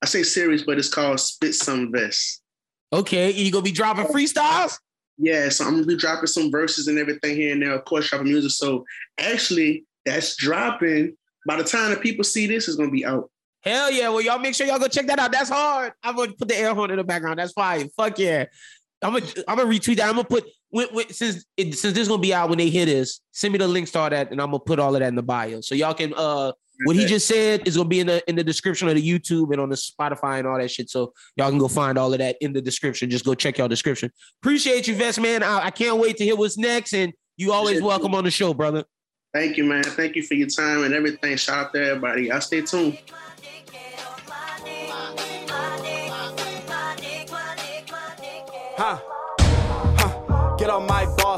I 0.02 0.06
say 0.06 0.22
series, 0.22 0.64
but 0.64 0.78
it's 0.78 0.88
called 0.88 1.20
Spit 1.20 1.54
Some 1.54 1.92
Vest. 1.92 2.42
Okay. 2.92 3.30
You 3.30 3.50
gonna 3.50 3.62
be 3.62 3.72
dropping 3.72 4.06
freestyles? 4.06 4.78
Yeah, 5.18 5.48
so 5.48 5.64
I'm 5.64 5.74
gonna 5.74 5.86
be 5.86 5.96
dropping 5.96 6.26
some 6.26 6.50
verses 6.50 6.88
and 6.88 6.98
everything 6.98 7.36
here 7.36 7.52
and 7.52 7.62
there, 7.62 7.72
of 7.72 7.84
course, 7.84 8.10
dropping 8.10 8.28
music. 8.28 8.50
So 8.50 8.84
actually, 9.18 9.84
that's 10.04 10.36
dropping. 10.36 11.16
By 11.46 11.56
the 11.56 11.64
time 11.64 11.90
the 11.90 11.96
people 11.96 12.24
see 12.24 12.46
this, 12.46 12.66
it's 12.68 12.76
gonna 12.76 12.90
be 12.90 13.04
out. 13.04 13.30
Hell 13.60 13.90
yeah. 13.92 14.08
Well, 14.08 14.20
y'all 14.20 14.38
make 14.38 14.54
sure 14.54 14.66
y'all 14.66 14.78
go 14.78 14.88
check 14.88 15.06
that 15.06 15.20
out. 15.20 15.30
That's 15.30 15.50
hard. 15.50 15.92
I'm 16.02 16.16
gonna 16.16 16.32
put 16.32 16.48
the 16.48 16.56
air 16.56 16.74
horn 16.74 16.90
in 16.90 16.96
the 16.96 17.04
background. 17.04 17.38
That's 17.38 17.52
fine. 17.52 17.88
Fuck 17.90 18.18
yeah. 18.18 18.46
I'm 19.02 19.12
gonna 19.12 19.26
I'm 19.46 19.58
gonna 19.58 19.70
retweet 19.70 19.96
that. 19.96 20.08
I'm 20.08 20.16
gonna 20.16 20.24
put 20.24 20.44
when, 20.72 20.88
when, 20.88 21.12
since 21.12 21.44
it, 21.58 21.74
since 21.74 21.94
this 21.94 22.02
is 22.02 22.08
gonna 22.08 22.20
be 22.20 22.32
out 22.32 22.48
when 22.48 22.56
they 22.56 22.70
hear 22.70 22.86
this, 22.86 23.20
send 23.30 23.52
me 23.52 23.58
the 23.58 23.68
links 23.68 23.90
to 23.92 23.98
all 24.00 24.10
that, 24.10 24.32
and 24.32 24.40
I'm 24.40 24.48
gonna 24.48 24.58
put 24.58 24.78
all 24.78 24.94
of 24.94 25.00
that 25.00 25.06
in 25.06 25.14
the 25.14 25.22
bio. 25.22 25.60
So 25.60 25.74
y'all 25.74 25.94
can 25.94 26.14
uh 26.16 26.52
what 26.86 26.96
he 26.96 27.04
just 27.04 27.28
said 27.28 27.68
is 27.68 27.76
gonna 27.76 27.88
be 27.88 28.00
in 28.00 28.06
the 28.06 28.28
in 28.28 28.36
the 28.36 28.42
description 28.42 28.88
of 28.88 28.94
the 28.94 29.06
YouTube 29.06 29.52
and 29.52 29.60
on 29.60 29.68
the 29.68 29.76
Spotify 29.76 30.38
and 30.38 30.48
all 30.48 30.58
that 30.58 30.70
shit. 30.70 30.88
So 30.88 31.12
y'all 31.36 31.50
can 31.50 31.58
go 31.58 31.68
find 31.68 31.98
all 31.98 32.10
of 32.12 32.18
that 32.18 32.36
in 32.40 32.54
the 32.54 32.62
description. 32.62 33.10
Just 33.10 33.24
go 33.24 33.34
check 33.34 33.58
y'all 33.58 33.68
description. 33.68 34.10
Appreciate 34.42 34.88
you, 34.88 34.94
Vest 34.94 35.20
man. 35.20 35.42
I, 35.42 35.66
I 35.66 35.70
can't 35.70 35.98
wait 35.98 36.16
to 36.16 36.24
hear 36.24 36.36
what's 36.36 36.56
next. 36.56 36.94
And 36.94 37.12
you 37.36 37.52
always 37.52 37.76
Appreciate 37.76 37.86
welcome 37.86 38.14
on 38.14 38.24
the 38.24 38.30
show, 38.30 38.54
brother. 38.54 38.84
Thank 39.34 39.58
you, 39.58 39.64
man. 39.64 39.84
Thank 39.84 40.16
you 40.16 40.22
for 40.22 40.34
your 40.34 40.48
time 40.48 40.84
and 40.84 40.94
everything. 40.94 41.36
Shout 41.36 41.66
out 41.66 41.72
to 41.74 41.84
everybody. 41.84 42.28
Y'all 42.28 42.40
stay 42.40 42.62
tuned. 42.62 42.98
Huh? 48.74 48.96
Huh? 48.96 49.11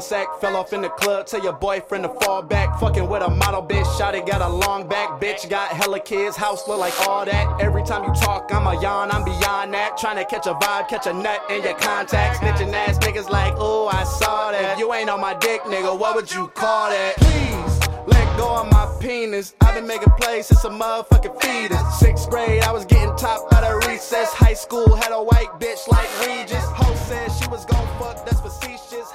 Sack, 0.01 0.27
fell 0.39 0.55
off 0.55 0.73
in 0.73 0.81
the 0.81 0.89
club. 0.89 1.27
Tell 1.27 1.43
your 1.43 1.53
boyfriend 1.53 2.03
to 2.03 2.09
fall 2.21 2.41
back. 2.41 2.79
Fucking 2.79 3.07
with 3.07 3.23
a 3.23 3.29
model 3.29 3.61
bitch, 3.61 3.85
shotty 3.97 4.25
got 4.25 4.41
a 4.41 4.47
long 4.47 4.87
back. 4.87 5.21
Bitch 5.21 5.49
got 5.49 5.69
hella 5.69 5.99
kids, 5.99 6.35
house 6.35 6.67
look 6.67 6.79
like 6.79 6.93
all 7.07 7.25
that. 7.25 7.61
Every 7.61 7.83
time 7.83 8.03
you 8.03 8.13
talk, 8.13 8.53
I'm 8.53 8.67
a 8.67 8.81
yawn, 8.81 9.11
I'm 9.11 9.23
beyond 9.23 9.73
that. 9.73 9.97
Trying 9.97 10.17
to 10.17 10.25
catch 10.25 10.47
a 10.47 10.53
vibe, 10.53 10.87
catch 10.87 11.07
a 11.07 11.13
nut 11.13 11.41
in 11.49 11.63
your 11.63 11.75
contacts. 11.75 12.39
Snitching 12.39 12.73
ass 12.73 12.97
niggas 12.99 13.29
like, 13.29 13.53
oh, 13.57 13.87
I 13.87 14.03
saw 14.03 14.51
that. 14.51 14.73
If 14.73 14.79
you 14.79 14.93
ain't 14.93 15.09
on 15.09 15.21
my 15.21 15.33
dick, 15.33 15.61
nigga, 15.61 15.97
what 15.97 16.15
would 16.15 16.31
you 16.33 16.47
call 16.49 16.89
that? 16.89 17.15
Please. 17.17 17.79
Let 18.07 18.37
go 18.37 18.55
of 18.55 18.71
my 18.71 18.85
penis. 18.99 19.55
I've 19.61 19.75
been 19.75 19.87
making 19.87 20.13
plays 20.19 20.47
since 20.47 20.63
a 20.63 20.69
motherfucking 20.69 21.41
fetus. 21.41 21.99
Sixth 21.99 22.29
grade, 22.29 22.61
I 22.61 22.71
was 22.71 22.85
getting 22.85 23.15
top 23.15 23.51
out 23.53 23.63
of 23.63 23.87
recess. 23.87 24.31
High 24.33 24.53
school 24.53 24.95
had 24.95 25.11
a 25.11 25.23
white 25.23 25.49
bitch 25.59 25.87
like 25.87 26.07
Regis. 26.19 26.63
Ho 26.65 26.93
said 27.07 27.29
she 27.31 27.49
was 27.49 27.65
gon' 27.65 27.87
fuck, 27.99 28.25
that's 28.25 28.41
facetious. 28.41 29.09